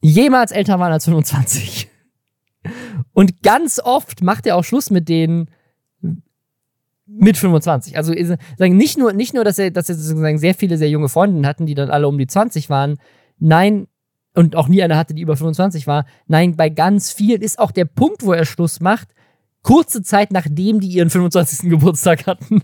jemals 0.00 0.52
älter 0.52 0.78
waren 0.78 0.92
als 0.92 1.04
25. 1.04 1.88
Und 3.12 3.42
ganz 3.42 3.80
oft 3.82 4.22
macht 4.22 4.46
er 4.46 4.56
auch 4.56 4.64
Schluss 4.64 4.90
mit 4.90 5.08
denen 5.08 5.50
mit 7.06 7.36
25. 7.36 7.96
Also 7.96 8.12
nicht 8.12 8.98
nur, 8.98 9.12
nicht 9.12 9.34
nur, 9.34 9.44
dass 9.44 9.58
er, 9.58 9.70
dass 9.70 9.88
er 9.88 9.94
sozusagen 9.94 10.38
sehr 10.38 10.54
viele 10.54 10.76
sehr 10.76 10.90
junge 10.90 11.08
Freundinnen 11.08 11.46
hatten, 11.46 11.66
die 11.66 11.74
dann 11.74 11.90
alle 11.90 12.06
um 12.06 12.18
die 12.18 12.26
20 12.26 12.68
waren. 12.68 12.98
Nein, 13.38 13.88
und 14.34 14.54
auch 14.54 14.68
nie 14.68 14.82
eine 14.82 14.96
hatte, 14.96 15.14
die 15.14 15.22
über 15.22 15.36
25 15.36 15.86
war. 15.86 16.04
Nein, 16.26 16.54
bei 16.56 16.68
ganz 16.68 17.10
vielen 17.10 17.42
ist 17.42 17.58
auch 17.58 17.70
der 17.70 17.86
Punkt, 17.86 18.24
wo 18.24 18.32
er 18.32 18.44
Schluss 18.44 18.80
macht, 18.80 19.08
kurze 19.68 20.02
Zeit 20.02 20.32
nachdem 20.32 20.80
die 20.80 20.88
ihren 20.88 21.10
25. 21.10 21.68
Geburtstag 21.68 22.26
hatten. 22.26 22.62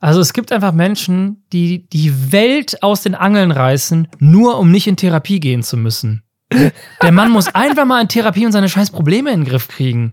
Also 0.00 0.20
es 0.20 0.34
gibt 0.34 0.52
einfach 0.52 0.72
Menschen, 0.72 1.44
die 1.50 1.88
die 1.88 2.30
Welt 2.30 2.82
aus 2.82 3.00
den 3.00 3.14
Angeln 3.14 3.50
reißen, 3.50 4.08
nur 4.18 4.58
um 4.58 4.70
nicht 4.70 4.86
in 4.86 4.96
Therapie 4.96 5.40
gehen 5.40 5.62
zu 5.62 5.78
müssen. 5.78 6.22
Der 7.02 7.12
Mann 7.12 7.30
muss 7.30 7.48
einfach 7.54 7.86
mal 7.86 8.02
in 8.02 8.08
Therapie 8.08 8.44
und 8.44 8.52
seine 8.52 8.68
scheiß 8.68 8.90
Probleme 8.90 9.32
in 9.32 9.40
den 9.40 9.48
Griff 9.48 9.68
kriegen. 9.68 10.12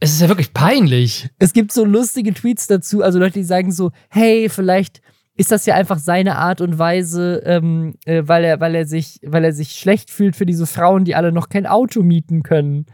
Es 0.00 0.10
ist 0.10 0.20
ja 0.20 0.28
wirklich 0.28 0.52
peinlich. 0.52 1.30
Es 1.38 1.52
gibt 1.52 1.70
so 1.70 1.84
lustige 1.84 2.34
Tweets 2.34 2.66
dazu, 2.66 3.02
also 3.02 3.20
Leute, 3.20 3.34
die 3.34 3.44
sagen 3.44 3.70
so, 3.70 3.92
hey, 4.10 4.48
vielleicht 4.48 5.00
ist 5.36 5.52
das 5.52 5.64
ja 5.66 5.76
einfach 5.76 5.98
seine 5.98 6.38
Art 6.38 6.60
und 6.60 6.76
Weise, 6.76 7.40
ähm, 7.44 7.94
äh, 8.04 8.24
weil, 8.26 8.42
er, 8.44 8.58
weil, 8.58 8.74
er 8.74 8.86
sich, 8.86 9.20
weil 9.24 9.44
er 9.44 9.52
sich 9.52 9.76
schlecht 9.76 10.10
fühlt 10.10 10.34
für 10.34 10.46
diese 10.46 10.66
Frauen, 10.66 11.04
die 11.04 11.14
alle 11.14 11.30
noch 11.30 11.48
kein 11.48 11.66
Auto 11.66 12.02
mieten 12.02 12.42
können. 12.42 12.86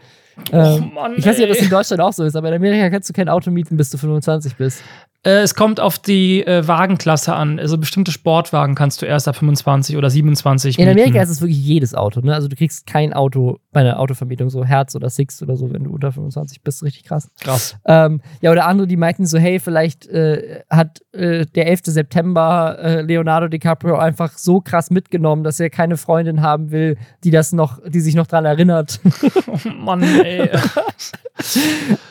Ähm, 0.52 0.92
Mann, 0.94 1.14
ich 1.16 1.26
weiß 1.26 1.36
nicht, 1.36 1.48
ob 1.48 1.54
das 1.54 1.62
in 1.62 1.70
Deutschland 1.70 2.00
auch 2.00 2.12
so 2.12 2.24
ist, 2.24 2.36
aber 2.36 2.48
in 2.48 2.54
Amerika 2.54 2.90
kannst 2.90 3.08
du 3.08 3.12
kein 3.12 3.28
Auto 3.28 3.50
mieten, 3.50 3.76
bis 3.76 3.90
du 3.90 3.98
25 3.98 4.56
bist. 4.56 4.82
Äh, 5.24 5.42
es 5.42 5.54
kommt 5.54 5.78
auf 5.78 6.00
die 6.00 6.44
äh, 6.44 6.66
Wagenklasse 6.66 7.32
an. 7.34 7.60
Also 7.60 7.78
bestimmte 7.78 8.10
Sportwagen 8.10 8.74
kannst 8.74 9.02
du 9.02 9.06
erst 9.06 9.28
ab 9.28 9.36
25 9.36 9.96
oder 9.96 10.10
27 10.10 10.78
In 10.78 10.88
Amerika 10.88 11.04
mieten. 11.12 11.22
ist 11.22 11.30
es 11.30 11.40
wirklich 11.40 11.64
jedes 11.64 11.94
Auto, 11.94 12.20
ne? 12.20 12.34
Also 12.34 12.48
du 12.48 12.56
kriegst 12.56 12.86
kein 12.86 13.12
Auto 13.12 13.58
bei 13.70 13.80
einer 13.80 14.00
Autovermietung, 14.00 14.50
so 14.50 14.64
Herz 14.64 14.96
oder 14.96 15.10
Six 15.10 15.40
oder 15.40 15.56
so, 15.56 15.72
wenn 15.72 15.84
du 15.84 15.90
unter 15.92 16.10
25 16.10 16.62
bist, 16.62 16.82
richtig 16.82 17.04
krass. 17.04 17.30
krass. 17.40 17.76
Ähm, 17.84 18.20
ja, 18.40 18.50
oder 18.50 18.66
andere, 18.66 18.88
die 18.88 18.96
meinten 18.96 19.24
so, 19.24 19.38
hey, 19.38 19.60
vielleicht 19.60 20.08
äh, 20.08 20.62
hat 20.68 21.02
äh, 21.12 21.46
der 21.46 21.68
11. 21.68 21.82
September 21.84 22.78
äh, 22.80 23.02
Leonardo 23.02 23.46
DiCaprio 23.46 23.96
einfach 23.96 24.36
so 24.36 24.60
krass 24.60 24.90
mitgenommen, 24.90 25.44
dass 25.44 25.60
er 25.60 25.70
keine 25.70 25.96
Freundin 25.96 26.42
haben 26.42 26.72
will, 26.72 26.96
die 27.22 27.30
das 27.30 27.52
noch, 27.52 27.78
die 27.86 28.00
sich 28.00 28.16
noch 28.16 28.26
dran 28.26 28.44
erinnert. 28.44 29.00
Oh 29.46 29.68
Mann, 29.68 30.02
ey. 30.02 30.50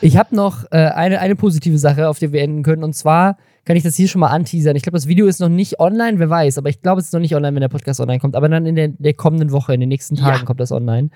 Ich 0.00 0.16
habe 0.16 0.34
noch 0.34 0.64
äh, 0.70 0.76
eine, 0.76 1.20
eine 1.20 1.36
positive 1.36 1.78
Sache, 1.78 2.08
auf 2.08 2.18
die 2.18 2.32
wir 2.32 2.42
enden 2.42 2.62
können. 2.62 2.84
Und 2.84 2.94
zwar 3.02 3.36
kann 3.64 3.76
ich 3.76 3.82
das 3.84 3.94
hier 3.94 4.08
schon 4.08 4.20
mal 4.20 4.28
anteasern. 4.28 4.74
Ich 4.74 4.82
glaube, 4.82 4.96
das 4.96 5.06
Video 5.06 5.26
ist 5.26 5.38
noch 5.40 5.48
nicht 5.48 5.78
online, 5.78 6.18
wer 6.18 6.28
weiß, 6.30 6.58
aber 6.58 6.68
ich 6.68 6.80
glaube, 6.80 7.00
es 7.00 7.06
ist 7.08 7.12
noch 7.12 7.20
nicht 7.20 7.34
online, 7.36 7.54
wenn 7.54 7.60
der 7.60 7.68
Podcast 7.68 8.00
online 8.00 8.18
kommt. 8.18 8.34
Aber 8.34 8.48
dann 8.48 8.66
in 8.66 8.74
der, 8.74 8.88
der 8.88 9.14
kommenden 9.14 9.52
Woche, 9.52 9.74
in 9.74 9.80
den 9.80 9.88
nächsten 9.88 10.16
Tagen 10.16 10.38
Ja. 10.38 10.44
kommt 10.44 10.58
das 10.60 10.72
online. 10.72 11.10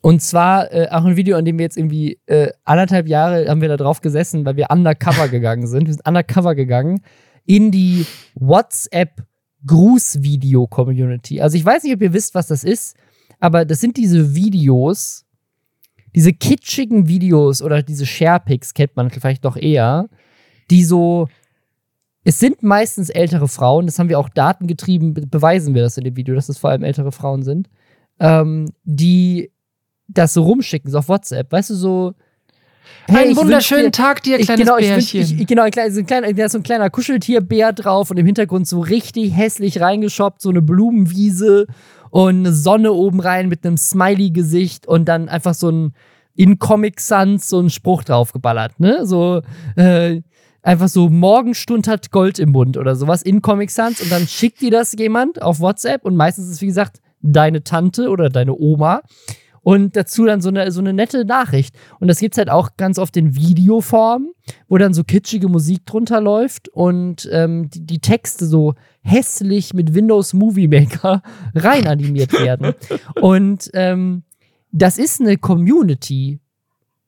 Und 0.00 0.22
zwar 0.22 0.72
äh, 0.72 0.88
auch 0.90 1.04
ein 1.04 1.16
Video, 1.16 1.36
an 1.36 1.44
dem 1.44 1.58
wir 1.58 1.64
jetzt 1.64 1.76
irgendwie 1.76 2.18
äh, 2.26 2.50
anderthalb 2.64 3.08
Jahre 3.08 3.48
haben 3.48 3.60
wir 3.60 3.68
da 3.68 3.76
drauf 3.76 4.00
gesessen, 4.00 4.44
weil 4.44 4.56
wir 4.56 4.68
undercover 4.70 5.28
gegangen 5.28 5.66
sind. 5.66 5.86
Wir 5.86 5.92
sind 5.94 6.06
undercover 6.06 6.54
gegangen 6.54 7.00
in 7.44 7.70
die 7.70 8.06
WhatsApp 8.34 9.22
Grußvideo-Community. 9.66 11.40
Also 11.40 11.56
ich 11.56 11.64
weiß 11.64 11.82
nicht, 11.82 11.94
ob 11.94 12.02
ihr 12.02 12.12
wisst, 12.12 12.34
was 12.34 12.46
das 12.48 12.64
ist, 12.64 12.96
aber 13.40 13.64
das 13.64 13.80
sind 13.80 13.96
diese 13.96 14.34
Videos, 14.34 15.24
diese 16.14 16.32
kitschigen 16.32 17.08
Videos 17.08 17.62
oder 17.62 17.82
diese 17.82 18.06
Sharepics 18.06 18.74
kennt 18.74 18.96
man 18.96 19.10
vielleicht 19.10 19.44
doch 19.44 19.56
eher, 19.56 20.08
die 20.70 20.84
so 20.84 21.28
es 22.28 22.38
sind 22.38 22.62
meistens 22.62 23.08
ältere 23.08 23.48
Frauen, 23.48 23.86
das 23.86 23.98
haben 23.98 24.10
wir 24.10 24.18
auch 24.18 24.28
datengetrieben, 24.28 25.14
beweisen 25.30 25.74
wir 25.74 25.80
das 25.80 25.96
in 25.96 26.04
dem 26.04 26.14
Video, 26.14 26.34
dass 26.34 26.50
es 26.50 26.58
vor 26.58 26.68
allem 26.68 26.82
ältere 26.82 27.10
Frauen 27.10 27.42
sind, 27.42 27.70
ähm, 28.20 28.70
die 28.84 29.50
das 30.08 30.34
so 30.34 30.42
rumschicken, 30.42 30.90
so 30.90 30.98
auf 30.98 31.08
WhatsApp, 31.08 31.50
weißt 31.50 31.70
du, 31.70 31.74
so. 31.74 32.14
Hey, 33.06 33.28
Einen 33.28 33.36
wunderschönen 33.36 33.86
dir, 33.86 33.92
Tag 33.92 34.22
dir, 34.22 34.38
kleines 34.38 34.62
genau, 34.62 34.76
ich, 34.76 34.84
genau, 34.84 34.96
Bärchen. 34.96 35.20
Ich, 35.22 35.40
ich, 35.40 35.46
genau, 35.46 35.62
ein 35.62 35.70
kleiner, 35.70 35.90
so 35.90 36.00
ein 36.00 36.06
kleiner, 36.06 36.32
da 36.34 36.44
ist 36.44 36.52
so 36.52 36.58
ein 36.58 36.62
kleiner 36.62 36.90
Kuscheltierbär 36.90 37.72
drauf 37.72 38.10
und 38.10 38.18
im 38.18 38.26
Hintergrund 38.26 38.68
so 38.68 38.80
richtig 38.80 39.34
hässlich 39.34 39.80
reingeschoppt, 39.80 40.42
so 40.42 40.50
eine 40.50 40.60
Blumenwiese 40.60 41.66
und 42.10 42.40
eine 42.40 42.52
Sonne 42.52 42.92
oben 42.92 43.20
rein 43.20 43.48
mit 43.48 43.64
einem 43.64 43.78
Smiley-Gesicht 43.78 44.86
und 44.86 45.06
dann 45.06 45.30
einfach 45.30 45.54
so 45.54 45.70
ein 45.70 45.94
in 46.34 46.58
Comic 46.58 47.00
Sans 47.00 47.48
so 47.48 47.58
ein 47.58 47.68
Spruch 47.68 48.04
draufgeballert, 48.04 48.78
ne? 48.78 49.04
So, 49.06 49.42
äh, 49.74 50.20
einfach 50.62 50.88
so 50.88 51.08
Morgenstund 51.08 51.88
hat 51.88 52.10
Gold 52.10 52.38
im 52.38 52.50
Mund 52.50 52.76
oder 52.76 52.96
sowas 52.96 53.22
in 53.22 53.42
Comic 53.42 53.70
Sans 53.70 54.00
und 54.00 54.10
dann 54.10 54.26
schickt 54.26 54.60
dir 54.60 54.70
das 54.70 54.94
jemand 54.98 55.42
auf 55.42 55.60
WhatsApp 55.60 56.04
und 56.04 56.16
meistens 56.16 56.46
ist 56.46 56.52
es, 56.54 56.60
wie 56.60 56.66
gesagt, 56.66 57.00
deine 57.20 57.64
Tante 57.64 58.08
oder 58.08 58.28
deine 58.28 58.54
Oma 58.54 59.02
und 59.62 59.96
dazu 59.96 60.24
dann 60.24 60.40
so 60.40 60.48
eine, 60.48 60.70
so 60.70 60.80
eine 60.80 60.92
nette 60.92 61.24
Nachricht. 61.24 61.74
Und 62.00 62.08
das 62.08 62.20
gibt 62.20 62.34
es 62.34 62.38
halt 62.38 62.48
auch 62.48 62.70
ganz 62.76 62.98
oft 62.98 63.16
in 63.16 63.34
Videoform, 63.34 64.28
wo 64.68 64.78
dann 64.78 64.94
so 64.94 65.04
kitschige 65.04 65.48
Musik 65.48 65.84
drunter 65.84 66.20
läuft 66.20 66.68
und 66.70 67.28
ähm, 67.32 67.68
die, 67.68 67.84
die, 67.84 67.98
Texte 67.98 68.46
so 68.46 68.74
hässlich 69.02 69.74
mit 69.74 69.94
Windows 69.94 70.32
Movie 70.32 70.68
Maker 70.68 71.22
rein 71.54 71.86
animiert 71.86 72.32
werden. 72.32 72.72
und 73.20 73.70
ähm, 73.74 74.22
das 74.72 74.96
ist 74.96 75.20
eine 75.20 75.36
Community. 75.36 76.40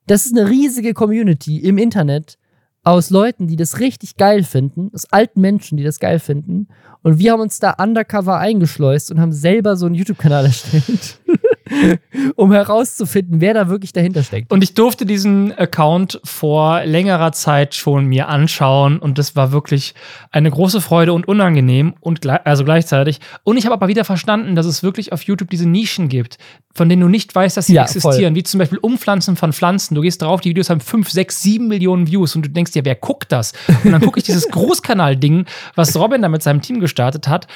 Das 0.07 0.27
ist 0.27 0.37
eine 0.37 0.51
riesige 0.51 0.93
Community 0.93 1.59
im 1.59 1.79
Internet, 1.79 2.37
aus 2.83 3.11
Leuten, 3.11 3.47
die 3.47 3.57
das 3.57 3.79
richtig 3.79 4.17
geil 4.17 4.43
finden, 4.43 4.91
aus 4.95 5.07
alten 5.11 5.41
Menschen, 5.41 5.77
die 5.77 5.85
das 5.85 6.01
geil 6.01 6.19
finden. 6.19 6.69
Und 7.03 7.19
wir 7.19 7.33
haben 7.33 7.41
uns 7.41 7.59
da 7.59 7.73
undercover 7.73 8.39
eingeschleust 8.39 9.11
und 9.11 9.21
haben 9.21 9.33
selber 9.33 9.77
so 9.77 9.87
einen 9.87 9.95
YouTube-Kanal 9.95 10.47
erstellt. 10.47 11.19
um 12.37 12.53
herauszufinden, 12.53 13.41
wer 13.41 13.55
da 13.55 13.69
wirklich 13.69 13.93
dahinter 13.93 14.23
steckt. 14.23 14.53
Und 14.53 14.63
ich 14.63 14.75
durfte 14.75 15.07
diesen 15.07 15.57
Account 15.57 16.21
vor 16.25 16.85
längerer 16.85 17.33
Zeit 17.33 17.75
schon 17.75 18.07
mir 18.07 18.29
anschauen 18.29 18.99
und 18.99 19.19
das 19.19 19.37
war 19.37 19.53
wirklich 19.53 19.95
eine 20.31 20.51
große 20.51 20.81
Freude 20.81 21.13
und 21.13 21.29
unangenehm 21.29 21.95
und 22.01 22.27
also 22.27 22.65
gleichzeitig. 22.65 23.21
Und 23.45 23.57
ich 23.57 23.65
habe 23.65 23.75
aber 23.75 23.89
wieder 23.89 24.05
verstanden, 24.05 24.55
dass 24.55 24.67
es 24.67 24.83
wirklich 24.83 25.13
auf 25.13 25.23
YouTube 25.23 25.51
diese 25.51 25.69
Nischen 25.69 26.09
gibt, 26.09 26.39
von 26.75 26.89
denen 26.89 27.03
du 27.03 27.09
nicht 27.09 27.35
weißt, 27.35 27.57
dass 27.57 27.67
sie 27.67 27.75
ja, 27.75 27.83
existieren, 27.83 28.33
voll. 28.33 28.35
wie 28.35 28.43
zum 28.43 28.59
Beispiel 28.59 28.79
Umpflanzen 28.79 29.37
von 29.37 29.53
Pflanzen. 29.53 29.95
Du 29.95 30.03
gehst 30.03 30.23
drauf, 30.23 30.41
die 30.41 30.51
Videos 30.51 30.71
haben 30.71 30.81
5, 30.81 31.11
6, 31.11 31.43
7 31.43 31.69
Millionen 31.69 32.07
Views 32.07 32.37
und 32.37 32.47
du 32.47 32.51
denkst 32.51 32.73
dir, 32.73 32.85
wer 32.85 32.95
guckt 32.95 33.33
das? 33.33 33.53
Und 33.85 33.93
dann 33.93 34.01
gucke 34.01 34.19
ich 34.19 34.25
dieses 34.25 34.49
Großkanal-Ding, 34.51 35.47
was 35.75 35.97
Robin 35.97 36.23
da 36.23 36.29
mit 36.29 36.43
seinem 36.43 36.63
Team 36.63 36.81
gestartet 36.81 37.29
hat 37.29 37.47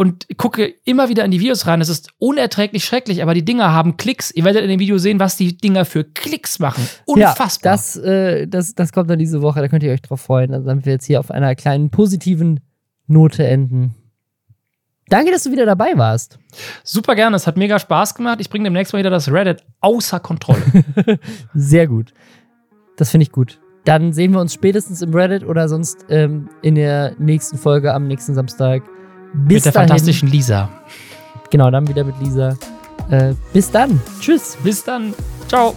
und 0.00 0.28
gucke 0.38 0.76
immer 0.86 1.10
wieder 1.10 1.26
in 1.26 1.30
die 1.30 1.40
Videos 1.40 1.66
rein. 1.66 1.82
Es 1.82 1.90
ist 1.90 2.08
unerträglich 2.16 2.86
schrecklich, 2.86 3.22
aber 3.22 3.34
die 3.34 3.44
Dinger 3.44 3.70
haben 3.74 3.98
Klicks. 3.98 4.30
Ihr 4.30 4.44
werdet 4.44 4.62
in 4.62 4.70
dem 4.70 4.80
Video 4.80 4.96
sehen, 4.96 5.20
was 5.20 5.36
die 5.36 5.58
Dinger 5.58 5.84
für 5.84 6.04
Klicks 6.04 6.58
machen. 6.58 6.88
Unfassbar. 7.04 7.72
Ja, 7.72 7.76
das, 7.76 7.96
äh, 7.96 8.48
das, 8.48 8.74
das 8.74 8.92
kommt 8.92 9.10
dann 9.10 9.18
diese 9.18 9.42
Woche, 9.42 9.60
da 9.60 9.68
könnt 9.68 9.82
ihr 9.82 9.92
euch 9.92 10.00
drauf 10.00 10.22
freuen. 10.22 10.52
Dann 10.52 10.64
sind 10.64 10.86
wir 10.86 10.94
jetzt 10.94 11.04
hier 11.04 11.20
auf 11.20 11.30
einer 11.30 11.54
kleinen 11.54 11.90
positiven 11.90 12.60
Note 13.08 13.46
enden. 13.46 13.94
Danke, 15.10 15.32
dass 15.32 15.42
du 15.42 15.52
wieder 15.52 15.66
dabei 15.66 15.92
warst. 15.96 16.38
Super 16.82 17.14
gerne, 17.14 17.36
es 17.36 17.46
hat 17.46 17.58
mega 17.58 17.78
Spaß 17.78 18.14
gemacht. 18.14 18.40
Ich 18.40 18.48
bringe 18.48 18.64
demnächst 18.64 18.94
mal 18.94 19.00
wieder 19.00 19.10
das 19.10 19.30
Reddit 19.30 19.66
außer 19.80 20.18
Kontrolle. 20.18 20.62
Sehr 21.52 21.86
gut. 21.86 22.14
Das 22.96 23.10
finde 23.10 23.24
ich 23.24 23.32
gut. 23.32 23.60
Dann 23.84 24.14
sehen 24.14 24.32
wir 24.32 24.40
uns 24.40 24.54
spätestens 24.54 25.02
im 25.02 25.12
Reddit 25.12 25.44
oder 25.44 25.68
sonst 25.68 26.06
ähm, 26.08 26.48
in 26.62 26.74
der 26.74 27.16
nächsten 27.18 27.58
Folge 27.58 27.92
am 27.92 28.06
nächsten 28.06 28.32
Samstag. 28.32 28.82
Bis 29.32 29.56
mit 29.56 29.64
der 29.66 29.72
dahin. 29.72 29.88
fantastischen 29.88 30.28
Lisa. 30.28 30.68
Genau, 31.50 31.70
dann 31.70 31.88
wieder 31.88 32.04
mit 32.04 32.18
Lisa. 32.20 32.56
Äh, 33.10 33.34
bis 33.52 33.70
dann. 33.70 34.00
Tschüss. 34.20 34.56
Bis 34.62 34.84
dann. 34.84 35.14
Ciao. 35.48 35.74